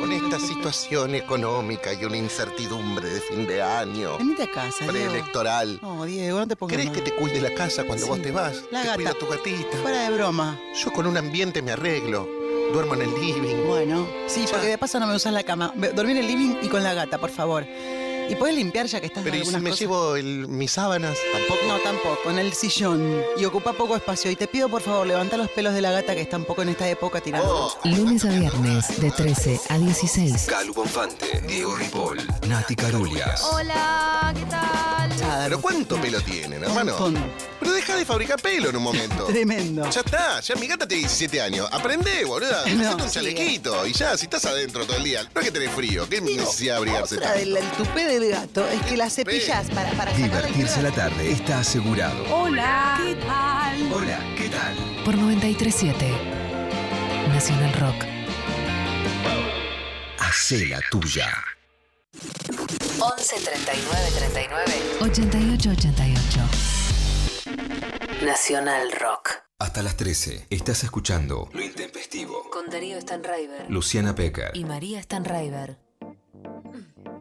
Con 0.00 0.12
esta 0.12 0.38
situación 0.38 1.14
económica 1.14 1.92
y 1.92 2.04
una 2.04 2.16
incertidumbre 2.18 3.08
de 3.08 3.20
fin 3.20 3.46
de 3.46 3.62
año. 3.62 4.18
Venite 4.18 4.42
a 4.44 4.50
casa, 4.50 4.84
Diego. 4.84 4.92
Preelectoral. 4.92 5.78
No, 5.80 6.04
Diego, 6.04 6.38
no 6.40 6.46
te 6.46 6.54
pongas 6.56 6.74
¿Crees 6.74 6.90
mal. 6.90 6.96
que 6.96 7.10
te 7.10 7.16
cuide 7.16 7.40
la 7.40 7.54
casa 7.54 7.82
cuando 7.84 8.04
Sí. 8.04 8.10
vos 8.10 8.20
te 8.22 8.30
vas? 8.30 8.56
La 8.70 8.82
te 8.82 8.86
gata. 8.88 8.96
cuida 8.96 9.14
tu 9.14 9.26
gatita. 9.26 9.76
Fuera 9.82 10.02
de 10.02 10.14
broma. 10.14 10.58
Yo 10.74 10.92
con 10.92 11.06
un 11.06 11.16
ambiente 11.16 11.62
me 11.62 11.72
arreglo. 11.72 12.28
Duermo 12.72 12.94
en 12.94 13.02
el 13.02 13.14
living. 13.14 13.64
Bueno, 13.66 14.06
sí, 14.26 14.44
porque 14.50 14.66
de 14.66 14.76
paso 14.78 14.98
no 15.00 15.06
me 15.06 15.14
usas 15.14 15.32
la 15.32 15.44
cama. 15.44 15.72
Dormí 15.94 16.12
en 16.12 16.18
el 16.18 16.26
living 16.26 16.56
y 16.62 16.68
con 16.68 16.82
la 16.82 16.94
gata, 16.94 17.16
por 17.18 17.30
favor. 17.30 17.64
¿Y 18.28 18.34
puedes 18.34 18.56
limpiar 18.56 18.86
ya 18.86 19.00
que 19.00 19.06
estás 19.06 19.22
Pero 19.22 19.36
en 19.36 19.42
¿y 19.42 19.44
si 19.44 19.48
algunas 19.48 19.62
me 19.62 19.70
cosas? 19.70 19.80
llevo 19.80 20.16
el- 20.16 20.48
mis 20.48 20.72
sábanas? 20.72 21.16
¿Tampoco? 21.32 21.60
No, 21.68 21.78
tampoco, 21.78 22.30
en 22.30 22.38
el 22.38 22.52
sillón. 22.54 23.22
Y 23.36 23.44
ocupa 23.44 23.72
poco 23.72 23.94
espacio. 23.96 24.30
Y 24.30 24.36
te 24.36 24.46
pido, 24.48 24.68
por 24.68 24.82
favor, 24.82 25.06
levanta 25.06 25.36
los 25.36 25.48
pelos 25.50 25.74
de 25.74 25.80
la 25.80 25.92
gata 25.92 26.14
que 26.14 26.22
está 26.22 26.36
un 26.36 26.44
poco 26.44 26.62
en 26.62 26.70
esta 26.70 26.88
época 26.88 27.20
tirando. 27.20 27.72
Lunes 27.84 28.24
a 28.24 28.28
viernes 28.28 29.00
de 29.00 29.10
13 29.10 29.60
a 29.68 29.78
16. 29.78 30.46
Calu 30.46 30.74
Bonfante, 30.74 31.40
Diego 31.46 31.76
Ripoll, 31.76 32.18
Nati 32.48 32.74
Carulias. 32.74 33.42
Hola, 33.52 34.32
¿qué 34.36 34.44
tal? 34.46 34.85
Pero 35.18 35.60
¿cuánto 35.60 35.96
pelo 36.00 36.20
tienen, 36.20 36.62
hermano? 36.64 36.96
Pero 37.60 37.72
deja 37.72 37.96
de 37.96 38.04
fabricar 38.04 38.40
pelo 38.40 38.70
en 38.70 38.76
un 38.76 38.82
momento. 38.82 39.24
Tremendo. 39.26 39.88
Ya 39.90 40.00
está, 40.00 40.40
ya 40.40 40.54
mi 40.56 40.66
gata 40.66 40.86
tiene 40.86 41.00
17 41.02 41.40
años. 41.40 41.68
Aprende, 41.72 42.24
boluda. 42.24 42.64
No, 42.76 42.96
un 42.96 43.10
chalequito 43.10 43.86
y 43.86 43.92
ya, 43.92 44.16
si 44.16 44.24
estás 44.24 44.44
adentro 44.44 44.84
todo 44.84 44.98
el 44.98 45.04
día. 45.04 45.22
No 45.34 45.40
es 45.40 45.46
que 45.46 45.50
tenés 45.52 45.70
frío, 45.74 46.08
qué 46.08 46.20
necesidad 46.20 46.74
de 46.74 46.78
abrigarse 46.78 47.16
Otra 47.16 47.28
tanto? 47.32 47.44
del 47.44 47.56
el 47.56 47.70
tupé 47.72 48.04
del 48.06 48.30
gato 48.30 48.66
es 48.68 48.82
que 48.82 48.96
la 48.96 49.08
cepillas 49.10 49.70
para, 49.70 49.90
para 49.92 50.12
Divertirse 50.12 50.82
la 50.82 50.90
tarde 50.90 51.30
está 51.32 51.60
asegurado. 51.60 52.22
Hola, 52.34 53.00
¿qué 53.02 53.14
tal? 53.14 53.92
Hola, 53.92 54.20
¿qué 54.36 54.48
tal? 54.48 54.76
Por 55.04 55.16
937. 55.16 56.12
Nacional 57.32 57.72
Rock. 57.74 58.04
Hacé 60.18 60.66
la 60.66 60.80
tuya. 60.90 61.28
11 63.08 63.36
39 63.40 64.10
39 64.18 64.98
88 65.00 65.70
88. 65.70 66.40
Nacional 68.24 68.90
Rock. 68.90 69.30
Hasta 69.60 69.82
las 69.82 69.96
13 69.96 70.48
estás 70.50 70.82
escuchando 70.82 71.48
Lo 71.52 71.62
Intempestivo. 71.62 72.50
Con 72.50 72.68
Darío 72.68 73.00
Stanraiver. 73.00 73.70
Luciana 73.70 74.12
Pecker. 74.16 74.50
Y 74.54 74.64
María 74.64 75.00
Stanraiver. 75.00 75.78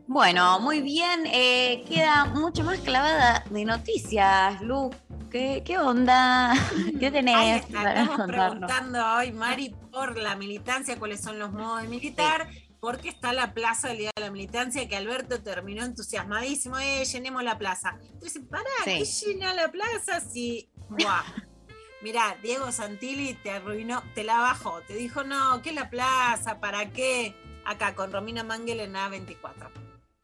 Bueno, 0.08 0.60
muy 0.60 0.82
bien. 0.82 1.28
eh, 1.28 1.84
queda 1.88 2.26
mucho 2.26 2.64
más 2.64 2.80
clavada 2.80 3.44
de 3.52 3.64
noticias, 3.66 4.60
Lu. 4.62 4.90
¿Qué, 5.30 5.62
qué 5.64 5.78
onda? 5.78 6.54
¿Qué 7.00 7.06
Ahí 7.08 7.12
tenés 7.12 7.64
estamos 7.64 8.26
preguntando 8.26 9.06
hoy, 9.18 9.32
Mari, 9.34 9.76
por 9.92 10.18
la 10.18 10.36
militancia, 10.36 10.98
cuáles 10.98 11.22
son 11.22 11.38
los 11.38 11.52
modos 11.52 11.84
de 11.84 11.90
militar, 11.90 12.50
porque 12.86 13.10
está 13.10 13.34
la 13.34 13.52
plaza 13.56 13.88
del 13.88 13.98
Día 13.98 14.12
de 14.16 14.22
la 14.22 14.30
Militancia, 14.30 14.88
que 14.88 14.96
Alberto 14.96 15.42
terminó 15.42 15.84
entusiasmadísimo, 15.84 16.78
eh, 16.78 17.04
llenemos 17.04 17.44
la 17.44 17.58
plaza. 17.58 17.98
Entonces, 18.14 18.44
pará, 18.48 18.64
Sí. 18.84 18.92
¿qué 19.26 19.34
llena 19.34 19.56
la 19.56 19.72
plaza 19.72 20.20
si... 20.22 20.70
Buah. 20.90 21.24
Mirá, 22.04 22.38
Diego 22.44 22.72
Santilli 22.72 23.34
te 23.42 23.50
arruinó, 23.50 24.04
te 24.14 24.24
la 24.24 24.38
bajó, 24.40 24.82
te 24.88 24.94
dijo, 24.94 25.24
no, 25.24 25.64
¿qué 25.64 25.72
la 25.72 25.90
plaza? 25.90 26.60
¿Para 26.60 26.92
qué? 26.92 27.34
Acá, 27.66 27.96
con 27.96 28.12
Romina 28.14 28.44
Mangel 28.44 28.80
en 28.82 28.94
A24. 28.94 29.72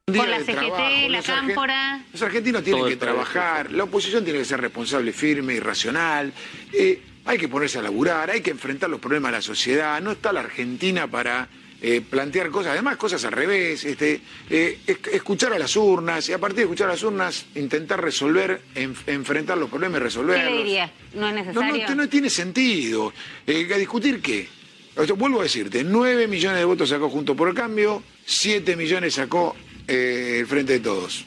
Por 0.06 0.28
la 0.28 0.40
CGT, 0.42 1.10
la 1.10 1.24
cámpora. 1.24 2.06
Los 2.14 2.22
argentinos 2.22 2.64
tienen 2.64 2.82
Todo 2.82 2.90
que 2.92 2.98
trabajar, 2.98 3.72
la 3.72 3.86
oposición 3.86 4.24
tiene 4.24 4.38
que 4.38 4.46
ser 4.46 4.62
responsable, 4.62 5.14
firme 5.14 5.56
y 5.56 5.60
racional. 5.60 6.32
eh, 6.74 7.02
hay 7.26 7.40
que 7.40 7.48
ponerse 7.48 7.80
a 7.80 7.82
laburar, 7.82 8.30
hay 8.30 8.42
que 8.42 8.52
enfrentar 8.52 8.88
los 8.92 9.00
problemas 9.00 9.32
de 9.32 9.38
la 9.40 9.42
sociedad. 9.42 10.00
No 10.00 10.12
está 10.12 10.32
la 10.32 10.42
Argentina 10.42 11.08
para 11.08 11.48
eh, 11.82 12.02
plantear 12.08 12.50
cosas, 12.52 12.74
además 12.74 12.98
cosas 12.98 13.24
al 13.26 13.32
revés. 13.32 13.84
Este, 13.86 14.22
eh, 14.50 14.78
esc- 14.88 15.10
escuchar 15.14 15.52
a 15.54 15.60
las 15.60 15.76
urnas 15.76 16.30
y 16.30 16.34
a 16.34 16.38
partir 16.38 16.58
de 16.58 16.62
escuchar 16.64 16.88
a 16.90 16.92
las 16.94 17.04
urnas 17.04 17.46
intentar 17.56 18.02
resolver, 18.02 18.62
en- 18.76 18.96
enfrentar 19.08 19.58
los 19.58 19.70
problemas 19.70 19.98
y 19.98 20.00
¿Qué 20.00 20.04
resolverlos. 20.06 20.52
le 20.52 20.58
diría? 20.58 20.92
¿No 21.14 21.28
es 21.30 21.34
necesario? 21.36 21.88
no, 21.90 21.96
no 21.96 22.10
tiene 22.10 22.30
sentido. 22.30 23.14
Eh, 23.48 23.68
¿A 23.74 23.78
discutir 23.78 24.22
qué? 24.22 24.48
O 24.96 25.06
sea, 25.06 25.16
vuelvo 25.16 25.40
a 25.40 25.44
decirte, 25.44 25.84
9 25.84 26.28
millones 26.28 26.60
de 26.60 26.66
votos 26.66 26.90
sacó 26.90 27.10
Junto 27.10 27.36
por 27.36 27.48
el 27.48 27.56
Cambio, 27.56 28.04
7 28.26 28.76
millones 28.76 29.14
sacó 29.16 29.56
eh, 29.88 30.38
el 30.42 30.48
Frente 30.48 30.74
de 30.74 30.80
Todos. 30.82 31.26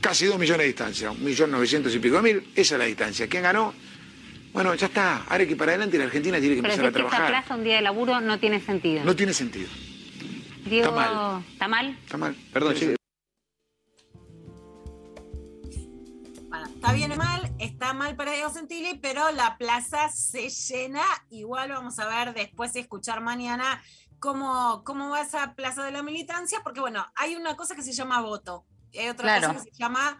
Casi 0.00 0.26
2 0.26 0.38
millones 0.38 0.60
de 0.62 0.66
distancia, 0.66 1.10
1.900.000 1.12 1.94
y 1.94 1.98
pico 2.00 2.16
de 2.16 2.22
mil, 2.22 2.42
esa 2.56 2.74
es 2.74 2.78
la 2.78 2.84
distancia. 2.86 3.28
¿Quién 3.28 3.44
ganó? 3.44 3.72
Bueno, 4.52 4.74
ya 4.74 4.86
está, 4.86 5.24
ahora 5.28 5.46
que 5.46 5.56
para 5.56 5.72
adelante 5.72 5.96
la 5.98 6.04
Argentina 6.04 6.38
tiene 6.38 6.56
que 6.56 6.62
Pero 6.62 6.74
empezar 6.74 6.84
a 6.84 6.88
decir 6.90 7.00
que 7.02 7.06
esta 7.06 7.16
trabajar. 7.16 7.42
plaza 7.44 7.54
un 7.58 7.64
día 7.64 7.76
de 7.76 7.82
laburo 7.82 8.20
no 8.20 8.38
tiene 8.38 8.60
sentido. 8.60 9.02
No 9.04 9.16
tiene 9.16 9.32
sentido. 9.32 9.68
Diego, 10.66 10.88
está 10.88 10.92
mal. 10.94 11.42
¿Está 11.52 11.68
mal? 11.68 11.98
Está 12.04 12.16
mal. 12.18 12.36
Perdón, 12.52 12.76
Sí. 12.76 12.94
Bueno, 16.48 16.66
está 16.66 16.92
bien 16.92 17.12
o 17.12 17.16
mal, 17.16 17.50
está 17.58 17.94
mal 17.94 18.14
para 18.14 18.32
Diego 18.32 18.50
Santilli, 18.50 18.98
pero 18.98 19.30
la 19.32 19.56
plaza 19.56 20.10
se 20.10 20.50
llena. 20.50 21.02
Igual 21.30 21.70
vamos 21.70 21.98
a 21.98 22.06
ver 22.06 22.34
después 22.34 22.76
y 22.76 22.80
escuchar 22.80 23.22
mañana 23.22 23.82
cómo, 24.18 24.82
cómo 24.84 25.08
va 25.08 25.22
esa 25.22 25.54
plaza 25.54 25.82
de 25.82 25.92
la 25.92 26.02
militancia, 26.02 26.60
porque 26.62 26.80
bueno, 26.80 27.06
hay 27.14 27.36
una 27.36 27.56
cosa 27.56 27.74
que 27.74 27.82
se 27.82 27.92
llama 27.92 28.20
voto 28.20 28.66
y 28.92 28.98
hay 28.98 29.08
otra 29.08 29.38
Claro. 29.38 29.54
cosa 29.54 29.64
que 29.64 29.70
se 29.70 29.78
llama 29.78 30.18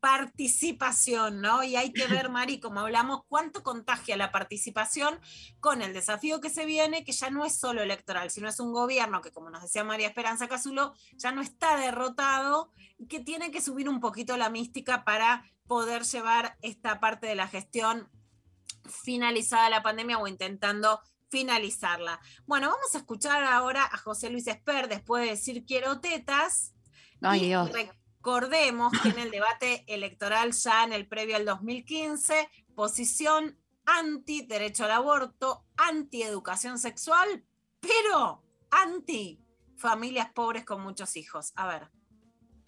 participación, 0.00 1.40
¿no? 1.40 1.62
Y 1.62 1.76
hay 1.76 1.92
que 1.92 2.06
ver, 2.06 2.28
Mari, 2.30 2.60
como 2.60 2.80
hablamos, 2.80 3.22
cuánto 3.28 3.62
contagia 3.62 4.16
la 4.16 4.32
participación 4.32 5.20
con 5.60 5.82
el 5.82 5.92
desafío 5.92 6.40
que 6.40 6.50
se 6.50 6.66
viene, 6.66 7.04
que 7.04 7.12
ya 7.12 7.30
no 7.30 7.44
es 7.44 7.58
solo 7.58 7.82
electoral, 7.82 8.30
sino 8.30 8.48
es 8.48 8.60
un 8.60 8.72
gobierno 8.72 9.20
que, 9.20 9.32
como 9.32 9.50
nos 9.50 9.62
decía 9.62 9.84
María 9.84 10.08
Esperanza 10.08 10.48
Casulo, 10.48 10.94
ya 11.16 11.32
no 11.32 11.42
está 11.42 11.76
derrotado 11.76 12.72
y 12.98 13.06
que 13.06 13.20
tiene 13.20 13.50
que 13.50 13.60
subir 13.60 13.88
un 13.88 14.00
poquito 14.00 14.36
la 14.36 14.50
mística 14.50 15.04
para 15.04 15.44
poder 15.66 16.04
llevar 16.04 16.56
esta 16.62 17.00
parte 17.00 17.26
de 17.26 17.34
la 17.34 17.48
gestión 17.48 18.08
finalizada 18.88 19.68
la 19.68 19.82
pandemia 19.82 20.18
o 20.18 20.26
intentando 20.26 21.00
finalizarla. 21.30 22.20
Bueno, 22.46 22.68
vamos 22.68 22.94
a 22.94 22.98
escuchar 22.98 23.44
ahora 23.44 23.84
a 23.84 23.98
José 23.98 24.30
Luis 24.30 24.46
Esper 24.46 24.88
después 24.88 25.24
de 25.24 25.30
decir 25.30 25.64
quiero 25.66 26.00
tetas. 26.00 26.74
Ay, 27.20 27.44
Y 27.44 27.46
Dios. 27.48 27.70
Recordemos 28.28 28.92
que 29.02 29.08
en 29.08 29.18
el 29.20 29.30
debate 29.30 29.84
electoral 29.86 30.52
ya 30.52 30.84
en 30.84 30.92
el 30.92 31.08
previo 31.08 31.34
al 31.34 31.46
2015, 31.46 32.50
posición 32.74 33.58
anti 33.86 34.42
derecho 34.42 34.84
al 34.84 34.90
aborto, 34.90 35.64
anti 35.78 36.22
educación 36.22 36.78
sexual, 36.78 37.46
pero 37.80 38.44
anti 38.70 39.40
familias 39.76 40.30
pobres 40.34 40.66
con 40.66 40.82
muchos 40.82 41.16
hijos. 41.16 41.54
A 41.56 41.68
ver. 41.68 41.97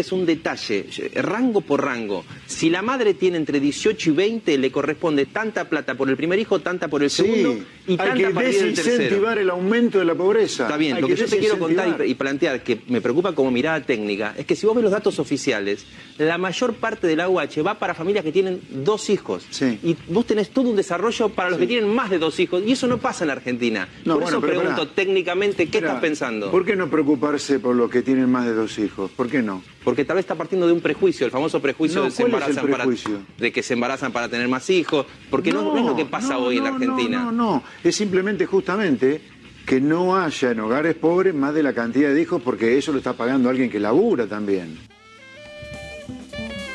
Es 0.01 0.13
un 0.13 0.25
detalle, 0.25 0.87
rango 1.15 1.61
por 1.61 1.85
rango. 1.85 2.25
Si 2.47 2.71
la 2.71 2.81
madre 2.81 3.13
tiene 3.13 3.37
entre 3.37 3.61
18 3.61 4.11
y 4.11 4.13
20, 4.15 4.57
le 4.57 4.73
corresponde 4.73 5.27
tanta 5.27 5.69
plata 5.69 5.95
por 5.95 6.09
el 6.09 6.17
primer 6.17 6.39
hijo, 6.39 6.61
tanta 6.61 6.89
por 6.89 7.03
el 7.03 7.11
segundo 7.11 7.59
y 7.87 7.93
hay 7.93 7.97
tanta 7.99 8.15
que 8.15 8.27
a 8.27 8.31
partir 8.31 8.55
del 8.55 8.75
tercero. 8.75 8.97
desincentivar 8.97 9.39
el 9.39 9.51
aumento 9.51 9.99
de 9.99 10.07
la 10.07 10.15
pobreza. 10.15 10.63
Está 10.65 10.79
bien, 10.79 10.97
Hay 10.97 11.03
lo 11.03 11.09
que, 11.09 11.17
yo 11.17 11.27
te 11.27 11.39
quiero 11.39 11.59
contar 11.59 12.01
y, 12.07 12.13
y 12.13 12.15
plantear, 12.15 12.63
que 12.63 12.81
me 12.89 13.03
preocupa 13.03 13.35
como 13.35 13.51
mirada 13.51 13.83
técnica, 13.83 14.35
es 14.39 14.47
que 14.47 14.57
si 14.57 14.65
vos 14.67 14.75
ves 14.75 14.85
los 14.85 14.93
datos 14.93 15.19
oficiales, 15.19 15.85
la 16.17 16.39
mayor 16.39 16.75
parte 16.75 17.07
del 17.07 17.21
AUH 17.21 17.63
va 17.67 17.79
para 17.79 17.95
familias 17.95 18.25
que 18.25 18.33
tienen 18.33 18.61
dos 18.71 19.11
hijos. 19.11 19.47
Y 19.83 19.97
vos 20.09 20.27
tenés 20.27 20.51
todo 20.51 20.71
un 20.71 20.77
desarrollo 20.77 21.29
para 21.29 21.51
los 21.51 21.59
que 21.59 21.67
tienen 21.67 21.95
más 21.95 22.09
de 22.11 22.19
dos 22.19 22.41
hijos, 22.41 22.63
y 22.67 22.73
eso 22.73 22.87
no 22.87 22.99
pasa 22.99 23.25
en 23.25 23.31
Argentina. 23.31 23.89
No, 24.05 24.15
por 24.15 24.23
bueno, 24.23 24.39
eso 24.39 24.47
pregunto 24.47 24.83
pará. 24.83 24.95
técnicamente, 24.95 25.69
¿qué 25.69 25.79
estás 25.79 26.01
pensando? 26.01 26.51
¿Por 26.51 26.65
qué 26.65 26.77
no 26.77 26.89
preocuparse 26.89 27.59
por 27.59 27.77
los 27.77 27.91
que 27.91 28.03
tienen 28.03 28.31
más 28.31 28.47
de 28.47 28.55
dos 28.55 28.79
hijos? 28.79 29.11
¿Por 29.11 29.29
qué 29.29 29.43
no? 29.43 29.63
Porque 29.85 30.05
tal 30.05 30.17
vez 30.17 30.25
está 30.25 30.35
partiendo 30.35 30.67
de 30.67 30.73
un 30.75 30.81
prejuicio, 30.81 31.25
el 31.25 31.33
famoso 31.33 31.61
prejuicio 31.61 32.01
No, 32.01 32.05
de, 32.05 33.53
que 33.53 33.63
se 33.63 33.73
embarazan 33.75 34.13
para 34.13 34.29
tener 34.29 34.47
más 34.47 34.69
hijos, 34.69 35.07
porque 35.31 35.53
no, 35.53 35.63
no 35.63 35.79
es 35.79 35.85
lo 35.87 35.97
que 35.97 36.05
pasa 36.05 36.35
no, 36.35 36.41
hoy 36.41 36.59
en 36.59 36.65
la 36.65 36.71
Argentina. 36.71 37.19
No, 37.25 37.33
no, 37.33 37.53
no. 37.55 37.63
Es 37.83 37.97
simplemente 37.97 38.45
justamente 38.45 39.23
que 39.65 39.81
no 39.81 40.17
haya 40.17 40.51
en 40.51 40.61
hogares 40.61 40.97
pobres 40.97 41.35
más 41.35 41.55
de 41.55 41.63
la 41.63 41.73
cantidad 41.73 42.13
de 42.13 42.21
hijos 42.21 42.43
porque 42.43 42.77
eso 42.77 42.93
lo 42.93 42.99
está 42.99 43.15
pagando 43.15 43.49
alguien 43.49 43.71
que 43.71 43.81
labura 43.81 44.27
también. 44.27 44.79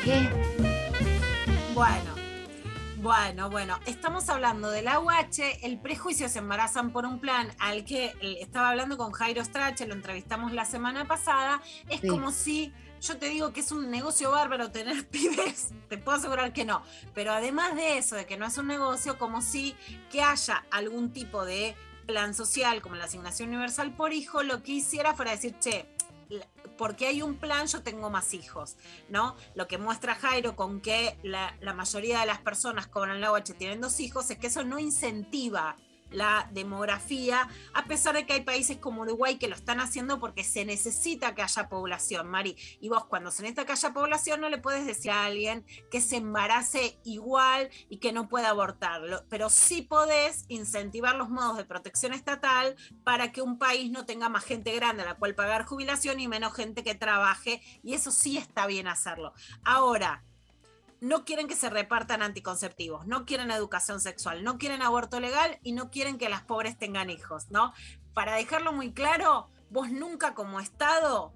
¿Qué? 0.02 0.28
Bueno, 1.74 2.14
bueno, 2.96 3.50
bueno. 3.50 3.78
Estamos 3.86 4.28
hablando 4.30 4.70
del 4.70 4.88
AUH, 4.88 5.42
el 5.62 5.78
prejuicio 5.78 6.28
se 6.28 6.38
embarazan 6.38 6.90
por 6.90 7.04
un 7.04 7.18
plan 7.20 7.48
al 7.58 7.84
que 7.84 8.06
eh, 8.20 8.38
estaba 8.40 8.70
hablando 8.70 8.96
con 8.96 9.12
Jairo 9.12 9.44
Strache, 9.44 9.86
lo 9.86 9.94
entrevistamos 9.94 10.52
la 10.52 10.64
semana 10.64 11.06
pasada. 11.06 11.60
Es 11.90 12.00
Sí. 12.00 12.08
como 12.08 12.30
si 12.32 12.72
yo 13.06 13.18
te 13.18 13.28
digo 13.28 13.52
que 13.52 13.60
es 13.60 13.72
un 13.72 13.90
negocio 13.90 14.30
bárbaro 14.30 14.70
tener 14.70 15.06
pibes, 15.08 15.70
te 15.88 15.98
puedo 15.98 16.18
asegurar 16.18 16.52
que 16.52 16.64
no. 16.64 16.82
Pero 17.14 17.32
además 17.32 17.74
de 17.76 17.98
eso, 17.98 18.16
de 18.16 18.26
que 18.26 18.36
no 18.36 18.46
es 18.46 18.58
un 18.58 18.66
negocio, 18.66 19.18
como 19.18 19.42
si 19.42 19.74
que 20.10 20.22
haya 20.22 20.64
algún 20.70 21.12
tipo 21.12 21.44
de 21.44 21.76
plan 22.06 22.34
social, 22.34 22.82
como 22.82 22.94
la 22.96 23.04
asignación 23.04 23.48
universal 23.48 23.92
por 23.94 24.12
hijo, 24.12 24.42
lo 24.42 24.62
que 24.62 24.72
hiciera 24.72 25.14
fuera 25.14 25.32
decir, 25.32 25.58
che, 25.58 25.86
porque 26.76 27.06
hay 27.06 27.22
un 27.22 27.36
plan, 27.36 27.66
yo 27.66 27.82
tengo 27.82 28.10
más 28.10 28.34
hijos, 28.34 28.76
¿no? 29.08 29.36
Lo 29.54 29.66
que 29.66 29.78
muestra 29.78 30.14
Jairo 30.14 30.56
con 30.56 30.80
que 30.80 31.18
la, 31.22 31.56
la 31.60 31.72
mayoría 31.72 32.20
de 32.20 32.26
las 32.26 32.40
personas 32.40 32.86
cobran 32.86 33.20
la 33.20 33.32
OH 33.32 33.54
tienen 33.56 33.80
dos 33.80 34.00
hijos 34.00 34.30
es 34.30 34.38
que 34.38 34.48
eso 34.48 34.64
no 34.64 34.78
incentiva 34.78 35.76
la 36.10 36.48
demografía, 36.52 37.48
a 37.74 37.84
pesar 37.86 38.14
de 38.14 38.26
que 38.26 38.34
hay 38.34 38.42
países 38.42 38.78
como 38.78 39.02
Uruguay 39.02 39.36
que 39.38 39.48
lo 39.48 39.54
están 39.54 39.80
haciendo 39.80 40.20
porque 40.20 40.44
se 40.44 40.64
necesita 40.64 41.34
que 41.34 41.42
haya 41.42 41.68
población, 41.68 42.28
Mari. 42.28 42.56
Y 42.80 42.88
vos 42.88 43.06
cuando 43.06 43.30
se 43.30 43.42
necesita 43.42 43.64
que 43.64 43.72
haya 43.72 43.92
población 43.92 44.40
no 44.40 44.48
le 44.48 44.58
puedes 44.58 44.86
decir 44.86 45.10
a 45.10 45.24
alguien 45.24 45.64
que 45.90 46.00
se 46.00 46.16
embarace 46.16 46.98
igual 47.04 47.70
y 47.88 47.98
que 47.98 48.12
no 48.12 48.28
pueda 48.28 48.50
abortarlo, 48.50 49.24
pero 49.28 49.50
sí 49.50 49.82
podés 49.82 50.44
incentivar 50.48 51.16
los 51.16 51.28
modos 51.28 51.56
de 51.56 51.64
protección 51.64 52.12
estatal 52.12 52.76
para 53.04 53.32
que 53.32 53.42
un 53.42 53.58
país 53.58 53.90
no 53.90 54.06
tenga 54.06 54.28
más 54.28 54.44
gente 54.44 54.74
grande 54.74 55.02
a 55.02 55.06
la 55.06 55.14
cual 55.14 55.34
pagar 55.34 55.64
jubilación 55.64 56.20
y 56.20 56.28
menos 56.28 56.54
gente 56.54 56.82
que 56.82 56.94
trabaje, 56.94 57.62
y 57.82 57.94
eso 57.94 58.10
sí 58.10 58.38
está 58.38 58.66
bien 58.66 58.88
hacerlo. 58.88 59.32
Ahora, 59.64 60.24
no 61.00 61.24
quieren 61.24 61.46
que 61.46 61.56
se 61.56 61.70
repartan 61.70 62.22
anticonceptivos, 62.22 63.06
no 63.06 63.26
quieren 63.26 63.50
educación 63.50 64.00
sexual, 64.00 64.42
no 64.42 64.58
quieren 64.58 64.82
aborto 64.82 65.20
legal 65.20 65.58
y 65.62 65.72
no 65.72 65.90
quieren 65.90 66.18
que 66.18 66.28
las 66.28 66.42
pobres 66.42 66.78
tengan 66.78 67.10
hijos, 67.10 67.50
¿no? 67.50 67.72
Para 68.14 68.36
dejarlo 68.36 68.72
muy 68.72 68.92
claro, 68.92 69.50
vos 69.70 69.90
nunca 69.90 70.34
como 70.34 70.60
Estado 70.60 71.32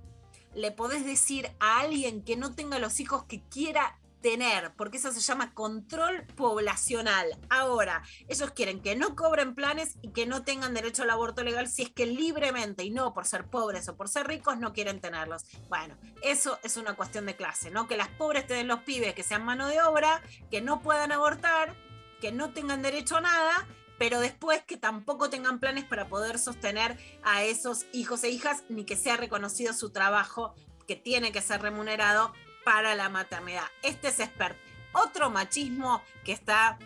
le 0.54 0.72
podés 0.72 1.04
decir 1.04 1.50
a 1.60 1.80
alguien 1.80 2.24
que 2.24 2.36
no 2.36 2.54
tenga 2.54 2.78
los 2.78 3.00
hijos 3.00 3.24
que 3.24 3.42
quiera 3.44 3.99
tener, 4.20 4.72
porque 4.76 4.98
eso 4.98 5.12
se 5.12 5.20
llama 5.20 5.54
control 5.54 6.24
poblacional. 6.36 7.26
Ahora, 7.48 8.02
ellos 8.28 8.50
quieren 8.52 8.80
que 8.80 8.96
no 8.96 9.16
cobren 9.16 9.54
planes 9.54 9.96
y 10.02 10.10
que 10.10 10.26
no 10.26 10.42
tengan 10.42 10.74
derecho 10.74 11.02
al 11.02 11.10
aborto 11.10 11.42
legal 11.42 11.68
si 11.68 11.82
es 11.82 11.90
que 11.90 12.06
libremente 12.06 12.84
y 12.84 12.90
no 12.90 13.12
por 13.14 13.26
ser 13.26 13.46
pobres 13.46 13.88
o 13.88 13.96
por 13.96 14.08
ser 14.08 14.26
ricos 14.26 14.58
no 14.58 14.72
quieren 14.72 15.00
tenerlos. 15.00 15.44
Bueno, 15.68 15.96
eso 16.22 16.58
es 16.62 16.76
una 16.76 16.94
cuestión 16.94 17.26
de 17.26 17.36
clase, 17.36 17.70
¿no? 17.70 17.88
Que 17.88 17.96
las 17.96 18.08
pobres 18.08 18.46
te 18.46 18.54
den 18.54 18.68
los 18.68 18.80
pibes 18.80 19.14
que 19.14 19.22
sean 19.22 19.44
mano 19.44 19.66
de 19.68 19.80
obra, 19.82 20.22
que 20.50 20.60
no 20.60 20.82
puedan 20.82 21.12
abortar, 21.12 21.74
que 22.20 22.32
no 22.32 22.52
tengan 22.52 22.82
derecho 22.82 23.16
a 23.16 23.22
nada, 23.22 23.66
pero 23.98 24.20
después 24.20 24.62
que 24.64 24.76
tampoco 24.76 25.30
tengan 25.30 25.60
planes 25.60 25.84
para 25.84 26.08
poder 26.08 26.38
sostener 26.38 26.98
a 27.22 27.42
esos 27.42 27.86
hijos 27.92 28.24
e 28.24 28.30
hijas, 28.30 28.64
ni 28.68 28.84
que 28.84 28.96
sea 28.96 29.16
reconocido 29.16 29.72
su 29.72 29.90
trabajo, 29.90 30.54
que 30.86 30.96
tiene 30.96 31.32
que 31.32 31.42
ser 31.42 31.62
remunerado 31.62 32.32
para 32.64 32.94
la 32.94 33.08
maternidad. 33.08 33.64
Este 33.82 34.08
es 34.08 34.20
expert. 34.20 34.56
Otro 34.92 35.30
machismo 35.30 36.02
que 36.24 36.32
está 36.32 36.78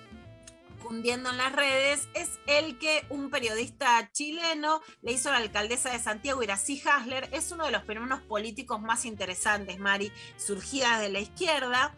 cundiendo 0.83 1.31
en 1.31 1.39
las 1.39 1.53
redes 1.53 2.09
es 2.13 2.39
el 2.47 2.79
que 2.79 3.07
un 3.09 3.31
periodista 3.31 4.11
chileno 4.13 4.83
le 5.01 5.13
hizo 5.13 5.31
a 5.31 5.33
la 5.33 5.39
alcaldesa 5.39 5.91
de 5.91 5.99
Santiago, 5.99 6.43
Irací 6.43 6.83
Hasler. 6.85 7.31
Es 7.33 7.51
uno 7.53 7.65
de 7.65 7.73
los 7.73 7.85
fenómenos 7.85 8.21
políticos 8.21 8.83
más 8.83 9.07
interesantes, 9.07 9.79
Mari, 9.79 10.13
surgidas 10.37 11.01
de 11.01 11.09
la 11.09 11.21
izquierda. 11.21 11.95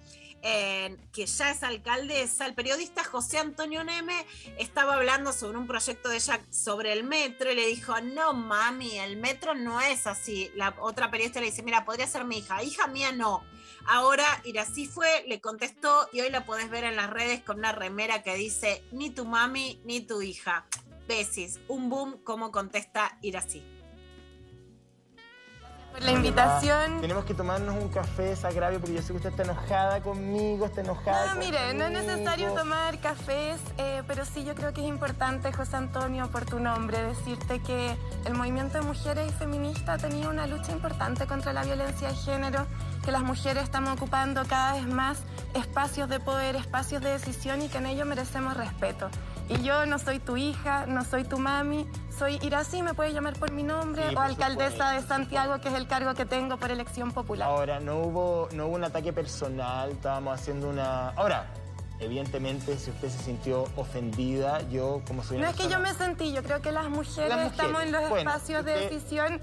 que 1.13 1.27
ya 1.27 1.51
es 1.51 1.63
alcaldesa, 1.65 2.47
el 2.47 2.55
periodista 2.55 3.03
José 3.03 3.39
Antonio 3.39 3.83
Neme 3.83 4.25
estaba 4.59 4.95
hablando 4.95 5.33
sobre 5.33 5.59
un 5.59 5.67
proyecto 5.67 6.09
de 6.09 6.17
ella 6.17 6.41
sobre 6.51 6.93
el 6.93 7.03
metro 7.03 7.51
y 7.51 7.57
le 7.57 7.67
dijo, 7.67 8.01
no 8.01 8.33
mami, 8.33 8.99
el 8.99 9.17
metro 9.17 9.57
no 9.57 9.81
es 9.81 10.07
así. 10.07 10.51
La 10.55 10.77
otra 10.81 11.11
periodista 11.11 11.41
le 11.41 11.47
dice, 11.47 11.65
mira, 11.65 11.85
podría 11.85 12.07
ser 12.07 12.25
mi 12.25 12.39
hija, 12.39 12.63
hija 12.63 12.87
mía 12.87 13.11
no. 13.11 13.45
Ahora 13.89 14.25
Irací 14.45 14.87
fue, 14.87 15.25
le 15.29 15.41
contestó 15.41 16.09
y 16.13 16.21
hoy 16.21 16.31
la 16.31 16.45
podés 16.45 16.71
ver 16.71 16.85
en 16.85 16.97
las 16.97 17.09
redes 17.11 17.43
con 17.43 17.59
una 17.59 17.73
remera 17.73 18.23
que 18.23 18.35
dice, 18.35 18.83
ni 18.93 19.11
tu 19.11 19.25
mami 19.25 19.81
ni 19.85 20.01
tu 20.01 20.23
hija. 20.23 20.67
Besis, 21.07 21.61
un 21.69 21.89
boom 21.89 22.19
como 22.25 22.51
contesta 22.51 23.17
Irací. 23.23 23.63
por 25.97 26.05
la 26.05 26.13
invitación. 26.13 27.01
Tenemos 27.01 27.25
que 27.25 27.33
tomarnos 27.35 27.75
un 27.83 27.89
café 27.89 28.25
desagravio 28.25 28.81
porque 28.81 28.97
yo 28.97 29.03
sé 29.03 29.09
que 29.09 29.17
usted 29.17 29.31
está 29.31 29.45
enojada 29.45 30.03
conmigo, 30.03 30.67
está 30.67 30.83
enojada. 30.83 31.35
No, 31.35 31.41
mire, 31.41 31.73
no 31.75 31.87
es 31.87 31.93
necesario 31.93 32.49
conmigo. 32.49 32.55
tomar 32.55 33.01
cafés, 33.01 33.61
eh, 33.79 34.03
pero 34.07 34.25
sí 34.25 34.45
yo 34.45 34.55
creo 34.55 34.75
que 34.75 34.83
es 34.83 34.89
importante, 34.89 35.53
José 35.53 35.77
Antonio, 35.77 36.31
por 36.31 36.45
tu 36.45 36.61
nombre, 36.61 37.03
decirte 37.03 37.63
que 37.63 37.97
el 38.27 38.35
movimiento 38.35 38.79
de 38.79 38.85
mujeres 38.85 39.33
feminista 39.39 39.95
ha 39.95 39.99
tenido 39.99 40.31
una 40.31 40.47
lucha 40.47 40.73
importante 40.73 41.27
contra 41.27 41.53
la 41.53 41.65
violencia 41.65 42.09
de 42.09 42.15
género, 42.15 42.67
que 43.07 43.13
las 43.13 43.23
mujeres 43.23 43.63
estamos 43.63 43.93
ocupando 43.93 44.43
cada 44.49 44.73
vez 44.73 44.85
más 44.85 45.19
espacios 45.55 46.09
de 46.09 46.19
poder, 46.19 46.57
espacios 46.57 47.01
de 47.01 47.11
decisión 47.11 47.63
y 47.63 47.69
que 47.69 47.79
en 47.79 47.87
ello 47.87 48.05
merecemos 48.05 48.57
respeto. 48.57 49.09
Y 49.49 49.63
yo 49.63 49.87
no 49.87 50.01
soy 50.01 50.19
tu 50.19 50.37
hija, 50.37 50.87
no 50.87 51.05
soy 51.05 51.23
tu 51.23 51.39
mami, 51.39 51.87
soy 52.19 52.41
Irací, 52.43 52.83
me 52.83 52.95
puedes 52.95 53.15
llamar 53.15 53.39
por 53.39 53.53
mi 53.53 53.63
nombre, 53.63 54.09
Sí, 54.09 54.15
o 54.17 54.19
alcaldesa 54.19 54.91
de 54.91 55.03
Santiago, 55.03 55.61
que 55.61 55.69
es 55.69 55.75
el 55.75 55.87
cargo 55.87 56.15
que 56.15 56.27
tengo 56.27 56.57
por 56.57 56.73
elección 56.73 57.13
popular. 57.13 57.49
Ahora, 57.49 57.79
no 57.79 57.99
hubo, 57.99 58.49
no 58.55 58.67
hubo 58.67 58.75
un 58.75 58.83
ataque 58.83 59.13
personal, 59.13 59.93
estábamos 59.93 60.35
haciendo 60.35 60.69
una... 60.69 61.11
Ahora, 61.11 61.47
evidentemente, 62.01 62.77
si 62.77 62.91
usted 62.91 63.09
se 63.09 63.23
sintió 63.23 63.67
ofendida, 63.77 64.63
yo 64.63 65.01
como 65.07 65.23
soy 65.23 65.37
No 65.37 65.45
una 65.45 65.51
es 65.51 65.57
que 65.57 65.69
yo 65.69 65.79
me 65.79 65.95
sentí, 65.95 66.33
yo 66.33 66.43
creo 66.43 66.61
que 66.61 66.73
las 66.73 66.89
mujeres, 66.89 67.29
Las 67.29 67.39
mujeres, 67.39 67.53
estamos 67.53 67.83
en 67.85 67.93
los 67.93 68.09
bueno, 68.09 68.29
espacios 68.29 68.65
de 68.65 68.73
decisión 68.73 69.41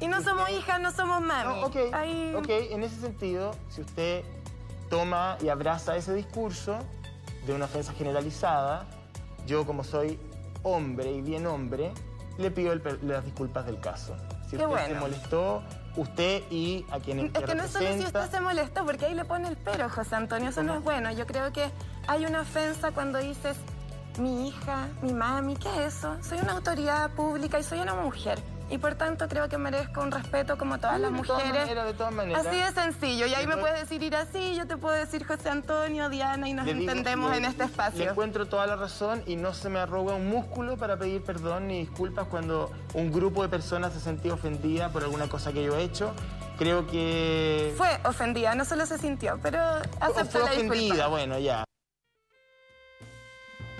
y 0.00 0.06
no 0.06 0.22
somos 0.22 0.48
hijas, 0.50 0.80
no 0.80 0.92
somos 0.92 1.20
mami. 1.20 1.60
No, 1.60 1.66
ok, 1.66 1.76
Ahí- 1.92 2.34
ok, 2.34 2.48
en 2.48 2.82
ese 2.82 3.00
sentido, 3.00 3.52
si 3.68 3.80
usted 3.80 4.24
toma 4.88 5.36
y 5.42 5.48
abraza 5.48 5.96
ese 5.96 6.14
discurso 6.14 6.78
de 7.46 7.52
una 7.54 7.66
ofensa 7.66 7.92
generalizada, 7.92 8.86
yo 9.46 9.66
como 9.66 9.84
soy 9.84 10.18
hombre 10.62 11.12
y 11.12 11.20
bien 11.22 11.46
hombre, 11.46 11.92
le 12.38 12.50
pido 12.50 12.72
el 12.72 12.82
las 13.02 13.24
disculpas 13.24 13.66
del 13.66 13.80
caso. 13.80 14.16
Si 14.48 14.56
Qué 14.56 14.66
usted 14.66 14.86
se 14.86 14.94
molestó, 14.94 15.62
usted 15.96 16.42
y 16.50 16.86
a 16.90 17.00
quien 17.00 17.18
Es 17.20 17.32
que 17.42 17.54
no 17.54 17.64
es 17.64 17.70
solo 17.70 17.92
si 17.92 18.04
usted 18.04 18.30
se 18.30 18.40
molestó, 18.40 18.84
porque 18.86 19.06
ahí 19.06 19.14
le 19.14 19.24
pone 19.24 19.48
el 19.48 19.56
pero, 19.56 19.90
José 19.90 20.14
Antonio, 20.16 20.50
eso 20.50 20.62
no 20.62 20.74
es 20.76 20.82
bueno. 20.82 21.10
Yo 21.12 21.26
creo 21.26 21.52
que 21.52 21.70
hay 22.06 22.24
una 22.24 22.42
ofensa 22.42 22.92
cuando 22.92 23.18
dices 23.18 23.56
mi 24.18 24.48
hija, 24.48 24.88
mi 25.02 25.12
mami, 25.12 25.56
¿qué 25.56 25.68
es 25.86 25.96
eso? 25.96 26.16
Soy 26.22 26.38
una 26.38 26.52
autoridad 26.52 27.10
pública 27.10 27.58
y 27.58 27.62
soy 27.62 27.80
una 27.80 27.94
mujer. 27.94 28.40
Y 28.70 28.76
por 28.76 28.94
tanto 28.96 29.28
creo 29.28 29.48
que 29.48 29.56
merezco 29.56 30.02
un 30.02 30.10
respeto 30.10 30.58
como 30.58 30.78
todas 30.78 31.00
las 31.00 31.10
de 31.10 31.22
todas 31.22 31.42
mujeres. 31.42 31.62
maneras, 31.62 31.86
de 31.86 31.94
todas 31.94 32.12
maneras. 32.12 32.46
Así 32.46 32.56
de 32.58 32.70
sencillo. 32.72 33.26
Y 33.26 33.34
ahí 33.34 33.46
me 33.46 33.54
Le- 33.56 33.60
puedes 33.62 33.80
decir 33.80 34.02
ir 34.02 34.14
así, 34.14 34.54
yo 34.56 34.66
te 34.66 34.76
puedo 34.76 34.94
decir 34.94 35.26
José 35.26 35.48
Antonio, 35.48 36.10
Diana, 36.10 36.46
y 36.48 36.52
nos 36.52 36.66
Le 36.66 36.74
digo- 36.74 36.90
entendemos 36.90 37.30
le- 37.30 37.38
en 37.38 37.44
este 37.46 37.64
Le 37.64 37.70
espacio. 37.70 38.10
encuentro 38.10 38.46
toda 38.46 38.66
la 38.66 38.76
razón 38.76 39.22
y 39.26 39.36
no 39.36 39.54
se 39.54 39.70
me 39.70 39.78
arroga 39.78 40.14
un 40.14 40.28
músculo 40.28 40.76
para 40.76 40.98
pedir 40.98 41.22
perdón 41.24 41.68
ni 41.68 41.78
disculpas 41.80 42.26
cuando 42.28 42.70
un 42.92 43.10
grupo 43.10 43.42
de 43.42 43.48
personas 43.48 43.94
se 43.94 44.00
sentía 44.00 44.34
ofendida 44.34 44.90
por 44.90 45.02
alguna 45.02 45.28
cosa 45.30 45.50
que 45.52 45.64
yo 45.64 45.74
he 45.76 45.82
hecho. 45.82 46.12
Creo 46.58 46.86
que... 46.86 47.72
Fue 47.78 47.88
ofendida, 48.04 48.54
no 48.54 48.64
solo 48.66 48.84
se 48.84 48.98
sintió, 48.98 49.38
pero 49.42 49.60
aceptó 50.00 50.40
fue 50.40 50.40
la 50.42 50.50
disculpa. 50.50 50.74
ofendida, 50.74 51.06
bueno, 51.06 51.38
ya. 51.38 51.64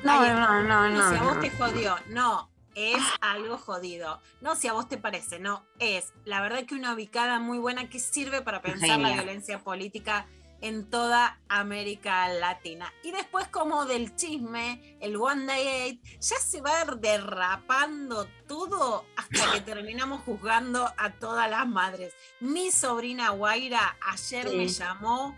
No, 0.04 0.20
Ahí- 0.20 0.30
no, 0.30 0.62
no, 0.62 0.88
no, 0.88 1.10
Si 1.10 1.16
a 1.16 1.22
vos 1.22 1.34
no. 1.34 1.40
te 1.40 1.50
jodió, 1.50 1.96
no. 2.08 2.48
Es 2.78 3.02
algo 3.20 3.58
jodido. 3.58 4.20
No 4.40 4.54
si 4.56 4.68
a 4.68 4.72
vos 4.72 4.88
te 4.88 4.98
parece, 4.98 5.38
no, 5.38 5.64
es 5.78 6.12
la 6.24 6.40
verdad 6.40 6.64
que 6.64 6.74
una 6.74 6.94
ubicada 6.94 7.38
muy 7.40 7.58
buena 7.58 7.88
que 7.88 7.98
sirve 7.98 8.42
para 8.42 8.62
pensar 8.62 8.98
la 8.98 9.12
violencia 9.12 9.58
política 9.60 10.26
en 10.60 10.90
toda 10.90 11.40
América 11.48 12.28
Latina. 12.28 12.92
Y 13.04 13.12
después 13.12 13.46
como 13.48 13.84
del 13.86 14.16
chisme, 14.16 14.96
el 15.00 15.16
One 15.16 15.46
Day 15.46 15.66
Eight, 15.68 16.04
ya 16.20 16.36
se 16.36 16.60
va 16.60 16.84
derrapando 16.84 18.26
todo 18.48 19.04
hasta 19.16 19.52
que 19.52 19.60
terminamos 19.72 20.22
juzgando 20.22 20.92
a 20.96 21.10
todas 21.12 21.48
las 21.48 21.66
madres. 21.68 22.12
Mi 22.40 22.70
sobrina 22.72 23.30
Guaira 23.30 23.96
ayer 24.10 24.48
Sí. 24.48 24.56
me 24.56 24.68
llamó 24.68 25.36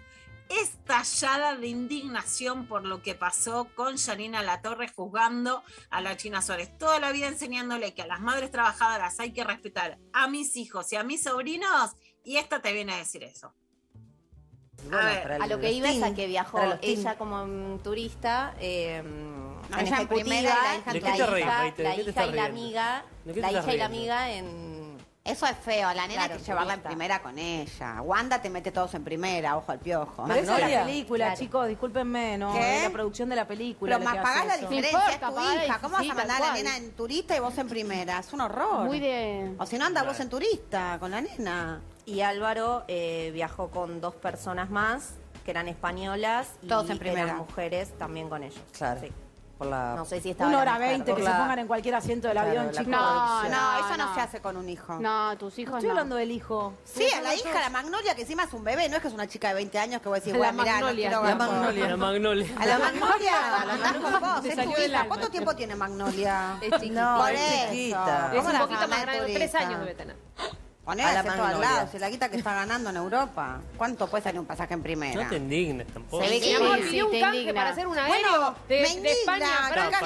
estallada 0.51 1.57
de 1.57 1.69
indignación 1.69 2.67
por 2.67 2.85
lo 2.85 3.03
que 3.03 3.15
pasó 3.15 3.69
con 3.75 3.97
Janina 3.97 4.43
Latorre 4.43 4.89
juzgando 4.89 5.63
a 5.91 6.01
la 6.01 6.17
China 6.17 6.43
Suárez. 6.43 6.77
Toda 6.77 6.99
la 6.99 7.13
vida 7.13 7.29
enseñándole 7.29 7.95
que 7.95 8.03
a 8.03 8.07
las 8.07 8.21
madres 8.21 8.51
trabajadoras 8.51 9.19
hay 9.21 9.33
que 9.33 9.45
respetar 9.45 9.99
a 10.13 10.29
mis 10.29 10.57
hijos 10.57 10.93
y 10.93 10.97
a 10.97 11.05
mis 11.05 11.23
sobrinos, 11.23 11.93
y 12.25 12.37
esta 12.37 12.61
te 12.61 12.73
viene 12.73 12.93
a 12.93 12.97
decir 12.97 13.23
eso. 13.25 13.55
Bueno, 14.89 15.05
ver, 15.05 15.23
para 15.23 15.45
A 15.45 15.47
lo 15.47 15.61
que 15.61 15.73
iba 15.73 15.91
es 15.91 16.03
a 16.03 16.15
que 16.15 16.27
viajó 16.27 16.59
ella 16.81 17.17
como 17.19 17.79
turista, 17.83 18.55
eh, 18.59 18.97
en 18.99 19.61
ella 19.73 19.81
en 19.81 19.87
ejecutiva, 19.87 20.07
primera 20.09 20.55
la 20.55 20.77
hija 20.77 20.77
en 20.77 20.87
la 20.87 20.93
¿De 20.93 21.01
qué 21.01 21.13
te 21.17 21.27
reís, 21.27 21.45
hija, 21.45 21.75
la 21.79 21.97
hija 21.97 22.27
y 22.27 22.33
la 22.33 22.45
amiga, 22.45 23.05
¿De 23.25 23.35
qué 23.35 23.41
te 23.41 23.53
la 23.53 23.53
hija 23.53 23.75
y 23.75 23.77
la 23.77 23.85
amiga 23.85 24.33
en... 24.33 24.70
Eso 25.31 25.47
es 25.47 25.57
feo, 25.57 25.89
la 25.95 26.07
nena 26.07 26.15
Claro, 26.27 26.35
hay 26.35 26.39
que 26.41 26.45
llevarla 26.47 26.75
en 26.75 26.81
turista. 26.81 26.89
primera 26.91 27.23
con 27.23 27.39
ella. 27.39 28.03
Wanda 28.03 28.43
te 28.43 28.51
mete 28.51 28.73
todos 28.73 28.93
en 28.95 29.05
primera, 29.05 29.57
ojo 29.57 29.73
al 29.73 29.79
piojo. 29.79 30.25
Pero 30.27 30.35
esa 30.35 30.41
es 30.43 30.49
Magnolia. 30.49 30.79
la 30.81 30.87
película, 30.87 31.25
Claro. 31.27 31.41
chicos, 31.41 31.69
discúlpenme, 31.69 32.39
¿no? 32.39 32.53
¿Qué? 32.53 32.77
Es 32.79 32.83
la 32.85 32.91
producción 32.91 33.29
de 33.29 33.37
la 33.37 33.47
película. 33.47 33.97
Pero 33.97 33.99
lo 33.99 34.05
más 34.05 34.15
que 34.15 34.21
pagás 34.23 34.39
hace 34.39 34.47
la 34.49 34.55
eso. 34.57 34.69
diferencia, 34.69 35.11
es 35.11 35.21
tu 35.21 35.41
hija. 35.65 35.79
¿Cómo 35.81 35.97
vas 35.97 36.11
a 36.11 36.15
mandar 36.15 36.43
a 36.43 36.47
la 36.47 36.53
nena 36.55 36.77
en 36.77 36.91
turista 36.93 37.37
y 37.37 37.41
vos 37.41 37.57
en 37.59 37.69
primera? 37.69 38.19
Es 38.19 38.33
un 38.33 38.41
horror. 38.41 38.85
Muy 38.87 39.01
de- 39.01 39.55
O 39.59 39.67
si 39.67 39.79
no, 39.79 39.87
anda 39.87 40.03
vos 40.03 40.19
en 40.21 40.29
turista 40.29 40.97
con 41.01 41.11
la 41.11 41.21
nena. 41.21 41.81
Y 42.07 42.23
Álvaro 42.23 42.85
eh, 42.89 43.31
viajó 43.33 43.71
con 43.71 44.01
dos 44.01 44.15
personas 44.17 44.69
más 44.71 45.15
que 45.45 45.53
eran 45.53 45.69
españolas 45.69 46.49
y 46.63 46.67
Todos 46.67 46.91
en 46.91 46.99
primera. 46.99 47.23
eran 47.23 47.37
mujeres 47.39 47.97
también 47.99 48.29
con 48.29 48.43
ellos. 48.43 48.61
Claro. 48.77 49.01
Sí. 49.01 49.13
Por 49.61 49.69
la... 49.69 49.95
No 49.95 50.07
sé 50.07 50.23
si 50.23 50.31
estaba 50.31 50.49
Una 50.49 50.61
hora 50.61 50.79
veinte 50.79 51.15
que 51.15 51.23
se 51.23 51.29
pongan 51.29 51.59
en 51.59 51.67
cualquier 51.67 51.95
asiento 51.95 52.29
del 52.29 52.35
Claro, 52.35 52.49
avión, 52.49 52.67
la 52.69 52.73
chicos. 52.73 52.87
No, 52.89 53.43
no, 53.43 53.79
eso 53.79 53.97
no, 53.99 54.07
no. 54.07 54.15
se 54.15 54.21
hace 54.23 54.41
con 54.41 54.57
un 54.57 54.67
hijo. 54.71 54.95
No, 54.99 55.37
tus 55.37 55.59
hijos 55.59 55.75
Estoy 55.75 55.89
no. 55.89 55.93
hablando 55.93 56.17
del 56.17 56.31
hijo. 56.31 56.73
Sí, 56.83 57.07
a 57.15 57.21
la 57.21 57.35
hija, 57.35 57.61
la 57.61 57.69
Magnolia, 57.69 58.15
que 58.15 58.23
encima 58.23 58.45
es 58.45 58.53
un 58.55 58.65
bebé, 58.65 58.89
no 58.89 58.97
es 58.97 59.03
que 59.03 59.09
es 59.09 59.13
una 59.13 59.27
chica 59.27 59.49
de 59.49 59.55
20 59.57 59.79
años 59.79 60.01
que 60.01 60.09
voy 60.09 60.17
a 60.17 60.21
decir, 60.21 60.33
La 60.33 60.39
bueno, 60.39 60.63
mirá, 60.63 60.73
no 60.81 60.87
Magnolia. 60.87 61.09
quiero 61.11 61.23
La 61.27 61.35
Magnolia. 61.37 61.89
La 61.89 61.97
magnolia. 61.99 62.47
A 62.59 62.67
la 62.67 62.79
Magnolia, 62.79 63.63
andás 63.71 63.93
con 63.99 64.21
vos, 64.21 64.41
Te 64.41 64.49
es 64.49 64.55
salió 64.57 64.75
tu 64.75 64.81
del 64.81 64.91
hija. 64.93 65.01
alma. 65.01 65.09
¿Cuánto 65.09 65.29
tiempo 65.31 65.55
tiene 65.57 65.77
Magnolia? 65.77 66.57
Es 66.63 66.71
chiquita. 66.81 67.03
No, 67.13 67.19
por 67.21 67.31
es 67.33 67.41
eso. 67.41 67.71
chiquita. 67.71 68.29
¿Cómo 68.31 68.41
Es 68.41 68.47
un 68.47 68.53
la 68.55 68.61
poquito 68.61 68.89
más 68.89 69.03
grande, 69.03 69.35
tres 69.35 69.55
años 69.57 69.81
debe 69.81 69.95
tener. 69.95 70.17
Poné 70.91 71.05
A 71.05 71.11
a 71.11 71.23
la 71.23 71.23
todos 71.23 71.61
lados, 71.61 71.91
si 71.93 72.01
la 72.01 72.11
guita 72.11 72.29
que 72.29 72.37
está 72.37 72.53
ganando 72.53 72.91
en 72.91 72.97
Europa. 72.97 73.61
¿Cuánto 73.77 74.09
puede 74.09 74.25
salir 74.25 74.41
un 74.41 74.47
pasaje 74.47 74.75
en 74.75 74.83
primera? 74.83 75.23
No 75.23 75.29
te 75.31 75.37
indignes 75.37 75.87
tampoco. 75.87 76.25
Se 76.25 76.31
ve 76.31 76.41
que 76.41 76.57
amor, 76.57 76.79
sí, 76.79 76.83
pidió 76.91 77.07
un 77.07 77.13
te 77.13 77.21
canje 77.21 77.37
indigna. 77.39 77.61
para 77.61 77.71
hacer 77.71 77.87
un 77.87 77.95
Bueno, 77.95 78.13
aéreo 78.13 78.55
de, 78.69 78.75
me 78.75 78.83
de 78.83 78.89
indigna, 78.89 79.11
España 79.13 79.47
a 79.67 79.69
Francia 79.69 80.01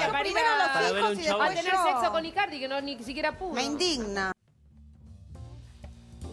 tener 1.55 1.73
yo. 1.73 1.83
sexo 1.87 2.11
con 2.11 2.23
Icardi, 2.23 2.59
que 2.59 2.67
no 2.67 2.81
ni 2.81 3.03
siquiera 3.03 3.35
pudo. 3.35 3.53
Me 3.55 3.63
indigna. 3.63 4.31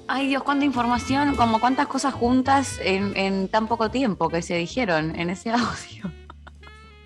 Ay 0.06 0.28
Dios, 0.28 0.42
cuánta 0.42 0.66
información, 0.66 1.34
como 1.34 1.58
cuántas 1.58 1.86
cosas 1.86 2.12
juntas 2.12 2.78
en, 2.82 3.16
en 3.16 3.48
tan 3.48 3.68
poco 3.68 3.90
tiempo 3.90 4.28
que 4.28 4.42
se 4.42 4.54
dijeron 4.56 5.18
en 5.18 5.30
ese 5.30 5.48
audio. 5.52 6.12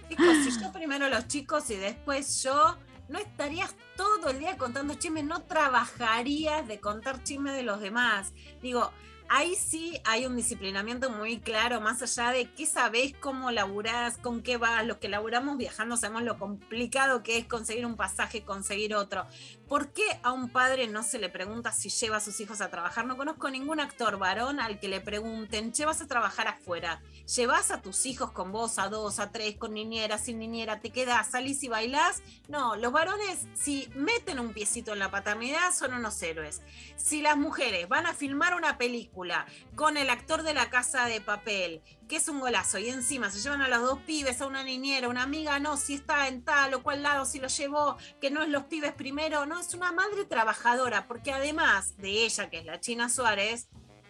Chicos, 0.09 0.37
si 0.43 0.61
yo 0.61 0.73
primero 0.73 1.09
los 1.09 1.29
chicos 1.29 1.71
y 1.71 1.77
después 1.77 2.43
yo, 2.43 2.77
no 3.09 3.19
estarías 3.19 3.75
todo 3.97 4.31
el 4.31 4.39
día 4.39 4.57
contando 4.57 4.95
chismes, 4.95 5.25
no 5.25 5.43
trabajarías 5.43 6.67
de 6.67 6.81
contar 6.81 7.23
chismes 7.23 7.55
de 7.55 7.63
los 7.63 7.81
demás. 7.81 8.33
Digo, 8.63 8.91
ahí 9.29 9.55
sí 9.55 10.01
hay 10.05 10.27
un 10.27 10.37
disciplinamiento 10.37 11.11
muy 11.11 11.39
claro, 11.39 11.81
más 11.81 12.03
allá 12.03 12.33
de 12.33 12.51
qué 12.53 12.67
sabés, 12.67 13.15
cómo 13.19 13.51
laburás, 13.51 14.19
con 14.19 14.43
qué 14.43 14.57
vas. 14.57 14.87
Los 14.87 14.99
que 14.99 15.09
laburamos 15.09 15.57
viajando 15.57 15.97
sabemos 15.97 16.23
lo 16.23 16.39
complicado 16.39 17.23
que 17.23 17.39
es 17.39 17.47
conseguir 17.47 17.87
un 17.87 17.97
pasaje, 17.97 18.43
conseguir 18.43 18.95
otro. 18.95 19.27
¿Por 19.69 19.89
qué 19.93 20.05
a 20.23 20.31
un 20.31 20.49
padre 20.49 20.87
no 20.87 21.03
se 21.03 21.19
le 21.19 21.29
pregunta 21.29 21.73
si 21.73 21.89
lleva 21.89 22.19
a 22.19 22.21
sus 22.21 22.39
hijos 22.39 22.61
a 22.61 22.71
trabajar? 22.71 23.05
No 23.05 23.17
conozco 23.17 23.51
ningún 23.51 23.81
actor 23.81 24.17
varón 24.17 24.61
al 24.61 24.79
que 24.79 24.87
le 24.87 25.01
pregunten, 25.01 25.73
¿che 25.73 25.85
vas 25.85 26.01
a 26.01 26.07
trabajar 26.07 26.47
afuera? 26.47 27.03
¿Llevas 27.35 27.73
a 27.73 27.83
tus 27.83 28.07
hijos 28.07 28.31
con 28.31 28.53
vos 28.53 28.79
a 28.79 28.89
dos, 28.89 29.19
a 29.19 29.33
tres, 29.33 29.57
con 29.57 29.75
niñera, 29.75 30.19
sin 30.19 30.39
niñera? 30.39 30.79
¿Te 30.79 30.91
quedás, 30.91 31.33
salís 31.33 31.65
y 31.65 31.69
bailás? 31.69 32.23
No, 32.47 32.77
los 32.77 32.93
varones, 32.93 33.49
si 33.55 33.89
meten 33.97 34.39
un 34.39 34.53
piecito 34.53 34.93
en 34.93 35.01
la 35.01 35.11
paternidad, 35.11 35.75
son 35.75 35.95
unos 35.95 36.23
héroes. 36.23 36.63
Si 36.97 37.21
las 37.21 37.37
mujeres 37.37 37.89
van 37.89 38.07
a 38.07 38.15
filmar 38.15 38.55
una 38.55 38.79
película 38.79 39.47
con 39.75 39.97
el 39.97 40.11
actor 40.11 40.45
de 40.45 40.55
la 40.55 40.71
casa 40.71 41.07
de 41.07 41.21
papel, 41.21 41.83
que 42.09 42.17
es 42.17 42.29
un 42.29 42.39
golazo, 42.39 42.79
y 42.79 42.89
encima 42.89 43.31
se 43.31 43.41
llevan 43.41 43.63
a 43.63 43.69
los 43.69 43.83
dos 43.83 43.99
pibes, 44.07 44.41
a 44.41 44.47
una 44.47 44.63
niñera, 44.63 45.09
una 45.09 45.25
amiga, 45.25 45.59
no, 45.59 45.77
si 45.77 45.95
está 45.95 46.29
en 46.29 46.43
tal 46.43 46.75
o 46.75 46.85
cual 46.85 47.03
lado, 47.03 47.25
si 47.25 47.41
lo 47.41 47.49
llevó, 47.49 47.97
que 48.21 48.31
no 48.31 48.45
es 48.45 48.49
los 48.49 48.65
pibes 48.65 48.93
primero, 48.93 49.45
no, 49.45 49.56
es 49.59 49.75
una 49.75 49.93
madre 49.93 50.25
trabajadora, 50.25 51.07
porque 51.07 51.33
además 51.33 51.97
de 51.97 52.25
ella, 52.25 52.51
que 52.51 52.59
es 52.59 52.65
la 52.65 52.81
China 52.81 53.09
Suárez, 53.09 53.69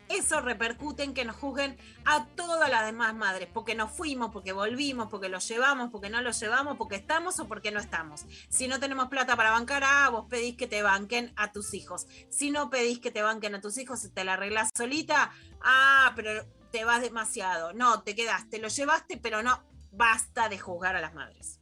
eso 0.09 0.41
repercute 0.41 1.03
en 1.03 1.15
que 1.15 1.25
nos 1.25 1.37
juzguen 1.37 1.77
a 2.05 2.27
todas 2.27 2.71
las 2.71 2.87
demás 2.87 3.15
madres, 3.15 3.49
porque 3.53 3.75
nos 3.75 3.91
fuimos, 3.91 4.31
porque 4.31 4.53
volvimos, 4.53 5.09
porque 5.09 5.29
lo 5.29 5.39
llevamos, 5.39 5.91
porque 5.91 6.11
no 6.11 6.21
lo 6.21 6.31
llevamos, 6.31 6.77
porque 6.77 6.97
estamos 6.97 7.41
o 7.41 7.49
porque 7.49 7.71
no 7.71 7.81
estamos. 7.81 8.25
Si 8.49 8.69
no 8.69 8.79
tenemos 8.79 9.09
plata 9.09 9.37
para 9.37 9.51
bancar, 9.51 9.83
ah, 9.85 10.09
vos 10.11 10.27
pedís 10.29 10.57
que 10.57 10.67
te 10.67 10.83
banquen 10.83 11.33
a 11.37 11.53
tus 11.53 11.75
hijos. 11.75 12.07
Si 12.31 12.51
no 12.51 12.71
pedís 12.71 13.01
que 13.01 13.11
te 13.11 13.23
banquen 13.23 13.55
a 13.55 13.61
tus 13.61 13.79
hijos, 13.79 14.09
te 14.13 14.25
la 14.25 14.35
arreglás 14.35 14.71
solita, 14.77 15.33
ah, 15.63 16.13
pero 16.15 16.47
te 16.71 16.85
vas 16.85 17.01
demasiado. 17.01 17.73
No, 17.73 18.03
te 18.03 18.15
quedaste, 18.15 18.59
lo 18.59 18.69
llevaste, 18.69 19.17
pero 19.17 19.43
no, 19.43 19.65
basta 19.91 20.49
de 20.49 20.59
juzgar 20.59 20.95
a 20.95 21.01
las 21.01 21.15
madres. 21.15 21.59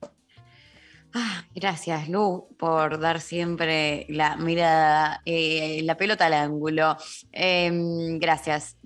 Gracias, 1.55 2.09
Lu, 2.09 2.49
por 2.59 2.99
dar 2.99 3.20
siempre 3.20 4.07
la 4.09 4.36
mirada, 4.36 5.23
eh, 5.24 5.81
la 5.85 5.97
pelota 5.97 6.27
al 6.27 6.35
ángulo. 6.35 6.97
Em, 7.31 8.19
gracias. 8.19 8.77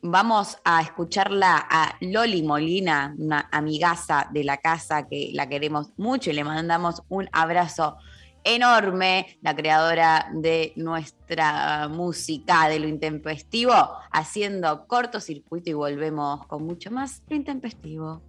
Vamos 0.00 0.56
a 0.64 0.80
escucharla 0.80 1.66
a 1.68 1.96
Loli 2.00 2.42
Molina, 2.42 3.14
una 3.18 3.48
amigaza 3.52 4.28
de 4.32 4.44
la 4.44 4.56
casa 4.58 5.06
que 5.08 5.30
la 5.34 5.48
queremos 5.48 5.90
mucho 5.96 6.30
y 6.30 6.34
le 6.34 6.44
mandamos 6.44 7.02
un 7.08 7.28
abrazo 7.32 7.96
enorme, 8.44 9.38
la 9.42 9.56
creadora 9.56 10.30
de 10.32 10.72
nuestra 10.76 11.88
música 11.88 12.68
de 12.68 12.78
lo 12.78 12.86
intempestivo, 12.86 13.74
haciendo 14.12 14.86
cortocircuito 14.86 15.70
y 15.70 15.74
volvemos 15.74 16.46
con 16.46 16.64
mucho 16.64 16.90
más 16.92 17.22
lo 17.28 17.34
intempestivo. 17.34 18.22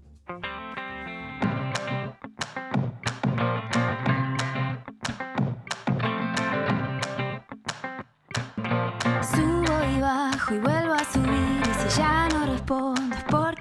Y 10.07 10.57
vuelvo 10.59 10.93
a 10.93 11.03
subir. 11.03 11.61
Y 11.61 11.89
si 11.89 11.99
ya 11.99 12.29
no 12.29 12.45
respondo 12.45 13.15
es 13.15 13.23
porque 13.25 13.56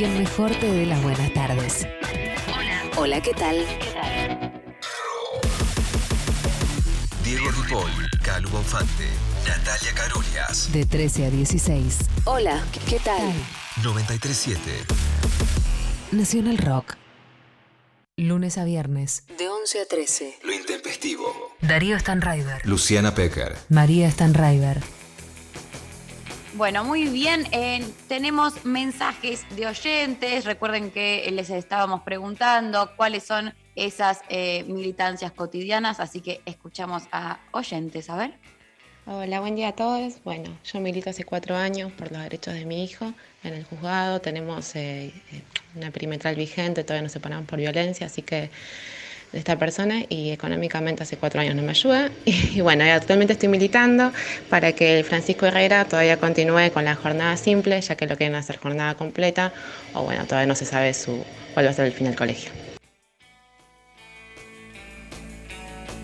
quien 0.00 0.16
mejor 0.16 0.50
te 0.52 0.72
dé 0.72 0.86
las 0.86 1.02
buenas 1.02 1.30
tardes. 1.34 1.86
Hola. 2.56 2.82
Hola, 2.96 3.20
¿qué 3.20 3.34
tal? 3.34 3.66
Diego 7.22 7.50
Ripoll, 7.50 8.08
Calu 8.22 8.48
Bonfante, 8.48 9.08
Natalia 9.46 9.92
Carolias. 9.94 10.72
De 10.72 10.86
13 10.86 11.26
a 11.26 11.30
16. 11.30 11.98
Hola, 12.24 12.64
¿qué 12.88 12.98
tal? 12.98 13.30
937. 13.84 14.62
Nacional 16.12 16.56
Rock. 16.56 16.96
Lunes 18.16 18.56
a 18.56 18.64
viernes. 18.64 19.24
De 19.36 19.50
11 19.50 19.80
a 19.82 19.84
13. 19.84 20.38
Lo 20.44 20.54
intempestivo. 20.54 21.26
Darío 21.60 21.98
Stanraiver. 21.98 22.64
Luciana 22.64 23.14
Pecker. 23.14 23.54
María 23.68 24.10
Stanraiver. 24.10 24.80
Bueno, 26.60 26.84
muy 26.84 27.06
bien. 27.08 27.46
eh, 27.52 27.82
tenemos 28.06 28.66
mensajes 28.66 29.46
de 29.56 29.66
oyentes. 29.66 30.44
Recuerden 30.44 30.90
que 30.90 31.26
les 31.32 31.48
estábamos 31.48 32.02
preguntando 32.02 32.94
cuáles 32.96 33.22
son 33.22 33.54
esas 33.76 34.20
eh, 34.28 34.64
militancias 34.64 35.32
cotidianas, 35.32 36.00
así 36.00 36.20
que 36.20 36.42
escuchamos 36.44 37.04
a 37.12 37.40
oyentes. 37.52 38.10
A 38.10 38.16
ver. 38.16 38.34
Hola, 39.06 39.40
buen 39.40 39.56
día 39.56 39.68
a 39.68 39.72
todos. 39.72 40.22
Bueno, 40.22 40.54
yo 40.70 40.80
milito 40.80 41.08
hace 41.08 41.24
cuatro 41.24 41.56
años 41.56 41.92
por 41.92 42.12
los 42.12 42.22
derechos 42.22 42.52
de 42.52 42.66
mi 42.66 42.84
hijo 42.84 43.14
en 43.42 43.54
el 43.54 43.64
juzgado. 43.64 44.20
Tenemos 44.20 44.76
eh, 44.76 45.14
eh, 45.32 45.42
una 45.74 45.90
perimetral 45.90 46.34
vigente, 46.34 46.84
todavía 46.84 47.04
nos 47.04 47.12
separamos 47.12 47.48
por 47.48 47.58
violencia, 47.58 48.06
así 48.06 48.20
que 48.20 48.50
de 49.32 49.38
esta 49.38 49.58
persona 49.58 50.02
y 50.08 50.30
económicamente 50.30 51.02
hace 51.02 51.18
cuatro 51.18 51.40
años 51.40 51.54
no 51.56 51.62
me 51.62 51.70
ayuda. 51.70 52.12
Y, 52.24 52.60
bueno, 52.62 52.84
y 52.84 52.88
actualmente 52.90 53.32
estoy 53.34 53.48
militando 53.48 54.12
para 54.48 54.72
que 54.74 54.98
el 54.98 55.04
Francisco 55.04 55.46
Herrera 55.46 55.86
todavía 55.88 56.18
continúe 56.18 56.70
con 56.72 56.84
la 56.84 56.96
jornada 56.96 57.36
simple, 57.36 57.80
ya 57.80 57.96
que 57.96 58.06
lo 58.06 58.16
quieren 58.16 58.34
hacer 58.36 58.56
jornada 58.58 58.94
completa, 58.96 59.52
o 59.92 60.04
bueno, 60.04 60.26
todavía 60.26 60.46
no 60.46 60.54
se 60.56 60.66
sabe 60.66 60.94
su, 60.94 61.28
cuál 61.50 61.66
va 61.66 61.70
a 61.70 61.74
ser 61.74 61.86
el 61.86 61.92
fin 61.92 62.06
del 62.06 62.16
colegio. 62.16 62.59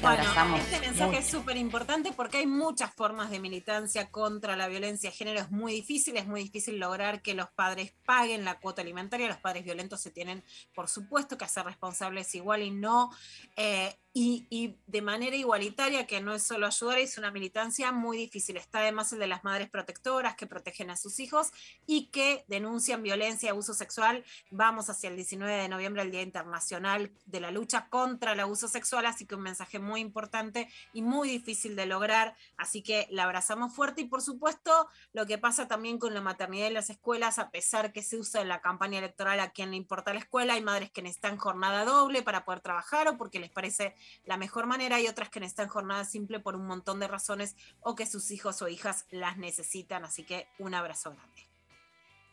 Bueno, 0.01 0.57
este 0.57 0.81
mensaje 0.81 1.19
es 1.19 1.27
súper 1.27 1.57
importante 1.57 2.13
porque 2.13 2.39
hay 2.39 2.47
muchas 2.47 2.95
formas 2.95 3.31
de 3.31 3.41
militancia 3.41 4.11
contra 4.11 4.57
la 4.57 4.69
violencia 4.69 5.11
de 5.11 5.17
género. 5.17 5.41
Es 5.41 5.51
muy 5.51 5.73
difícil, 5.73 6.17
es 6.17 6.27
muy 6.27 6.43
difícil 6.43 6.79
lograr 6.79 7.23
que 7.23 7.35
los 7.35 7.51
padres 7.51 7.95
paguen 8.05 8.45
la 8.45 8.59
cuota 8.59 8.83
alimentaria. 8.83 9.27
Los 9.27 9.39
padres 9.39 9.65
violentos 9.65 10.01
se 10.01 10.11
tienen, 10.11 10.45
por 10.75 10.89
supuesto, 10.89 11.37
que 11.37 11.45
hacer 11.45 11.65
responsables 11.65 12.35
igual 12.35 12.63
y 12.63 12.71
no. 12.71 13.11
eh, 13.57 13.97
y, 14.19 14.79
de 14.87 15.03
manera 15.03 15.37
igualitaria, 15.37 16.07
que 16.07 16.23
no 16.23 16.35
es 16.35 16.43
solo 16.43 16.67
ayudar, 16.67 16.97
es 17.01 17.19
una 17.19 17.31
militancia 17.31 17.93
muy 17.93 18.17
difícil. 18.17 18.57
Está 18.57 18.79
además 18.79 19.13
el 19.13 19.19
de 19.19 19.27
las 19.27 19.45
madres 19.45 19.69
protectoras 19.69 20.37
que 20.37 20.47
protegen 20.47 20.89
a 20.89 20.97
sus 20.97 21.21
hijos 21.21 21.51
y 21.87 22.07
que 22.07 22.43
denuncian 22.49 23.03
violencia 23.03 23.49
y 23.49 23.51
abuso 23.51 23.75
sexual. 23.75 24.25
Vamos 24.51 24.89
hacia 24.89 25.11
el 25.11 25.17
19 25.17 25.53
de 25.53 25.69
noviembre, 25.69 26.01
el 26.01 26.11
Día 26.11 26.23
Internacional 26.23 27.11
de 27.27 27.41
la 27.41 27.51
Lucha 27.51 27.91
contra 27.91 28.33
el 28.33 28.41
Abuso 28.41 28.69
Sexual, 28.69 29.05
así 29.05 29.27
que 29.27 29.35
un 29.35 29.43
mensaje 29.43 29.79
muy 29.81 30.01
importante 30.01 30.71
y 30.95 31.03
muy 31.03 31.29
difícil 31.29 31.77
de 31.77 31.85
lograr. 31.85 32.35
Así 32.57 32.81
que 32.81 33.09
la 33.11 33.25
abrazamos 33.25 33.75
fuerte 33.75 34.01
y 34.01 34.05
por 34.07 34.23
supuesto 34.23 34.89
lo 35.13 35.27
que 35.27 35.37
pasa 35.37 35.69
también 35.69 35.99
con 35.99 36.15
la 36.15 36.23
maternidad 36.23 36.69
en 36.69 36.75
las 36.75 36.89
escuelas, 36.89 37.39
a 37.39 37.51
pesar 37.51 37.93
que 37.93 38.03
se 38.03 38.17
usa 38.17 38.41
en 38.41 38.49
la 38.49 38.63
campaña 38.63 38.99
electoral 38.99 39.41
a 39.41 39.51
quien 39.51 39.73
le 39.73 39.77
importa 39.77 40.15
la 40.15 40.21
escuela, 40.21 40.55
hay 40.55 40.63
madres 40.63 40.91
que 40.91 41.03
necesitan 41.03 41.37
jornada 41.37 41.85
doble 41.85 42.23
para 42.23 42.47
poder 42.47 42.63
trabajar 42.63 43.09
o 43.09 43.19
porque 43.19 43.41
les 43.41 43.51
parece 43.51 43.95
la 44.25 44.37
mejor 44.37 44.67
manera 44.67 45.01
y 45.01 45.09
otras 45.09 45.31
que 45.31 45.41
necesitan 45.41 45.69
jornada 45.69 46.05
simple 46.05 46.41
por 46.41 46.57
un 46.57 46.67
montón 46.67 47.01
de 47.01 47.09
razones 47.09 47.57
o 47.81 47.95
que 47.95 48.07
sus 48.07 48.31
hijos 48.31 48.63
o 48.63 48.69
hijas 48.69 49.07
las 49.11 49.39
necesitan. 49.39 50.05
Así 50.05 50.25
que 50.25 50.49
un 50.59 50.75
abrazo 50.75 51.13
grande. 51.13 51.49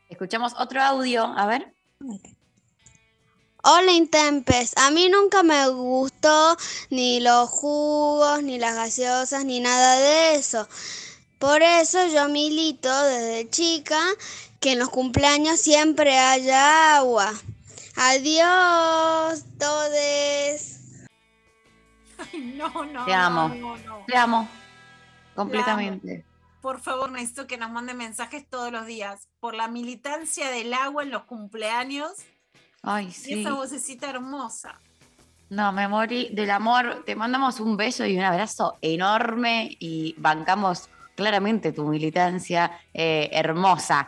Escuchamos 0.09 0.53
otro 0.57 0.81
audio. 0.81 1.25
A 1.25 1.47
ver. 1.47 1.73
Hola 3.65 3.93
Intempes, 3.93 4.73
a 4.75 4.91
mí 4.91 5.07
nunca 5.07 5.41
me 5.41 5.69
gustó 5.69 6.57
ni 6.89 7.21
los 7.21 7.49
jugos, 7.49 8.43
ni 8.43 8.59
las 8.59 8.75
gaseosas, 8.75 9.45
ni 9.45 9.61
nada 9.61 9.95
de 9.99 10.35
eso. 10.35 10.67
Por 11.39 11.61
eso 11.61 12.05
yo 12.07 12.27
milito 12.27 12.89
desde 13.03 13.49
chica 13.49 14.01
que 14.59 14.73
en 14.73 14.79
los 14.79 14.89
cumpleaños 14.89 15.61
siempre 15.61 16.19
haya 16.19 16.97
agua. 16.97 17.33
Adiós, 17.95 19.45
todes. 19.57 20.82
Ay, 22.31 22.53
no, 22.55 22.85
no. 22.85 23.05
Te 23.05 23.13
amo. 23.13 23.49
no, 23.49 23.77
no. 23.77 24.03
Te 24.07 24.15
amo. 24.15 24.47
Completamente. 25.35 26.25
Por 26.61 26.79
favor, 26.79 27.11
necesito 27.11 27.45
que 27.47 27.57
nos 27.57 27.71
manden 27.71 27.97
mensajes 27.97 28.47
todos 28.47 28.71
los 28.71 28.85
días 28.85 29.27
por 29.39 29.53
la 29.53 29.67
militancia 29.67 30.49
del 30.49 30.73
agua 30.73 31.03
en 31.03 31.11
los 31.11 31.23
cumpleaños 31.25 32.11
Ay, 32.81 33.07
y 33.07 33.11
sí. 33.11 33.41
esa 33.41 33.53
vocecita 33.53 34.09
hermosa. 34.09 34.79
No, 35.49 35.71
me 35.71 35.87
morí 35.87 36.29
del 36.31 36.51
amor. 36.51 37.03
Te 37.05 37.15
mandamos 37.15 37.59
un 37.59 37.75
beso 37.75 38.05
y 38.05 38.17
un 38.17 38.23
abrazo 38.23 38.77
enorme 38.81 39.75
y 39.79 40.15
bancamos 40.17 40.89
claramente 41.15 41.73
tu 41.73 41.85
militancia 41.85 42.71
eh, 42.93 43.29
hermosa. 43.31 44.07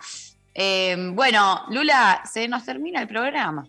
Eh, 0.53 1.11
bueno, 1.13 1.65
Lula, 1.69 2.23
se 2.25 2.47
nos 2.47 2.63
termina 2.63 3.01
el 3.01 3.07
programa. 3.07 3.67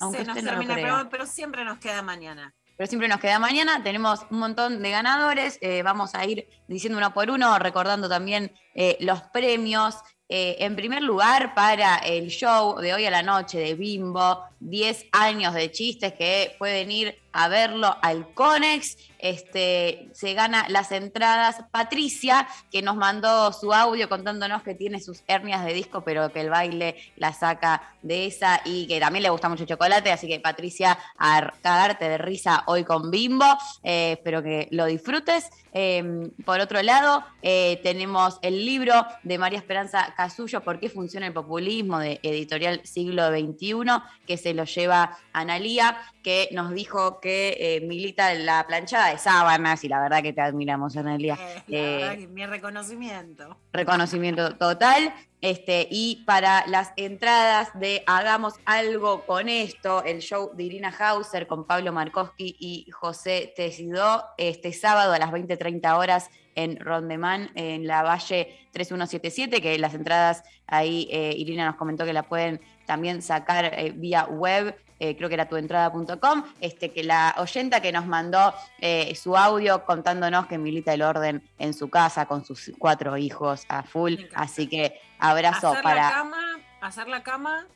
Aunque 0.00 0.18
Se 0.18 0.24
nos 0.24 0.36
no 0.36 0.42
termina 0.42 0.74
el 0.74 0.80
programa, 0.80 1.08
pero 1.08 1.26
siempre 1.26 1.64
nos 1.64 1.78
queda 1.78 2.02
mañana. 2.02 2.52
Pero 2.82 2.90
siempre 2.90 3.06
nos 3.06 3.20
queda 3.20 3.38
mañana. 3.38 3.80
Tenemos 3.84 4.26
un 4.28 4.40
montón 4.40 4.82
de 4.82 4.90
ganadores. 4.90 5.56
eh, 5.60 5.84
vamos 5.84 6.16
a 6.16 6.26
ir 6.26 6.48
diciendo 6.66 6.98
uno 6.98 7.14
por 7.14 7.30
uno, 7.30 7.56
recordando 7.60 8.08
también 8.08 8.50
eh, 8.74 8.96
los 8.98 9.22
premios. 9.32 9.98
Eh, 10.28 10.56
en 10.58 10.74
primer 10.74 11.00
lugar, 11.00 11.54
para 11.54 11.98
el 11.98 12.26
show 12.26 12.80
de 12.80 12.92
hoy 12.92 13.06
a 13.06 13.10
la 13.12 13.22
noche 13.22 13.60
de 13.60 13.76
Bimbo, 13.76 14.42
10 14.58 15.06
años 15.12 15.54
de 15.54 15.70
chistes 15.70 16.14
que 16.14 16.56
pueden 16.58 16.90
ir 16.90 17.21
a 17.32 17.48
verlo 17.48 17.96
al 18.02 18.32
Conex. 18.34 18.96
Este, 19.18 20.08
se 20.12 20.34
gana 20.34 20.66
las 20.68 20.90
entradas 20.90 21.64
Patricia, 21.70 22.48
que 22.72 22.82
nos 22.82 22.96
mandó 22.96 23.52
su 23.52 23.72
audio 23.72 24.08
contándonos 24.08 24.64
que 24.64 24.74
tiene 24.74 25.00
sus 25.00 25.22
hernias 25.28 25.64
de 25.64 25.72
disco, 25.74 26.02
pero 26.02 26.32
que 26.32 26.40
el 26.40 26.50
baile 26.50 26.96
la 27.16 27.32
saca 27.32 27.94
de 28.02 28.26
esa 28.26 28.60
y 28.64 28.88
que 28.88 28.98
también 28.98 29.22
le 29.22 29.30
gusta 29.30 29.48
mucho 29.48 29.64
chocolate. 29.64 30.10
Así 30.10 30.26
que 30.26 30.40
Patricia, 30.40 30.98
a 31.18 31.52
cagarte 31.62 32.08
de 32.08 32.18
risa 32.18 32.64
hoy 32.66 32.84
con 32.84 33.10
Bimbo. 33.10 33.46
Eh, 33.84 34.12
espero 34.12 34.42
que 34.42 34.68
lo 34.72 34.86
disfrutes. 34.86 35.50
Eh, 35.72 36.30
por 36.44 36.60
otro 36.60 36.82
lado, 36.82 37.24
eh, 37.40 37.80
tenemos 37.82 38.38
el 38.42 38.66
libro 38.66 39.06
de 39.22 39.38
María 39.38 39.58
Esperanza 39.58 40.12
Casullo, 40.16 40.62
¿Por 40.62 40.80
qué 40.80 40.88
funciona 40.88 41.26
el 41.26 41.32
populismo? 41.32 41.98
de 41.98 42.20
editorial 42.22 42.80
siglo 42.84 43.28
XXI, 43.28 43.84
que 44.26 44.36
se 44.36 44.54
lo 44.54 44.64
lleva 44.64 45.18
Analía, 45.32 45.96
que 46.22 46.48
nos 46.52 46.72
dijo 46.72 47.20
que 47.22 47.56
eh, 47.58 47.80
milita 47.80 48.32
en 48.32 48.44
la 48.44 48.66
planchada 48.66 49.10
de 49.10 49.18
sábanas, 49.18 49.82
y 49.84 49.88
la 49.88 50.00
verdad 50.00 50.22
que 50.22 50.32
te 50.32 50.40
admiramos, 50.40 50.96
Analía. 50.96 51.36
La 51.36 51.52
Eh, 51.68 52.16
que 52.18 52.26
mi 52.26 52.44
reconocimiento. 52.44 53.56
reconocimiento 53.72 54.56
total. 54.56 55.14
Este, 55.40 55.88
y 55.90 56.22
para 56.24 56.66
las 56.66 56.92
entradas 56.96 57.70
de 57.74 58.02
Hagamos 58.06 58.54
algo 58.64 59.24
con 59.24 59.48
esto, 59.48 60.04
el 60.04 60.20
show 60.20 60.50
de 60.54 60.64
Irina 60.64 60.94
Hauser 60.96 61.46
con 61.46 61.64
Pablo 61.64 61.92
Markowski 61.92 62.56
y 62.58 62.90
José 62.90 63.52
Tesidó, 63.56 64.24
este 64.36 64.72
sábado 64.72 65.12
a 65.12 65.18
las 65.18 65.30
20.30 65.30 65.96
horas 65.96 66.30
en 66.54 66.78
Rondemán, 66.78 67.50
en 67.54 67.86
la 67.86 68.02
Valle 68.02 68.56
3177, 68.72 69.60
que 69.60 69.78
las 69.78 69.94
entradas 69.94 70.42
ahí 70.66 71.08
eh, 71.10 71.34
Irina 71.36 71.66
nos 71.66 71.76
comentó 71.76 72.04
que 72.04 72.12
la 72.12 72.24
pueden 72.24 72.60
también 72.86 73.22
sacar 73.22 73.64
eh, 73.64 73.92
vía 73.94 74.24
web, 74.26 74.76
eh, 75.02 75.16
creo 75.16 75.28
que 75.28 75.34
era 75.34 75.48
tuentrada.com, 75.48 76.44
este, 76.60 76.92
que 76.92 77.02
la 77.02 77.34
oyenta 77.38 77.80
que 77.80 77.90
nos 77.90 78.06
mandó 78.06 78.54
eh, 78.78 79.14
su 79.16 79.36
audio 79.36 79.84
contándonos 79.84 80.46
que 80.46 80.58
milita 80.58 80.94
el 80.94 81.02
orden 81.02 81.42
en 81.58 81.74
su 81.74 81.90
casa 81.90 82.26
con 82.26 82.44
sus 82.44 82.70
cuatro 82.78 83.16
hijos 83.16 83.64
a 83.68 83.82
full, 83.82 84.14
así 84.34 84.68
que 84.68 85.00
abrazo 85.18 85.70
Hacer 85.70 85.82
para 85.82 86.02
la 86.04 86.10
cama, 86.10 86.42
hacer 86.80 87.08
la 87.08 87.22
cama 87.24 87.66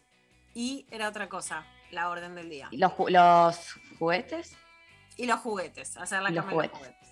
y 0.55 0.87
era 0.91 1.09
otra 1.09 1.29
cosa, 1.29 1.65
la 1.91 2.09
orden 2.11 2.35
del 2.37 2.49
día. 2.49 2.69
los, 2.71 2.93
ju- 2.93 3.11
los 3.11 3.75
juguetes. 3.99 4.57
Y 5.17 5.27
los 5.27 5.41
juguetes, 5.41 5.97
hacer 5.97 6.23
la 6.23 6.31
Y 6.31 6.35
los 6.35 6.45
cama 6.45 6.65
y 6.65 6.69
los 6.69 6.77
juguetes. 6.79 7.06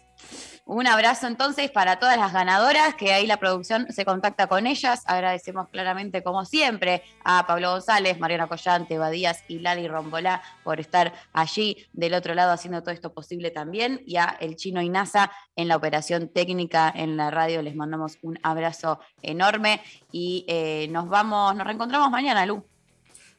Un 0.66 0.86
abrazo 0.86 1.26
entonces 1.26 1.70
para 1.70 1.98
todas 1.98 2.16
las 2.16 2.32
ganadoras, 2.32 2.94
que 2.94 3.12
ahí 3.12 3.26
la 3.26 3.36
producción 3.36 3.86
se 3.92 4.06
contacta 4.06 4.46
con 4.46 4.66
ellas. 4.66 5.02
Agradecemos 5.04 5.68
claramente, 5.68 6.22
como 6.22 6.46
siempre, 6.46 7.02
a 7.22 7.46
Pablo 7.46 7.72
González, 7.72 8.18
Mariana 8.18 8.46
Collante, 8.46 8.96
Badías 8.96 9.44
y 9.46 9.58
Lali 9.58 9.86
Rombolá 9.86 10.42
por 10.62 10.80
estar 10.80 11.12
allí 11.34 11.86
del 11.92 12.14
otro 12.14 12.34
lado 12.34 12.50
haciendo 12.50 12.80
todo 12.80 12.92
esto 12.92 13.12
posible 13.12 13.50
también. 13.50 14.00
Y 14.06 14.16
a 14.16 14.38
El 14.40 14.56
Chino 14.56 14.80
Inasa 14.80 15.30
en 15.54 15.68
la 15.68 15.76
operación 15.76 16.30
técnica 16.30 16.90
en 16.94 17.18
la 17.18 17.30
radio. 17.30 17.60
Les 17.60 17.76
mandamos 17.76 18.16
un 18.22 18.38
abrazo 18.42 19.00
enorme 19.20 19.82
y 20.12 20.46
eh, 20.48 20.88
nos 20.90 21.10
vamos, 21.10 21.54
nos 21.56 21.66
reencontramos 21.66 22.10
mañana, 22.10 22.46
Lu. 22.46 22.64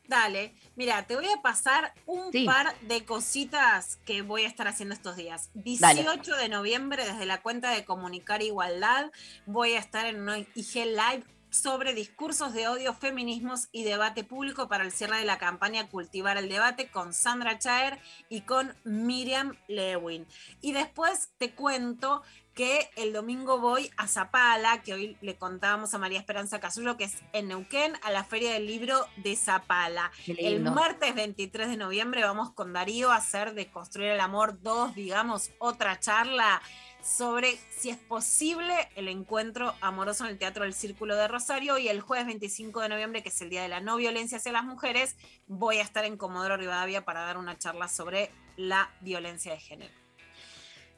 Dale, 0.07 0.53
mira, 0.75 1.05
te 1.07 1.15
voy 1.15 1.27
a 1.27 1.41
pasar 1.41 1.93
un 2.05 2.31
Sí. 2.31 2.45
par 2.45 2.77
de 2.81 3.05
cositas 3.05 3.97
que 4.05 4.21
voy 4.21 4.43
a 4.43 4.47
estar 4.47 4.67
haciendo 4.67 4.93
estos 4.95 5.15
días. 5.15 5.49
Dale. 5.53 6.01
18 6.03 6.35
de 6.35 6.49
noviembre, 6.49 7.05
desde 7.05 7.25
la 7.25 7.41
cuenta 7.41 7.71
de 7.71 7.85
Comunicar 7.85 8.41
Igualdad, 8.41 9.11
voy 9.45 9.73
a 9.73 9.79
estar 9.79 10.05
en 10.05 10.21
una 10.21 10.39
IG 10.39 10.85
Live 10.85 11.23
sobre 11.49 11.93
discursos 11.93 12.53
de 12.53 12.67
odio, 12.67 12.93
feminismos 12.93 13.69
y 13.71 13.83
debate 13.85 14.25
público 14.25 14.67
para 14.67 14.83
el 14.83 14.91
cierre 14.91 15.19
de 15.19 15.23
la 15.25 15.37
campaña 15.37 15.87
Cultivar 15.87 16.35
el 16.37 16.49
Debate 16.49 16.89
con 16.89 17.13
Sandra 17.13 17.57
Chaer 17.57 17.97
y 18.27 18.41
con 18.41 18.75
Miriam 18.83 19.55
Lewin. 19.69 20.27
Y 20.59 20.73
después 20.73 21.29
te 21.37 21.51
cuento 21.53 22.23
que 22.55 22.89
el 22.95 23.11
domingo 23.11 23.59
voy 23.59 23.91
a 23.97 24.07
Zapala, 24.07 24.81
que 24.81 24.93
hoy 24.93 25.17
le 25.21 25.35
contábamos 25.35 25.93
a 25.93 25.97
María 25.97 26.19
Esperanza 26.19 26.61
Casullo, 26.61 26.95
que 26.95 27.03
es 27.03 27.17
en 27.33 27.49
Neuquén, 27.49 27.93
a 28.01 28.11
la 28.11 28.23
Feria 28.23 28.53
del 28.53 28.65
Libro 28.65 29.05
de 29.17 29.35
Zapala. 29.35 30.09
El 30.25 30.61
martes 30.61 31.13
23 31.13 31.67
de 31.67 31.75
noviembre 31.75 32.23
vamos 32.23 32.51
con 32.51 32.71
Darío 32.71 33.11
a 33.11 33.17
hacer 33.17 33.53
de 33.53 33.69
Construir 33.69 34.11
el 34.11 34.21
Amor 34.21 34.61
2, 34.61 34.95
digamos, 34.95 35.51
otra 35.59 35.99
charla 35.99 36.61
sobre 37.03 37.59
si 37.77 37.89
es 37.89 37.97
posible 37.97 38.73
el 38.95 39.09
encuentro 39.09 39.75
amoroso 39.81 40.23
en 40.23 40.31
el 40.31 40.39
Teatro 40.39 40.63
del 40.63 40.73
Círculo 40.73 41.15
de 41.15 41.27
Rosario 41.27 41.77
y 41.77 41.89
el 41.89 41.99
jueves 41.99 42.25
25 42.25 42.79
de 42.79 42.89
noviembre, 42.89 43.21
que 43.21 43.29
es 43.29 43.41
el 43.41 43.49
Día 43.49 43.63
de 43.63 43.67
la 43.67 43.81
No 43.81 43.97
Violencia 43.97 44.37
hacia 44.37 44.53
las 44.53 44.63
Mujeres, 44.63 45.17
voy 45.47 45.77
a 45.77 45.83
estar 45.83 46.05
en 46.05 46.17
Comodoro 46.17 46.55
Rivadavia 46.55 47.03
para 47.03 47.19
dar 47.21 47.37
una 47.37 47.57
charla 47.57 47.89
sobre 47.89 48.31
la 48.55 48.89
violencia 49.01 49.51
de 49.51 49.59
género. 49.59 50.04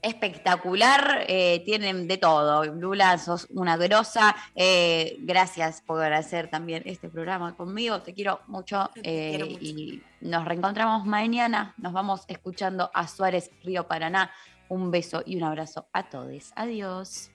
Espectacular, 0.02 1.26
eh, 1.28 1.64
tienen 1.66 2.08
de 2.08 2.18
todo. 2.18 2.64
Lula, 2.66 3.18
sos 3.18 3.48
una 3.50 3.78
grosa. 3.78 4.36
eh, 4.56 5.18
gracias 5.22 5.82
por 5.82 6.14
hacer 6.14 6.50
también 6.50 6.84
este 6.86 7.10
programa 7.10 7.56
conmigo. 7.56 8.02
Te 8.02 8.14
quiero 8.14 8.42
mucho. 8.48 8.90
eh, 9.04 9.30
quiero 9.32 9.48
mucho. 9.48 9.60
Y 9.62 10.04
nos 10.22 10.46
reencontramos 10.46 11.06
mañana. 11.06 11.74
Nos 11.78 11.94
vamos 11.94 12.22
escuchando 12.28 12.90
a 12.94 13.08
Suárez 13.08 13.52
Río 13.64 13.88
Paraná. 13.88 14.32
Un 14.70 14.92
beso 14.92 15.24
y 15.26 15.38
un 15.38 15.44
abrazo 15.44 15.88
a 15.94 16.10
todos. 16.10 16.52
Adiós. 16.56 17.32